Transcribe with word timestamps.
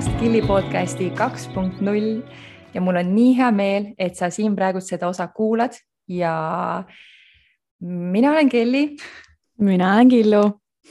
tulemast 0.00 0.20
Killi 0.20 0.40
podcasti 0.42 1.10
kaks 1.12 1.42
punkt 1.52 1.80
null 1.84 2.22
ja 2.72 2.80
mul 2.80 2.96
on 2.96 3.10
nii 3.12 3.34
hea 3.36 3.50
meel, 3.52 3.88
et 4.00 4.16
sa 4.16 4.30
siin 4.32 4.54
praegu 4.56 4.80
seda 4.80 5.10
osa 5.10 5.26
kuulad 5.28 5.76
ja 6.08 6.84
mina 7.84 8.30
olen 8.30 8.48
Kelly. 8.48 8.96
mina 9.60 9.90
olen 9.94 10.08
Killu 10.08 10.40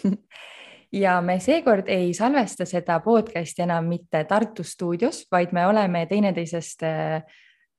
ja 1.04 1.15
me 1.25 1.39
seekord 1.39 1.89
ei 1.89 2.14
salvesta 2.14 2.68
seda 2.69 3.00
podcasti 3.00 3.65
enam 3.65 3.89
mitte 3.89 4.23
Tartu 4.29 4.64
stuudios, 4.64 5.25
vaid 5.32 5.57
me 5.57 5.65
oleme 5.65 6.05
teineteisest 6.05 6.86
äh, 6.86 7.23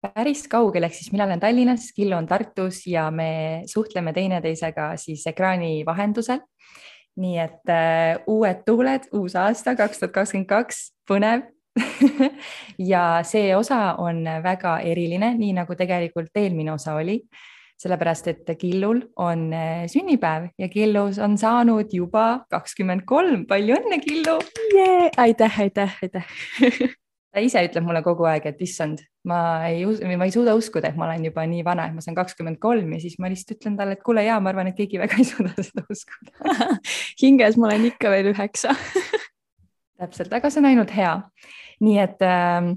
päris 0.02 0.48
kaugel, 0.48 0.82
ehk 0.82 0.98
siis 0.98 1.12
mina 1.12 1.28
olen 1.30 1.40
Tallinnas, 1.40 1.92
Killu 1.94 2.16
on 2.16 2.26
Tartus 2.26 2.88
ja 2.90 3.06
me 3.10 3.62
suhtleme 3.70 4.12
teineteisega 4.12 4.96
siis 4.96 5.26
ekraani 5.30 5.84
vahendusel. 5.86 6.42
Nii 7.20 7.38
et 7.42 7.72
uh, 7.72 8.20
uued 8.30 8.64
tuuled, 8.66 9.08
uus 9.16 9.36
aasta 9.36 9.74
kaks 9.76 10.02
tuhat 10.02 10.14
kakskümmend 10.14 10.50
kaks, 10.50 10.90
põnev 11.08 11.46
ja 12.92 13.22
see 13.26 13.54
osa 13.56 13.96
on 13.98 14.24
väga 14.42 14.80
eriline, 14.86 15.34
nii 15.38 15.54
nagu 15.60 15.74
tegelikult 15.78 16.36
eelmine 16.36 16.72
osa 16.74 16.94
oli 16.98 17.20
sellepärast 17.80 18.28
et 18.28 18.50
Killul 18.60 19.00
on 19.16 19.52
äh, 19.56 19.86
sünnipäev 19.88 20.50
ja 20.58 20.68
Killus 20.68 21.18
on 21.18 21.38
saanud 21.38 21.92
juba 21.92 22.44
kakskümmend 22.52 23.06
kolm. 23.08 23.46
palju 23.48 23.78
õnne, 23.78 24.00
Killu 24.04 24.36
yeah!! 24.74 25.08
aitäh, 25.16 25.60
aitäh, 25.60 25.96
aitäh 26.02 26.26
ta 27.30 27.42
ise 27.44 27.62
ütleb 27.66 27.86
mulle 27.86 28.02
kogu 28.04 28.26
aeg, 28.28 28.46
et 28.50 28.60
issand, 28.64 29.02
ma 29.28 29.38
ei, 29.68 29.84
ma 30.18 30.26
ei 30.26 30.34
suuda 30.34 30.56
uskuda, 30.58 30.90
et 30.90 30.98
ma 30.98 31.06
olen 31.06 31.28
juba 31.28 31.44
nii 31.46 31.62
vana, 31.66 31.86
et 31.86 31.96
ma 31.96 32.04
saan 32.04 32.18
kakskümmend 32.18 32.58
kolm 32.62 32.90
ja 32.96 33.00
siis 33.02 33.16
ma 33.22 33.30
lihtsalt 33.30 33.58
ütlen 33.58 33.78
talle, 33.78 33.96
et 33.98 34.04
kuule, 34.06 34.24
ja 34.26 34.40
ma 34.42 34.52
arvan, 34.52 34.70
et 34.70 34.78
keegi 34.78 35.00
väga 35.00 35.18
ei 35.20 35.28
suuda 35.28 35.54
seda 35.68 35.86
uskuda 35.92 36.68
hinges 37.22 37.58
ma 37.60 37.70
olen 37.70 37.90
ikka 37.92 38.12
veel 38.14 38.32
üheksa 38.32 38.74
täpselt, 40.00 40.32
aga 40.32 40.50
see 40.50 40.62
on 40.62 40.70
ainult 40.72 40.94
hea. 40.96 41.16
nii 41.84 41.98
et 42.02 42.24
äh, 42.26 42.72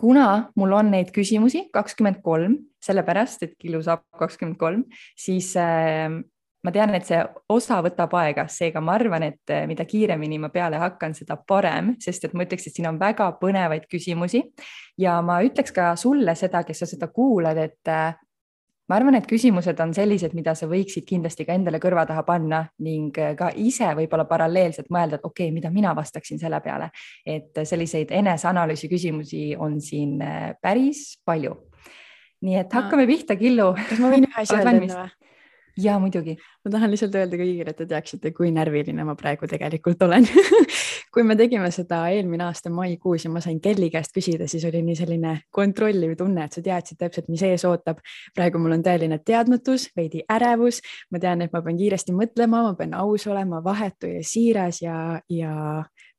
kuna 0.00 0.28
mul 0.58 0.74
on 0.76 0.90
neid 0.92 1.12
küsimusi 1.14 1.66
kakskümmend 1.74 2.22
kolm, 2.24 2.58
sellepärast 2.84 3.46
et 3.46 3.54
Killu 3.60 3.82
saab 3.84 4.04
kakskümmend 4.18 4.58
kolm, 4.60 4.86
siis 5.18 5.52
äh, 5.60 6.10
ma 6.66 6.72
tean, 6.74 6.92
et 6.98 7.06
see 7.06 7.20
osa 7.54 7.78
võtab 7.84 8.12
aega, 8.18 8.46
seega 8.50 8.82
ma 8.82 8.96
arvan, 8.98 9.28
et 9.28 9.54
eh, 9.54 9.64
mida 9.70 9.86
kiiremini 9.86 10.40
ma 10.42 10.50
peale 10.52 10.80
hakkan, 10.82 11.14
seda 11.14 11.38
parem, 11.38 11.94
sest 12.02 12.26
et 12.26 12.34
ma 12.34 12.46
ütleks, 12.46 12.66
et 12.66 12.76
siin 12.76 12.88
on 12.90 12.98
väga 13.00 13.30
põnevaid 13.40 13.86
küsimusi 13.90 14.42
ja 15.00 15.20
ma 15.22 15.38
ütleks 15.46 15.74
ka 15.76 15.92
sulle 16.00 16.34
seda, 16.38 16.64
kes 16.66 16.82
sa 16.82 16.88
seda 16.90 17.08
kuulad, 17.14 17.60
et 17.62 17.92
eh, 17.92 18.16
ma 18.90 18.98
arvan, 18.98 19.18
et 19.18 19.28
küsimused 19.30 19.78
on 19.82 19.94
sellised, 19.94 20.34
mida 20.38 20.56
sa 20.58 20.66
võiksid 20.70 21.06
kindlasti 21.06 21.46
ka 21.46 21.54
endale 21.54 21.78
kõrva 21.82 22.06
taha 22.08 22.24
panna 22.26 22.64
ning 22.82 23.14
eh, 23.22 23.36
ka 23.38 23.52
ise 23.62 23.92
võib-olla 24.00 24.26
paralleelselt 24.26 24.90
mõelda, 24.90 25.20
et 25.20 25.28
okei 25.28 25.46
okay,, 25.50 25.54
mida 25.54 25.70
mina 25.74 25.94
vastaksin 25.94 26.42
selle 26.42 26.60
peale. 26.64 26.90
et 27.26 27.62
selliseid 27.62 28.10
eneseanalüüsi 28.10 28.90
küsimusi 28.90 29.44
on 29.54 29.78
siin 29.80 30.18
päris 30.62 31.20
palju. 31.24 31.54
nii 32.42 32.58
et 32.64 32.74
hakkame 32.74 33.06
pihta, 33.06 33.38
Killu. 33.38 33.70
kas 33.86 34.02
ma 34.02 34.10
võin 34.10 34.26
ühe 34.26 34.42
asja 34.42 34.58
öelda 34.58 34.74
enne 34.74 34.90
või? 34.90 35.25
Ja 35.82 35.98
muidugi. 35.98 36.36
ma 36.64 36.70
tahan 36.70 36.90
lihtsalt 36.90 37.14
öelda 37.14 37.38
kõigile, 37.40 37.70
et 37.70 37.76
te 37.76 37.86
teaksite, 37.86 38.32
kui 38.36 38.50
närviline 38.54 39.04
ma 39.04 39.14
praegu 39.18 39.48
tegelikult 39.50 40.02
olen 40.02 40.26
kui 41.16 41.24
me 41.24 41.36
tegime 41.36 41.70
seda 41.72 42.02
eelmine 42.12 42.44
aasta 42.44 42.68
maikuus 42.68 43.24
ja 43.24 43.30
ma 43.32 43.40
sain 43.40 43.56
Kelly 43.64 43.88
käest 43.92 44.12
küsida, 44.16 44.44
siis 44.50 44.66
oli 44.68 44.82
nii 44.84 44.96
selline 44.98 45.30
kontrolliv 45.54 46.12
tunne, 46.18 46.44
et 46.44 46.56
sa 46.56 46.60
teadsid 46.64 47.00
täpselt, 47.00 47.30
mis 47.32 47.44
ees 47.46 47.64
ootab. 47.64 48.02
praegu 48.36 48.60
mul 48.60 48.76
on 48.76 48.84
tõeline 48.84 49.16
teadmatus, 49.24 49.88
veidi 49.96 50.20
ärevus, 50.32 50.82
ma 51.10 51.22
tean, 51.22 51.46
et 51.46 51.56
ma 51.56 51.62
pean 51.64 51.80
kiiresti 51.80 52.12
mõtlema, 52.16 52.62
ma 52.68 52.74
pean 52.76 52.92
aus 53.00 53.26
olema, 53.32 53.62
vahetu 53.64 54.12
ja 54.12 54.20
siiras 54.20 54.82
ja, 54.82 54.98
ja 55.32 55.54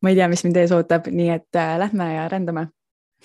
ma 0.02 0.14
ei 0.14 0.18
tea, 0.18 0.30
mis 0.34 0.46
mind 0.48 0.58
ees 0.64 0.74
ootab, 0.74 1.12
nii 1.14 1.30
et 1.36 1.62
äh, 1.62 1.78
lähme 1.84 2.14
ja 2.16 2.28
rändame 2.34 2.70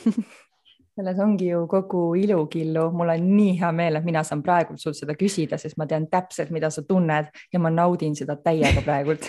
selles 0.97 1.19
ongi 1.25 1.48
ju 1.48 1.66
kogu 1.70 2.03
ilu, 2.20 2.44
Killu, 2.53 2.88
mul 2.92 3.12
on 3.14 3.28
nii 3.36 3.56
hea 3.60 3.70
meel, 3.72 3.97
et 3.97 4.04
mina 4.04 4.22
saan 4.26 4.42
praegu 4.44 4.76
sult 4.80 4.98
seda 4.98 5.16
küsida, 5.16 5.58
sest 5.60 5.78
ma 5.80 5.86
tean 5.88 6.06
täpselt, 6.12 6.53
mida 6.53 6.70
sa 6.72 6.84
tunned 6.88 7.30
ja 7.53 7.60
ma 7.62 7.72
naudin 7.72 8.16
seda 8.19 8.36
täiega 8.36 8.84
praegult 8.88 9.28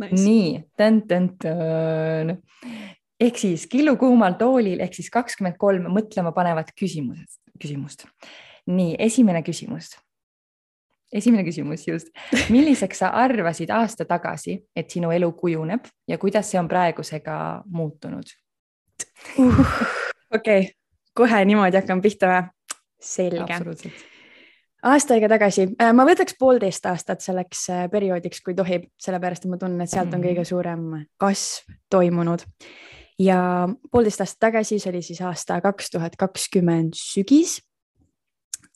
nice. 0.00 0.22
nii, 0.22 0.64
tän-tän-tän. 0.76 2.34
ehk 3.20 3.38
siis 3.38 3.66
Killu 3.70 3.96
kuumal 3.96 4.34
toolil 4.38 4.82
ehk 4.82 4.96
siis 4.98 5.10
kakskümmend 5.14 5.58
kolm 5.58 5.86
mõtlema 5.94 6.34
panevat 6.34 6.74
küsimused, 6.80 7.38
küsimust. 7.62 8.08
nii, 8.66 8.96
esimene 8.98 9.44
küsimus. 9.46 9.92
esimene 11.12 11.46
küsimus 11.46 11.86
just. 11.86 12.10
milliseks 12.50 13.04
sa 13.04 13.12
arvasid 13.22 13.70
aasta 13.70 14.04
tagasi, 14.04 14.64
et 14.74 14.90
sinu 14.90 15.14
elu 15.14 15.30
kujuneb 15.38 15.86
ja 16.10 16.18
kuidas 16.18 16.50
see 16.50 16.58
on 16.58 16.68
praegusega 16.68 17.36
muutunud 17.70 18.34
uh.? 19.38 20.02
Okei 20.34 20.60
okay., 20.60 20.72
kohe 21.14 21.44
niimoodi 21.44 21.78
hakkan 21.80 22.02
pihta 22.02 22.30
või? 22.30 22.42
selge. 23.04 23.58
aasta 24.82 25.14
aega 25.14 25.28
tagasi, 25.34 25.68
äh, 25.80 25.92
ma 25.96 26.06
võtaks 26.08 26.36
poolteist 26.40 26.86
aastat 26.88 27.24
selleks 27.24 27.68
äh, 27.72 27.84
perioodiks, 27.92 28.40
kui 28.44 28.56
tohib, 28.56 28.88
sellepärast 29.00 29.44
et 29.44 29.52
ma 29.52 29.60
tunnen, 29.60 29.84
et 29.84 29.92
sealt 29.92 30.14
on 30.14 30.24
kõige 30.24 30.42
mhm. 30.42 30.48
suurem 30.48 30.88
kasv 31.20 31.70
toimunud. 31.92 32.46
ja 33.20 33.38
poolteist 33.92 34.24
aastat 34.24 34.40
tagasi, 34.48 34.80
see 34.80 34.92
oli 34.92 35.04
siis 35.04 35.20
aasta 35.22 35.60
kaks 35.64 35.94
tuhat 35.94 36.16
kakskümmend 36.20 36.96
sügis, 36.98 37.60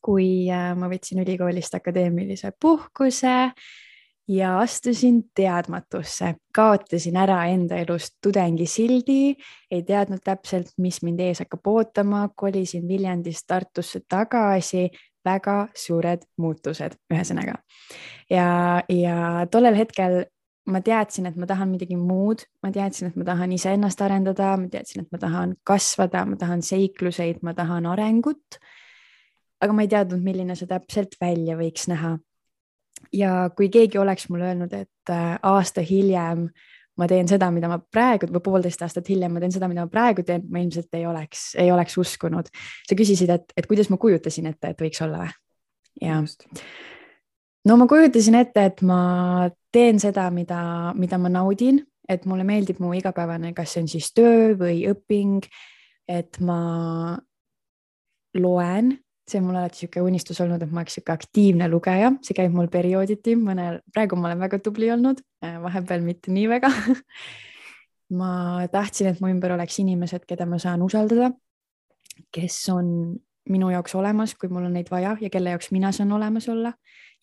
kui 0.05 0.47
äh, 0.53 0.73
ma 0.79 0.91
võtsin 0.93 1.25
ülikoolist 1.25 1.75
akadeemilise 1.81 2.53
puhkuse 2.61 3.37
ja 4.29 4.59
astusin 4.59 5.23
teadmatusse, 5.35 6.35
kaotasin 6.55 7.17
ära 7.17 7.45
enda 7.49 7.77
elust 7.77 8.19
tudengisildi, 8.23 9.35
ei 9.71 9.83
teadnud 9.83 10.21
täpselt, 10.25 10.73
mis 10.79 11.01
mind 11.03 11.21
ees 11.25 11.43
hakkab 11.45 11.67
ootama, 11.73 12.29
kolisin 12.37 12.89
Viljandist 12.89 13.47
Tartusse 13.49 14.01
tagasi, 14.09 14.89
väga 15.25 15.69
suured 15.77 16.25
muutused, 16.39 16.99
ühesõnaga. 17.13 17.59
ja, 18.31 18.83
ja 18.89 19.47
tollel 19.51 19.77
hetkel 19.77 20.25
ma 20.69 20.81
teadsin, 20.85 21.27
et 21.27 21.37
ma 21.37 21.49
tahan 21.49 21.71
midagi 21.73 21.97
muud, 21.97 22.45
ma 22.63 22.71
teadsin, 22.73 23.09
et 23.09 23.17
ma 23.17 23.25
tahan 23.25 23.53
iseennast 23.57 24.01
arendada, 24.05 24.55
ma 24.61 24.69
teadsin, 24.69 25.07
et 25.07 25.13
ma 25.13 25.19
tahan 25.19 25.57
kasvada, 25.65 26.27
ma 26.29 26.37
tahan 26.37 26.63
seikluseid, 26.63 27.41
ma 27.43 27.57
tahan 27.57 27.89
arengut. 27.89 28.61
aga 29.61 29.73
ma 29.75 29.83
ei 29.83 29.89
teadnud, 29.91 30.21
milline 30.23 30.55
see 30.55 30.69
täpselt 30.71 31.17
välja 31.21 31.57
võiks 31.59 31.89
näha 31.91 32.19
ja 33.13 33.51
kui 33.57 33.69
keegi 33.73 33.99
oleks 33.99 34.29
mulle 34.29 34.51
öelnud, 34.51 34.73
et 34.73 35.13
äh, 35.13 35.39
aasta 35.43 35.85
hiljem 35.85 36.49
ma 36.99 37.07
teen 37.07 37.29
seda, 37.31 37.51
mida 37.55 37.71
ma 37.71 37.79
praegu 37.79 38.29
või 38.33 38.43
poolteist 38.45 38.83
aastat 38.83 39.09
hiljem 39.09 39.37
ma 39.37 39.43
teen 39.43 39.55
seda, 39.55 39.69
mida 39.71 39.85
ma 39.87 39.93
praegu 39.93 40.25
teen, 40.27 40.45
ma 40.51 40.63
ilmselt 40.63 40.99
ei 40.99 41.07
oleks, 41.07 41.53
ei 41.59 41.71
oleks 41.73 41.99
uskunud. 42.01 42.51
sa 42.89 42.99
küsisid, 42.99 43.31
et, 43.31 43.53
et 43.57 43.69
kuidas 43.71 43.91
ma 43.91 44.01
kujutasin 44.01 44.51
ette, 44.51 44.73
et 44.73 44.83
võiks 44.83 45.03
olla 45.07 45.23
või? 45.23 45.37
jah. 46.03 46.25
no 47.69 47.79
ma 47.79 47.87
kujutasin 47.91 48.41
ette, 48.41 48.67
et 48.73 48.83
ma 48.83 49.01
teen 49.73 50.03
seda, 50.03 50.29
mida, 50.35 50.61
mida 50.99 51.19
ma 51.23 51.31
naudin, 51.33 51.81
et 52.09 52.25
mulle 52.27 52.47
meeldib 52.49 52.81
mu 52.83 52.93
igapäevane, 52.97 53.53
kas 53.55 53.75
see 53.75 53.85
on 53.85 53.91
siis 53.93 54.11
töö 54.17 54.55
või 54.59 54.83
õping, 54.91 55.47
et 56.09 56.41
ma 56.41 57.19
loen 58.39 58.97
see 59.29 59.41
on 59.41 59.49
mul 59.49 59.59
alati 59.61 59.83
niisugune 59.83 60.09
unistus 60.09 60.41
olnud, 60.45 60.63
et 60.63 60.73
ma 60.73 60.83
oleks 60.83 60.97
niisugune 60.97 61.19
aktiivne 61.19 61.69
lugeja, 61.69 62.13
see 62.25 62.37
käib 62.37 62.57
mul 62.57 62.71
periooditi, 62.73 63.37
mõnel, 63.41 63.83
praegu 63.95 64.17
ma 64.19 64.31
olen 64.31 64.43
väga 64.47 64.61
tubli 64.65 64.91
olnud, 64.95 65.21
äh, 65.45 65.59
vahepeal 65.63 66.05
mitte 66.07 66.35
nii 66.35 66.49
väga. 66.57 66.73
Ma 68.09 68.65
tahtsin, 68.73 69.11
et 69.11 69.19
mu 69.21 69.29
ümber 69.29 69.53
oleks 69.53 69.77
inimesed, 69.83 70.23
keda 70.25 70.47
ma 70.49 70.57
saan 70.57 70.81
usaldada, 70.81 71.27
kes 72.33 72.55
on 72.73 72.87
minu 73.53 73.69
jaoks 73.69 73.95
olemas, 74.01 74.33
kui 74.33 74.49
mul 74.49 74.65
on 74.65 74.73
neid 74.79 74.89
vaja 74.89 75.13
ja 75.21 75.29
kelle 75.33 75.53
jaoks 75.53 75.69
mina 75.77 75.93
saan 75.93 76.13
olemas 76.17 76.49
olla. 76.49 76.73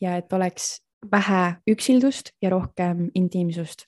Ja 0.02 0.14
et 0.20 0.34
oleks 0.34 0.76
vähe 1.12 1.56
üksildust 1.72 2.36
ja 2.42 2.50
rohkem 2.54 3.10
intiimsust. 3.16 3.88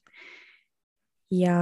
ja 1.32 1.54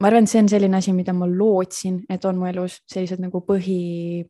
ma 0.00 0.08
arvan, 0.08 0.26
et 0.26 0.30
see 0.30 0.42
on 0.42 0.48
selline 0.50 0.76
asi, 0.76 0.92
mida 0.92 1.12
ma 1.16 1.26
lootsin, 1.26 2.02
et 2.10 2.24
on 2.28 2.36
mu 2.38 2.46
elus 2.50 2.82
sellised 2.90 3.22
nagu 3.22 3.40
põhi 3.46 4.26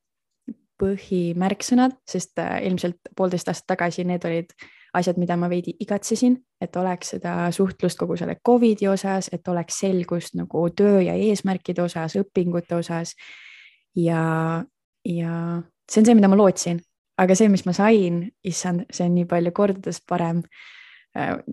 põhimärksõnad, 0.79 1.99
sest 2.09 2.39
äh, 2.43 2.59
ilmselt 2.69 3.13
poolteist 3.17 3.51
aastat 3.51 3.75
tagasi 3.75 4.05
need 4.09 4.25
olid 4.29 4.55
asjad, 4.99 5.19
mida 5.21 5.37
ma 5.37 5.49
veidi 5.51 5.75
igatsesin, 5.85 6.39
et 6.61 6.77
oleks 6.77 7.15
seda 7.15 7.35
suhtlust 7.55 7.99
kogu 8.01 8.17
selle 8.17 8.39
Covidi 8.45 8.89
osas, 8.89 9.29
et 9.33 9.49
oleks 9.49 9.81
selgust 9.83 10.37
nagu 10.39 10.65
töö 10.77 11.03
ja 11.05 11.15
eesmärkide 11.15 11.83
osas, 11.85 12.17
õpingute 12.21 12.79
osas. 12.79 13.15
ja, 13.97 14.65
ja 15.05 15.35
see 15.91 16.01
on 16.01 16.07
see, 16.07 16.15
mida 16.15 16.31
ma 16.31 16.39
lootsin, 16.39 16.81
aga 17.19 17.37
see, 17.39 17.51
mis 17.53 17.67
ma 17.67 17.75
sain, 17.77 18.25
issand, 18.45 18.87
see 18.91 19.07
on 19.07 19.15
nii 19.19 19.29
palju 19.29 19.53
kordades 19.57 20.01
parem 20.09 20.43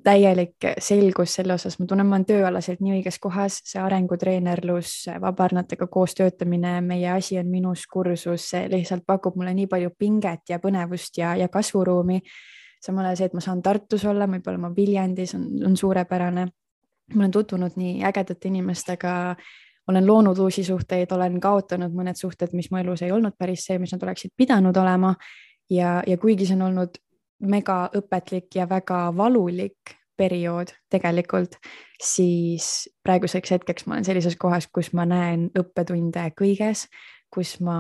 täielik 0.04 0.68
selgus 0.80 1.36
selle 1.38 1.56
osas, 1.56 1.78
ma 1.80 1.88
tunnen, 1.90 2.08
ma 2.08 2.18
olen 2.18 2.26
tööalaselt 2.28 2.82
nii 2.84 2.98
õiges 2.98 3.18
kohas, 3.24 3.62
see 3.66 3.80
arengutreenerlus, 3.82 4.92
vabarnatega 5.22 5.88
koos 5.92 6.16
töötamine, 6.18 6.80
meie 6.86 7.10
asi 7.14 7.40
on 7.40 7.48
minus 7.50 7.86
kursus, 7.92 8.50
see 8.52 8.68
lihtsalt 8.72 9.06
pakub 9.08 9.38
mulle 9.40 9.56
nii 9.56 9.70
palju 9.72 9.94
pinget 9.98 10.52
ja 10.52 10.60
põnevust 10.60 11.18
ja, 11.18 11.36
ja 11.40 11.48
kasvuruumi. 11.50 12.22
samal 12.86 13.06
ajal 13.06 13.18
see, 13.18 13.26
et 13.32 13.34
ma 13.34 13.42
saan 13.42 13.62
Tartus 13.66 14.06
olla, 14.06 14.28
võib-olla 14.30 14.60
ma 14.62 14.74
Viljandis 14.76 15.36
on, 15.36 15.48
on 15.66 15.78
suurepärane. 15.78 16.46
ma 17.14 17.22
olen 17.22 17.32
tutvunud 17.32 17.78
nii 17.78 18.04
ägedate 18.04 18.48
inimestega, 18.48 19.36
olen 19.88 20.08
loonud 20.08 20.38
uusi 20.38 20.64
suhteid, 20.64 21.12
olen 21.12 21.40
kaotanud 21.40 21.94
mõned 21.94 22.18
suhted, 22.18 22.54
mis 22.54 22.72
mu 22.72 22.78
elus 22.78 23.02
ei 23.02 23.12
olnud 23.12 23.34
päris 23.38 23.66
see, 23.66 23.80
mis 23.80 23.94
nad 23.94 24.04
oleksid 24.04 24.32
pidanud 24.38 24.78
olema. 24.78 25.16
ja, 25.70 26.04
ja 26.08 26.18
kuigi 26.18 26.46
see 26.46 26.56
on 26.56 26.62
olnud 26.62 27.05
mega 27.50 27.86
õpetlik 27.96 28.56
ja 28.56 28.68
väga 28.70 29.10
valulik 29.18 29.96
periood 30.18 30.72
tegelikult, 30.92 31.58
siis 32.02 32.88
praeguseks 33.04 33.52
hetkeks 33.52 33.86
ma 33.86 33.98
olen 33.98 34.08
sellises 34.08 34.38
kohas, 34.40 34.70
kus 34.72 34.94
ma 34.96 35.06
näen 35.10 35.50
õppetunde 35.60 36.30
kõiges, 36.40 36.86
kus 37.36 37.58
ma 37.66 37.78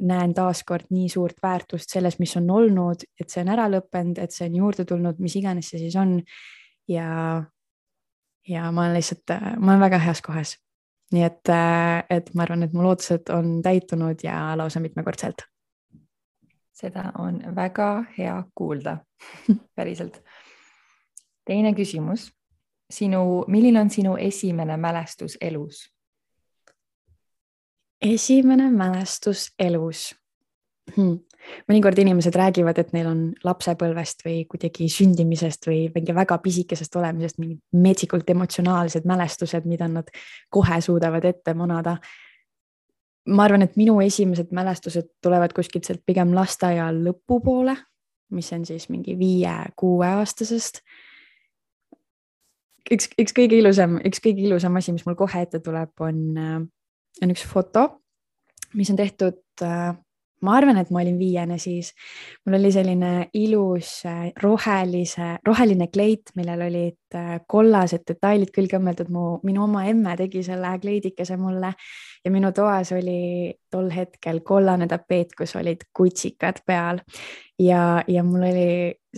näen 0.00 0.32
taaskord 0.36 0.88
nii 0.94 1.08
suurt 1.12 1.40
väärtust 1.42 1.92
selles, 1.92 2.16
mis 2.22 2.32
on 2.40 2.48
olnud, 2.50 3.04
et 3.20 3.28
see 3.28 3.44
on 3.44 3.52
ära 3.52 3.68
lõppenud, 3.72 4.20
et 4.22 4.32
see 4.32 4.48
on 4.48 4.56
juurde 4.62 4.86
tulnud, 4.88 5.20
mis 5.20 5.36
iganes 5.36 5.68
see 5.72 5.82
siis 5.82 5.96
on. 6.00 6.20
ja, 6.88 7.42
ja 8.48 8.72
ma 8.72 8.86
olen 8.86 8.96
lihtsalt, 8.96 9.36
ma 9.58 9.74
olen 9.74 9.84
väga 9.84 10.00
heas 10.06 10.24
kohas. 10.24 10.56
nii 11.12 11.24
et, 11.26 11.50
et 12.10 12.28
ma 12.38 12.44
arvan, 12.46 12.62
et 12.62 12.72
mu 12.72 12.84
lootused 12.86 13.32
on 13.34 13.58
täitunud 13.62 14.22
ja 14.22 14.54
lausa 14.56 14.80
mitmekordselt. 14.80 15.42
Seda 16.80 17.10
on 17.18 17.42
väga 17.56 18.04
hea 18.18 18.36
kuulda 18.54 18.98
päriselt 19.76 20.22
teine 21.44 21.74
küsimus. 21.74 22.30
sinu, 22.90 23.44
milline 23.46 23.80
on 23.80 23.90
sinu 23.90 24.16
esimene 24.16 24.76
mälestus 24.76 25.38
elus? 25.40 25.90
esimene 28.02 28.70
mälestus 28.70 29.50
elus 29.58 30.14
hmm.. 30.96 31.18
mõnikord 31.68 31.98
inimesed 32.00 32.34
räägivad, 32.36 32.78
et 32.80 32.92
neil 32.96 33.10
on 33.10 33.20
lapsepõlvest 33.44 34.24
või 34.26 34.42
kuidagi 34.50 34.88
sündimisest 34.92 35.68
või 35.68 35.84
mingi 35.94 36.14
väga 36.16 36.38
pisikesest 36.42 36.96
olemisest 37.00 37.38
mingid 37.42 37.60
metsikult 37.72 38.30
emotsionaalsed 38.30 39.06
mälestused, 39.08 39.68
mida 39.68 39.88
nad 39.88 40.10
kohe 40.50 40.80
suudavad 40.84 41.24
ette 41.24 41.54
manada. 41.54 41.96
Ma 43.28 43.44
arvan, 43.44 43.62
et 43.62 43.76
minu 43.76 43.98
esimesed 44.00 44.52
mälestused 44.56 45.10
tulevad 45.22 45.52
kuskilt 45.56 45.84
sealt 45.84 46.02
pigem 46.06 46.32
lasteaia 46.34 46.88
lõpupoole, 46.94 47.76
mis 48.34 48.52
on 48.56 48.64
siis 48.64 48.88
mingi 48.88 49.16
viie-kuueaastasest 49.18 50.80
üks, 52.94 53.10
üks 53.20 53.34
kõige 53.36 53.58
ilusam, 53.60 53.98
üks 54.06 54.22
kõige 54.22 54.44
ilusam 54.46 54.76
asi, 54.80 54.94
mis 54.94 55.06
mul 55.06 55.18
kohe 55.18 55.44
ette 55.44 55.60
tuleb, 55.64 55.92
on, 56.02 56.22
äh, 56.38 56.60
on 57.22 57.34
üks 57.34 57.44
foto, 57.48 57.86
mis 58.78 58.90
on 58.92 58.98
tehtud 59.00 59.40
äh, 59.66 59.92
ma 60.46 60.56
arvan, 60.56 60.80
et 60.80 60.90
ma 60.90 61.02
olin 61.02 61.18
viiene 61.18 61.58
siis. 61.58 61.92
mul 62.46 62.58
oli 62.58 62.72
selline 62.72 63.12
ilus 63.34 64.04
äh, 64.08 64.30
rohelise, 64.42 65.36
roheline 65.46 65.90
kleit, 65.92 66.32
millel 66.36 66.66
olid 66.68 67.18
kollased 67.50 68.06
detailid 68.08 68.52
külge 68.54 68.78
õmmeldud. 68.78 69.10
mu, 69.10 69.24
minu 69.42 69.64
oma 69.64 69.86
emme 69.90 70.16
tegi 70.16 70.42
selle 70.46 70.76
kleidikese 70.80 71.36
mulle 71.36 71.74
ja 72.24 72.30
minu 72.30 72.52
toas 72.52 72.92
oli 72.92 73.50
tol 73.70 73.90
hetkel 73.94 74.40
kollane 74.46 74.88
tapeet, 74.90 75.34
kus 75.38 75.56
olid 75.56 75.86
kutsikad 75.96 76.62
peal 76.66 77.00
ja, 77.60 78.04
ja 78.08 78.22
mul 78.24 78.44
oli, 78.48 78.70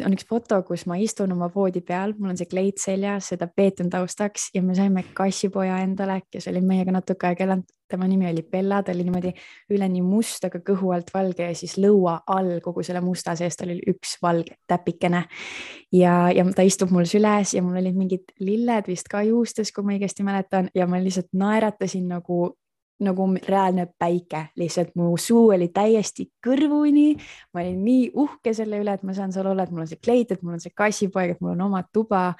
on 0.04 0.14
üks 0.16 0.26
foto, 0.28 0.58
kus 0.66 0.84
ma 0.90 0.96
istun 1.00 1.32
oma 1.34 1.48
voodi 1.54 1.82
peal, 1.86 2.14
mul 2.18 2.32
on 2.32 2.38
see 2.38 2.48
kleit 2.50 2.80
seljas, 2.82 3.30
see 3.30 3.38
tapeet 3.40 3.82
on 3.84 3.90
taustaks 3.92 4.48
ja 4.54 4.62
me 4.64 4.74
saime 4.76 5.04
kassipoja 5.14 5.78
endale, 5.84 6.20
kes 6.30 6.48
oli 6.50 6.62
meiega 6.66 6.94
natuke 6.94 7.30
aega 7.30 7.46
elanud. 7.46 7.78
tema 7.92 8.06
nimi 8.08 8.24
oli 8.24 8.40
Bella, 8.42 8.78
ta 8.82 8.88
oli 8.94 9.04
niimoodi 9.04 9.34
üleni 9.76 10.00
must, 10.00 10.46
aga 10.48 10.62
kõhu 10.64 10.94
alt 10.94 11.10
valge 11.12 11.44
ja 11.44 11.54
siis 11.54 11.74
lõua 11.76 12.22
all 12.26 12.54
kogu 12.64 12.80
selle 12.82 13.02
musta 13.04 13.34
sees 13.36 13.58
tal 13.60 13.68
oli 13.74 13.84
üks 13.92 14.16
valge 14.22 14.56
täpikene. 14.66 15.26
ja, 15.92 16.30
ja 16.32 16.46
ta 16.56 16.64
istub 16.64 16.90
mul 16.90 17.04
süles 17.04 17.52
ja 17.54 17.62
mul 17.62 17.76
olid 17.82 17.98
mingid 17.98 18.32
lilled 18.40 18.88
vist 18.88 19.12
ka 19.12 19.22
juustes, 19.28 19.72
kui 19.72 19.84
ma 19.84 19.92
õigesti 19.92 20.24
mäletan 20.24 20.72
ja 20.74 20.86
ma 20.86 21.02
lihtsalt 21.02 21.28
naeratasin 21.36 22.08
nagu 22.16 22.56
nagu 23.04 23.26
reaalne 23.48 23.86
päike, 23.98 24.46
lihtsalt 24.56 24.94
mu 24.98 25.12
suu 25.16 25.48
oli 25.54 25.68
täiesti 25.74 26.28
kõrvuni. 26.46 27.16
ma 27.54 27.60
olin 27.60 27.84
nii 27.84 28.10
uhke 28.14 28.54
selle 28.54 28.80
üle, 28.82 28.94
et 28.94 29.02
ma 29.02 29.14
saan 29.14 29.32
seal 29.32 29.46
olla, 29.50 29.64
et 29.64 29.70
mul 29.70 29.84
on 29.84 29.90
see 29.90 30.00
kleit, 30.02 30.32
et 30.32 30.42
mul 30.42 30.56
on 30.56 30.62
see 30.62 30.74
kassipoeg, 30.74 31.34
et 31.34 31.40
mul 31.40 31.54
on 31.54 31.66
oma 31.68 31.82
tuba. 31.92 32.34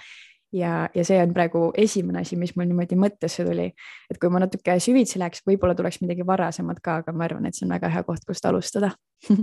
ja, 0.52 0.88
ja 0.94 1.04
see 1.04 1.16
on 1.22 1.32
praegu 1.32 1.70
esimene 1.78 2.20
asi, 2.20 2.36
mis 2.36 2.52
mul 2.56 2.68
niimoodi 2.68 2.98
mõttesse 3.00 3.44
tuli, 3.46 3.70
et 4.10 4.20
kui 4.20 4.30
ma 4.30 4.42
natuke 4.42 4.76
süvitsi 4.80 5.18
läheks, 5.18 5.40
võib-olla 5.48 5.74
tuleks 5.74 6.02
midagi 6.02 6.26
varasemat 6.26 6.80
ka, 6.84 7.00
aga 7.00 7.14
ma 7.16 7.24
arvan, 7.24 7.46
et 7.48 7.56
see 7.56 7.64
on 7.66 7.72
väga 7.72 7.88
hea 7.88 8.04
koht, 8.04 8.26
kust 8.28 8.46
alustada 8.46 8.92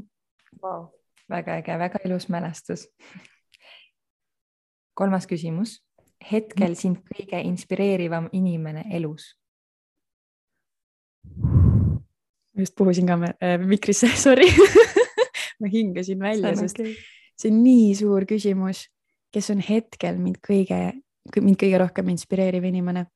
wow.. 0.64 0.88
väga 1.30 1.60
äge, 1.64 1.80
väga 1.80 2.04
ilus 2.06 2.30
mälestus. 2.30 2.88
kolmas 4.94 5.28
küsimus. 5.28 5.80
hetkel 6.32 6.76
sind 6.76 7.02
kõige 7.08 7.42
inspireerivam 7.48 8.30
inimene 8.34 8.86
elus 8.92 9.39
just 12.60 12.76
puhusin 12.76 13.08
ka 13.08 13.20
äh, 13.40 13.58
mikrisse, 13.62 14.10
sorry 14.26 14.50
ma 15.60 15.72
hingasin 15.72 16.20
välja, 16.20 16.56
sest 16.60 16.80
okay. 16.80 16.96
see 17.40 17.52
on 17.52 17.62
nii 17.64 17.94
suur 18.00 18.26
küsimus, 18.30 18.88
kes 19.34 19.52
on 19.54 19.64
hetkel 19.64 20.20
mind 20.20 20.40
kõige, 20.46 20.80
mind 21.40 21.60
kõige 21.60 21.82
rohkem 21.82 22.12
inspireeriv 22.14 22.68
inimene 22.70 23.08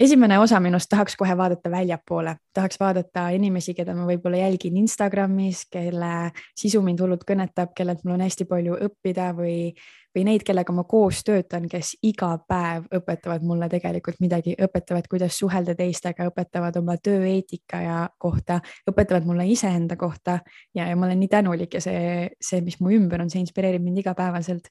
esimene 0.00 0.38
osa 0.38 0.60
minust 0.60 0.86
tahaks 0.90 1.16
kohe 1.16 1.36
vaadata 1.36 1.70
väljapoole, 1.70 2.36
tahaks 2.54 2.80
vaadata 2.80 3.28
inimesi, 3.34 3.74
keda 3.74 3.94
ma 3.98 4.06
võib-olla 4.06 4.42
jälgin 4.44 4.76
Instagramis, 4.78 5.64
kelle 5.72 6.30
sisu 6.56 6.82
mind 6.86 7.00
hullult 7.02 7.24
kõnetab, 7.28 7.72
kellelt 7.76 8.04
mul 8.04 8.14
on 8.16 8.22
hästi 8.22 8.46
palju 8.48 8.78
õppida 8.86 9.32
või, 9.36 9.72
või 10.16 10.24
neid, 10.28 10.44
kellega 10.46 10.74
ma 10.74 10.84
koos 10.88 11.22
töötan, 11.26 11.66
kes 11.70 11.96
iga 12.06 12.30
päev 12.48 12.86
õpetavad 13.00 13.46
mulle 13.46 13.68
tegelikult 13.72 14.20
midagi, 14.22 14.54
õpetavad, 14.68 15.08
kuidas 15.10 15.38
suhelda 15.38 15.74
teistega, 15.78 16.28
õpetavad 16.30 16.78
oma 16.78 16.96
tööeetika 17.02 17.82
ja 17.82 17.98
kohta, 18.18 18.60
õpetavad 18.90 19.26
mulle 19.26 19.48
iseenda 19.50 19.98
kohta 19.98 20.38
ja, 20.74 20.86
ja 20.86 20.94
ma 20.96 21.08
olen 21.08 21.18
nii 21.24 21.32
tänulik 21.32 21.74
ja 21.74 21.82
see, 21.82 22.28
see, 22.40 22.62
mis 22.62 22.78
mu 22.80 22.94
ümber 22.94 23.24
on, 23.24 23.32
see 23.34 23.42
inspireerib 23.42 23.82
mind 23.82 24.04
igapäevaselt. 24.04 24.70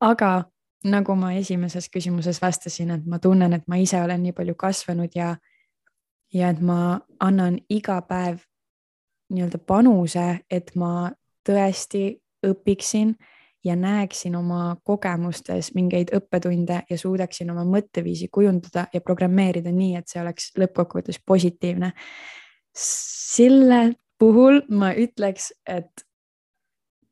aga 0.00 0.44
nagu 0.84 1.14
ma 1.16 1.32
esimeses 1.34 1.88
küsimuses 1.92 2.40
vastasin, 2.42 2.90
et 2.90 3.06
ma 3.06 3.18
tunnen, 3.18 3.52
et 3.52 3.64
ma 3.68 3.78
ise 3.80 4.00
olen 4.02 4.22
nii 4.22 4.34
palju 4.36 4.54
kasvanud 4.58 5.14
ja, 5.16 5.36
ja 6.34 6.50
et 6.52 6.60
ma 6.60 6.98
annan 7.20 7.58
iga 7.72 8.00
päev 8.06 8.42
nii-öelda 9.32 9.58
panuse, 9.66 10.26
et 10.50 10.70
ma 10.78 11.10
tõesti 11.46 12.18
õpiksin 12.46 13.16
ja 13.66 13.74
näeksin 13.76 14.36
oma 14.38 14.76
kogemustes 14.86 15.72
mingeid 15.74 16.12
õppetunde 16.14 16.82
ja 16.90 16.98
suudaksin 16.98 17.50
oma 17.50 17.64
mõtteviisi 17.66 18.28
kujundada 18.32 18.86
ja 18.92 19.00
programmeerida 19.00 19.72
nii, 19.74 19.96
et 19.98 20.08
see 20.08 20.22
oleks 20.22 20.52
lõppkokkuvõttes 20.58 21.18
positiivne. 21.26 21.92
selle 22.76 23.96
puhul 24.18 24.60
ma 24.68 24.92
ütleks, 24.92 25.52
et 25.66 26.04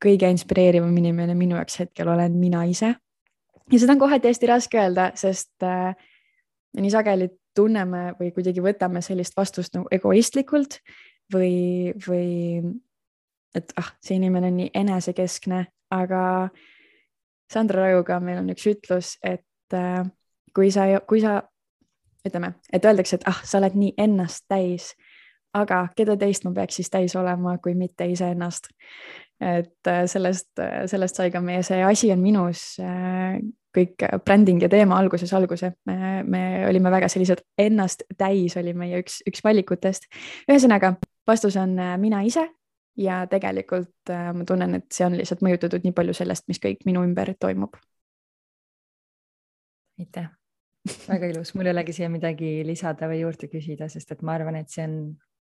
kõige 0.04 0.28
inspireerivam 0.30 0.96
inimene 0.96 1.34
minu 1.34 1.56
jaoks 1.56 1.78
hetkel 1.80 2.08
olen 2.08 2.36
mina 2.36 2.64
ise 2.68 2.94
ja 3.72 3.78
seda 3.80 3.94
on 3.96 4.02
kohati 4.02 4.28
hästi 4.28 4.50
raske 4.50 4.80
öelda, 4.80 5.10
sest 5.18 5.62
äh, 5.62 5.94
nii 6.76 6.92
sageli 6.92 7.30
tunneme 7.54 8.12
või 8.18 8.32
kuidagi 8.34 8.62
võtame 8.62 9.02
sellist 9.04 9.36
vastust 9.36 9.76
nagu 9.76 9.88
egoistlikult 9.94 10.80
või, 11.32 11.94
või 12.06 12.74
et 13.54 13.74
ah, 13.78 13.92
see 14.02 14.18
inimene 14.18 14.50
on 14.50 14.58
nii 14.58 14.70
enesekeskne, 14.74 15.64
aga 15.94 16.22
Sandra 17.52 17.84
Rajuga 17.84 18.18
meil 18.20 18.40
on 18.42 18.50
üks 18.54 18.66
ütlus, 18.66 19.14
et 19.22 19.76
äh, 19.76 20.02
kui 20.54 20.70
sa, 20.74 20.88
kui 21.06 21.22
sa 21.22 21.40
ütleme, 22.26 22.54
et 22.72 22.84
öeldakse, 22.84 23.20
et 23.20 23.28
ah, 23.30 23.40
sa 23.44 23.60
oled 23.60 23.76
nii 23.78 23.94
ennast 24.00 24.48
täis, 24.50 24.92
aga 25.54 25.84
keda 25.96 26.16
teist 26.18 26.46
ma 26.46 26.54
peaks 26.56 26.80
siis 26.80 26.90
täis 26.90 27.14
olema, 27.16 27.58
kui 27.62 27.76
mitte 27.78 28.08
iseennast 28.10 28.72
et 29.40 29.86
äh, 29.86 30.06
sellest, 30.06 30.58
äh, 30.58 30.84
sellest 30.90 31.18
sai 31.18 31.30
ka 31.34 31.40
meie 31.42 31.62
see 31.66 31.82
asi 31.82 32.10
on 32.14 32.22
minus 32.22 32.76
äh, 32.82 33.38
kõik 33.74 34.04
bränding 34.24 34.62
ja 34.62 34.68
teema 34.70 34.98
alguses 35.00 35.32
alguse. 35.34 35.72
me, 35.86 36.22
me 36.22 36.42
olime 36.68 36.90
väga 36.94 37.08
sellised 37.10 37.42
ennast 37.58 38.04
täis 38.18 38.56
oli 38.56 38.74
meie 38.74 39.00
üks, 39.02 39.20
üks 39.26 39.42
valikutest. 39.44 40.06
ühesõnaga, 40.50 40.94
vastus 41.26 41.56
on 41.58 41.74
mina 41.98 42.22
ise 42.22 42.46
ja 42.96 43.24
tegelikult 43.26 44.14
ma 44.14 44.46
tunnen, 44.46 44.78
et 44.78 44.86
see 44.94 45.06
on 45.06 45.18
lihtsalt 45.18 45.42
mõjutatud 45.42 45.82
nii 45.82 45.96
palju 45.96 46.14
sellest, 46.14 46.46
mis 46.46 46.62
kõik 46.62 46.86
minu 46.86 47.02
ümber 47.02 47.34
toimub. 47.40 47.74
aitäh, 49.98 50.30
väga 51.08 51.34
ilus, 51.34 51.56
mul 51.58 51.66
ei 51.66 51.74
olegi 51.74 51.98
siia 51.98 52.08
midagi 52.10 52.60
lisada 52.66 53.10
või 53.10 53.24
juurde 53.24 53.50
küsida, 53.50 53.90
sest 53.90 54.14
et 54.14 54.22
ma 54.22 54.38
arvan, 54.38 54.62
et 54.62 54.70
see 54.70 54.86
on 54.86 54.96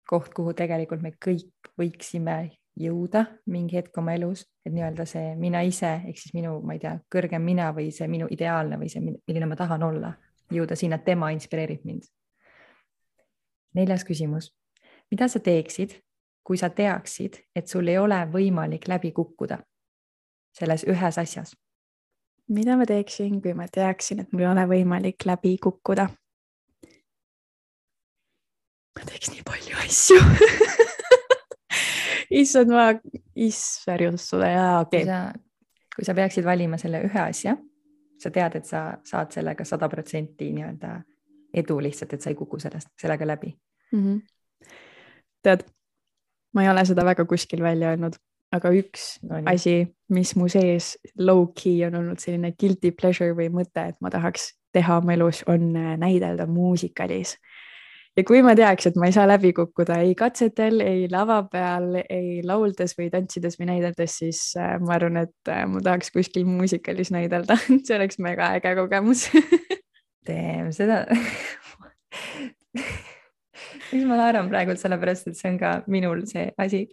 koht, 0.09 0.33
kuhu 0.33 0.57
tegelikult 0.57 1.05
me 1.05 1.13
kõik 1.21 1.75
võiksime 1.77 2.55
jõuda 2.81 3.25
mingi 3.47 3.77
hetk 3.79 3.99
oma 3.99 4.15
elus, 4.17 4.45
et 4.67 4.73
nii-öelda 4.75 5.07
see 5.07 5.35
mina 5.39 5.63
ise 5.67 5.93
ehk 6.09 6.19
siis 6.19 6.35
minu, 6.35 6.57
ma 6.67 6.75
ei 6.75 6.83
tea, 6.83 6.97
kõrgem 7.13 7.45
mina 7.45 7.71
või 7.75 7.91
see 7.95 8.09
minu 8.11 8.27
ideaalne 8.31 8.79
või 8.81 8.91
see, 8.91 9.03
milline 9.05 9.47
ma 9.47 9.59
tahan 9.59 9.83
olla, 9.87 10.13
jõuda 10.53 10.77
sinna, 10.79 10.99
et 10.99 11.07
tema 11.07 11.31
inspireerib 11.35 11.85
mind. 11.87 12.09
neljas 13.75 14.05
küsimus, 14.07 14.53
mida 15.11 15.29
sa 15.29 15.41
teeksid, 15.43 15.97
kui 16.47 16.59
sa 16.59 16.71
teaksid, 16.71 17.41
et 17.57 17.69
sul 17.69 17.89
ei 17.89 17.99
ole 17.99 18.21
võimalik 18.31 18.89
läbi 18.89 19.13
kukkuda 19.13 19.59
selles 20.55 20.85
ühes 20.87 21.19
asjas? 21.19 21.57
mida 22.49 22.77
ma 22.77 22.87
teeksin, 22.87 23.41
kui 23.43 23.55
ma 23.55 23.67
teaksin, 23.69 24.21
et 24.21 24.33
mul 24.33 24.45
ei 24.45 24.51
ole 24.51 24.67
võimalik 24.69 25.27
läbi 25.27 25.57
kukkuda? 25.59 26.09
ma 28.95 29.11
teeks 29.11 29.31
nii 29.31 29.43
palju 29.47 29.83
asju 29.87 30.21
issand, 32.41 32.73
ma, 32.73 32.89
issand, 33.37 34.19
sulle, 34.21 34.51
jaa, 34.53 34.81
okei 34.81 35.03
okay.. 35.03 35.41
kui 35.95 36.07
sa 36.07 36.15
peaksid 36.17 36.47
valima 36.47 36.79
selle 36.81 37.05
ühe 37.07 37.21
asja, 37.23 37.57
sa 38.21 38.33
tead, 38.35 38.59
et 38.61 38.69
sa 38.69 38.85
saad 39.07 39.35
sellega 39.35 39.67
sada 39.69 39.89
protsenti 39.93 40.51
nii-öelda 40.55 40.97
edu 41.55 41.79
lihtsalt, 41.83 42.17
et 42.17 42.25
sa 42.25 42.33
ei 42.33 42.39
kuku 42.39 42.59
sellest, 42.63 42.91
sellega 43.01 43.27
läbi 43.27 43.55
mm. 43.93 44.03
-hmm. 44.03 44.69
tead, 45.43 45.67
ma 46.55 46.63
ei 46.63 46.71
ole 46.71 46.85
seda 46.85 47.05
väga 47.05 47.25
kuskil 47.25 47.63
välja 47.63 47.95
öelnud, 47.95 48.19
aga 48.53 48.71
üks 48.71 49.07
no, 49.23 49.39
nii. 49.39 49.55
asi, 49.55 49.77
mis 50.09 50.35
mu 50.37 50.49
sees 50.49 50.95
low-key 51.19 51.87
on 51.87 51.95
olnud 52.01 52.23
selline 52.23 52.53
guilty 52.61 52.93
pleasure 52.93 53.35
või 53.37 53.51
mõte, 53.51 53.89
et 53.89 54.01
ma 54.01 54.11
tahaks 54.11 54.53
teha 54.75 54.99
oma 54.99 55.15
elus, 55.15 55.45
on 55.47 55.77
äh, 55.77 55.95
näidelda 55.99 56.47
muusikalis 56.47 57.37
ja 58.17 58.25
kui 58.27 58.43
ma 58.47 58.55
teaks, 58.59 58.89
et 58.91 58.99
ma 59.01 59.09
ei 59.11 59.17
saa 59.17 59.27
läbi 59.29 59.53
kukkuda 59.57 59.99
ei 60.05 60.15
katsetel, 60.19 60.81
ei 60.85 61.07
lava 61.13 61.41
peal, 61.51 62.01
ei 62.05 62.43
lauldes 62.47 62.97
või 62.99 63.11
tantsides 63.13 63.59
või 63.61 63.71
näideldes, 63.73 64.19
siis 64.23 64.45
äh, 64.61 64.77
ma 64.83 64.97
arvan, 64.99 65.25
et 65.25 65.51
äh, 65.51 65.65
ma 65.71 65.83
tahaks 65.85 66.15
kuskil 66.15 66.47
muusikalis 66.49 67.13
näidelda. 67.15 67.59
See 67.85 67.97
oleks 67.97 68.21
mega 68.23 68.55
äge 68.59 68.77
kogemus. 68.79 69.29
Teeme 70.25 70.71
seda 70.73 71.05
miks 73.93 74.09
ma 74.09 74.19
naeran 74.19 74.49
praegult, 74.51 74.81
sellepärast 74.81 75.31
et 75.31 75.39
see 75.39 75.53
on 75.53 75.61
ka 75.61 75.77
minul 75.91 76.25
see 76.31 76.49
asi. 76.61 76.85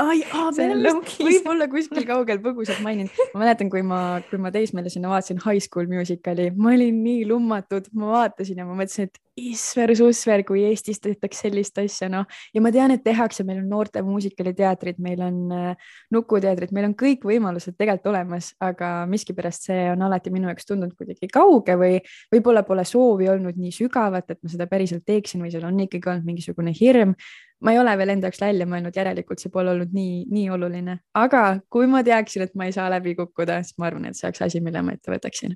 Ai, 0.00 0.22
võib-olla 0.56 1.66
kuskil 1.68 2.06
kaugel 2.08 2.38
põgusalt 2.40 2.80
maininud. 2.80 3.12
ma 3.34 3.42
mäletan, 3.42 3.68
kui 3.72 3.82
ma, 3.84 4.22
kui 4.30 4.40
ma 4.40 4.52
teismelisena 4.54 5.10
vaatasin 5.12 5.42
High 5.42 5.60
School 5.60 5.90
Musicali, 5.90 6.48
ma 6.56 6.72
olin 6.72 7.02
nii 7.04 7.26
lummatud, 7.28 7.90
ma 7.92 8.08
vaatasin 8.14 8.62
ja 8.62 8.68
ma 8.68 8.76
mõtlesin, 8.78 9.10
et 9.10 9.20
isver 9.36 9.94
susver, 9.96 10.42
kui 10.44 10.64
Eestis 10.68 11.00
tehtaks 11.00 11.42
sellist 11.44 11.78
asja, 11.80 12.08
noh. 12.12 12.26
ja 12.54 12.62
ma 12.64 12.72
tean, 12.74 12.92
et 12.92 13.04
tehakse, 13.04 13.44
meil 13.48 13.62
on 13.62 13.68
noorte 13.70 14.02
muusikaliteatrid, 14.04 14.98
meil 15.02 15.22
on 15.24 15.38
äh, 15.56 15.94
nukuteatrid, 16.12 16.74
meil 16.76 16.90
on 16.90 16.96
kõik 16.98 17.24
võimalused 17.28 17.76
tegelikult 17.78 18.10
olemas, 18.12 18.52
aga 18.60 18.90
miskipärast 19.10 19.70
see 19.70 19.86
on 19.92 20.04
alati 20.08 20.32
minu 20.34 20.50
jaoks 20.50 20.68
tundunud 20.68 20.96
kuidagi 20.98 21.30
kauge 21.32 21.78
või 21.80 22.02
võib-olla 22.32 22.64
pole 22.66 22.84
soovi 22.88 23.30
olnud 23.32 23.56
nii 23.60 23.72
sügavat, 23.72 24.28
et 24.34 24.42
ma 24.42 24.52
seda 24.52 24.68
päriselt 24.68 25.06
teeksin 25.08 25.44
või 25.44 25.54
seal 25.54 25.64
on 25.68 25.80
ikkagi 25.86 26.12
olnud 26.12 26.28
mingisugune 26.28 26.76
hirm 26.76 27.16
ma 27.62 27.72
ei 27.72 27.78
ole 27.78 27.94
veel 27.98 28.16
enda 28.16 28.28
jaoks 28.28 28.40
välja 28.42 28.66
mõelnud, 28.68 28.96
järelikult 28.96 29.42
see 29.42 29.52
pole 29.54 29.72
olnud 29.72 29.92
nii, 29.94 30.24
nii 30.32 30.48
oluline, 30.52 30.98
aga 31.18 31.44
kui 31.72 31.86
ma 31.90 32.02
teaksin, 32.06 32.48
et 32.48 32.56
ma 32.58 32.66
ei 32.68 32.74
saa 32.74 32.88
läbi 32.92 33.14
kukkuda, 33.18 33.62
siis 33.62 33.78
ma 33.78 33.88
arvan, 33.88 34.10
et 34.10 34.18
see 34.18 34.26
oleks 34.28 34.42
asi, 34.48 34.60
mille 34.64 34.82
ma 34.82 34.96
ette 34.96 35.12
võtaksin. 35.14 35.54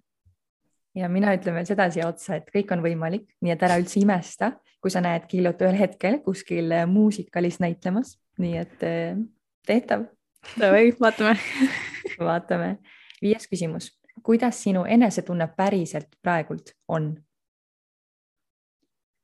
Ja 0.97 1.09
mina 1.12 1.35
ütlen 1.37 1.59
veel 1.59 1.69
seda 1.69 1.88
siia 1.93 2.09
otsa, 2.09 2.38
et 2.38 2.49
kõik 2.53 2.73
on 2.75 2.83
võimalik, 2.85 3.29
nii 3.45 3.53
et 3.55 3.65
ära 3.67 3.79
üldse 3.81 4.00
imesta, 4.00 4.53
kui 4.81 4.93
sa 4.93 5.03
näed 5.05 5.26
Kiilot 5.31 5.62
ühel 5.67 5.79
hetkel 5.79 6.21
kuskil 6.25 6.73
äh, 6.73 6.87
muusikalis 6.88 7.61
näitlemas, 7.62 8.17
nii 8.43 8.57
et 8.62 8.87
äh, 8.87 9.19
tehtav. 9.67 10.07
Davai, 10.61 10.93
vaatame 11.00 11.35
vaatame. 12.29 12.76
viies 13.23 13.49
küsimus, 13.50 13.91
kuidas 14.23 14.62
sinu 14.62 14.85
enesetunne 14.85 15.49
päriselt 15.57 16.19
praegult 16.23 16.75
on? 16.88 17.15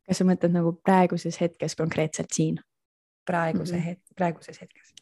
kas 0.03 0.19
sa 0.19 0.27
mõtled 0.27 0.53
nagu 0.53 0.75
praeguses 0.85 1.39
hetkes 1.41 1.77
konkreetselt 1.79 2.35
siin? 2.35 2.59
praeguse 3.27 3.77
mm 3.77 3.79
-hmm. 3.79 3.85
hetk, 3.85 4.03
praeguses 4.17 4.61
hetkes. 4.61 4.95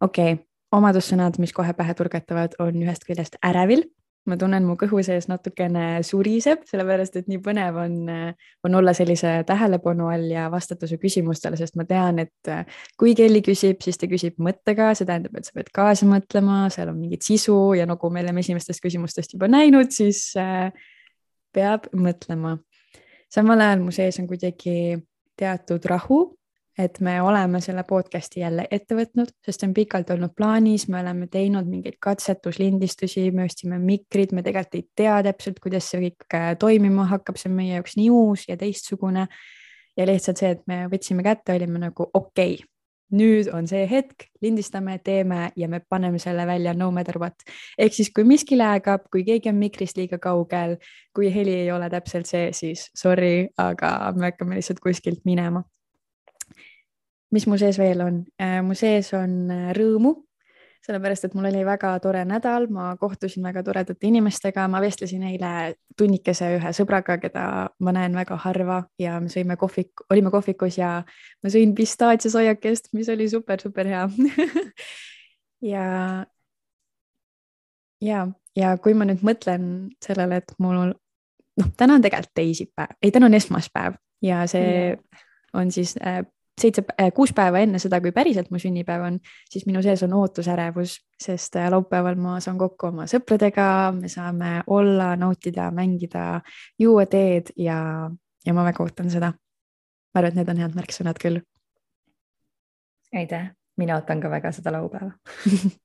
okei 0.00 0.32
okay., 0.32 0.44
omadussõnad, 0.72 1.38
mis 1.38 1.52
kohe 1.52 1.72
pähe 1.72 1.94
turgatavad, 1.94 2.54
on 2.58 2.82
ühest 2.82 3.04
küljest 3.08 3.36
ärevil. 3.46 3.82
Ma 4.28 4.36
tunnen, 4.36 4.66
mu 4.68 4.76
kõhu 4.78 5.00
sees 5.04 5.26
natukene 5.30 6.02
suriseb, 6.06 6.62
sellepärast 6.68 7.16
et 7.18 7.28
nii 7.30 7.40
põnev 7.42 7.78
on, 7.80 7.94
on 8.66 8.76
olla 8.76 8.92
sellise 8.96 9.38
tähelepanu 9.48 10.10
all 10.12 10.26
ja 10.30 10.48
vastata 10.52 10.88
su 10.90 10.98
küsimustele, 11.00 11.56
sest 11.58 11.78
ma 11.80 11.86
tean, 11.88 12.20
et 12.22 12.52
kui 13.00 13.14
Kelly 13.18 13.40
küsib, 13.46 13.80
siis 13.84 13.98
ta 14.00 14.10
küsib 14.10 14.36
mõttega, 14.42 14.92
see 14.94 15.08
tähendab, 15.08 15.38
et 15.40 15.48
sa 15.48 15.56
pead 15.56 15.72
kaasa 15.74 16.08
mõtlema, 16.10 16.62
seal 16.74 16.92
on 16.92 17.00
mingit 17.00 17.24
sisu 17.26 17.56
ja 17.78 17.88
nagu 17.88 18.12
me 18.12 18.24
oleme 18.24 18.44
esimestest 18.44 18.84
küsimustest 18.84 19.34
juba 19.36 19.48
näinud, 19.50 19.92
siis 19.94 20.26
äh, 20.38 20.68
peab 21.54 21.88
mõtlema. 21.96 22.58
samal 23.30 23.60
ajal 23.62 23.84
mu 23.84 23.94
sees 23.94 24.18
on 24.20 24.26
kuidagi 24.30 24.98
teatud 25.38 25.84
rahu 25.88 26.20
et 26.80 27.00
me 27.00 27.22
oleme 27.22 27.60
selle 27.60 27.84
podcast'i 27.88 28.40
jälle 28.40 28.64
ette 28.70 28.96
võtnud, 28.96 29.32
sest 29.44 29.62
see 29.62 29.68
on 29.68 29.74
pikalt 29.76 30.10
olnud 30.14 30.32
plaanis, 30.36 30.86
me 30.88 31.00
oleme 31.02 31.28
teinud 31.32 31.68
mingeid 31.68 31.98
katsetuslindistusi, 32.02 33.28
me 33.36 33.46
ostsime 33.48 33.78
mikrid, 33.82 34.34
me 34.36 34.44
tegelikult 34.46 34.78
ei 34.78 34.86
tea 35.02 35.20
täpselt, 35.26 35.60
kuidas 35.62 35.90
see 35.90 36.02
kõik 36.06 36.36
äh, 36.36 36.50
toimima 36.60 37.06
hakkab, 37.10 37.38
see 37.40 37.50
on 37.50 37.56
meie 37.58 37.76
jaoks 37.76 37.96
nii 38.00 38.10
uus 38.14 38.48
ja 38.48 38.58
teistsugune. 38.60 39.28
ja 39.98 40.06
lihtsalt 40.06 40.40
see, 40.40 40.52
et 40.54 40.60
me 40.70 40.84
võtsime 40.88 41.24
kätte, 41.26 41.52
olime 41.52 41.80
nagu 41.82 42.06
okei 42.14 42.54
okay,, 42.54 42.68
nüüd 43.10 43.50
on 43.52 43.66
see 43.68 43.82
hetk, 43.90 44.28
lindistame, 44.42 44.94
teeme 45.04 45.50
ja 45.58 45.68
me 45.68 45.80
paneme 45.82 46.18
selle 46.22 46.46
välja 46.46 46.72
no 46.74 46.90
matter 46.94 47.18
what. 47.18 47.42
ehk 47.78 47.94
siis, 47.94 48.12
kui 48.14 48.24
miski 48.24 48.58
läägab, 48.58 49.08
kui 49.12 49.24
keegi 49.26 49.50
on 49.50 49.58
mikrist 49.58 49.98
liiga 49.98 50.18
kaugel, 50.22 50.78
kui 51.14 51.34
heli 51.34 51.58
ei 51.64 51.72
ole 51.74 51.90
täpselt 51.90 52.30
see, 52.30 52.52
siis 52.56 52.88
sorry, 52.96 53.50
aga 53.58 54.14
me 54.16 54.30
hakkame 54.30 54.60
lihtsalt 54.60 54.80
kuskilt 54.80 55.26
minema 55.26 55.64
mis 57.34 57.46
mu 57.46 57.58
sees 57.60 57.78
veel 57.78 58.02
on? 58.04 58.24
Äh, 58.40 58.60
mu 58.66 58.74
sees 58.78 59.12
on 59.16 59.50
äh, 59.52 59.70
rõõmu, 59.76 60.14
sellepärast 60.86 61.26
et 61.28 61.34
mul 61.36 61.48
oli 61.50 61.60
väga 61.66 61.92
tore 62.02 62.22
nädal, 62.24 62.66
ma 62.72 62.94
kohtusin 63.00 63.44
väga 63.44 63.62
toredate 63.64 64.08
inimestega, 64.08 64.64
ma 64.72 64.80
vestlesin 64.80 65.26
eile 65.28 65.74
tunnikese 65.98 66.48
ühe 66.56 66.72
sõbraga, 66.76 67.18
keda 67.20 67.44
ma 67.84 67.94
näen 67.94 68.16
väga 68.16 68.38
harva 68.46 68.80
ja 69.00 69.18
me 69.20 69.28
sõime 69.32 69.58
kohvik, 69.60 70.06
olime 70.10 70.32
kohvikus 70.32 70.80
ja 70.80 70.92
ma 71.04 71.52
sõin 71.52 71.74
pistaatsiasaiakest, 71.76 72.92
mis 72.96 73.12
oli 73.12 73.28
super-super 73.28 73.92
hea 73.92 74.06
ja, 75.74 75.86
ja, 78.00 78.24
ja 78.56 78.74
kui 78.80 78.96
ma 78.96 79.08
nüüd 79.08 79.24
mõtlen 79.26 79.64
sellele, 80.02 80.40
et 80.40 80.56
mul 80.58 80.94
noh, 81.60 81.72
täna 81.76 82.00
on 82.00 82.08
tegelikult 82.08 82.34
teisipäev, 82.40 82.96
ei, 83.02 83.12
täna 83.12 83.28
on 83.28 83.36
esmaspäev 83.36 84.00
ja 84.24 84.46
see 84.48 84.64
yeah. 84.64 85.24
on 85.52 85.72
siis 85.74 85.96
äh, 86.00 86.22
seitse, 86.60 86.84
äh, 87.00 87.10
kuus 87.14 87.32
päeva 87.36 87.60
enne 87.62 87.80
seda, 87.82 88.00
kui 88.02 88.12
päriselt 88.14 88.50
mu 88.50 88.60
sünnipäev 88.60 89.04
on, 89.06 89.18
siis 89.50 89.66
minu 89.68 89.82
sees 89.84 90.02
on 90.06 90.14
ootusärevus, 90.18 90.96
sest 91.20 91.56
äh, 91.60 91.68
laupäeval 91.72 92.18
ma 92.20 92.38
saan 92.44 92.58
kokku 92.60 92.90
oma 92.90 93.06
sõpradega, 93.10 93.68
me 93.96 94.10
saame 94.12 94.52
olla, 94.66 95.14
nautida, 95.20 95.70
mängida, 95.74 96.26
juua 96.78 97.06
teed 97.10 97.54
ja, 97.60 97.80
ja 98.46 98.56
ma 98.56 98.66
väga 98.68 98.84
ootan 98.84 99.10
seda. 99.12 99.32
ma 100.10 100.18
arvan, 100.18 100.32
et 100.32 100.40
need 100.40 100.52
on 100.52 100.62
head 100.64 100.76
märksõnad 100.76 101.22
küll. 101.22 101.40
aitäh, 103.14 103.50
mina 103.76 103.98
ootan 103.98 104.20
ka 104.20 104.30
väga 104.30 104.52
seda 104.52 104.72
laupäeva 104.74 105.12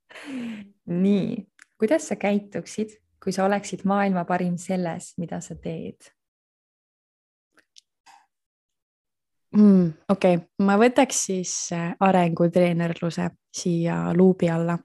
nii, 1.05 1.45
kuidas 1.79 2.07
sa 2.09 2.15
käituksid, 2.15 2.99
kui 3.23 3.33
sa 3.33 3.45
oleksid 3.45 3.85
maailma 3.89 4.25
parim 4.25 4.57
selles, 4.61 5.13
mida 5.17 5.41
sa 5.41 5.55
teed? 5.55 6.14
Mm,. 9.55 9.93
okei 10.09 10.35
okay., 10.35 10.47
ma 10.65 10.77
võtaks 10.81 11.25
siis 11.29 11.55
äh, 11.73 11.95
arengutreenerluse 11.99 13.29
siia 13.55 14.13
luubi 14.13 14.49
alla. 14.49 14.77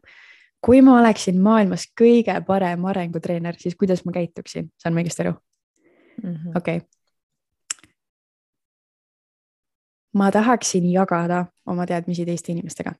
kui 0.60 0.82
ma 0.84 0.98
oleksin 1.00 1.40
maailmas 1.40 1.86
kõige 2.00 2.34
parem 2.46 2.84
arengutreener, 2.84 3.56
siis 3.58 3.76
kuidas 3.76 4.04
ma 4.04 4.12
käituksin, 4.12 4.70
saan 4.78 4.94
ma 4.94 5.00
õigesti 5.00 5.26
aru 5.26 5.34
mm 6.22 6.34
-hmm.? 6.34 6.56
okei 6.56 6.76
okay. 6.76 6.88
ma 10.14 10.30
tahaksin 10.30 10.92
jagada 10.92 11.46
oma 11.66 11.86
teadmisi 11.86 12.26
teiste 12.26 12.52
inimestega. 12.52 12.92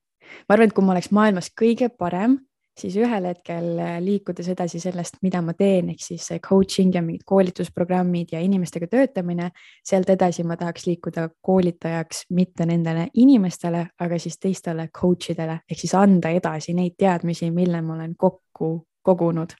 ma 0.48 0.54
arvan, 0.54 0.68
et 0.68 0.72
kui 0.72 0.84
ma 0.84 0.92
oleks 0.92 1.10
maailmas 1.10 1.50
kõige 1.60 1.88
parem 1.88 2.38
siis 2.80 2.96
ühel 3.00 3.26
hetkel 3.28 3.78
äh, 3.78 3.96
liikudes 4.02 4.48
edasi 4.52 4.80
sellest, 4.82 5.20
mida 5.22 5.42
ma 5.44 5.54
teen, 5.58 5.92
ehk 5.92 6.02
siis 6.04 6.28
coaching 6.44 6.94
ja 6.94 7.02
mingid 7.04 7.24
koolitusprogrammid 7.28 8.34
ja 8.34 8.40
inimestega 8.44 8.88
töötamine, 8.90 9.50
sealt 9.86 10.10
edasi 10.10 10.44
ma 10.48 10.56
tahaks 10.60 10.86
liikuda 10.88 11.28
koolitajaks 11.42 12.26
mitte 12.36 12.66
nendele 12.66 13.08
inimestele, 13.14 13.86
aga 14.00 14.18
siis 14.18 14.38
teistele 14.38 14.88
coach 14.88 15.34
idele 15.34 15.60
ehk 15.70 15.80
siis 15.80 15.96
anda 15.98 16.32
edasi 16.34 16.74
neid 16.74 16.98
teadmisi, 16.98 17.50
mille 17.54 17.82
ma 17.82 17.98
olen 17.98 18.14
kokku 18.18 18.72
kogunud 19.02 19.56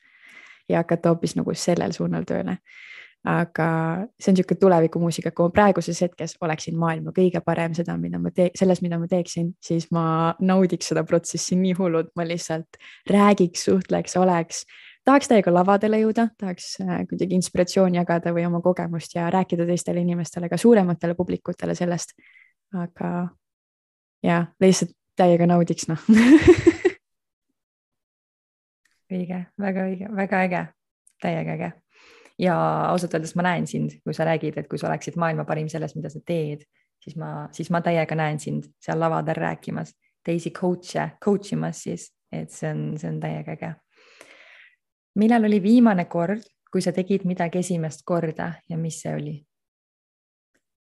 ja 0.69 0.85
hakata 0.85 1.15
hoopis 1.15 1.37
nagu 1.37 1.55
sellel 1.57 1.93
suunal 1.97 2.27
tööle 2.29 2.59
aga 3.25 3.67
see 4.17 4.31
on 4.31 4.37
niisugune 4.39 4.61
tulevikumuusika, 4.61 5.31
kui 5.37 5.49
ma 5.49 5.53
praeguses 5.53 5.99
hetkes 6.00 6.37
oleksin 6.41 6.77
maailma 6.81 7.12
kõige 7.17 7.43
parem 7.45 7.75
seda, 7.77 7.97
mida 8.00 8.19
ma 8.19 8.33
tee-, 8.33 8.53
selles, 8.57 8.81
mida 8.81 8.99
ma 9.00 9.09
teeksin, 9.11 9.50
siis 9.61 9.91
ma 9.93 10.05
naudiks 10.41 10.89
seda 10.93 11.05
protsessi 11.05 11.59
nii 11.61 11.75
hullult, 11.77 12.15
ma 12.17 12.25
lihtsalt 12.25 12.81
räägiks, 13.11 13.67
suhtleks, 13.69 14.17
oleks, 14.17 14.65
tahaks 15.05 15.29
täiega 15.29 15.53
lavadele 15.53 16.00
jõuda, 16.00 16.31
tahaks 16.41 16.73
äh, 16.85 17.03
kuidagi 17.11 17.37
inspiratsiooni 17.37 18.00
jagada 18.00 18.33
või 18.37 18.47
oma 18.49 18.62
kogemust 18.65 19.15
ja 19.19 19.29
rääkida 19.33 19.69
teistele 19.69 20.00
inimestele, 20.00 20.49
ka 20.49 20.57
suurematele 20.61 21.15
publikutele 21.19 21.77
sellest. 21.77 22.17
aga 22.73 23.29
ja 24.23 24.47
lihtsalt 24.61 24.97
täiega 25.17 25.47
naudiks, 25.50 25.89
noh 25.91 26.00
õige, 29.11 29.45
väga 29.61 29.87
õige, 29.91 30.09
väga 30.17 30.43
äge, 30.47 30.65
täiega 31.23 31.57
äge. 31.59 31.71
Ja 32.41 32.57
ausalt 32.89 33.15
öeldes 33.15 33.35
ma 33.37 33.45
näen 33.45 33.67
sind, 33.69 33.99
kui 34.05 34.15
sa 34.17 34.25
räägid, 34.29 34.57
et 34.59 34.69
kui 34.69 34.79
sa 34.81 34.89
oleksid 34.89 35.19
maailma 35.21 35.45
parim 35.49 35.69
selles, 35.69 35.95
mida 35.97 36.11
sa 36.13 36.23
teed, 36.27 36.65
siis 37.05 37.17
ma, 37.21 37.49
siis 37.53 37.71
ma 37.73 37.83
täiega 37.85 38.17
näen 38.17 38.41
sind 38.41 38.71
seal 38.83 39.01
lavadel 39.01 39.39
rääkimas, 39.41 39.93
teisi 40.25 40.53
coach'e 40.57 41.11
coach 41.25 41.55
imas 41.57 41.85
siis, 41.87 42.11
et 42.33 42.53
see 42.55 42.71
on, 42.73 42.83
see 43.01 43.11
on 43.11 43.21
täiega 43.21 43.57
äge. 43.57 43.75
millal 45.21 45.45
oli 45.45 45.63
viimane 45.63 46.05
kord, 46.05 46.45
kui 46.73 46.83
sa 46.83 46.93
tegid 46.97 47.27
midagi 47.29 47.61
esimest 47.61 48.05
korda 48.07 48.53
ja 48.69 48.79
mis 48.79 49.01
see 49.03 49.15
oli? 49.15 49.39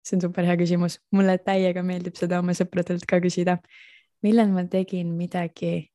see 0.05 0.17
on 0.17 0.21
super 0.21 0.45
hea 0.47 0.57
küsimus, 0.57 0.99
mulle 1.11 1.37
täiega 1.37 1.83
meeldib 1.85 2.15
seda 2.17 2.39
oma 2.41 2.55
sõpradelt 2.57 3.05
ka 3.07 3.19
küsida. 3.21 3.57
millal 4.23 4.53
ma 4.53 4.65
tegin 4.65 5.15
midagi 5.17 5.89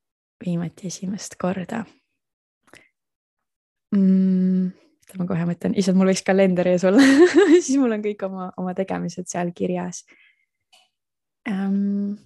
viimati 0.44 0.90
esimest 0.92 1.38
korda 1.40 1.84
mm,? 3.94 4.85
Ma 5.14 5.26
kohe 5.28 5.44
mõtlen, 5.48 5.76
issand, 5.78 5.98
mul 5.98 6.10
võiks 6.10 6.24
kalender 6.26 6.70
ees 6.72 6.84
olla 6.88 7.02
siis 7.64 7.76
mul 7.80 7.94
on 7.96 8.02
kõik 8.04 8.24
oma, 8.26 8.48
oma 8.60 8.74
tegemised 8.78 9.28
seal 9.30 9.52
kirjas 9.56 10.02
um,. 11.50 12.16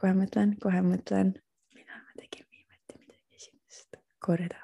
kohe 0.00 0.16
mõtlen, 0.16 0.56
kohe 0.62 0.82
mõtlen, 0.82 1.34
millal 1.76 2.02
ma 2.02 2.18
tegin 2.18 2.46
viimati 2.48 2.98
midagi 2.98 3.38
esimest 3.38 4.00
korda 4.18 4.58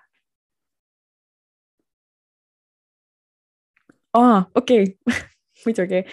aa, 4.16 4.44
okei 4.54 4.90
okay. 4.90 5.24
muidugi. 5.64 6.04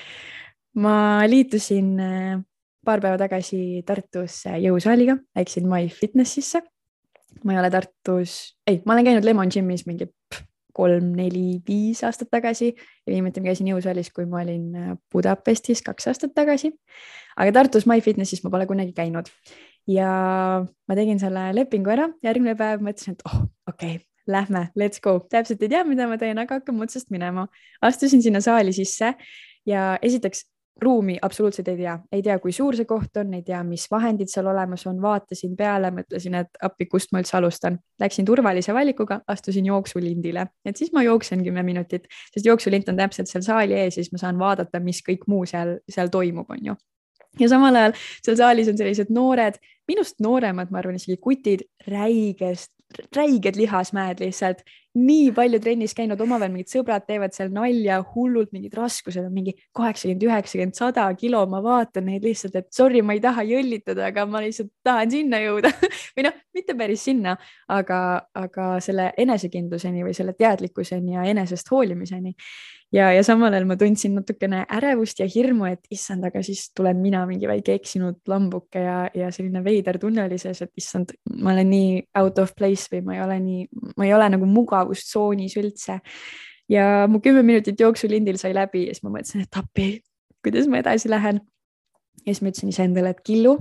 ma 0.84 0.96
liitusin 1.29 1.93
äh, 2.00 2.41
paar 2.86 3.01
päeva 3.03 3.17
tagasi 3.22 3.84
Tartus 3.88 4.43
jõusaaliga, 4.60 5.17
läksin 5.38 5.67
MyFitnessisse. 5.70 6.62
Ma 7.43 7.55
ei 7.55 7.59
ole 7.61 7.69
Tartus, 7.73 8.37
ei, 8.67 8.81
ma 8.85 8.95
olen 8.95 9.09
käinud 9.09 9.25
Lemon 9.27 9.51
Gymis 9.53 9.85
mingi 9.89 10.09
kolm-neli-viis 10.73 12.01
aastat 12.07 12.31
tagasi 12.33 12.71
ja 12.73 13.11
viimati 13.11 13.41
ma 13.41 13.51
käisin 13.51 13.69
jõusaalis, 13.69 14.09
kui 14.13 14.25
ma 14.29 14.41
olin 14.41 14.71
äh, 14.77 14.95
Budapestis 15.13 15.83
kaks 15.85 16.09
aastat 16.09 16.33
tagasi. 16.35 16.73
aga 17.37 17.53
Tartus 17.59 17.85
MyFitnessis 17.89 18.43
ma 18.43 18.51
pole 18.53 18.65
kunagi 18.69 18.95
käinud 18.97 19.29
ja 19.89 20.09
ma 20.65 20.97
tegin 20.97 21.21
selle 21.21 21.51
lepingu 21.55 21.93
ära, 21.93 22.09
järgmine 22.25 22.55
päev 22.59 22.83
mõtlesin, 22.85 23.17
et 23.17 23.25
oh, 23.29 23.43
okei 23.69 23.97
okay,, 23.97 24.05
lähme, 24.27 24.67
let's 24.79 25.03
go, 25.03 25.17
täpselt 25.29 25.61
ei 25.63 25.71
tea, 25.73 25.83
mida 25.87 26.07
ma 26.07 26.17
teen, 26.17 26.39
aga 26.39 26.61
hakkame 26.61 26.85
otsast 26.85 27.11
minema. 27.13 27.47
astusin 27.81 28.23
sinna 28.23 28.41
saali 28.41 28.73
sisse 28.73 29.13
ja 29.67 29.97
esiteks 30.01 30.47
ruumi 30.81 31.17
absoluutselt 31.21 31.67
ei 31.67 31.77
tea, 31.77 31.97
ei 32.11 32.21
tea, 32.25 32.37
kui 32.41 32.51
suur 32.51 32.75
see 32.75 32.87
koht 32.89 33.17
on, 33.21 33.33
ei 33.37 33.43
tea, 33.45 33.59
mis 33.67 33.85
vahendid 33.91 34.31
seal 34.31 34.47
olemas 34.51 34.85
on, 34.89 35.01
vaatasin 35.01 35.55
peale, 35.57 35.91
mõtlesin, 35.93 36.37
et 36.39 36.63
appi, 36.65 36.87
kust 36.91 37.13
ma 37.13 37.21
üldse 37.21 37.37
alustan. 37.37 37.77
Läksin 38.01 38.25
turvalise 38.25 38.73
valikuga, 38.73 39.19
astusin 39.29 39.69
jooksulindile, 39.69 40.47
et 40.65 40.79
siis 40.79 40.93
ma 40.95 41.05
jooksen 41.05 41.43
kümme 41.45 41.63
minutit, 41.63 42.09
sest 42.33 42.47
jooksulint 42.49 42.89
on 42.89 42.99
täpselt 42.99 43.31
seal 43.31 43.45
saali 43.45 43.77
ees 43.77 43.99
siis 43.99 44.11
ma 44.11 44.21
saan 44.21 44.41
vaadata, 44.41 44.81
mis 44.83 45.03
kõik 45.05 45.27
muu 45.31 45.45
seal, 45.49 45.77
seal 45.89 46.11
toimub, 46.13 46.49
on 46.49 46.71
ju. 46.71 46.79
Ja 47.41 47.49
samal 47.49 47.75
ajal 47.77 47.95
seal 48.25 48.37
saalis 48.37 48.69
on 48.69 48.77
sellised 48.77 49.09
noored, 49.13 49.57
minust 49.89 50.19
nooremad, 50.21 50.69
ma 50.71 50.81
arvan 50.81 50.99
isegi 50.99 51.17
kutid, 51.21 51.65
räigest 51.87 52.71
räiged 53.15 53.57
lihasmäed 53.59 54.21
lihtsalt, 54.23 54.63
nii 54.93 55.31
palju 55.33 55.57
trennis 55.62 55.95
käinud, 55.97 56.19
omavahel 56.21 56.51
mingid 56.53 56.69
sõbrad 56.69 57.05
teevad 57.07 57.33
seal 57.33 57.50
nalja, 57.53 57.97
hullult 58.13 58.51
mingid 58.53 58.75
raskused 58.77 59.23
on 59.25 59.33
mingi 59.33 59.55
kaheksakümmend, 59.73 60.25
üheksakümmend, 60.27 60.77
sada 60.77 61.07
kilo, 61.17 61.41
ma 61.50 61.63
vaatan 61.65 62.05
neid 62.12 62.25
lihtsalt, 62.27 62.59
et 62.62 62.69
sorry, 62.73 63.01
ma 63.01 63.15
ei 63.17 63.23
taha 63.23 63.45
jõllitada, 63.49 64.06
aga 64.12 64.27
ma 64.29 64.43
lihtsalt 64.43 64.69
tahan 64.86 65.13
sinna 65.13 65.41
jõuda 65.41 65.73
või 66.17 66.27
noh, 66.27 66.38
mitte 66.53 66.77
päris 66.77 67.08
sinna, 67.10 67.36
aga, 67.73 67.99
aga 68.38 68.69
selle 68.86 69.10
enesekindluseni 69.25 70.06
või 70.06 70.13
selle 70.17 70.38
teadlikkuseni 70.38 71.17
ja 71.17 71.25
enesest 71.34 71.73
hoolimiseni 71.73 72.36
ja, 72.93 73.10
ja 73.13 73.23
samal 73.25 73.53
ajal 73.53 73.65
ma 73.67 73.77
tundsin 73.79 74.15
natukene 74.17 74.63
ärevust 74.77 75.19
ja 75.21 75.27
hirmu, 75.29 75.65
et 75.71 75.88
issand, 75.93 76.25
aga 76.27 76.43
siis 76.45 76.67
tulen 76.77 76.99
mina 77.01 77.23
mingi 77.29 77.49
väike 77.49 77.77
eksinud 77.79 78.21
lambuke 78.29 78.84
ja, 78.84 78.97
ja 79.17 79.32
selline 79.34 79.63
veider 79.65 79.99
tunne 80.01 80.25
oli 80.27 80.38
sees, 80.41 80.62
et 80.65 80.71
issand, 80.79 81.15
ma 81.41 81.53
olen 81.56 81.69
nii 81.73 82.03
out 82.21 82.39
of 82.43 82.53
place 82.58 82.89
või 82.93 83.03
ma 83.08 83.17
ei 83.17 83.23
ole 83.25 83.39
nii, 83.43 83.65
ma 83.97 84.08
ei 84.08 84.13
ole 84.15 84.29
nagu 84.36 84.49
mugavustsoonis 84.49 85.58
üldse. 85.62 85.99
ja 86.69 87.08
mu 87.10 87.19
kümme 87.21 87.43
minutit 87.43 87.79
jooksulindil 87.79 88.38
sai 88.41 88.53
läbi 88.56 88.88
ja 88.88 88.93
siis 88.93 89.03
ma 89.03 89.15
mõtlesin, 89.17 89.43
et 89.47 89.60
appi, 89.60 89.89
kuidas 90.45 90.69
ma 90.69 90.84
edasi 90.84 91.10
lähen. 91.10 91.41
ja 92.23 92.29
siis 92.29 92.41
ma 92.41 92.53
ütlesin 92.53 92.69
iseendale, 92.69 93.15
et 93.15 93.25
Killu, 93.25 93.58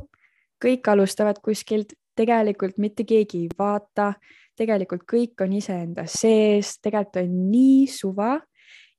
kõik 0.62 0.92
alustavad 0.92 1.40
kuskilt, 1.42 1.97
tegelikult 2.16 2.77
mitte 2.79 3.05
keegi 3.09 3.47
ei 3.47 3.53
vaata, 3.59 4.12
tegelikult 4.61 5.07
kõik 5.09 5.40
on 5.40 5.55
iseenda 5.57 6.05
sees, 6.07 6.77
tegelikult 6.85 7.23
on 7.25 7.37
nii 7.49 7.87
suva 7.88 8.35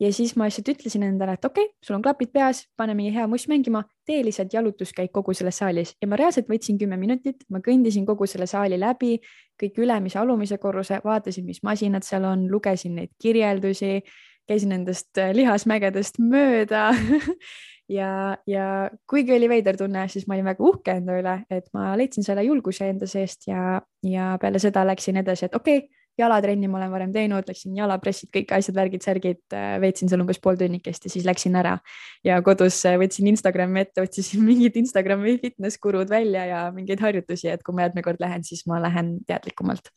ja 0.04 0.12
siis 0.14 0.36
ma 0.36 0.48
lihtsalt 0.48 0.74
ütlesin 0.74 1.06
endale, 1.08 1.38
et 1.38 1.46
okei 1.46 1.68
okay,, 1.70 1.76
sul 1.84 1.96
on 1.96 2.04
klapid 2.04 2.32
peas, 2.34 2.64
pane 2.78 2.96
mingi 2.98 3.14
hea 3.16 3.26
muss 3.32 3.46
mängima, 3.52 3.84
tee 4.08 4.20
lihtsalt 4.26 4.54
jalutuskäik 4.54 5.14
kogu 5.16 5.36
selles 5.38 5.62
saalis. 5.62 5.96
Ja 6.02 6.10
ma 6.12 6.20
reaalselt 6.20 6.50
võtsin 6.52 6.80
kümme 6.82 6.98
minutit, 7.00 7.46
ma 7.54 7.62
kõndisin 7.64 8.06
kogu 8.10 8.28
selle 8.30 8.48
saali 8.50 8.80
läbi, 8.80 9.16
kõik 9.60 9.80
ülemise, 9.86 10.20
alumise 10.20 10.60
korruse, 10.62 11.00
vaatasin, 11.06 11.48
mis 11.48 11.64
masinad 11.64 12.06
seal 12.08 12.28
on, 12.28 12.48
lugesin 12.52 12.98
neid 13.00 13.14
kirjeldusi, 13.22 14.02
käisin 14.50 14.74
nendest 14.76 15.22
äh, 15.22 15.32
lihasmägedest 15.36 16.20
mööda 16.20 16.90
ja, 17.98 18.38
ja 18.48 18.68
kuigi 19.10 19.36
oli 19.38 19.50
veider 19.52 19.80
tunne, 19.80 20.08
siis 20.12 20.28
ma 20.28 20.36
olin 20.36 20.52
väga 20.52 20.68
uhke 20.68 20.98
enda 21.00 21.16
üle, 21.20 21.38
et 21.54 21.70
ma 21.76 21.94
leidsin 22.00 22.28
selle 22.28 22.44
julguse 22.44 22.90
enda 22.92 23.08
seest 23.08 23.48
ja, 23.48 23.80
ja 24.04 24.34
peale 24.42 24.60
seda 24.60 24.84
läksin 24.88 25.22
edasi, 25.24 25.48
et 25.48 25.56
okei 25.56 25.86
okay, 25.86 26.03
jalatrenni 26.20 26.70
ma 26.70 26.78
olen 26.80 26.92
varem 26.94 27.14
teinud, 27.14 27.48
läksin 27.50 27.76
jalapressid, 27.78 28.30
kõik 28.34 28.54
asjad, 28.56 28.76
värgid, 28.78 29.04
särgid, 29.06 29.42
äh, 29.56 29.76
veetsin 29.82 30.12
seal 30.12 30.22
umbes 30.24 30.40
pool 30.44 30.58
tunnikest 30.60 31.08
ja 31.08 31.14
siis 31.14 31.26
läksin 31.28 31.58
ära. 31.60 31.78
ja 32.26 32.40
kodus 32.46 32.80
äh, 32.90 32.98
võtsin 33.02 33.32
Instagrami 33.32 33.84
ette, 33.86 34.06
otsisin 34.06 34.46
mingid 34.50 34.78
Instagrami 34.80 35.38
fitness 35.42 35.82
gurud 35.82 36.10
välja 36.10 36.46
ja 36.50 36.64
mingeid 36.76 37.02
harjutusi, 37.02 37.50
et 37.50 37.64
kui 37.66 37.76
ma 37.76 37.88
järgmine 37.88 38.06
kord 38.06 38.22
lähen, 38.24 38.46
siis 38.46 38.66
ma 38.70 38.82
lähen 38.84 39.18
teadlikumalt. 39.28 39.94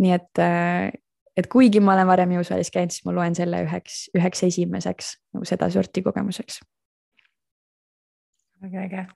nii 0.00 0.16
et, 0.16 0.42
äh, 0.42 0.90
et 1.36 1.48
kuigi 1.50 1.82
ma 1.82 1.96
olen 1.96 2.10
varem 2.10 2.36
jõusaalis 2.38 2.70
käinud, 2.74 2.94
siis 2.94 3.06
ma 3.08 3.16
loen 3.16 3.34
selle 3.38 3.64
üheks, 3.66 4.04
üheks 4.16 4.46
esimeseks 4.46 5.16
nagu 5.34 5.48
sedasorti 5.48 6.04
kogemuseks. 6.06 6.62
väga 8.60 8.86
äge 8.86 9.08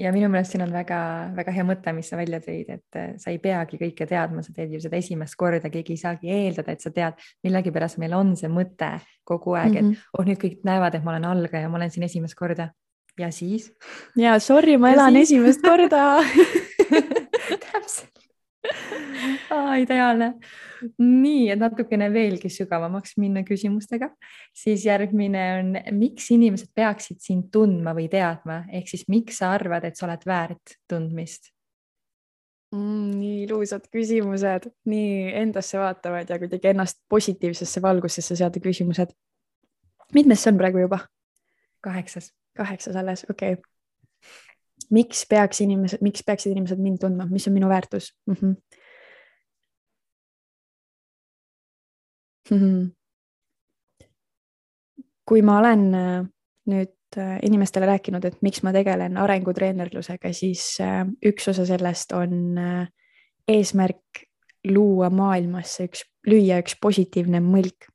ja 0.00 0.12
minu 0.14 0.30
meelest 0.32 0.54
siin 0.54 0.64
on 0.64 0.72
väga-väga 0.74 1.54
hea 1.54 1.64
mõte, 1.66 1.92
mis 1.96 2.08
sa 2.10 2.18
välja 2.18 2.40
tõid, 2.44 2.70
et 2.72 2.98
äh, 2.98 3.10
sa 3.20 3.32
ei 3.32 3.40
peagi 3.42 3.78
kõike 3.80 4.06
teadma, 4.08 4.44
sa 4.44 4.54
teed 4.56 4.72
ju 4.74 4.80
seda 4.82 4.98
esimest 5.00 5.36
korda, 5.40 5.70
keegi 5.72 5.96
ei 5.96 6.00
saagi 6.00 6.32
eeldada, 6.34 6.74
et 6.74 6.84
sa 6.84 6.92
tead, 6.94 7.20
millegipärast 7.46 8.00
meil 8.02 8.16
on 8.18 8.32
see 8.38 8.50
mõte 8.52 8.92
kogu 9.28 9.56
aeg, 9.58 9.74
et 9.76 9.84
mm 9.84 9.90
-hmm. 9.90 10.14
oh, 10.18 10.26
nüüd 10.26 10.40
kõik 10.40 10.64
näevad, 10.66 10.96
et 10.96 11.04
ma 11.04 11.14
olen 11.14 11.28
algaja, 11.32 11.68
ma 11.68 11.80
olen 11.80 11.90
siin 11.90 12.08
esimest 12.08 12.34
korda. 12.34 12.70
ja 13.18 13.30
siis? 13.30 13.72
ja 14.16 14.38
sorry, 14.38 14.76
ma 14.76 14.88
ja 14.88 14.94
elan 14.94 15.14
siis? 15.14 15.30
esimest 15.30 15.60
korda 15.62 16.22
ah,. 19.50 19.76
ideaalne 19.80 20.32
nii, 20.98 21.50
et 21.52 21.60
natukene 21.60 22.08
veelgi 22.12 22.50
sügavamaks 22.52 23.16
minna 23.20 23.42
küsimustega, 23.46 24.10
siis 24.56 24.84
järgmine 24.86 25.46
on, 25.60 25.72
miks 25.98 26.30
inimesed 26.34 26.72
peaksid 26.76 27.20
sind 27.24 27.50
tundma 27.52 27.94
või 27.96 28.08
teadma, 28.12 28.62
ehk 28.72 28.90
siis 28.90 29.06
miks 29.12 29.40
sa 29.42 29.54
arvad, 29.56 29.86
et 29.86 29.98
sa 29.98 30.06
oled 30.08 30.26
väärt 30.26 30.76
tundmist 30.90 31.50
mm,? 32.74 33.10
nii 33.20 33.42
ilusad 33.46 33.88
küsimused, 33.92 34.70
nii 34.90 35.32
endasse 35.42 35.78
vaatavad 35.80 36.30
ja 36.30 36.38
kuidagi 36.38 36.72
ennast 36.72 37.00
positiivsesse 37.08 37.82
valgusesse 37.82 38.36
seada 38.36 38.62
küsimused. 38.62 39.14
mitmes 40.14 40.42
see 40.42 40.52
on 40.52 40.58
praegu 40.58 40.86
juba? 40.86 41.04
kaheksas. 41.80 42.32
kaheksas 42.56 42.96
alles, 42.96 43.26
okei 43.30 43.52
okay. 43.58 43.64
miks 44.90 45.26
peaks 45.28 45.60
inimesed, 45.60 46.02
miks 46.02 46.22
peaksid 46.26 46.52
inimesed 46.52 46.78
mind 46.78 47.02
tundma, 47.02 47.26
mis 47.30 47.48
on 47.48 47.58
minu 47.58 47.68
väärtus 47.68 48.14
mm? 48.26 48.34
-hmm 48.34 48.69
Mhm. 52.50 52.90
kui 55.30 55.42
ma 55.46 55.60
olen 55.60 55.82
äh, 55.94 56.24
nüüd 56.66 57.16
äh, 57.16 57.36
inimestele 57.46 57.86
rääkinud, 57.86 58.24
et 58.26 58.40
miks 58.42 58.64
ma 58.66 58.72
tegelen 58.74 59.14
arengutreenerlusega, 59.22 60.32
siis 60.34 60.64
äh, 60.82 61.04
üks 61.22 61.46
osa 61.52 61.62
sellest 61.68 62.10
on 62.18 62.58
eesmärk 63.46 64.24
luua 64.66 65.06
maailmasse 65.14 65.86
üks, 65.86 66.02
lüüa 66.26 66.58
üks 66.64 66.74
positiivne 66.82 67.38
mõlk. 67.44 67.86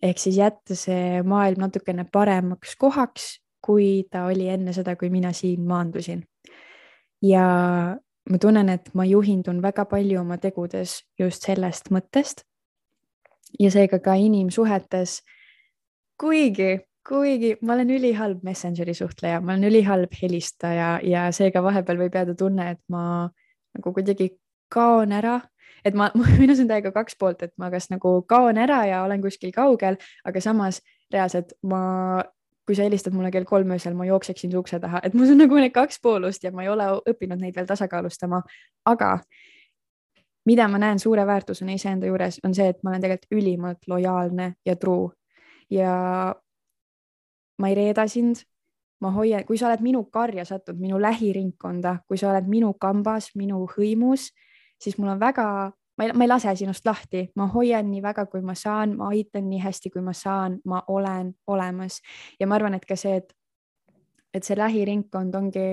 ehk 0.00 0.18
siis 0.18 0.38
jätta 0.40 0.74
see 0.74 1.20
maailm 1.20 1.60
natukene 1.60 2.06
paremaks 2.08 2.72
kohaks, 2.80 3.34
kui 3.60 4.06
ta 4.10 4.24
oli 4.32 4.48
enne 4.48 4.72
seda, 4.72 4.96
kui 4.96 5.10
mina 5.12 5.34
siin 5.36 5.66
maandusin. 5.68 6.24
ja 7.22 7.44
ma 8.30 8.38
tunnen, 8.40 8.68
et 8.68 8.88
ma 8.94 9.04
juhindun 9.04 9.60
väga 9.62 9.84
palju 9.84 10.20
oma 10.20 10.38
tegudes 10.40 11.02
just 11.18 11.44
sellest 11.44 11.92
mõttest 11.92 12.48
ja 13.58 13.70
seega 13.70 13.98
ka 13.98 14.14
inimsuhetes. 14.14 15.22
kuigi, 16.20 16.80
kuigi 17.08 17.56
ma 17.62 17.72
olen 17.72 17.90
ülihalb 17.96 18.42
Messengeri 18.44 18.94
suhtleja, 18.94 19.40
ma 19.40 19.54
olen 19.54 19.64
ülihalb 19.70 20.12
helistaja 20.22 20.98
ja 21.02 21.30
seega 21.32 21.62
vahepeal 21.62 21.98
võib 21.98 22.14
jääda 22.14 22.34
tunne, 22.36 22.70
et 22.70 22.82
ma 22.88 23.30
nagu 23.76 23.92
kuidagi 23.94 24.34
kaon 24.68 25.12
ära, 25.12 25.40
et 25.84 25.96
ma, 25.96 26.10
minus 26.40 26.60
on 26.60 26.68
täiega 26.68 26.92
kaks 26.92 27.16
poolt, 27.18 27.42
et 27.42 27.54
ma 27.58 27.70
kas 27.72 27.88
nagu 27.90 28.20
kaon 28.28 28.60
ära 28.60 28.84
ja 28.90 29.02
olen 29.06 29.22
kuskil 29.24 29.52
kaugel, 29.54 29.96
aga 30.24 30.44
samas 30.44 30.82
reaalselt 31.12 31.54
ma, 31.66 32.22
kui 32.68 32.76
sa 32.78 32.86
helistad 32.86 33.16
mulle 33.16 33.32
kell 33.34 33.48
kolm 33.48 33.72
öösel, 33.74 33.96
ma 33.98 34.06
jookseksin 34.06 34.52
su 34.52 34.60
ukse 34.60 34.78
taha, 34.82 35.00
et 35.02 35.16
mul 35.16 35.32
on 35.32 35.40
nagu 35.42 35.56
need 35.58 35.74
kaks 35.74 36.02
poolust 36.02 36.44
ja 36.44 36.52
ma 36.54 36.66
ei 36.66 36.72
ole 36.72 36.86
õppinud 37.10 37.40
neid 37.40 37.56
veel 37.56 37.70
tasakaalustama. 37.70 38.42
aga 38.86 39.16
mida 40.46 40.68
ma 40.68 40.78
näen 40.78 40.98
suure 40.98 41.26
väärtusena 41.26 41.72
iseenda 41.72 42.06
juures, 42.06 42.40
on 42.44 42.54
see, 42.54 42.68
et 42.68 42.82
ma 42.82 42.90
olen 42.90 43.02
tegelikult 43.02 43.40
ülimalt 43.42 43.88
lojaalne 43.88 44.54
ja 44.66 44.76
truu 44.76 45.10
ja 45.70 46.34
ma 47.60 47.68
ei 47.68 47.74
reeda 47.74 48.06
sind, 48.08 48.42
ma 49.00 49.10
hoian, 49.14 49.44
kui 49.48 49.58
sa 49.58 49.68
oled 49.68 49.82
minu 49.84 50.04
karja 50.12 50.44
sattunud, 50.48 50.80
minu 50.80 51.00
lähiringkonda, 51.00 52.00
kui 52.08 52.18
sa 52.20 52.30
oled 52.32 52.48
minu 52.48 52.72
kambas, 52.80 53.30
minu 53.36 53.62
hõimus, 53.74 54.30
siis 54.80 54.98
mul 54.98 55.14
on 55.14 55.20
väga, 55.20 55.46
ma 55.98 56.06
ei, 56.06 56.12
ma 56.16 56.24
ei 56.24 56.30
lase 56.30 56.54
sinust 56.56 56.86
lahti, 56.88 57.26
ma 57.36 57.48
hoian 57.52 57.90
nii 57.90 58.02
väga, 58.04 58.26
kui 58.32 58.42
ma 58.44 58.56
saan, 58.56 58.96
ma 58.98 59.10
aitan 59.14 59.48
nii 59.48 59.60
hästi, 59.64 59.92
kui 59.94 60.04
ma 60.04 60.14
saan, 60.16 60.58
ma 60.64 60.82
olen 60.88 61.34
olemas. 61.46 62.00
Ja 62.40 62.48
ma 62.48 62.58
arvan, 62.60 62.76
et 62.76 62.86
ka 62.88 62.96
see, 62.96 63.20
et, 63.20 63.32
et 64.34 64.46
see 64.46 64.56
lähiringkond 64.58 65.36
ongi 65.36 65.68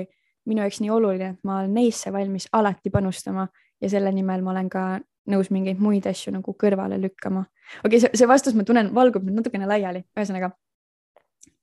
minu 0.47 0.63
jaoks 0.63 0.79
nii 0.83 0.91
oluline, 0.91 1.33
et 1.35 1.47
ma 1.47 1.61
olen 1.61 1.73
neisse 1.75 2.11
valmis 2.13 2.47
alati 2.55 2.91
panustama 2.91 3.47
ja 3.81 3.89
selle 3.89 4.11
nimel 4.11 4.41
ma 4.45 4.53
olen 4.55 4.69
ka 4.69 4.85
nõus 5.27 5.51
mingeid 5.51 5.81
muid 5.83 6.07
asju 6.07 6.31
nagu 6.31 6.53
kõrvale 6.53 6.99
lükkama. 7.01 7.45
okei 7.83 7.97
okay,, 7.97 7.99
see, 7.99 8.21
see 8.21 8.29
vastus, 8.29 8.55
ma 8.55 8.63
tunnen, 8.63 8.93
valgub 8.95 9.25
nüüd 9.27 9.41
natukene 9.41 9.67
laiali, 9.67 10.05
ühesõnaga 10.17 10.53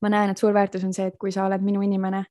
ma 0.04 0.12
näen, 0.12 0.32
et 0.34 0.40
suur 0.40 0.54
väärtus 0.54 0.84
on 0.84 0.92
see, 0.92 1.08
et 1.08 1.16
kui 1.20 1.32
sa 1.32 1.46
oled 1.48 1.64
minu 1.64 1.82
inimene, 1.84 2.24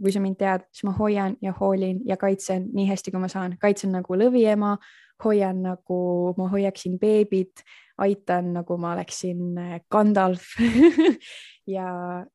kui 0.00 0.12
sa 0.14 0.22
mind 0.22 0.38
tead, 0.40 0.64
siis 0.74 0.86
ma 0.88 0.94
hoian 0.96 1.36
ja 1.44 1.52
hoolin 1.60 2.00
ja 2.08 2.16
kaitsen 2.20 2.66
nii 2.74 2.88
hästi, 2.88 3.12
kui 3.14 3.22
ma 3.22 3.28
saan, 3.30 3.54
kaitsen 3.60 3.92
nagu 3.94 4.16
lõviema, 4.18 4.74
hoian 5.24 5.62
nagu 5.62 6.00
ma 6.38 6.48
hoiaksin 6.50 6.96
beebit, 6.98 7.62
aitan 8.00 8.54
nagu 8.56 8.78
ma 8.80 8.94
oleksin 8.94 9.58
äh, 9.60 9.78
Gandalf 9.92 10.54
ja, 11.76 11.90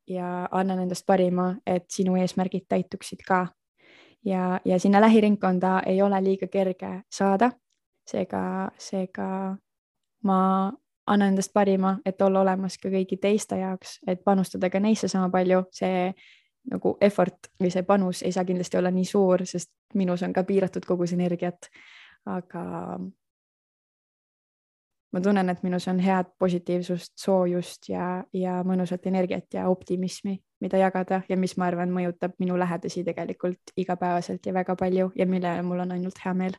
ja 0.07 0.31
annan 0.51 0.83
endast 0.85 1.07
parima, 1.09 1.55
et 1.65 1.89
sinu 1.91 2.15
eesmärgid 2.21 2.67
täituksid 2.69 3.25
ka. 3.27 3.47
Ja, 4.25 4.59
ja 4.65 4.79
sinna 4.79 5.01
lähiringkonda 5.01 5.81
ei 5.85 6.01
ole 6.01 6.23
liiga 6.23 6.47
kerge 6.47 7.01
saada. 7.11 7.51
seega, 8.05 8.69
seega 8.77 9.57
ma 10.23 10.71
annan 11.07 11.29
endast 11.29 11.53
parima, 11.53 11.97
et 12.05 12.21
olla 12.21 12.41
olemas 12.41 12.77
ka 12.77 12.89
kõigi 12.89 13.17
teiste 13.21 13.57
jaoks, 13.57 13.99
et 14.07 14.21
panustada 14.23 14.69
ka 14.69 14.79
neisse 14.79 15.07
sama 15.07 15.29
palju, 15.33 15.63
see 15.73 16.13
nagu 16.69 16.95
effort 17.01 17.49
või 17.61 17.71
see 17.73 17.83
panus 17.85 18.21
ei 18.21 18.31
saa 18.31 18.45
kindlasti 18.45 18.77
olla 18.77 18.91
nii 18.93 19.05
suur, 19.05 19.45
sest 19.45 19.71
minus 19.93 20.23
on 20.25 20.33
ka 20.33 20.43
piiratud 20.43 20.85
kogus 20.85 21.13
energiat. 21.13 21.69
aga 22.25 22.99
ma 25.15 25.21
tunnen, 25.23 25.47
et 25.49 25.63
minus 25.63 25.87
on 25.87 25.99
head 26.03 26.27
positiivsust, 26.39 27.13
soojust 27.19 27.87
ja, 27.87 28.19
ja 28.35 28.59
mõnusat 28.67 29.07
energiat 29.07 29.55
ja 29.55 29.69
optimismi, 29.71 30.35
mida 30.63 30.81
jagada 30.81 31.21
ja 31.29 31.37
mis 31.39 31.55
ma 31.55 31.69
arvan, 31.69 31.93
mõjutab 31.95 32.35
minu 32.43 32.57
lähedasi 32.59 33.05
tegelikult 33.07 33.71
igapäevaselt 33.79 34.45
ja 34.45 34.53
väga 34.57 34.75
palju 34.79 35.13
ja 35.15 35.27
millele 35.29 35.63
mul 35.63 35.85
on 35.85 35.95
ainult 35.95 36.19
hea 36.25 36.35
meel. 36.35 36.57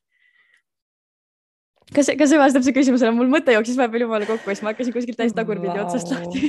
Kas, 1.94 2.08
kas 2.18 2.32
see 2.32 2.40
vastab 2.40 2.64
su 2.66 2.72
küsimusele, 2.74 3.12
mul 3.14 3.28
mõte 3.30 3.52
jooksis 3.54 3.76
vahepeal 3.78 4.06
jumala 4.06 4.26
kokku 4.26 4.50
ja 4.50 4.56
siis 4.56 4.64
ma 4.64 4.72
hakkasin 4.72 4.96
kuskilt 4.96 5.20
täiesti 5.20 5.36
tagurpidi 5.36 5.76
wow. 5.76 5.84
otsast 5.84 6.10
lahti. 6.10 6.48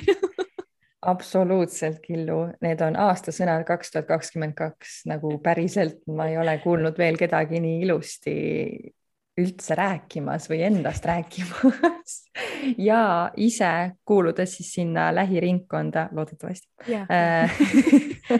Absoluutselt, 1.12 2.00
Killu, 2.04 2.40
need 2.64 2.82
on 2.84 2.96
aastasõnad 3.00 3.68
kaks 3.68 3.94
tuhat 3.94 4.08
kakskümmend 4.08 4.56
kaks, 4.58 5.04
nagu 5.12 5.36
päriselt 5.44 6.00
ma 6.10 6.26
ei 6.32 6.40
ole 6.40 6.56
kuulnud 6.64 6.98
veel 6.98 7.20
kedagi 7.20 7.62
nii 7.64 7.84
ilusti 7.86 8.34
üldse 9.38 9.76
rääkimas 9.78 10.50
või 10.50 10.64
endast 10.68 11.06
rääkimas. 11.06 12.18
Ja 12.78 13.32
ise 13.40 13.98
kuuludes 14.06 14.52
siis 14.58 14.74
sinna 14.76 15.08
lähiringkonda, 15.16 16.10
loodetavasti. 16.14 16.68
Äh, 16.92 17.54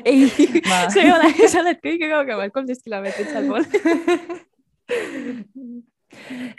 ei 0.06 0.28
ma..., 0.70 0.90
sa 0.94 1.02
ei 1.02 1.12
ole, 1.14 1.32
sa 1.48 1.62
oled 1.64 1.80
kõige 1.82 2.10
kaugemal, 2.12 2.52
kolmteist 2.54 2.84
kilomeetrit 2.86 3.32
sealpool. 3.32 3.66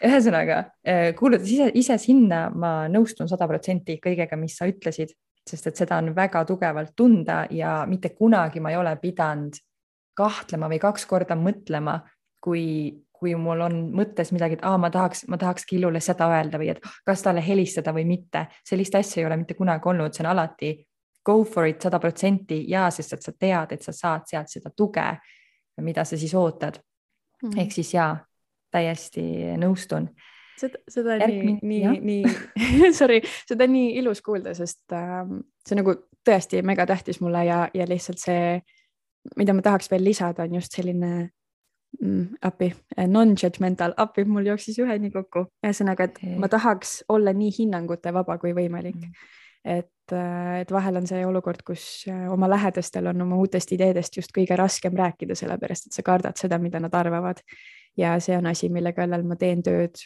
Ühesõnaga, 0.08 0.58
äh, 0.86 1.12
kuuludes 1.18 1.50
ise, 1.50 1.70
ise 1.78 1.98
sinna, 2.02 2.48
ma 2.50 2.72
nõustun 2.90 3.30
sada 3.30 3.46
protsenti 3.50 3.98
kõigega, 4.02 4.38
mis 4.40 4.56
sa 4.58 4.66
ütlesid, 4.70 5.14
sest 5.48 5.70
et 5.70 5.80
seda 5.84 6.00
on 6.02 6.10
väga 6.16 6.42
tugevalt 6.48 6.96
tunda 6.96 7.44
ja 7.54 7.82
mitte 7.88 8.10
kunagi 8.16 8.60
ma 8.64 8.72
ei 8.74 8.80
ole 8.80 8.96
pidanud 9.00 9.56
kahtlema 10.18 10.68
või 10.70 10.80
kaks 10.82 11.06
korda 11.06 11.36
mõtlema, 11.38 12.00
kui, 12.42 12.64
kui 13.18 13.34
mul 13.34 13.60
on 13.66 13.78
mõttes 13.94 14.32
midagi, 14.32 14.58
et 14.58 14.64
aa, 14.66 14.78
ma 14.78 14.90
tahaks, 14.94 15.24
ma 15.28 15.38
tahaks 15.40 15.66
Killule 15.68 16.00
seda 16.00 16.28
öelda 16.30 16.60
või 16.60 16.70
et 16.74 16.84
kas 17.06 17.22
talle 17.22 17.42
helistada 17.44 17.92
või 17.94 18.06
mitte. 18.08 18.46
sellist 18.64 18.94
asja 18.94 19.22
ei 19.22 19.26
ole 19.26 19.36
mitte 19.36 19.54
kunagi 19.54 19.88
olnud, 19.88 20.14
see 20.14 20.24
on 20.24 20.30
alati 20.32 20.72
go 21.24 21.44
for 21.44 21.66
it 21.66 21.82
sada 21.82 21.98
protsenti 21.98 22.64
ja 22.70 22.88
sest 22.90 23.12
et 23.12 23.22
sa 23.22 23.32
tead, 23.32 23.72
et 23.72 23.82
sa 23.84 23.92
saad 23.92 24.26
sealt 24.30 24.48
seda 24.48 24.70
tuge, 24.76 25.06
mida 25.84 26.04
sa 26.04 26.16
siis 26.16 26.34
ootad 26.34 26.80
mm. 27.42 27.48
-hmm. 27.48 27.60
ehk 27.60 27.72
siis 27.72 27.94
ja 27.94 28.16
täiesti 28.70 29.22
nõustun. 29.56 30.08
seda, 30.58 30.78
seda 30.88 31.16
Järgmine, 31.16 31.58
nii, 31.62 31.86
nii, 32.00 32.22
nii 32.62 32.92
sorry, 33.00 33.20
seda 33.46 33.64
on 33.64 33.72
nii 33.72 33.96
ilus 34.00 34.22
kuulda, 34.22 34.54
sest 34.54 34.92
äh, 34.92 35.24
see 35.68 35.78
nagu 35.78 35.94
tõesti 36.26 36.62
megatähtis 36.62 37.20
mulle 37.20 37.44
ja, 37.46 37.68
ja 37.74 37.86
lihtsalt 37.88 38.18
see, 38.18 38.60
mida 39.36 39.54
ma 39.54 39.62
tahaks 39.62 39.90
veel 39.90 40.04
lisada, 40.04 40.48
on 40.48 40.58
just 40.58 40.74
selline 40.74 41.30
mm, 42.02 42.38
appi, 42.42 42.70
non-judgmental, 43.06 43.94
appi, 43.96 44.24
mul 44.28 44.46
jooksis 44.52 44.78
ühe 44.82 44.98
nii 45.02 45.12
kokku, 45.14 45.46
ühesõnaga, 45.64 46.08
et 46.08 46.20
ma 46.40 46.50
tahaks 46.52 47.02
olla 47.12 47.34
nii 47.36 47.52
hinnangute 47.58 48.12
vaba 48.14 48.38
kui 48.38 48.54
võimalik. 48.56 48.96
Mm. 48.96 49.34
et, 49.68 50.12
äh, 50.14 50.60
et 50.60 50.70
vahel 50.72 50.96
on 50.96 51.06
see 51.06 51.24
olukord, 51.26 51.64
kus 51.66 52.04
äh, 52.08 52.28
oma 52.32 52.48
lähedastel 52.48 53.10
on 53.10 53.20
oma 53.20 53.36
uutest 53.42 53.72
ideedest 53.74 54.16
just 54.16 54.30
kõige 54.32 54.56
raskem 54.56 54.94
rääkida, 54.96 55.34
sellepärast 55.36 55.90
et 55.90 55.98
sa 55.98 56.04
kardad 56.06 56.38
seda, 56.38 56.58
mida 56.62 56.80
nad 56.80 56.94
arvavad. 56.94 57.42
Ja 57.98 58.14
see 58.22 58.36
on 58.38 58.46
asi, 58.46 58.70
mille 58.72 58.94
kallal 58.96 59.26
ma 59.26 59.36
teen 59.36 59.62
tööd 59.66 59.98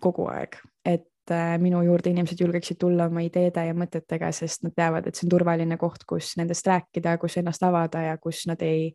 kogu 0.00 0.26
aeg, 0.32 0.56
et 0.88 1.30
äh, 1.30 1.58
minu 1.60 1.82
juurde 1.84 2.10
inimesed 2.10 2.40
julgeksid 2.40 2.80
tulla 2.80 3.10
oma 3.10 3.22
ideede 3.26 3.66
ja 3.68 3.74
mõtetega, 3.76 4.32
sest 4.32 4.64
nad 4.64 4.74
teavad, 4.76 5.06
et 5.06 5.18
see 5.18 5.28
on 5.28 5.34
turvaline 5.36 5.76
koht, 5.78 6.06
kus 6.08 6.32
nendest 6.40 6.66
rääkida, 6.66 7.18
kus 7.20 7.36
ennast 7.42 7.62
avada 7.68 8.06
ja 8.08 8.16
kus 8.18 8.46
nad 8.48 8.62
ei, 8.64 8.94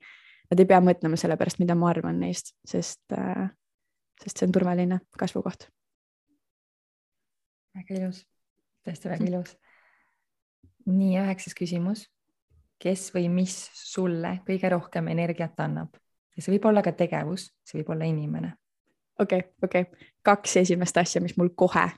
nad 0.52 0.62
ei 0.62 0.70
pea 0.70 0.80
mõtlema 0.84 1.20
selle 1.20 1.38
pärast, 1.40 1.60
mida 1.62 1.76
ma 1.76 1.92
arvan 1.92 2.20
neist, 2.24 2.54
sest, 2.68 3.04
äh, 3.16 3.48
sest 4.24 4.40
see 4.40 4.48
on 4.48 4.56
turvaline 4.56 5.00
kasvukoht. 5.20 5.70
väga 7.78 8.00
ilus, 8.00 8.24
tõesti 8.88 9.12
väga 9.12 9.26
ilus. 9.26 9.58
nii, 10.86 11.18
üheksas 11.22 11.56
küsimus. 11.58 12.08
kes 12.80 13.10
või 13.14 13.30
mis 13.30 13.56
sulle 13.74 14.40
kõige 14.48 14.70
rohkem 14.70 15.08
energiat 15.08 15.60
annab? 15.60 15.96
ja 16.36 16.44
see 16.44 16.54
võib 16.56 16.70
olla 16.70 16.84
ka 16.86 16.94
tegevus, 16.94 17.52
see 17.66 17.82
võib 17.82 17.96
olla 17.96 18.06
inimene. 18.06 18.54
okei 19.20 19.40
okay,, 19.40 19.54
okei 19.64 19.82
okay., 19.82 20.12
kaks 20.24 20.58
esimest 20.64 20.98
asja, 20.98 21.22
mis 21.22 21.38
mul 21.38 21.50
kohe, 21.56 21.90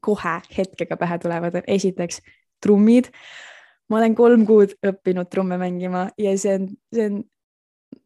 kohe 0.00 0.40
hetkega 0.56 0.96
pähe 0.96 1.18
tulevad, 1.18 1.54
on 1.54 1.66
esiteks 1.66 2.20
trummid. 2.60 3.10
ma 3.88 3.98
olen 3.98 4.14
kolm 4.14 4.46
kuud 4.46 4.74
õppinud 4.84 5.30
trumme 5.32 5.58
mängima 5.58 6.08
ja 6.18 6.36
see 6.38 6.54
on, 6.58 6.68
see 6.94 7.06
on, 7.10 7.22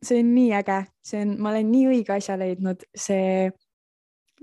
see 0.03 0.21
on 0.23 0.35
nii 0.35 0.51
äge, 0.59 0.83
see 1.05 1.23
on, 1.25 1.37
ma 1.43 1.53
olen 1.53 1.71
nii 1.73 1.87
õige 1.93 2.17
asja 2.17 2.37
leidnud, 2.41 2.85
see 2.95 3.51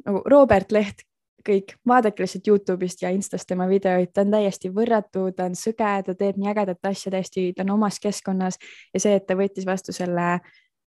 nagu 0.05 0.23
Robert 0.31 0.71
Leht 0.71 1.05
kõik, 1.45 1.73
vaadake 1.87 2.23
lihtsalt 2.23 2.47
Youtube'ist 2.47 3.01
ja 3.01 3.11
Instast 3.15 3.47
tema 3.47 3.67
videoid, 3.69 4.11
ta 4.13 4.25
on 4.25 4.33
täiesti 4.33 4.71
võrratu, 4.75 5.29
ta 5.35 5.47
on 5.47 5.55
sõge, 5.57 5.91
ta 6.05 6.15
teeb 6.15 6.37
nii 6.39 6.51
ägedat 6.51 6.89
asja 6.91 7.13
täiesti, 7.15 7.49
ta 7.55 7.63
on 7.63 7.77
omas 7.77 7.99
keskkonnas 8.03 8.59
ja 8.93 9.01
see, 9.01 9.15
et 9.15 9.25
ta 9.27 9.37
võttis 9.39 9.67
vastu 9.67 9.95
selle 9.95 10.39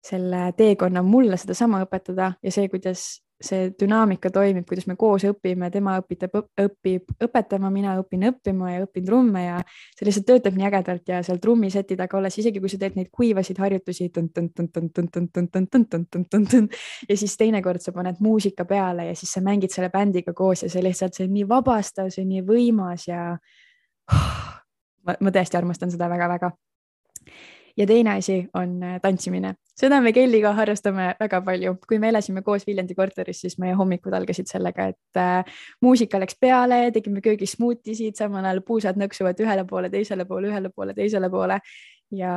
selle 0.04 0.52
teekonna 0.56 1.02
mulle 1.04 1.36
sedasama 1.36 1.82
õpetada 1.84 2.32
ja 2.42 2.52
see, 2.52 2.68
kuidas 2.72 3.20
see 3.40 3.70
dünaamika 3.80 4.30
toimib, 4.32 4.66
kuidas 4.68 4.86
me 4.88 4.96
koos 5.00 5.24
õpime, 5.24 5.70
tema 5.72 5.94
õpitab, 6.00 6.34
õpib 6.60 7.14
õpetama, 7.24 7.70
mina 7.72 7.94
õpin 8.00 8.26
õppima 8.28 8.74
ja 8.74 8.84
õpin 8.84 9.06
trumme 9.06 9.44
ja 9.44 9.60
see 9.96 10.08
lihtsalt 10.08 10.26
töötab 10.28 10.58
nii 10.58 10.66
ägedalt 10.68 11.08
ja 11.08 11.22
seal 11.24 11.40
trummiseti 11.40 11.96
taga 11.96 12.18
olles, 12.18 12.36
isegi 12.42 12.60
kui 12.60 12.72
sa 12.72 12.80
teed 12.82 12.98
neid 12.98 13.08
kuivasid 13.16 13.60
harjutusi 13.62 14.10
ja 17.08 17.16
siis 17.16 17.36
teinekord 17.40 17.80
sa 17.80 17.94
paned 17.96 18.20
muusika 18.20 18.66
peale 18.68 19.08
ja 19.08 19.14
siis 19.16 19.32
sa 19.32 19.44
mängid 19.44 19.72
selle 19.72 19.88
bändiga 19.92 20.34
koos 20.36 20.66
ja 20.66 20.72
see 20.72 20.84
lihtsalt, 20.84 21.16
see 21.16 21.28
on 21.28 21.32
nii 21.38 21.48
vabastav, 21.48 22.10
see 22.12 22.26
on 22.26 22.34
nii 22.34 22.44
võimas 22.46 23.08
ja 23.08 23.22
ma, 24.10 25.16
ma 25.16 25.32
tõesti 25.32 25.56
armastan 25.60 25.92
seda 25.92 26.10
väga-väga 26.12 26.52
ja 27.80 27.86
teine 27.86 28.14
asi 28.18 28.42
on 28.54 28.82
äh, 28.84 28.98
tantsimine, 29.00 29.54
seda 29.80 30.00
me 30.04 30.12
Kelliga 30.12 30.52
harrastame 30.56 31.14
väga 31.20 31.40
palju, 31.46 31.74
kui 31.88 31.98
me 32.02 32.10
elasime 32.12 32.42
koos 32.44 32.66
Viljandi 32.68 32.94
korteris, 32.98 33.40
siis 33.44 33.56
meie 33.62 33.72
hommikud 33.78 34.14
algasid 34.16 34.50
sellega, 34.50 34.90
et 34.92 35.20
äh, 35.20 35.62
muusika 35.82 36.20
läks 36.20 36.36
peale, 36.40 36.82
tegime 36.92 37.24
köögis 37.24 37.56
smuutisid, 37.56 38.18
samal 38.20 38.44
ajal 38.44 38.62
puusad 38.66 39.00
nõksuvad 39.00 39.40
ühele 39.40 39.64
poole, 39.70 39.90
teisele 39.92 40.28
poole, 40.28 40.52
ühele 40.52 40.72
poole, 40.74 40.94
teisele 40.96 41.32
poole. 41.32 41.60
Ja 42.12 42.34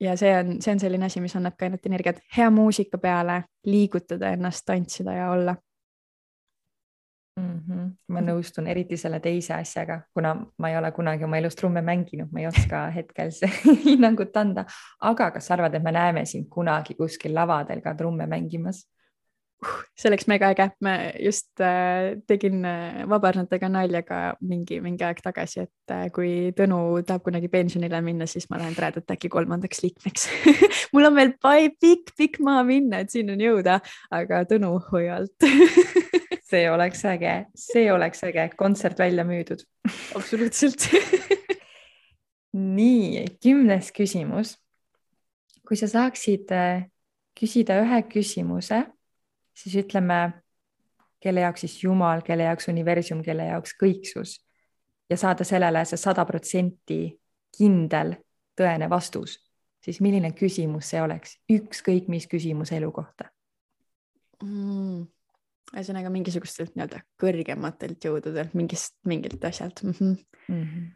ja 0.00 0.16
see 0.20 0.32
on, 0.36 0.56
see 0.60 0.74
on 0.74 0.80
selline 0.82 1.06
asi, 1.06 1.20
mis 1.22 1.34
annab 1.38 1.56
ka 1.58 1.66
ainult 1.66 1.86
energiat, 1.88 2.18
hea 2.36 2.50
muusika 2.52 2.98
peale, 3.00 3.44
liigutada 3.66 4.34
ennast, 4.36 4.66
tantsida 4.68 5.14
ja 5.16 5.30
olla 5.32 5.54
mm. 7.40 7.60
-hmm. 7.68 7.90
ma 8.08 8.20
nõustun 8.20 8.66
eriti 8.70 8.96
selle 8.96 9.20
teise 9.20 9.54
asjaga, 9.54 10.00
kuna 10.14 10.34
ma 10.58 10.70
ei 10.70 10.76
ole 10.78 10.92
kunagi 10.92 11.24
oma 11.24 11.38
elus 11.38 11.56
trumme 11.56 11.82
mänginud, 11.82 12.32
ma 12.32 12.40
ei 12.40 12.46
oska 12.46 12.88
hetkel 12.94 13.30
hinnangut 13.86 14.36
anda. 14.36 14.64
aga 15.00 15.30
kas 15.30 15.46
sa 15.46 15.54
arvad, 15.54 15.74
et 15.74 15.82
me 15.82 15.92
näeme 15.92 16.24
sind 16.24 16.48
kunagi 16.48 16.94
kuskil 16.94 17.34
lavadel 17.34 17.80
ka 17.80 17.94
trumme 17.94 18.26
mängimas? 18.26 18.84
uh, 18.84 18.94
see 19.96 20.08
oleks 20.10 20.26
mega 20.30 20.50
äge, 20.52 20.66
ma 20.84 20.94
just 21.20 21.60
äh, 21.62 22.16
tegin 22.28 22.64
äh, 22.68 23.04
vabarnatega 23.10 23.68
nalja 23.72 24.02
ka 24.06 24.20
mingi, 24.44 24.80
mingi 24.84 25.04
aeg 25.06 25.20
tagasi, 25.24 25.66
et 25.66 25.94
äh, 25.94 26.08
kui 26.14 26.52
Tõnu 26.56 26.80
tahab 27.06 27.24
kunagi 27.26 27.50
pensionile 27.52 28.00
minna, 28.04 28.28
siis 28.30 28.48
ma 28.50 28.60
lähen 28.60 28.76
praegu 28.76 29.02
äkki 29.14 29.30
kolmandaks 29.32 29.82
liikmeks 29.84 30.28
mul 30.94 31.08
on 31.08 31.16
veel 31.18 31.34
pikk-pikk 31.40 32.40
maa 32.44 32.64
minna, 32.66 33.02
et 33.04 33.14
sinnani 33.14 33.48
jõuda, 33.48 33.80
aga 34.14 34.44
Tõnu, 34.50 34.76
hoia 34.90 35.20
alt 35.20 35.48
see 36.44 36.64
oleks 36.70 37.04
äge, 37.08 37.36
see 37.56 37.86
oleks 37.92 38.24
äge, 38.26 38.48
kontsert 38.56 38.98
välja 39.00 39.24
müüdud 39.24 39.64
absoluutselt 40.18 40.88
nii, 42.54 43.24
kümnes 43.42 43.90
küsimus. 43.94 44.56
kui 45.64 45.76
sa 45.80 45.88
saaksid 45.88 46.52
äh, 46.52 46.84
küsida 47.38 47.80
ühe 47.82 48.02
küsimuse 48.10 48.84
siis 49.54 49.76
ütleme, 49.84 50.32
kelle 51.20 51.44
jaoks 51.44 51.64
siis 51.64 51.78
Jumal, 51.84 52.22
kelle 52.26 52.48
jaoks 52.48 52.68
universum, 52.68 53.22
kelle 53.24 53.48
jaoks 53.48 53.74
kõiksus 53.80 54.38
ja 55.10 55.16
saada 55.20 55.44
sellele 55.44 55.84
see 55.88 56.00
sada 56.00 56.24
protsenti 56.28 57.00
kindel 57.54 58.16
tõene 58.58 58.88
vastus, 58.90 59.38
siis 59.84 60.00
milline 60.04 60.32
küsimus 60.36 60.90
see 60.92 61.02
oleks, 61.02 61.38
ükskõik 61.50 62.08
mis 62.12 62.28
küsimus 62.30 62.72
elu 62.74 62.90
kohta 62.92 63.30
mm.? 64.42 65.13
Ühesõnaga 65.74 66.10
mingisugustelt 66.14 66.74
nii-öelda 66.74 67.00
kõrgematelt 67.20 68.04
jõududelt, 68.04 68.54
mingist, 68.54 68.96
mingilt 69.06 69.44
asjalt 69.44 69.82
mm. 69.82 69.96
-hmm. 69.98 70.16
Mm 70.48 70.62
-hmm. 70.62 70.90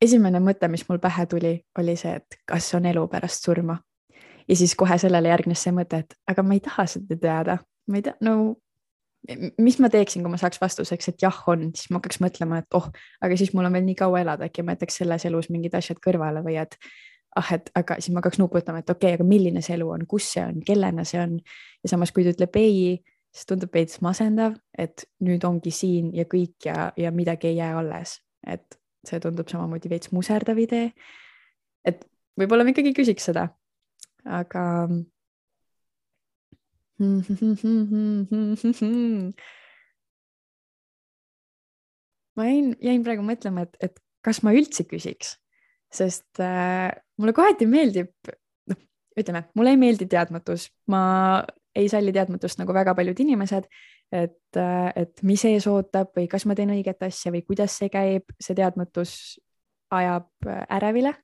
esimene 0.00 0.40
mõte, 0.40 0.68
mis 0.68 0.88
mul 0.88 0.98
pähe 0.98 1.26
tuli, 1.26 1.54
oli 1.78 1.96
see, 1.96 2.14
et 2.16 2.38
kas 2.46 2.74
on 2.74 2.86
elu 2.86 3.08
pärast 3.08 3.44
surma 3.44 3.78
ja 4.48 4.56
siis 4.56 4.74
kohe 4.74 4.98
sellele 4.98 5.28
järgnes 5.28 5.62
see 5.62 5.72
mõte, 5.72 6.02
et 6.04 6.14
aga 6.26 6.42
ma 6.42 6.54
ei 6.54 6.60
taha 6.60 6.86
seda 6.86 7.16
teada, 7.16 7.58
ma 7.86 7.96
ei 7.96 8.02
tea, 8.02 8.14
no 8.20 8.56
mis 9.58 9.78
ma 9.78 9.88
teeksin, 9.90 10.22
kui 10.22 10.32
ma 10.32 10.38
saaks 10.40 10.58
vastuseks, 10.60 11.12
et 11.12 11.22
jah, 11.22 11.36
on, 11.46 11.68
siis 11.76 11.90
ma 11.90 12.00
hakkaks 12.00 12.18
mõtlema, 12.24 12.58
et 12.62 12.74
oh, 12.74 12.88
aga 13.22 13.38
siis 13.38 13.52
mul 13.54 13.68
on 13.68 13.76
veel 13.76 13.86
nii 13.86 13.98
kaua 13.98 14.22
elada, 14.24 14.48
äkki 14.50 14.64
ma 14.66 14.74
jätaks 14.74 14.98
selles 15.02 15.26
elus 15.28 15.48
mingid 15.52 15.74
asjad 15.78 16.00
kõrvale 16.02 16.42
või 16.42 16.56
et 16.62 16.74
ah, 17.36 17.54
et 17.56 17.70
aga 17.78 17.96
siis 18.00 18.12
ma 18.12 18.20
hakkaks 18.20 18.40
nuputama, 18.42 18.82
et 18.82 18.90
okei 18.90 19.12
okay,, 19.12 19.20
aga 19.20 19.26
milline 19.28 19.62
see 19.64 19.76
elu 19.78 19.88
on, 19.94 20.04
kus 20.08 20.28
see 20.34 20.44
on, 20.44 20.60
kellena 20.66 21.04
see 21.08 21.20
on. 21.22 21.38
ja 21.82 21.94
samas, 21.94 22.12
kui 22.12 22.26
ta 22.26 22.34
ütleb 22.34 22.60
ei, 22.60 23.00
siis 23.32 23.48
tundub 23.48 23.72
veits 23.74 24.02
masendav, 24.04 24.58
et 24.78 25.06
nüüd 25.24 25.44
ongi 25.48 25.72
siin 25.72 26.12
ja 26.16 26.26
kõik 26.28 26.68
ja, 26.68 26.92
ja 26.96 27.14
midagi 27.14 27.52
ei 27.52 27.58
jää 27.62 27.72
alles, 27.80 28.18
et 28.46 28.78
see 29.08 29.18
tundub 29.22 29.48
samamoodi 29.50 29.90
veits 29.90 30.12
muserdav 30.12 30.60
idee. 30.60 30.92
et 31.84 32.04
võib-olla 32.38 32.64
ma 32.64 32.72
ikkagi 32.74 32.94
küsiks 32.96 33.30
seda 33.30 33.48
aga 34.24 34.88
ma 42.36 42.44
jäin, 42.46 42.76
jäin 42.80 43.02
praegu 43.04 43.22
mõtlema, 43.26 43.62
et, 43.66 43.76
et 43.82 43.98
kas 44.22 44.42
ma 44.46 44.52
üldse 44.54 44.84
küsiks, 44.88 45.41
sest 45.92 46.40
äh, 46.40 46.90
mulle 47.20 47.34
kohati 47.36 47.68
meeldib, 47.70 48.12
noh, 48.70 48.78
ütleme, 49.18 49.46
mulle 49.58 49.74
ei 49.74 49.80
meeldi 49.80 50.08
teadmatus, 50.10 50.68
ma 50.92 51.02
ei 51.76 51.88
salli 51.88 52.12
teadmatust 52.12 52.60
nagu 52.60 52.74
väga 52.76 52.94
paljud 52.96 53.20
inimesed, 53.24 53.68
et, 54.12 54.56
äh, 54.60 54.90
et 54.96 55.22
mis 55.26 55.44
ees 55.48 55.66
ootab 55.70 56.12
või 56.16 56.28
kas 56.30 56.46
ma 56.48 56.56
teen 56.58 56.74
õiget 56.74 57.04
asja 57.06 57.32
või 57.32 57.44
kuidas 57.46 57.78
see 57.80 57.92
käib, 57.92 58.34
see 58.40 58.56
teadmatus 58.58 59.14
ajab 59.92 60.48
äh, 60.48 60.64
ärevile. 60.78 61.14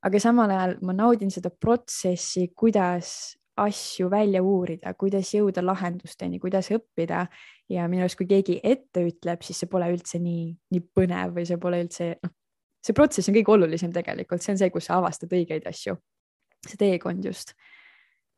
Aga 0.00 0.20
samal 0.22 0.50
ajal 0.54 0.78
ma 0.86 0.94
naudin 0.96 1.30
seda 1.30 1.50
protsessi, 1.52 2.48
kuidas 2.56 3.36
asju 3.60 4.08
välja 4.10 4.40
uurida, 4.42 4.94
kuidas 4.96 5.34
jõuda 5.34 5.62
lahendusteni, 5.64 6.40
kuidas 6.40 6.70
õppida. 6.72 7.26
Ja 7.70 7.86
minu 7.90 8.06
arust, 8.06 8.18
kui 8.18 8.26
keegi 8.30 8.56
ette 8.64 9.04
ütleb, 9.06 9.44
siis 9.46 9.60
see 9.60 9.70
pole 9.70 9.90
üldse 9.92 10.18
nii, 10.22 10.46
nii 10.72 10.84
põnev 10.96 11.36
või 11.36 11.44
see 11.46 11.58
pole 11.60 11.82
üldse, 11.84 12.14
noh, 12.24 12.32
see 12.80 12.96
protsess 12.96 13.30
on 13.30 13.36
kõige 13.36 13.54
olulisem 13.56 13.92
tegelikult, 13.94 14.42
see 14.44 14.54
on 14.54 14.60
see, 14.60 14.70
kus 14.74 14.88
sa 14.88 14.98
avastad 14.98 15.32
õigeid 15.36 15.66
asju. 15.68 15.96
see 16.66 16.76
teekond 16.80 17.24
just. 17.24 17.54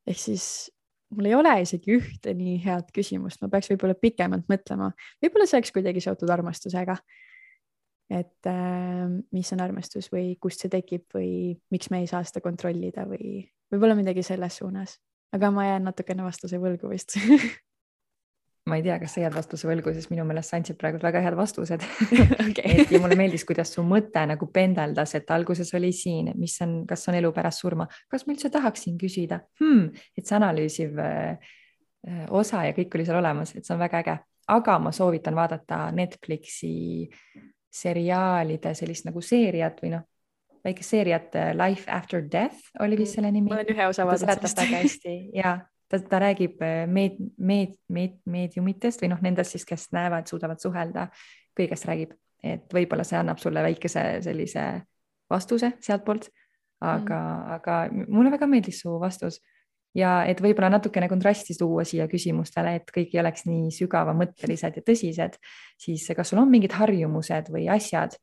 ehk 0.06 0.18
siis 0.18 0.46
mul 1.12 1.28
ei 1.28 1.34
ole 1.36 1.52
isegi 1.62 1.96
ühte 1.96 2.34
nii 2.34 2.56
head 2.64 2.88
küsimust, 2.94 3.42
ma 3.42 3.50
peaks 3.52 3.70
võib-olla 3.70 3.94
pikemalt 3.98 4.48
mõtlema, 4.50 4.92
võib-olla 5.22 5.46
see 5.46 5.60
oleks 5.60 5.74
kuidagi 5.74 6.02
seotud 6.04 6.30
armastusega 6.30 6.96
et 8.12 8.46
äh, 8.46 9.08
mis 9.32 9.52
on 9.54 9.62
armastus 9.64 10.10
või 10.12 10.36
kust 10.40 10.62
see 10.62 10.72
tekib 10.72 11.06
või 11.14 11.54
miks 11.72 11.90
me 11.92 12.02
ei 12.02 12.08
saa 12.10 12.24
seda 12.26 12.42
kontrollida 12.44 13.06
või 13.08 13.44
võib-olla 13.72 13.96
midagi 13.96 14.24
selles 14.26 14.58
suunas, 14.60 14.98
aga 15.32 15.50
ma 15.54 15.68
jään 15.70 15.86
natukene 15.88 16.26
vastuse 16.26 16.60
võlgu 16.60 16.90
vist 16.92 17.16
ma 18.66 18.76
ei 18.78 18.82
tea, 18.84 18.96
kas 19.02 19.16
sa 19.16 19.24
jääd 19.24 19.34
vastuse 19.34 19.66
võlgu, 19.66 19.90
sest 19.94 20.12
minu 20.12 20.24
meelest 20.26 20.52
sa 20.52 20.58
andsid 20.60 20.78
praegu 20.78 21.00
väga 21.02 21.22
head 21.24 21.34
vastused 21.38 21.82
okay. 22.46 22.84
ja 22.86 23.00
mulle 23.02 23.16
meeldis, 23.18 23.44
kuidas 23.48 23.72
su 23.74 23.82
mõte 23.86 24.22
nagu 24.30 24.46
pendeldas, 24.54 25.16
et 25.18 25.30
alguses 25.34 25.72
oli 25.78 25.90
siin, 25.96 26.30
mis 26.38 26.54
on, 26.62 26.82
kas 26.88 27.08
on 27.10 27.18
elu 27.18 27.32
pärast 27.34 27.64
surma, 27.64 27.88
kas 28.12 28.26
ma 28.26 28.36
üldse 28.36 28.52
tahaksin 28.54 29.00
küsida 29.00 29.40
hmm,, 29.60 29.90
et 30.18 30.28
see 30.28 30.38
analüüsiv 30.38 31.00
äh, 31.02 31.50
osa 32.30 32.62
ja 32.68 32.76
kõik 32.76 32.94
oli 32.98 33.08
seal 33.08 33.18
olemas, 33.18 33.56
et 33.56 33.66
see 33.66 33.74
on 33.74 33.82
väga 33.82 34.04
äge, 34.04 34.16
aga 34.54 34.78
ma 34.82 34.94
soovitan 34.94 35.34
vaadata 35.38 35.84
Netflixi 35.96 37.10
seriaalide 37.72 38.76
sellist 38.78 39.08
nagu 39.08 39.22
seeriat 39.24 39.82
või 39.82 39.94
noh, 39.96 40.06
väikest 40.62 40.94
seeriat 40.94 41.34
äh, 41.34 41.50
Life 41.58 41.90
after 41.90 42.22
death 42.22 42.70
oli 42.80 42.94
vist 43.00 43.16
mm, 43.16 43.18
selle 43.18 43.34
nimi. 43.34 43.50
ma 43.50 43.58
olen 43.58 43.74
ühe 43.74 43.90
osa 43.90 44.06
vaadanud 44.06 44.38
sellest. 44.38 44.62
väga 44.62 44.82
hästi 44.84 45.18
ja 45.34 45.58
ta, 45.92 46.00
ta 46.08 46.20
räägib 46.22 46.62
äh, 46.64 46.82
meed, 46.88 47.20
meed, 47.38 47.76
meed, 47.92 48.18
meediumitest 48.24 49.04
või 49.04 49.12
noh, 49.12 49.22
nendest 49.24 49.56
siis, 49.56 49.66
kes 49.68 49.90
näevad, 49.94 50.28
suudavad 50.30 50.62
suhelda, 50.62 51.08
kõigest 51.58 51.86
räägib, 51.88 52.16
et 52.42 52.72
võib-olla 52.74 53.04
see 53.06 53.20
annab 53.20 53.40
sulle 53.42 53.62
väikese 53.64 54.06
sellise 54.24 54.66
vastuse 55.30 55.76
sealtpoolt. 55.80 56.30
aga 56.82 57.16
mm., 57.16 57.50
aga 57.54 57.74
mulle 58.10 58.30
väga 58.32 58.46
meeldis 58.50 58.80
su 58.82 58.96
vastus 58.98 59.36
ja 59.94 60.24
et 60.26 60.40
võib-olla 60.42 60.72
natukene 60.72 61.06
kontrasti 61.08 61.54
tuua 61.54 61.84
siia 61.86 62.08
küsimustele, 62.10 62.74
et 62.80 62.90
kõik 62.90 63.12
ei 63.14 63.20
oleks 63.22 63.46
nii 63.46 63.70
sügavamõttelised 63.76 64.80
ja 64.80 64.82
tõsised, 64.82 65.38
siis 65.78 66.08
kas 66.16 66.32
sul 66.32 66.40
on 66.42 66.50
mingid 66.50 66.74
harjumused 66.74 67.52
või 67.54 67.68
asjad, 67.70 68.16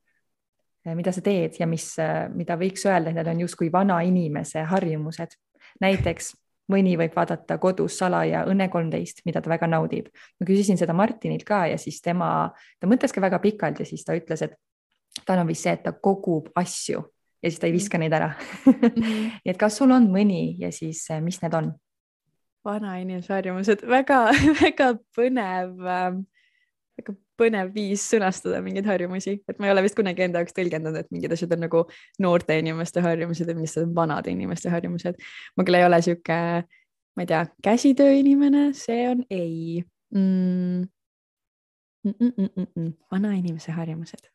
eh, 0.86 0.96
mida 0.98 1.14
sa 1.16 1.24
teed 1.24 1.56
ja 1.62 1.70
mis, 1.70 1.88
eh, 2.00 2.28
mida 2.34 2.58
võiks 2.58 2.84
öelda, 2.90 3.14
et 3.14 3.16
need 3.22 3.32
on 3.32 3.46
justkui 3.46 3.72
vana 3.72 4.02
inimese 4.02 4.66
harjumused. 4.66 5.38
näiteks 5.80 6.34
mõni 6.70 6.96
võib 7.00 7.16
vaadata 7.16 7.58
kodus 7.62 7.98
salaja 7.98 8.46
Õnne 8.50 8.70
kolmteist, 8.70 9.24
mida 9.26 9.42
ta 9.42 9.50
väga 9.50 9.68
naudib. 9.68 10.10
ma 10.40 10.46
küsisin 10.46 10.78
seda 10.78 10.94
Martinilt 10.94 11.44
ka 11.48 11.66
ja 11.68 11.78
siis 11.78 12.02
tema, 12.02 12.52
ta 12.80 12.88
mõtles 12.88 13.14
ka 13.14 13.22
väga 13.22 13.40
pikalt 13.40 13.80
ja 13.80 13.86
siis 13.86 14.06
ta 14.06 14.18
ütles, 14.18 14.42
et 14.46 14.58
tal 15.26 15.40
on 15.40 15.48
vist 15.48 15.66
see, 15.66 15.74
et 15.74 15.84
ta 15.84 15.94
kogub 15.94 16.50
asju 16.56 17.04
ja 17.44 17.50
siis 17.50 17.60
ta 17.60 17.68
ei 17.68 17.76
viska 17.76 18.00
neid 18.02 18.14
ära 18.14 18.34
nii 18.66 19.30
et 19.52 19.60
kas 19.60 19.80
sul 19.80 19.92
on 19.96 20.10
mõni 20.12 20.58
ja 20.60 20.72
siis 20.76 21.06
eh, 21.12 21.22
mis 21.24 21.42
need 21.44 21.56
on? 21.56 21.72
vanainimese 22.66 23.34
harjumused 23.34 23.86
väga-väga 23.88 24.92
põnev 25.16 25.88
äh, 25.88 26.20
väga 27.00 27.16
põnev 27.40 27.72
viis 27.76 28.04
sõnastada 28.12 28.60
mingeid 28.64 28.88
harjumusi, 28.90 29.38
et 29.50 29.60
ma 29.60 29.70
ei 29.70 29.74
ole 29.74 29.84
vist 29.86 29.98
kunagi 29.98 30.26
enda 30.26 30.44
jaoks 30.44 30.56
tõlgendanud, 30.58 31.00
et 31.00 31.12
mingid 31.16 31.34
asjad 31.36 31.56
on 31.56 31.64
nagu 31.66 31.84
noorte 32.24 32.58
inimeste 32.60 33.04
harjumused 33.06 33.48
ja 33.48 33.56
mingid 33.56 33.72
asjad 33.72 33.88
on 33.88 33.96
vanade 33.98 34.34
inimeste 34.34 34.72
harjumused. 34.74 35.20
ma 35.58 35.68
küll 35.68 35.80
ei 35.80 35.88
ole 35.88 36.02
sihuke, 36.06 36.40
ma 37.16 37.26
ei 37.26 37.30
tea, 37.32 37.44
käsitööinimene, 37.66 38.70
see 38.78 39.06
on 39.10 39.24
ei 39.30 39.84
mm.. 40.14 40.88
Mm 42.04 42.14
-mm 42.16 42.32
-mm 42.32 42.50
-mm. 42.56 42.68
mm. 42.76 42.94
vanainimese 43.12 43.72
harjumused 43.72 44.30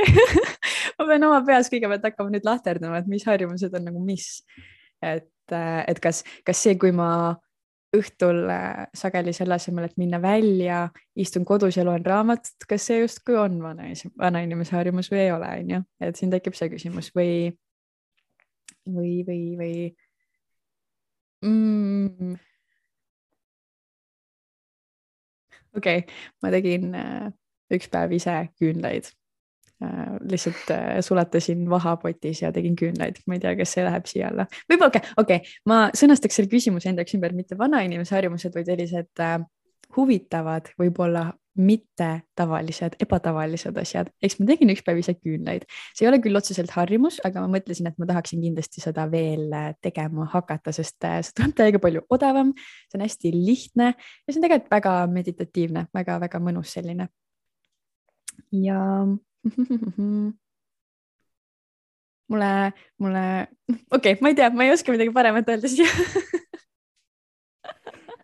ma 0.98 1.06
pean 1.06 1.24
oma 1.24 1.40
peas 1.46 1.70
kõigepealt 1.72 2.04
hakkama 2.06 2.30
nüüd 2.34 2.46
lahterdama, 2.46 3.00
et 3.00 3.08
mis 3.10 3.24
harjumused 3.26 3.74
on 3.74 3.86
nagu 3.88 4.02
mis. 4.04 4.44
et, 5.02 5.30
et 5.88 6.00
kas, 6.00 6.24
kas 6.44 6.62
see, 6.62 6.76
kui 6.78 6.92
ma 6.92 7.36
õhtul 7.96 8.44
äh, 8.50 8.84
sageli 8.94 9.32
selle 9.34 9.56
asemel, 9.56 9.88
et 9.88 9.96
minna 9.98 10.20
välja, 10.22 10.84
istun 11.18 11.44
kodus 11.46 11.78
ja 11.78 11.84
loen 11.86 12.04
raamatut, 12.06 12.66
kas 12.68 12.86
see 12.86 13.00
justkui 13.00 13.38
on 13.38 13.58
vanainimese, 13.62 14.12
vanainimese 14.18 14.76
harjumus 14.76 15.10
või 15.10 15.24
ei 15.24 15.32
ole, 15.34 15.50
on 15.62 15.72
ju, 15.74 15.80
et 16.06 16.20
siin 16.20 16.30
tekib 16.30 16.54
see 16.58 16.70
küsimus 16.70 17.10
või, 17.16 17.32
või, 18.86 19.14
või, 19.26 19.40
või 19.58 19.74
mm.. 21.48 22.36
okei 25.74 26.04
okay,, 26.04 26.20
ma 26.42 26.54
tegin 26.54 26.92
äh, 26.94 27.30
üks 27.74 27.90
päev 27.90 28.14
ise 28.14 28.36
küünlaid 28.60 29.10
lihtsalt 29.80 30.70
äh, 30.74 31.00
sulatasin 31.04 31.64
vahapotis 31.70 32.42
ja 32.42 32.52
tegin 32.52 32.76
küünlaid, 32.76 33.20
ma 33.26 33.36
ei 33.36 33.40
tea, 33.40 33.54
kas 33.56 33.74
see 33.76 33.84
läheb 33.86 34.08
siia 34.10 34.28
alla. 34.28 34.46
võib-olla, 34.68 34.90
okei 34.92 35.12
okay, 35.16 35.38
okay., 35.40 35.60
ma 35.70 35.82
sõnastaks 35.96 36.36
selle 36.40 36.52
küsimuse 36.52 36.90
enda 36.90 37.04
jaoks 37.04 37.16
ümber, 37.16 37.36
mitte 37.36 37.58
vanainimese 37.58 38.16
harjumused, 38.18 38.52
vaid 38.56 38.68
sellised 38.68 39.22
äh, 39.24 39.38
huvitavad 39.96 40.68
võib-olla 40.78 41.30
mittetavalised, 41.60 42.94
ebatavalised 43.02 43.78
asjad. 43.80 44.10
eks 44.22 44.36
ma 44.38 44.46
tegin 44.48 44.70
üks 44.72 44.84
päev 44.86 45.00
ise 45.00 45.16
küünlaid, 45.16 45.64
see 45.96 46.04
ei 46.04 46.10
ole 46.10 46.20
küll 46.22 46.38
otseselt 46.38 46.70
harjumus, 46.76 47.18
aga 47.26 47.42
ma 47.42 47.50
mõtlesin, 47.56 47.88
et 47.90 47.98
ma 47.98 48.06
tahaksin 48.08 48.42
kindlasti 48.44 48.84
seda 48.84 49.06
veel 49.10 49.48
äh, 49.56 49.72
tegema 49.82 50.28
hakata, 50.30 50.72
sest 50.76 51.08
äh, 51.08 51.18
see 51.26 51.34
tuleb 51.40 51.56
täiega 51.58 51.80
palju 51.82 52.04
odavam, 52.12 52.52
see 52.88 53.00
on 53.00 53.06
hästi 53.06 53.32
lihtne 53.34 53.90
ja 53.96 54.28
see 54.28 54.38
on 54.38 54.46
tegelikult 54.46 54.76
väga 54.76 54.94
meditatiivne 55.16 55.88
väga,, 55.88 56.20
väga-väga 56.20 56.44
mõnus 56.44 56.76
selline. 56.76 57.08
ja 58.54 58.78
mulle, 62.30 62.72
mulle, 62.98 63.24
okei 63.90 64.12
okay,, 64.12 64.18
ma 64.20 64.28
ei 64.28 64.34
tea, 64.38 64.50
ma 64.50 64.64
ei 64.64 64.72
oska 64.74 64.92
midagi 64.94 65.12
paremat 65.14 65.48
öelda 65.50 65.68
siia. 65.70 65.90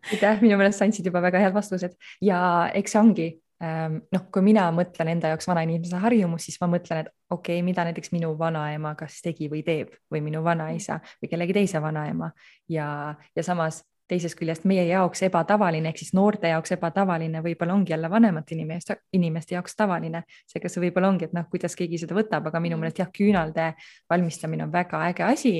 Aitäh, 0.06 0.38
minu 0.38 0.54
meelest 0.54 0.78
sa 0.78 0.86
andsid 0.86 1.06
juba 1.08 1.20
väga 1.24 1.40
head 1.42 1.54
vastused. 1.56 1.96
Ja 2.22 2.38
eks 2.78 2.92
see 2.94 3.00
ongi 3.00 3.26
ähm, 3.62 3.98
noh, 4.14 4.26
kui 4.32 4.44
mina 4.44 4.68
mõtlen 4.74 5.10
enda 5.16 5.32
jaoks 5.32 5.48
vanainimese 5.50 5.98
harjumus, 6.02 6.46
siis 6.46 6.60
ma 6.62 6.68
mõtlen, 6.70 7.02
et 7.02 7.10
okei 7.30 7.58
okay,, 7.58 7.64
mida 7.66 7.86
näiteks 7.88 8.12
minu 8.14 8.30
vanaema 8.38 8.94
kas 8.98 9.18
tegi 9.24 9.50
või 9.52 9.64
teeb 9.66 9.88
või 10.12 10.22
minu 10.28 10.44
vanaisa 10.46 11.00
või 11.18 11.32
kellegi 11.32 11.56
teise 11.56 11.82
vanaema. 11.82 12.30
Ja, 12.70 12.88
ja 13.36 13.46
samas 13.46 13.82
teisest 14.08 14.38
küljest 14.38 14.66
meie 14.68 14.84
jaoks 14.86 15.22
ebatavaline 15.26 15.90
ehk 15.90 15.98
siis 16.00 16.12
noorte 16.14 16.50
jaoks 16.50 16.72
ebatavaline 16.76 17.42
võib-olla 17.42 17.74
ongi 17.74 17.92
jälle 17.92 18.10
vanemate 18.10 18.54
inimeste, 18.54 18.96
inimeste 19.12 19.56
jaoks 19.56 19.76
tavaline. 19.76 20.22
seega 20.46 20.70
see 20.70 20.84
võib-olla 20.86 21.10
ongi, 21.10 21.26
et 21.26 21.34
noh, 21.36 21.48
kuidas 21.50 21.76
keegi 21.78 21.98
seda 22.02 22.14
võtab, 22.18 22.46
aga 22.46 22.60
minu 22.60 22.76
mm. 22.76 22.84
meelest 22.84 23.02
jah, 23.02 23.10
küünalde 23.12 23.72
valmistamine 24.10 24.66
on 24.66 24.72
väga 24.72 25.02
äge 25.10 25.26
asi. 25.26 25.54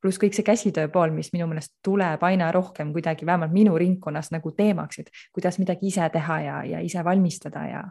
pluss 0.00 0.20
kõik 0.20 0.36
see 0.36 0.44
käsitöö 0.44 0.88
pool, 0.92 1.10
mis 1.10 1.32
minu 1.32 1.46
meelest 1.48 1.72
tuleb 1.82 2.22
aina 2.22 2.50
rohkem 2.52 2.92
kuidagi 2.92 3.26
vähemalt 3.26 3.52
minu 3.52 3.78
ringkonnas 3.78 4.30
nagu 4.30 4.52
teemaks, 4.52 4.98
et 4.98 5.10
kuidas 5.32 5.58
midagi 5.58 5.88
ise 5.88 6.08
teha 6.12 6.40
ja, 6.40 6.62
ja 6.64 6.80
ise 6.84 7.04
valmistada 7.04 7.64
ja, 7.66 7.82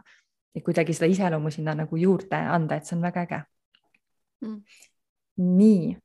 ja 0.54 0.62
kuidagi 0.62 0.94
seda 0.94 1.10
iseloomu 1.10 1.50
sinna 1.50 1.74
nagu 1.74 1.96
juurde 1.96 2.36
anda, 2.36 2.76
et 2.76 2.86
see 2.86 2.96
on 2.96 3.02
väga 3.02 3.26
äge 3.26 3.42
mm.. 4.40 4.60
nii 5.36 5.96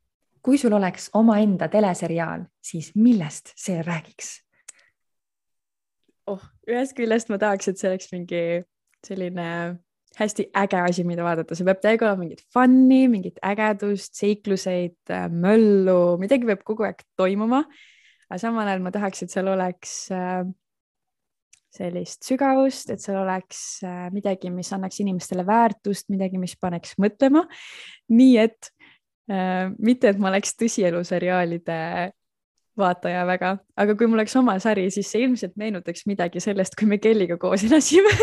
kui 0.41 0.57
sul 0.57 0.73
oleks 0.73 1.09
omaenda 1.17 1.67
teleseriaal, 1.71 2.45
siis 2.63 2.91
millest 2.95 3.53
see 3.59 3.81
räägiks? 3.85 4.39
oh, 6.29 6.41
ühest 6.69 6.95
küljest 6.97 7.31
ma 7.31 7.39
tahaks, 7.41 7.71
et 7.71 7.79
see 7.79 7.89
oleks 7.89 8.11
mingi 8.13 8.43
selline 9.05 9.47
hästi 10.19 10.47
äge 10.57 10.79
asi, 10.81 11.03
mida 11.07 11.23
vaadata, 11.25 11.55
see 11.55 11.67
peab 11.67 11.81
täiega 11.83 12.07
olema 12.07 12.25
mingit 12.25 12.43
fun'i, 12.53 13.05
mingit 13.11 13.39
ägedust, 13.47 14.13
seikluseid, 14.19 14.97
äh, 15.13 15.27
möllu, 15.31 16.17
midagi 16.21 16.49
peab 16.49 16.65
kogu 16.67 16.87
aeg 16.87 17.03
toimuma. 17.19 17.63
aga 18.29 18.39
samal 18.39 18.67
ajal 18.67 18.83
ma 18.83 18.91
tahaks, 18.95 19.23
et 19.23 19.33
seal 19.33 19.47
oleks 19.51 19.95
äh, 20.15 20.43
sellist 21.71 22.27
sügavust, 22.27 22.91
et 22.91 23.03
seal 23.03 23.21
oleks 23.21 23.63
äh, 23.87 24.09
midagi, 24.11 24.51
mis 24.51 24.71
annaks 24.75 24.99
inimestele 25.03 25.47
väärtust, 25.47 26.09
midagi, 26.11 26.39
mis 26.39 26.57
paneks 26.59 26.97
mõtlema. 26.99 27.45
nii 28.11 28.37
et 28.43 28.71
mitte, 29.27 30.09
et 30.09 30.17
ma 30.19 30.31
oleks 30.31 30.55
tõsieluseriaalide 30.59 31.77
vaataja 32.77 33.25
väga, 33.27 33.51
aga 33.79 33.95
kui 33.99 34.09
mul 34.09 34.21
oleks 34.21 34.35
oma 34.39 34.57
sari, 34.63 34.87
siis 34.93 35.11
see 35.11 35.25
ilmselt 35.25 35.57
meenutaks 35.59 36.05
midagi 36.09 36.41
sellest, 36.43 36.75
kui 36.79 36.89
me 36.89 36.97
Kelliga 37.03 37.37
koos 37.41 37.65
elasime 37.67 38.11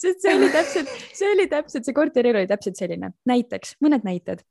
sest 0.00 0.24
see 0.24 0.34
oli 0.34 0.50
täpselt, 0.52 0.90
see 1.14 1.30
oli 1.30 1.46
täpselt, 1.50 1.86
see 1.86 1.96
korterielu 1.96 2.42
oli 2.42 2.50
täpselt 2.50 2.78
selline. 2.78 3.14
näiteks, 3.28 3.78
mõned 3.84 4.06
näited. 4.06 4.44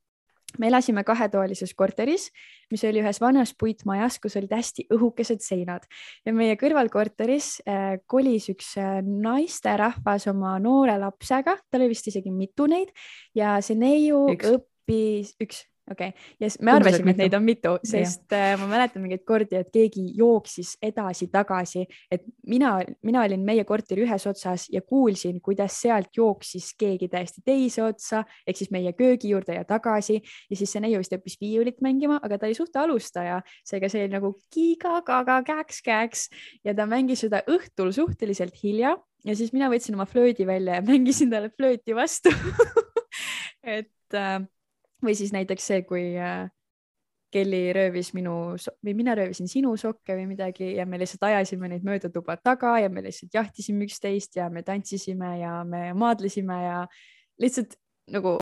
me 0.62 0.67
elasime 0.69 1.02
kahetoalises 1.02 1.72
korteris, 1.74 2.28
mis 2.69 2.84
oli 2.86 3.02
ühes 3.02 3.17
vanas 3.22 3.56
puitmajas, 3.58 4.19
kus 4.22 4.36
olid 4.38 4.52
hästi 4.54 4.86
õhukesed 4.93 5.41
seinad 5.41 5.88
ja 6.26 6.34
meie 6.34 6.54
kõrvalkorteris 6.62 7.56
äh, 7.65 7.96
kolis 8.06 8.52
üks 8.54 8.76
äh, 8.78 9.00
naisterahvas 9.02 10.28
oma 10.30 10.60
noore 10.62 11.00
lapsega, 11.02 11.58
tal 11.72 11.82
oli 11.82 11.96
vist 11.96 12.12
isegi 12.12 12.32
mitu 12.32 12.69
neid 12.69 12.93
ja 13.34 13.58
see 13.65 13.80
neiu 13.80 14.28
õppis 14.30 14.73
õppis 14.84 15.36
üks, 15.41 15.63
okei. 15.89 16.10
Okay., 16.10 16.34
ja 16.39 16.48
yes, 16.48 16.58
me 16.62 16.74
arvasime, 16.74 17.12
et 17.13 17.19
neid 17.19 17.34
on 17.36 17.43
mitu, 17.43 17.74
sest 17.84 18.32
ja. 18.32 18.54
Äh, 18.54 18.60
ma 18.60 18.67
mäletan 18.67 19.04
mingeid 19.04 19.24
kordi, 19.28 19.56
et 19.60 19.69
keegi 19.74 20.04
jooksis 20.17 20.76
edasi-tagasi, 20.84 21.86
et 22.12 22.26
mina, 22.48 22.76
mina 23.04 23.24
olin 23.24 23.43
meie 23.46 23.63
korteri 23.67 24.04
ühes 24.06 24.28
otsas 24.28 24.67
ja 24.72 24.82
kuulsin, 24.82 25.39
kuidas 25.43 25.80
sealt 25.82 26.12
jooksis 26.15 26.74
keegi 26.80 27.10
täiesti 27.12 27.43
teise 27.46 27.84
otsa 27.84 28.24
ehk 28.48 28.60
siis 28.60 28.72
meie 28.72 28.93
köögi 28.98 29.34
juurde 29.34 29.58
ja 29.58 29.63
tagasi. 29.67 30.19
Ja 30.50 30.60
siis 30.60 30.72
see 30.72 30.84
neiu 30.84 31.00
vist 31.02 31.15
õppis 31.15 31.39
viiulit 31.41 31.82
mängima, 31.84 32.19
aga 32.24 32.38
ta 32.38 32.50
oli 32.50 32.58
suht 32.58 32.76
alustaja, 32.80 33.41
seega 33.67 33.91
see 33.91 34.06
oli 34.06 34.15
nagu 34.15 34.36
kiga-kaga 34.54 35.41
käks-käks 35.48 36.30
ja 36.67 36.76
ta 36.76 36.88
mängis 36.89 37.24
seda 37.26 37.43
õhtul 37.48 37.93
suhteliselt 37.96 38.56
hilja. 38.63 38.98
Ja 39.24 39.38
siis 39.39 39.54
mina 39.56 39.69
võtsin 39.72 39.96
oma 39.96 40.04
flöödi 40.04 40.43
välja 40.43 40.82
ja 40.82 40.84
mängisin 40.84 41.32
talle 41.32 41.48
flööti 41.56 41.96
vastu. 41.96 42.34
Et 43.63 44.13
äh, 44.13 44.43
või 45.04 45.16
siis 45.20 45.34
näiteks 45.36 45.70
see, 45.72 45.82
kui 45.88 46.06
äh, 46.18 46.48
Kelly 47.34 47.74
röövis 47.74 48.12
minu 48.13 48.34
või 48.86 48.94
mina 48.94 49.16
röövisin 49.18 49.50
sinu 49.50 49.74
sokke 49.80 50.16
või 50.18 50.28
midagi 50.30 50.76
ja 50.78 50.86
me 50.86 51.00
lihtsalt 51.02 51.26
ajasime 51.32 51.72
neid 51.72 51.86
mööda 51.86 52.12
tuba 52.13 52.38
taga 52.38 52.76
ja 52.84 52.92
me 52.94 53.02
lihtsalt 53.06 53.34
jahtisime 53.34 53.88
üksteist 53.88 54.38
ja 54.38 54.50
me 54.54 54.62
tantsisime 54.63 55.38
ja 55.42 55.62
me 55.66 55.88
maadlesime 55.98 56.60
ja 56.63 56.82
lihtsalt 57.42 57.74
nagu 58.13 58.38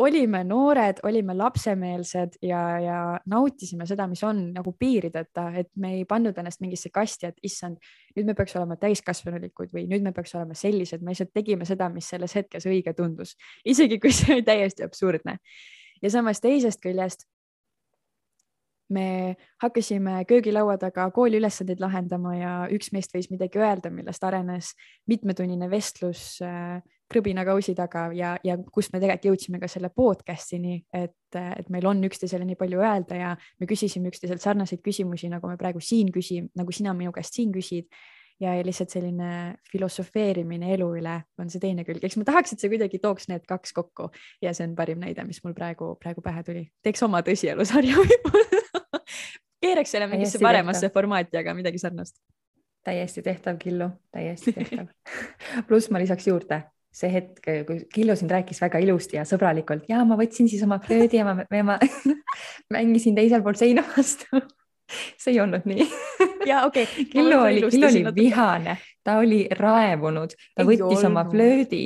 olime 0.00 0.44
noored, 0.44 1.02
olime 1.04 1.34
lapsemeelsed 1.36 2.38
ja, 2.46 2.60
ja 2.80 3.00
nautisime 3.28 3.84
seda, 3.86 4.06
mis 4.08 4.22
on 4.24 4.46
nagu 4.54 4.72
piirideta, 4.78 5.50
et 5.60 5.68
me 5.76 5.92
ei 5.98 6.06
pannud 6.08 6.38
ennast 6.40 6.62
mingisse 6.64 6.88
kasti, 6.94 7.28
et 7.28 7.42
issand, 7.44 7.76
nüüd 8.16 8.30
me 8.30 8.36
peaks 8.38 8.56
olema 8.56 8.78
täiskasvanulikud 8.80 9.74
või 9.74 9.84
nüüd 9.90 10.06
me 10.06 10.14
peaks 10.16 10.32
olema 10.38 10.56
sellised, 10.56 11.04
me 11.04 11.12
lihtsalt 11.12 11.34
tegime 11.36 11.68
seda, 11.68 11.90
mis 11.92 12.08
selles 12.14 12.36
hetkes 12.38 12.64
õige 12.70 12.94
tundus, 12.96 13.34
isegi 13.68 14.00
kui 14.00 14.14
see 14.14 14.38
oli 14.38 14.46
täiesti 14.46 14.86
absurdne 14.86 15.36
ja 16.02 16.10
samas 16.10 16.40
teisest 16.40 16.80
küljest 16.82 17.26
me 18.90 19.36
hakkasime 19.62 20.24
köögilaua 20.26 20.76
taga 20.78 21.06
kooli 21.14 21.38
ülesandeid 21.38 21.80
lahendama 21.80 22.34
ja 22.34 22.54
üks 22.74 22.90
meist 22.92 23.14
võis 23.14 23.30
midagi 23.30 23.60
öelda, 23.62 23.90
millest 23.94 24.24
arenes 24.26 24.72
mitmetunnine 25.10 25.70
vestlus 25.70 26.40
äh, 26.42 26.80
krõbinakausi 27.10 27.74
taga 27.78 28.08
ja, 28.14 28.34
ja 28.46 28.56
kus 28.72 28.90
me 28.92 29.00
tegelikult 29.02 29.30
jõudsime 29.30 29.60
ka 29.62 29.68
selle 29.70 29.90
podcast'ini, 29.94 30.76
et, 30.94 31.38
et 31.38 31.70
meil 31.70 31.86
on 31.90 32.02
üksteisele 32.06 32.46
nii 32.46 32.58
palju 32.58 32.82
öelda 32.82 33.18
ja 33.18 33.34
me 33.60 33.68
küsisime 33.70 34.10
üksteiselt 34.10 34.42
sarnaseid 34.42 34.82
küsimusi, 34.84 35.30
nagu 35.32 35.50
me 35.50 35.58
praegu 35.60 35.82
siin 35.82 36.10
küsime, 36.14 36.50
nagu 36.58 36.74
sina 36.74 36.94
minu 36.96 37.14
käest 37.14 37.38
siin 37.38 37.54
küsid 37.54 37.90
ja 38.40 38.54
lihtsalt 38.64 38.92
selline 38.92 39.30
filosofeerimine 39.70 40.72
elu 40.74 40.88
üle 41.00 41.16
on 41.40 41.52
see 41.52 41.62
teine 41.62 41.84
külg, 41.86 42.02
eks 42.04 42.16
ma 42.20 42.26
tahaks, 42.28 42.54
et 42.54 42.62
see 42.62 42.72
kuidagi 42.72 43.00
tooks 43.02 43.28
need 43.30 43.44
kaks 43.48 43.74
kokku 43.76 44.08
ja 44.42 44.54
see 44.56 44.66
on 44.68 44.74
parim 44.78 45.00
näide, 45.02 45.24
mis 45.28 45.42
mul 45.44 45.54
praegu, 45.56 45.92
praegu 46.00 46.24
pähe 46.24 46.44
tuli. 46.46 46.64
teeks 46.84 47.04
oma 47.06 47.22
tõsielusarja 47.26 48.00
võib-olla 48.00 49.02
keeraks 49.60 49.96
selle 49.96 50.08
mingisse 50.10 50.40
paremasse 50.42 50.86
tehtav. 50.86 50.96
formaati, 50.96 51.40
aga 51.40 51.54
midagi 51.56 51.80
sarnast. 51.82 52.16
täiesti 52.86 53.22
tehtav, 53.22 53.58
Killu, 53.60 53.90
täiesti 54.14 54.54
tehtav 54.58 54.88
pluss 55.68 55.90
ma 55.92 56.00
lisaks 56.02 56.28
juurde 56.30 56.62
see 56.90 57.10
hetk, 57.12 57.44
kui 57.68 57.84
Killu 57.94 58.16
siin 58.18 58.30
rääkis 58.32 58.58
väga 58.62 58.80
ilusti 58.82 59.20
ja 59.20 59.26
sõbralikult 59.28 59.84
ja 59.90 60.00
ma 60.08 60.16
võtsin 60.18 60.48
siis 60.50 60.64
oma 60.66 60.80
flöödi 60.82 61.20
ja 61.20 61.28
ma, 61.28 61.44
ma 61.66 61.76
mängisin 62.74 63.14
teisel 63.18 63.44
pool 63.44 63.58
seina 63.60 63.84
vastu 63.92 64.40
see 65.20 65.34
ei 65.34 65.40
olnud 65.40 65.68
nii. 65.68 65.90
ja 66.46 66.64
okei. 66.66 66.86
Okay.. 66.90 67.04
Killu 67.12 67.42
oli, 67.42 67.62
Killu 67.70 67.86
oli 67.86 68.14
vihane, 68.16 68.78
ta 69.04 69.18
oli 69.20 69.44
raevunud, 69.50 70.34
ta 70.54 70.64
ei 70.64 70.72
võttis 70.72 71.04
olnud. 71.04 71.10
oma 71.10 71.24
flöödi 71.30 71.84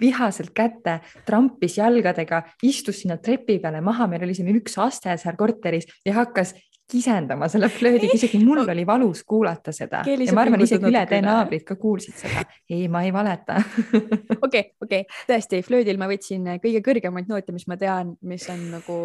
vihaselt 0.00 0.52
kätte, 0.52 0.98
trampis 1.24 1.78
jalgadega, 1.78 2.42
istus 2.62 3.00
sinna 3.00 3.16
trepi 3.16 3.58
peale 3.62 3.80
maha, 3.80 4.04
meil 4.10 4.26
oli 4.26 4.34
siin 4.36 4.50
üks 4.52 4.76
aste 4.82 5.14
seal 5.16 5.38
korteris 5.40 5.88
ja 6.04 6.12
hakkas 6.18 6.52
kisendama 6.90 7.48
selle 7.50 7.68
flöödiga, 7.72 8.14
isegi 8.14 8.38
mul 8.44 8.62
oli 8.62 8.84
valus 8.86 9.24
kuulata 9.26 9.72
seda. 9.74 10.04
Keeli 10.06 10.28
ja 10.28 10.36
ma 10.36 10.44
arvan, 10.44 10.62
isegi 10.62 10.86
ületee 10.86 11.18
naabrid 11.24 11.64
ka 11.66 11.74
kuulsid 11.80 12.14
seda. 12.20 12.44
ei, 12.70 12.86
ma 12.92 13.02
ei 13.02 13.12
valeta. 13.14 13.58
okei, 14.46 14.68
okei, 14.82 15.02
tõesti, 15.26 15.62
flöödil 15.66 15.98
ma 15.98 16.06
võtsin 16.10 16.46
kõige 16.62 16.84
kõrgemaid 16.86 17.32
noote, 17.32 17.54
mis 17.56 17.66
ma 17.66 17.78
tean, 17.80 18.14
mis 18.22 18.46
on 18.52 18.62
nagu 18.76 18.98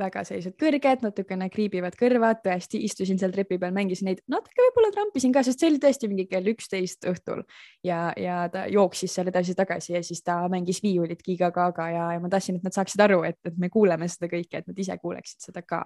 väga 0.00 0.22
sellised 0.24 0.54
kõrged, 0.60 1.02
natukene 1.04 1.48
kriibivad 1.52 1.96
kõrvad, 2.00 2.40
tõesti 2.44 2.80
istusin 2.86 3.18
seal 3.20 3.32
trepi 3.34 3.58
peal, 3.60 3.74
mängisin 3.76 4.08
neid, 4.08 4.22
natuke 4.32 4.64
võib-olla 4.64 4.92
trampisin 4.94 5.34
ka, 5.34 5.42
sest 5.44 5.60
see 5.60 5.68
oli 5.68 5.80
tõesti 5.82 6.08
mingi 6.08 6.26
kell 6.30 6.48
üksteist 6.52 7.04
õhtul 7.10 7.42
ja, 7.84 8.06
ja 8.16 8.46
ta 8.52 8.64
jooksis 8.72 9.12
seal 9.12 9.28
edasi-tagasi 9.32 9.96
ja 9.98 10.02
siis 10.06 10.24
ta 10.24 10.40
mängis 10.52 10.80
viiulit 10.84 11.20
Giga-Gaga 11.26 11.88
ja, 11.92 12.06
ja 12.16 12.22
ma 12.22 12.32
tahtsin, 12.32 12.56
et 12.58 12.66
nad 12.66 12.76
saaksid 12.76 13.04
aru, 13.04 13.20
et, 13.28 13.38
et 13.48 13.58
me 13.60 13.68
kuuleme 13.72 14.08
seda 14.08 14.30
kõike, 14.32 14.62
et 14.62 14.70
nad 14.70 14.80
ise 14.80 14.96
kuuleksid 15.02 15.44
seda 15.44 15.64
ka. 15.66 15.82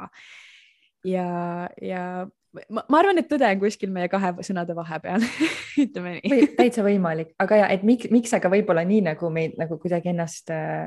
ja, 1.07 1.27
ja 1.83 2.03
ma, 2.71 2.85
ma 2.87 3.01
arvan, 3.01 3.19
et 3.19 3.31
tõde 3.31 3.49
on 3.49 3.65
kuskil 3.65 3.91
meie 3.95 4.11
kahe 4.13 4.37
sõnade 4.47 4.77
vahepeal 4.79 5.25
ütleme 5.85 6.21
nii. 6.21 6.53
täitsa 6.61 6.87
võimalik, 6.87 7.35
aga 7.43 7.59
ja 7.65 7.73
et 7.75 7.83
miks, 7.83 8.07
miks 8.15 8.39
aga 8.39 8.53
võib-olla 8.55 8.87
nii 8.87 9.03
nagu 9.11 9.33
meid 9.35 9.59
nagu 9.59 9.81
kuidagi 9.83 10.15
ennast 10.15 10.55
äh 10.55 10.87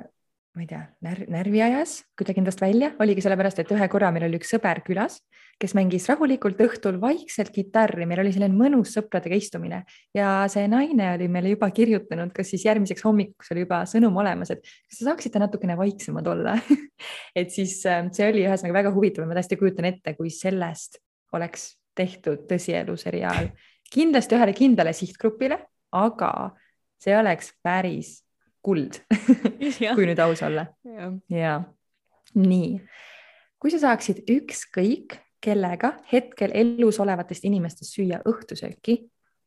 ma 0.60 0.66
ei 0.66 0.68
tea, 0.68 0.82
närv, 1.06 1.28
närvi 1.32 1.62
ajas 1.64 1.92
kuidagi 2.20 2.42
endast 2.42 2.60
välja, 2.60 2.90
oligi 3.00 3.22
sellepärast, 3.24 3.62
et 3.62 3.70
ühe 3.72 3.86
korra 3.92 4.10
meil 4.12 4.26
oli 4.28 4.36
üks 4.42 4.50
sõber 4.52 4.82
külas, 4.84 5.22
kes 5.60 5.72
mängis 5.78 6.08
rahulikult 6.12 6.60
õhtul 6.66 6.98
vaikselt 7.00 7.54
kitarri, 7.56 8.04
meil 8.10 8.20
oli 8.26 8.34
selline 8.36 8.58
mõnus 8.60 8.92
sõpradega 8.98 9.40
istumine. 9.40 9.86
Ja 10.16 10.50
see 10.52 10.68
naine 10.68 11.14
oli 11.14 11.30
meile 11.32 11.54
juba 11.54 11.72
kirjutanud, 11.72 12.34
kas 12.36 12.52
siis 12.52 12.68
järgmiseks 12.68 13.08
hommikuks 13.08 13.54
oli 13.56 13.64
juba 13.64 13.86
sõnum 13.88 14.20
olemas, 14.20 14.52
et 14.52 14.64
kas 14.68 15.00
te 15.00 15.08
saaksite 15.08 15.40
natukene 15.40 15.80
vaiksemad 15.80 16.28
olla? 16.28 16.58
Et 17.40 17.56
siis 17.56 17.80
äh, 17.88 18.04
see 18.12 18.28
oli 18.28 18.44
ühesõnaga 18.44 18.82
väga 18.82 18.96
huvitav 18.96 19.28
ma 19.30 19.40
täiesti 19.40 19.60
kujutan 19.60 19.88
ette, 19.88 20.18
kui 20.20 20.32
sellest 20.34 21.00
oleks 21.36 21.70
tehtud 21.96 22.50
tõsielu 22.52 23.00
seriaal, 23.00 23.54
kindlasti 23.94 24.36
ühele 24.36 24.56
kindlale 24.58 24.92
sihtgrupile, 24.96 25.64
aga 25.96 26.34
see 27.00 27.16
oleks 27.16 27.56
päris 27.64 28.18
kuld 28.70 29.02
kui 29.98 30.06
nüüd 30.06 30.22
aus 30.22 30.44
olla. 30.46 30.68
ja 31.34 31.56
nii, 32.38 32.76
kui 33.60 33.74
sa 33.74 33.82
saaksid 33.82 34.24
ükskõik 34.30 35.18
kellega 35.42 35.96
hetkel 36.12 36.54
elus 36.54 37.00
olevatest 37.00 37.48
inimestest 37.48 37.96
süüa 37.96 38.20
õhtusööki, 38.28 39.00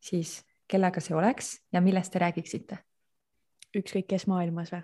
siis 0.02 0.40
kellega 0.68 1.02
see 1.04 1.14
oleks 1.16 1.54
ja 1.72 1.84
millest 1.84 2.12
te 2.12 2.22
räägiksite? 2.22 2.78
ükskõik 3.76 4.10
kes 4.10 4.26
maailmas 4.28 4.72
või? 4.74 4.82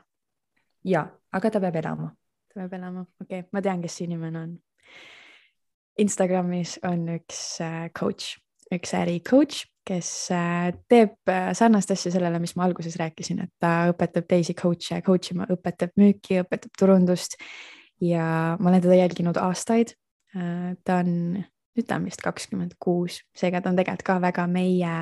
ja, 0.94 1.04
aga 1.32 1.50
ta 1.50 1.60
peab 1.60 1.76
elama. 1.82 2.12
ta 2.48 2.62
peab 2.62 2.76
elama, 2.80 3.04
okei 3.20 3.42
okay., 3.44 3.50
ma 3.52 3.62
tean, 3.64 3.82
kes 3.82 3.98
see 3.98 4.08
inimene 4.08 4.44
on. 4.44 4.58
Instagramis 5.98 6.76
on 6.86 7.08
üks 7.16 7.40
äh, 7.64 7.88
coach, 7.90 8.38
üks 8.74 8.94
äri 8.94 9.20
coach 9.24 9.64
kes 9.88 10.10
äh, 10.34 10.72
teeb 10.90 11.30
äh, 11.30 11.52
sarnast 11.56 11.92
asja 11.94 12.12
sellele, 12.12 12.40
mis 12.42 12.54
ma 12.58 12.66
alguses 12.66 12.98
rääkisin, 13.00 13.40
et 13.46 13.52
ta 13.62 13.88
õpetab 13.92 14.28
teisi 14.28 14.56
coach'e 14.58 15.00
coach 15.06 15.32
ima, 15.32 15.48
õpetab 15.52 15.94
müüki, 16.00 16.42
õpetab 16.42 16.74
turundust 16.78 17.38
ja 18.04 18.56
ma 18.58 18.70
olen 18.70 18.84
teda 18.84 18.98
jälginud 19.00 19.40
aastaid. 19.40 19.94
Äh, 20.36 20.74
ta 20.84 21.00
on, 21.02 21.40
nüüd 21.78 21.88
ta 21.88 21.98
on 21.98 22.08
vist 22.08 22.24
kakskümmend 22.24 22.76
kuus, 22.82 23.22
seega 23.36 23.62
ta 23.62 23.72
on 23.72 23.80
tegelikult 23.80 24.06
ka 24.10 24.18
väga 24.28 24.46
meie, 24.50 24.96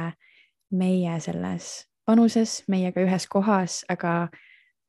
meie 0.71 1.21
selles 1.25 1.71
vanuses, 2.07 2.61
meiega 2.71 3.03
ühes 3.03 3.27
kohas, 3.31 3.83
aga 3.91 4.29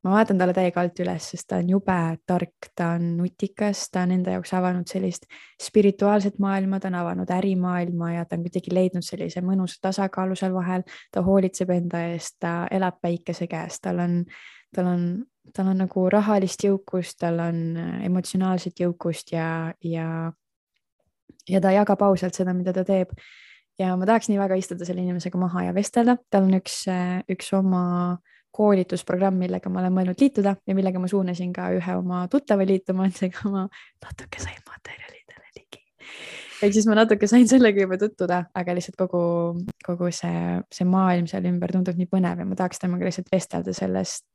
ma 0.07 0.13
vaatan 0.15 0.39
talle 0.39 0.53
täiega 0.55 0.79
alt 0.81 0.99
üles, 1.03 1.25
sest 1.33 1.49
ta 1.51 1.59
on 1.59 1.69
jube 1.71 1.95
tark, 2.29 2.69
ta 2.77 2.93
on 2.95 3.09
nutikas, 3.17 3.87
ta 3.91 4.05
on 4.05 4.13
enda 4.15 4.37
jaoks 4.37 4.53
avanud 4.55 4.87
sellist 4.87 5.25
spirituaalset 5.61 6.37
maailma, 6.43 6.79
ta 6.79 6.87
on 6.87 6.95
avanud 7.01 7.31
ärimaailma 7.35 8.13
ja 8.13 8.25
ta 8.25 8.37
on 8.37 8.45
kuidagi 8.45 8.71
leidnud 8.73 9.05
sellise 9.05 9.43
mõnusa 9.43 9.81
tasakaalu 9.89 10.37
seal 10.39 10.55
vahel. 10.55 10.85
ta 11.11 11.23
hoolitseb 11.25 11.73
enda 11.75 12.05
eest, 12.13 12.37
ta 12.39 12.53
elab 12.71 13.01
päikese 13.03 13.49
käes, 13.51 13.81
tal 13.83 13.99
on, 14.03 14.21
tal 14.75 14.87
on, 14.93 15.03
tal 15.55 15.73
on 15.73 15.83
nagu 15.83 16.05
rahalist 16.13 16.63
jõukust, 16.63 17.19
tal 17.19 17.41
on 17.43 17.59
emotsionaalset 18.07 18.79
jõukust 18.79 19.35
ja, 19.35 19.73
ja, 19.83 20.31
ja 21.49 21.61
ta 21.63 21.75
jagab 21.75 22.07
ausalt 22.07 22.39
seda, 22.39 22.55
mida 22.55 22.71
ta 22.73 22.87
teeb 22.87 23.11
ja 23.79 23.91
ma 23.99 24.07
tahaks 24.07 24.31
nii 24.31 24.39
väga 24.39 24.55
istuda 24.55 24.87
selle 24.87 25.03
inimesega 25.03 25.37
maha 25.41 25.67
ja 25.67 25.75
vestelda, 25.75 26.15
tal 26.31 26.47
on 26.47 26.57
üks, 26.61 26.85
üks 27.27 27.51
oma 27.59 27.83
äh, 28.15 28.36
koolitusprogramm, 28.57 29.37
millega 29.43 29.71
ma 29.71 29.83
olen 29.83 29.93
mõelnud 29.95 30.21
liituda 30.21 30.55
ja 30.67 30.77
millega 30.77 31.01
ma 31.01 31.09
suunasin 31.11 31.53
ka 31.55 31.69
ühe 31.75 31.99
oma 31.99 32.25
tuttava 32.31 32.65
liituma, 32.67 33.07
et 33.07 33.19
seega 33.19 33.51
ma 33.53 33.67
natuke 34.03 34.41
sain 34.41 34.57
materjalidele 34.65 35.51
ligi. 35.57 35.83
ehk 36.65 36.73
siis 36.73 36.87
ma 36.89 36.97
natuke 36.97 37.29
sain 37.29 37.45
sellega 37.49 37.83
juba 37.85 37.99
tutvuda, 38.01 38.39
aga 38.57 38.75
lihtsalt 38.77 38.97
kogu, 38.97 39.21
kogu 39.85 40.09
see, 40.15 40.41
see 40.73 40.87
maailm 40.89 41.29
seal 41.29 41.45
ümber 41.51 41.75
tundub 41.75 41.99
nii 41.99 42.09
põnev 42.09 42.41
ja 42.41 42.49
ma 42.49 42.57
tahaks 42.57 42.81
temaga 42.81 43.09
lihtsalt 43.09 43.29
vestelda 43.33 43.77
sellest, 43.77 44.27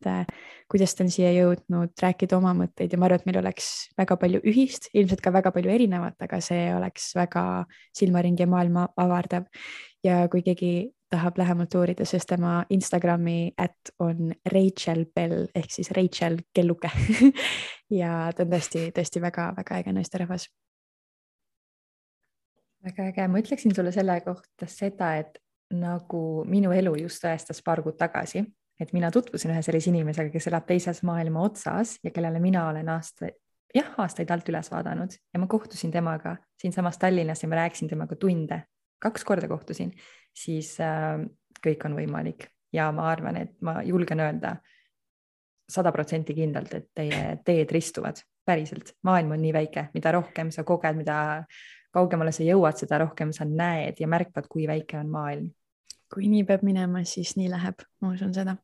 kuidas 0.71 0.95
ta 0.95 1.07
on 1.07 1.13
siia 1.13 1.35
jõudnud, 1.35 1.95
rääkida 2.07 2.39
oma 2.39 2.55
mõtteid 2.63 2.95
ja 2.95 3.03
ma 3.03 3.11
arvan, 3.11 3.23
et 3.23 3.31
meil 3.31 3.43
oleks 3.43 3.71
väga 3.99 4.19
palju 4.23 4.43
ühist, 4.47 4.91
ilmselt 4.95 5.25
ka 5.25 5.35
väga 5.35 5.55
palju 5.55 5.75
erinevat, 5.75 6.19
aga 6.23 6.41
see 6.45 6.71
oleks 6.77 7.13
väga 7.19 7.47
silmaringi 7.99 8.47
ja 8.47 8.51
maailma 8.55 8.89
avardav. 9.03 9.51
ja 10.03 10.27
kui 10.31 10.43
keegi 10.43 10.73
tahab 11.13 11.39
lähemalt 11.39 11.75
uurida, 11.75 12.05
siis 12.09 12.27
tema 12.27 12.65
Instagrami 12.71 13.53
ätt 13.61 13.93
on 13.99 14.33
Rachel 14.53 15.05
Bell 15.15 15.47
ehk 15.55 15.71
siis 15.71 15.91
Rachel 15.91 16.39
Kelluke. 16.55 16.91
Ja 17.93 18.31
ta 18.33 18.47
on 18.47 18.49
tõesti, 18.49 18.87
tõesti 18.97 19.21
väga-väga 19.21 19.77
äge 19.83 19.93
naisterahvas. 19.93 20.47
väga 22.87 23.05
äge, 23.11 23.27
ma 23.29 23.43
ütleksin 23.43 23.75
sulle 23.77 23.93
selle 23.93 24.15
kohta 24.25 24.67
seda, 24.67 25.11
et 25.21 25.37
nagu 25.77 26.23
minu 26.49 26.73
elu 26.73 26.95
just 27.03 27.21
tõestas 27.21 27.61
paar 27.65 27.83
kuud 27.85 27.99
tagasi, 28.01 28.41
et 28.81 28.95
mina 28.97 29.11
tutvusin 29.13 29.53
ühe 29.53 29.61
sellise 29.63 29.93
inimesega, 29.93 30.33
kes 30.33 30.49
elab 30.49 30.65
teises 30.71 31.03
maailma 31.05 31.45
otsas 31.45 31.99
ja 32.01 32.15
kellele 32.17 32.41
mina 32.41 32.65
olen 32.71 32.89
aastaid, 32.97 33.37
jah, 33.77 33.93
aastaid 34.01 34.33
alt 34.33 34.49
üles 34.49 34.73
vaadanud. 34.73 35.21
Ja 35.35 35.45
ma 35.45 35.51
kohtusin 35.53 35.93
temaga 35.93 36.39
siinsamas 36.65 36.97
Tallinnas 36.99 37.45
ja 37.45 37.53
ma 37.53 37.61
rääkisin 37.61 37.93
temaga 37.93 38.17
tunde, 38.17 38.63
kaks 39.05 39.29
korda 39.29 39.53
kohtusin 39.53 39.93
siis 40.35 40.75
äh, 40.81 41.21
kõik 41.63 41.87
on 41.87 41.97
võimalik. 41.99 42.49
Ja 42.73 42.89
ma 42.93 43.11
arvan, 43.11 43.37
et 43.37 43.57
ma 43.61 43.83
julgen 43.85 44.23
öelda 44.25 44.57
sada 45.69 45.93
protsenti 45.93 46.35
kindlalt, 46.37 46.73
et 46.75 46.89
teie 46.95 47.37
teed 47.45 47.73
ristuvad 47.73 48.23
päriselt. 48.45 48.95
maailm 49.03 49.37
on 49.37 49.43
nii 49.43 49.53
väike, 49.53 49.87
mida 49.95 50.13
rohkem 50.13 50.51
sa 50.51 50.65
koged, 50.65 50.97
mida 50.99 51.45
kaugemale 51.95 52.33
sa 52.33 52.45
jõuad, 52.45 52.77
seda 52.81 52.99
rohkem 53.05 53.33
sa 53.33 53.45
näed 53.49 54.01
ja 54.01 54.09
märkad, 54.09 54.49
kui 54.49 54.67
väike 54.67 54.99
on 54.99 55.11
maailm. 55.11 55.51
kui 56.13 56.29
nii 56.29 56.45
peab 56.45 56.61
minema, 56.61 57.05
siis 57.09 57.37
nii 57.39 57.49
läheb, 57.49 57.85
ma 58.01 58.11
usun 58.13 58.35
seda. 58.35 58.57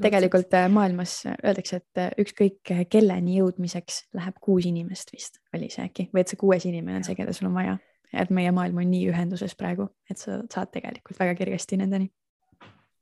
tegelikult 0.00 0.54
äh, 0.54 0.68
maailmas 0.68 1.22
öeldakse, 1.28 1.76
et 1.76 2.00
äh, 2.00 2.10
ükskõik 2.20 2.72
kelleni 2.90 3.38
jõudmiseks 3.38 4.06
läheb 4.16 4.40
kuus 4.40 4.66
inimest 4.66 5.12
vist, 5.12 5.40
oli 5.56 5.70
see 5.72 5.84
äkki, 5.84 6.10
või 6.12 6.24
et 6.24 6.32
see 6.32 6.40
kuues 6.40 6.66
inimene 6.68 7.00
on 7.00 7.06
see, 7.06 7.16
keda 7.16 7.32
sul 7.36 7.48
on 7.48 7.56
vaja 7.56 7.78
et 8.12 8.30
meie 8.30 8.52
maailm 8.52 8.80
on 8.82 8.90
nii 8.90 9.06
ühenduses 9.12 9.54
praegu, 9.58 9.88
et 10.10 10.18
sa 10.18 10.40
saad 10.50 10.72
tegelikult 10.74 11.18
väga 11.20 11.34
kergesti 11.38 11.78
nendeni. 11.80 12.10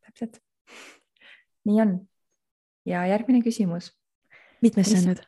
täpselt. 0.04 0.40
nii 1.64 1.80
on. 1.80 1.94
ja 2.86 3.06
järgmine 3.06 3.42
küsimus. 3.44 3.92
mitmes 4.62 4.90
see 4.90 5.00
on 5.00 5.11
nüüd? 5.12 5.24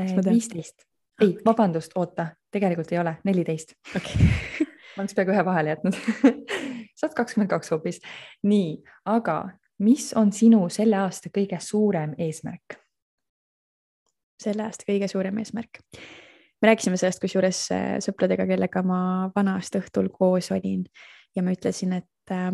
Äh, 0.00 0.16
viisteist. 0.30 0.86
ei, 1.20 1.36
vabandust, 1.44 1.92
oota, 1.94 2.26
tegelikult 2.50 2.92
ei 2.92 2.98
ole, 2.98 3.16
neliteist. 3.24 3.74
okei. 3.96 4.30
ma 4.96 5.02
oleks 5.02 5.14
peaaegu 5.14 5.34
ühe 5.34 5.44
vahele 5.44 5.74
jätnud 5.74 5.98
sa 6.96 7.06
oled 7.06 7.16
kakskümmend 7.16 7.50
kaks 7.50 7.70
hoopis. 7.70 8.00
nii, 8.42 8.82
aga 9.04 9.36
mis 9.82 10.12
on 10.16 10.32
sinu 10.32 10.68
selle 10.72 10.96
aasta 10.96 11.32
kõige 11.34 11.60
suurem 11.60 12.14
eesmärk? 12.18 12.78
selle 14.42 14.64
aasta 14.66 14.88
kõige 14.88 15.08
suurem 15.08 15.38
eesmärk 15.38 15.82
me 16.62 16.70
rääkisime 16.70 16.96
sellest 16.96 17.20
kusjuures 17.22 17.64
äh, 17.74 17.86
sõpradega, 18.04 18.46
kellega 18.46 18.82
ma 18.86 19.00
vana-aasta 19.34 19.82
õhtul 19.82 20.08
koos 20.14 20.52
olin 20.54 20.84
ja 21.36 21.42
ma 21.42 21.54
ütlesin, 21.56 21.96
et 21.98 22.34
äh, 22.34 22.52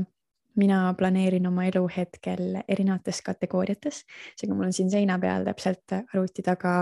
mina 0.59 0.81
planeerin 0.99 1.47
oma 1.51 1.67
elu 1.69 1.85
hetkel 1.97 2.59
erinevates 2.67 3.21
kategooriates. 3.23 4.03
seega 4.37 4.55
mul 4.55 4.71
on 4.71 4.73
siin 4.73 4.91
seina 4.91 5.19
peal 5.21 5.45
täpselt 5.47 5.95
arvuti 6.01 6.43
taga 6.43 6.75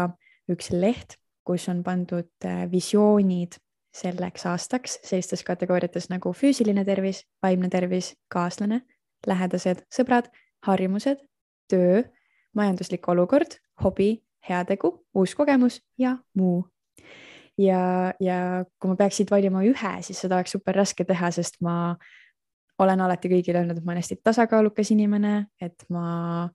üks 0.52 0.70
leht, 0.72 1.18
kus 1.44 1.68
on 1.72 1.82
pandud 1.84 2.30
äh, 2.44 2.64
visioonid 2.70 3.58
selleks 3.96 4.46
aastaks 4.46 4.98
sellistes 5.02 5.42
kategooriates 5.44 6.10
nagu 6.12 6.32
füüsiline 6.36 6.84
tervis, 6.84 7.24
vaimne 7.42 7.68
tervis, 7.72 8.12
kaaslane, 8.32 8.82
lähedased, 9.26 9.82
sõbrad, 9.90 10.30
harjumused, 10.68 11.24
töö, 11.72 12.04
majanduslik 12.54 13.08
olukord, 13.08 13.58
hobi, 13.82 14.20
heategu, 14.48 14.92
uus 15.16 15.34
kogemus 15.34 15.80
ja 15.98 16.18
muu 16.36 16.64
ja, 17.58 18.12
ja 18.20 18.38
kui 18.80 18.90
ma 18.90 18.98
peaks 18.98 19.20
siit 19.20 19.32
valima 19.32 19.64
ühe, 19.66 19.92
siis 20.06 20.20
seda 20.20 20.38
oleks 20.38 20.54
super 20.56 20.76
raske 20.76 21.06
teha, 21.08 21.30
sest 21.34 21.58
ma 21.64 21.96
olen 22.82 23.00
alati 23.00 23.30
kõigile 23.32 23.62
öelnud, 23.62 23.78
et 23.78 23.86
ma 23.86 23.94
olen 23.94 24.02
hästi 24.02 24.20
tasakaalukas 24.24 24.92
inimene, 24.92 25.46
et 25.62 25.86
ma 25.92 26.48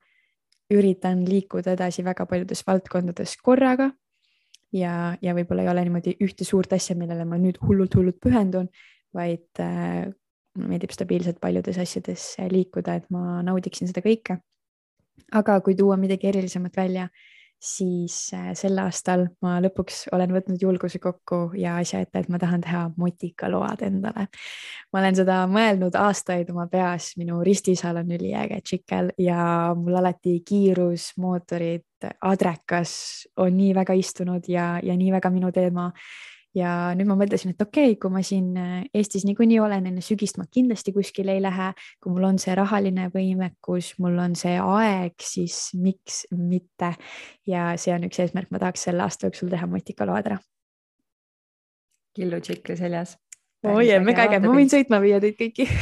üritan 0.71 1.25
liikuda 1.27 1.75
edasi 1.75 2.05
väga 2.05 2.25
paljudes 2.29 2.63
valdkondades 2.67 3.35
korraga. 3.43 3.91
ja, 4.71 5.17
ja 5.21 5.33
võib-olla 5.35 5.65
ei 5.65 5.69
ole 5.73 5.83
niimoodi 5.83 6.15
ühte 6.23 6.45
suurt 6.47 6.71
asja, 6.73 6.95
millele 6.95 7.25
ma 7.27 7.39
nüüd 7.41 7.57
hullult-hullult 7.59 8.21
pühendun, 8.23 8.69
vaid 9.13 9.59
äh, 9.59 10.07
mulle 10.55 10.69
meeldib 10.71 10.93
stabiilselt 10.95 11.41
paljudes 11.43 11.79
asjades 11.81 12.35
liikuda, 12.51 12.95
et 13.01 13.09
ma 13.11 13.41
naudiksin 13.43 13.89
seda 13.89 14.03
kõike. 14.05 14.39
aga 15.31 15.59
kui 15.61 15.75
tuua 15.75 15.97
midagi 15.97 16.27
erilisemat 16.27 16.75
välja 16.75 17.09
siis 17.61 18.15
äh, 18.33 18.51
sel 18.57 18.79
aastal 18.81 19.27
ma 19.45 19.59
lõpuks 19.61 20.07
olen 20.15 20.33
võtnud 20.33 20.61
julguse 20.61 20.99
kokku 21.01 21.51
ja 21.59 21.75
asja 21.81 22.01
ette, 22.01 22.23
et 22.23 22.31
ma 22.33 22.39
tahan 22.41 22.63
teha 22.65 22.81
motikaload 22.97 23.83
endale. 23.85 24.25
ma 24.93 25.03
olen 25.03 25.19
seda 25.19 25.43
mõelnud 25.51 25.95
aastaid 25.99 26.49
oma 26.49 26.65
peas, 26.71 27.11
minu 27.21 27.41
ristiisal 27.45 28.01
on 28.01 28.11
üliäge 28.17 28.61
tšikkel 28.65 29.13
ja 29.21 29.45
mul 29.77 29.99
alati 30.01 30.39
kiirus, 30.47 31.11
mootorid, 31.21 31.85
adrekas 32.25 32.93
on 33.37 33.53
nii 33.57 33.75
väga 33.77 33.93
istunud 33.93 34.49
ja, 34.49 34.73
ja 34.83 34.97
nii 34.97 35.11
väga 35.13 35.29
minu 35.29 35.53
teema 35.53 35.91
ja 36.57 36.71
nüüd 36.97 37.07
ma 37.07 37.15
mõtlesin, 37.19 37.53
et 37.53 37.63
okei 37.63 37.93
okay,, 37.93 37.97
kui 38.01 38.11
ma 38.13 38.21
siin 38.25 38.51
äh, 38.59 38.83
Eestis 38.97 39.23
niikuinii 39.27 39.59
olen 39.63 39.87
enne 39.87 40.03
sügist, 40.03 40.39
ma 40.39 40.45
kindlasti 40.51 40.93
kuskile 40.95 41.37
ei 41.37 41.43
lähe, 41.43 41.71
kui 42.03 42.13
mul 42.13 42.27
on 42.27 42.39
see 42.41 42.55
rahaline 42.57 43.07
võimekus, 43.13 43.93
mul 44.03 44.19
on 44.23 44.35
see 44.39 44.57
aeg, 44.59 45.15
siis 45.23 45.71
miks 45.79 46.25
mitte. 46.35 46.93
ja 47.47 47.71
see 47.79 47.95
on 47.95 48.07
üks 48.07 48.19
eesmärk, 48.23 48.51
ma 48.51 48.59
tahaks 48.61 48.87
selle 48.89 49.05
aasta 49.05 49.29
jooksul 49.29 49.51
teha 49.53 49.69
motikalaadra. 49.71 50.39
killu 52.15 52.41
tšikli 52.43 52.77
seljas. 52.77 53.17
oi, 53.63 53.87
mega 54.03 54.27
äge, 54.27 54.43
ma 54.43 54.55
võin 54.55 54.71
sõitma 54.71 55.01
viia 55.03 55.23
teid 55.23 55.39
kõiki. 55.39 55.69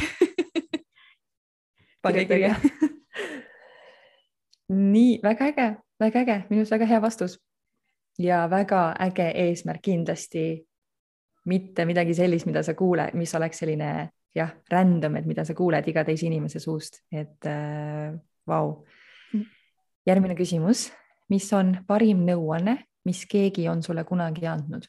Pange 2.02 2.24
kirja. 2.24 2.54
Nii 4.94 5.18
väga 5.22 5.50
äge, 5.50 5.70
väga 6.00 6.24
äge, 6.24 6.42
minu 6.48 6.62
arust 6.62 6.78
väga 6.78 6.86
hea 6.86 7.00
vastus 7.02 7.40
ja 8.18 8.44
väga 8.50 8.94
äge 9.00 9.30
eesmärk 9.46 9.82
kindlasti. 9.82 10.66
mitte 11.44 11.84
midagi 11.88 12.14
sellist, 12.14 12.46
mida 12.46 12.62
sa 12.62 12.74
kuule, 12.74 13.06
mis 13.16 13.32
oleks 13.34 13.58
selline 13.58 14.10
jah, 14.36 14.50
random, 14.70 15.16
et 15.16 15.26
mida 15.26 15.44
sa 15.44 15.54
kuuled 15.56 15.86
iga 15.88 16.04
teise 16.04 16.26
inimese 16.26 16.60
suust, 16.60 17.00
et 17.12 17.46
äh, 17.48 18.12
vau 18.46 18.84
äh,. 19.34 19.46
järgmine 20.06 20.36
küsimus, 20.36 20.90
mis 21.32 21.48
on 21.56 21.78
parim 21.88 22.26
nõuanne, 22.26 22.76
mis 23.08 23.24
keegi 23.26 23.68
on 23.68 23.82
sulle 23.82 24.04
kunagi 24.04 24.46
andnud? 24.46 24.86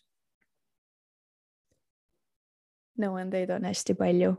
nõuandeid 3.01 3.49
on 3.55 3.63
hästi 3.65 3.95
palju 3.97 4.35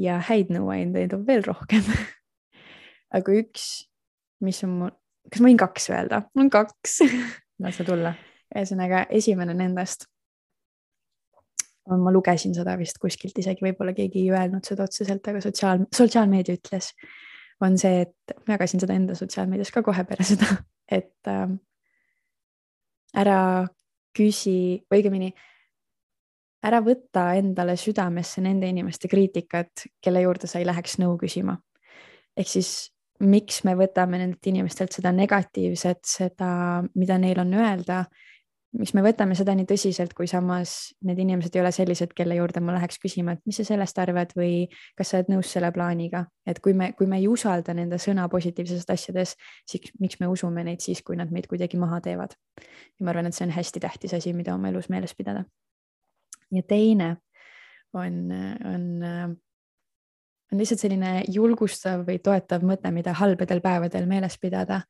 ja 0.00 0.16
häid 0.26 0.48
nõuandeid 0.50 1.12
on 1.14 1.26
veel 1.28 1.44
rohkem 1.46 1.84
aga 3.16 3.36
üks, 3.42 3.66
mis 4.44 4.62
on 4.66 4.76
mul, 4.80 4.94
kas 5.30 5.42
ma 5.42 5.50
võin 5.50 5.60
kaks 5.60 5.90
öelda? 5.92 6.24
on 6.36 6.50
kaks 6.52 7.00
lase 7.64 7.86
tulla. 7.86 8.14
ühesõnaga, 8.54 9.06
esimene 9.14 9.54
nendest 9.54 10.08
ma 11.90 12.12
lugesin 12.12 12.54
seda 12.54 12.76
vist 12.78 13.00
kuskilt, 13.02 13.38
isegi 13.40 13.64
võib-olla 13.64 13.94
keegi 13.96 14.22
ei 14.22 14.30
öelnud 14.34 14.66
seda 14.66 14.84
otseselt, 14.86 15.26
aga 15.26 15.40
sotsiaal, 15.42 15.84
sotsiaalmeedia 15.96 16.58
ütles, 16.58 16.92
on 17.64 17.76
see, 17.80 18.04
et 18.04 18.34
ma 18.46 18.54
jagasin 18.54 18.82
seda 18.82 18.94
enda 18.94 19.16
sotsiaalmeedias 19.18 19.72
ka 19.74 19.82
kohe 19.86 20.04
peale 20.06 20.26
seda, 20.26 20.50
et 20.98 21.30
äh, 21.30 21.48
ära 23.20 23.40
küsi, 24.16 24.84
õigemini 24.92 25.32
ära 26.66 26.82
võta 26.84 27.30
endale 27.38 27.76
südamesse 27.80 28.42
nende 28.44 28.68
inimeste 28.68 29.08
kriitikat, 29.08 29.86
kelle 30.02 30.22
juurde 30.24 30.50
sa 30.50 30.60
ei 30.60 30.68
läheks 30.68 30.98
nõu 31.00 31.16
küsima. 31.20 31.56
ehk 32.36 32.48
siis 32.48 32.90
miks 33.20 33.62
me 33.68 33.76
võtame 33.76 34.20
nendelt 34.20 34.46
inimestelt 34.48 34.94
seda 34.96 35.12
negatiivset, 35.12 36.02
seda, 36.06 36.50
mida 36.96 37.18
neil 37.20 37.40
on 37.42 37.52
öelda, 37.58 38.04
miks 38.78 38.92
me 38.94 39.02
võtame 39.02 39.34
seda 39.38 39.54
nii 39.56 39.66
tõsiselt, 39.68 40.12
kui 40.16 40.28
samas 40.30 40.92
need 41.06 41.18
inimesed 41.24 41.56
ei 41.56 41.62
ole 41.62 41.72
sellised, 41.74 42.12
kelle 42.16 42.36
juurde 42.38 42.62
ma 42.62 42.76
läheks 42.76 43.00
küsima, 43.02 43.34
et 43.34 43.42
mis 43.48 43.58
sa 43.60 43.66
sellest 43.66 43.98
arvad 44.02 44.34
või 44.38 44.68
kas 44.98 45.10
sa 45.10 45.18
oled 45.18 45.32
nõus 45.32 45.50
selle 45.50 45.72
plaaniga, 45.74 46.24
et 46.46 46.62
kui 46.62 46.74
me, 46.76 46.92
kui 46.98 47.08
me 47.10 47.18
ei 47.20 47.26
usalda 47.30 47.74
nende 47.76 47.98
sõna 48.02 48.28
positiivsest 48.30 48.94
asjades, 48.94 49.34
siis 49.68 49.90
miks 50.02 50.20
me 50.22 50.30
usume 50.30 50.64
neid 50.66 50.84
siis, 50.84 51.02
kui 51.02 51.18
nad 51.18 51.32
meid 51.34 51.50
kuidagi 51.50 51.80
maha 51.80 52.00
teevad. 52.04 52.36
ja 52.60 53.04
ma 53.04 53.12
arvan, 53.14 53.26
et 53.26 53.36
see 53.36 53.48
on 53.48 53.56
hästi 53.56 53.82
tähtis 53.82 54.14
asi, 54.14 54.32
mida 54.36 54.54
oma 54.54 54.70
elus 54.70 54.88
meeles 54.88 55.14
pidada. 55.18 55.44
ja 56.54 56.62
teine 56.62 57.16
on, 57.92 58.30
on 58.64 59.36
on 60.52 60.58
lihtsalt 60.58 60.82
selline 60.82 61.12
julgustav 61.30 62.04
või 62.06 62.18
toetav 62.22 62.64
mõte, 62.66 62.90
mida 62.94 63.14
halbadel 63.18 63.62
päevadel 63.64 64.06
meeles 64.10 64.38
pidada. 64.38 64.82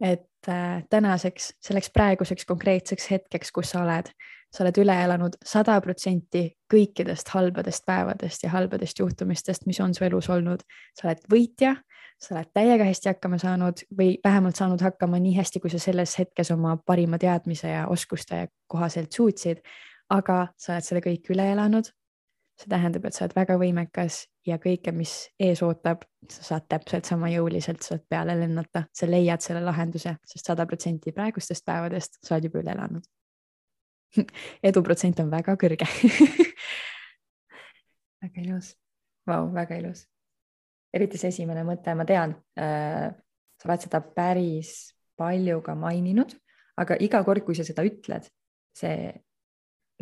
et 0.00 0.48
äh, 0.48 0.82
tänaseks, 0.90 1.52
selleks 1.62 1.90
praeguseks 1.94 2.44
konkreetseks 2.44 3.10
hetkeks, 3.10 3.52
kus 3.52 3.70
sa 3.70 3.84
oled, 3.84 4.08
sa 4.50 4.64
oled 4.64 4.78
üle 4.82 4.96
elanud 5.04 5.36
sada 5.46 5.76
protsenti 5.80 6.56
kõikidest 6.72 7.28
halbadest 7.28 7.84
päevadest 7.86 8.42
ja 8.42 8.50
halbadest 8.50 8.98
juhtumistest, 8.98 9.66
mis 9.66 9.80
on 9.80 9.94
su 9.94 10.04
elus 10.04 10.28
olnud. 10.30 10.62
sa 10.98 11.06
oled 11.06 11.22
võitja, 11.30 11.76
sa 12.18 12.34
oled 12.34 12.50
täiega 12.54 12.84
hästi 12.88 13.12
hakkama 13.12 13.38
saanud 13.38 13.84
või 13.98 14.16
vähemalt 14.24 14.56
saanud 14.56 14.82
hakkama 14.82 15.20
nii 15.22 15.36
hästi, 15.36 15.60
kui 15.60 15.70
sa 15.70 15.78
selles 15.78 16.18
hetkes 16.18 16.50
oma 16.50 16.76
parima 16.76 17.18
teadmise 17.18 17.68
ja 17.68 17.86
oskuste 17.86 18.48
kohaselt 18.66 19.12
suutsid. 19.12 19.62
aga 20.10 20.48
sa 20.56 20.74
oled 20.74 20.84
selle 20.84 21.00
kõik 21.00 21.30
üle 21.30 21.46
elanud, 21.52 21.86
see 22.58 22.68
tähendab, 22.68 23.06
et 23.06 23.14
sa 23.14 23.24
oled 23.24 23.36
väga 23.36 23.56
võimekas 23.56 24.26
ja 24.46 24.58
kõike, 24.62 24.92
mis 24.94 25.12
ees 25.40 25.62
ootab, 25.62 26.04
sa 26.30 26.44
saad 26.46 26.66
täpselt 26.70 27.06
sama 27.08 27.30
jõuliselt 27.32 27.82
sealt 27.84 28.04
peale 28.10 28.34
lennata, 28.38 28.84
sa 28.94 29.08
leiad 29.08 29.42
selle 29.44 29.62
lahenduse, 29.64 30.16
sest 30.26 30.50
sada 30.50 30.66
protsenti 30.66 31.14
praegustest 31.14 31.64
päevadest 31.66 32.18
sa 32.22 32.36
oled 32.36 32.48
juba 32.48 32.62
üle 32.62 32.74
elanud. 32.74 33.06
Eduprotsent 34.70 35.22
on 35.24 35.30
väga 35.32 35.56
kõrge. 35.60 35.88
Väga 38.22 38.38
ilus, 38.38 38.68
vau, 39.26 39.48
väga 39.50 39.74
ilus. 39.80 40.04
eriti 40.94 41.18
see 41.18 41.32
esimene 41.32 41.64
mõte, 41.66 41.90
ma 41.98 42.04
tean 42.06 42.36
äh,, 42.54 43.08
sa 43.58 43.66
oled 43.66 43.82
seda 43.82 43.98
päris 43.98 44.92
palju 45.18 45.56
ka 45.66 45.74
maininud, 45.74 46.36
aga 46.78 47.00
iga 47.02 47.24
kord, 47.26 47.42
kui 47.42 47.58
sa 47.58 47.66
seda 47.66 47.82
ütled, 47.82 48.28
see 48.78 49.10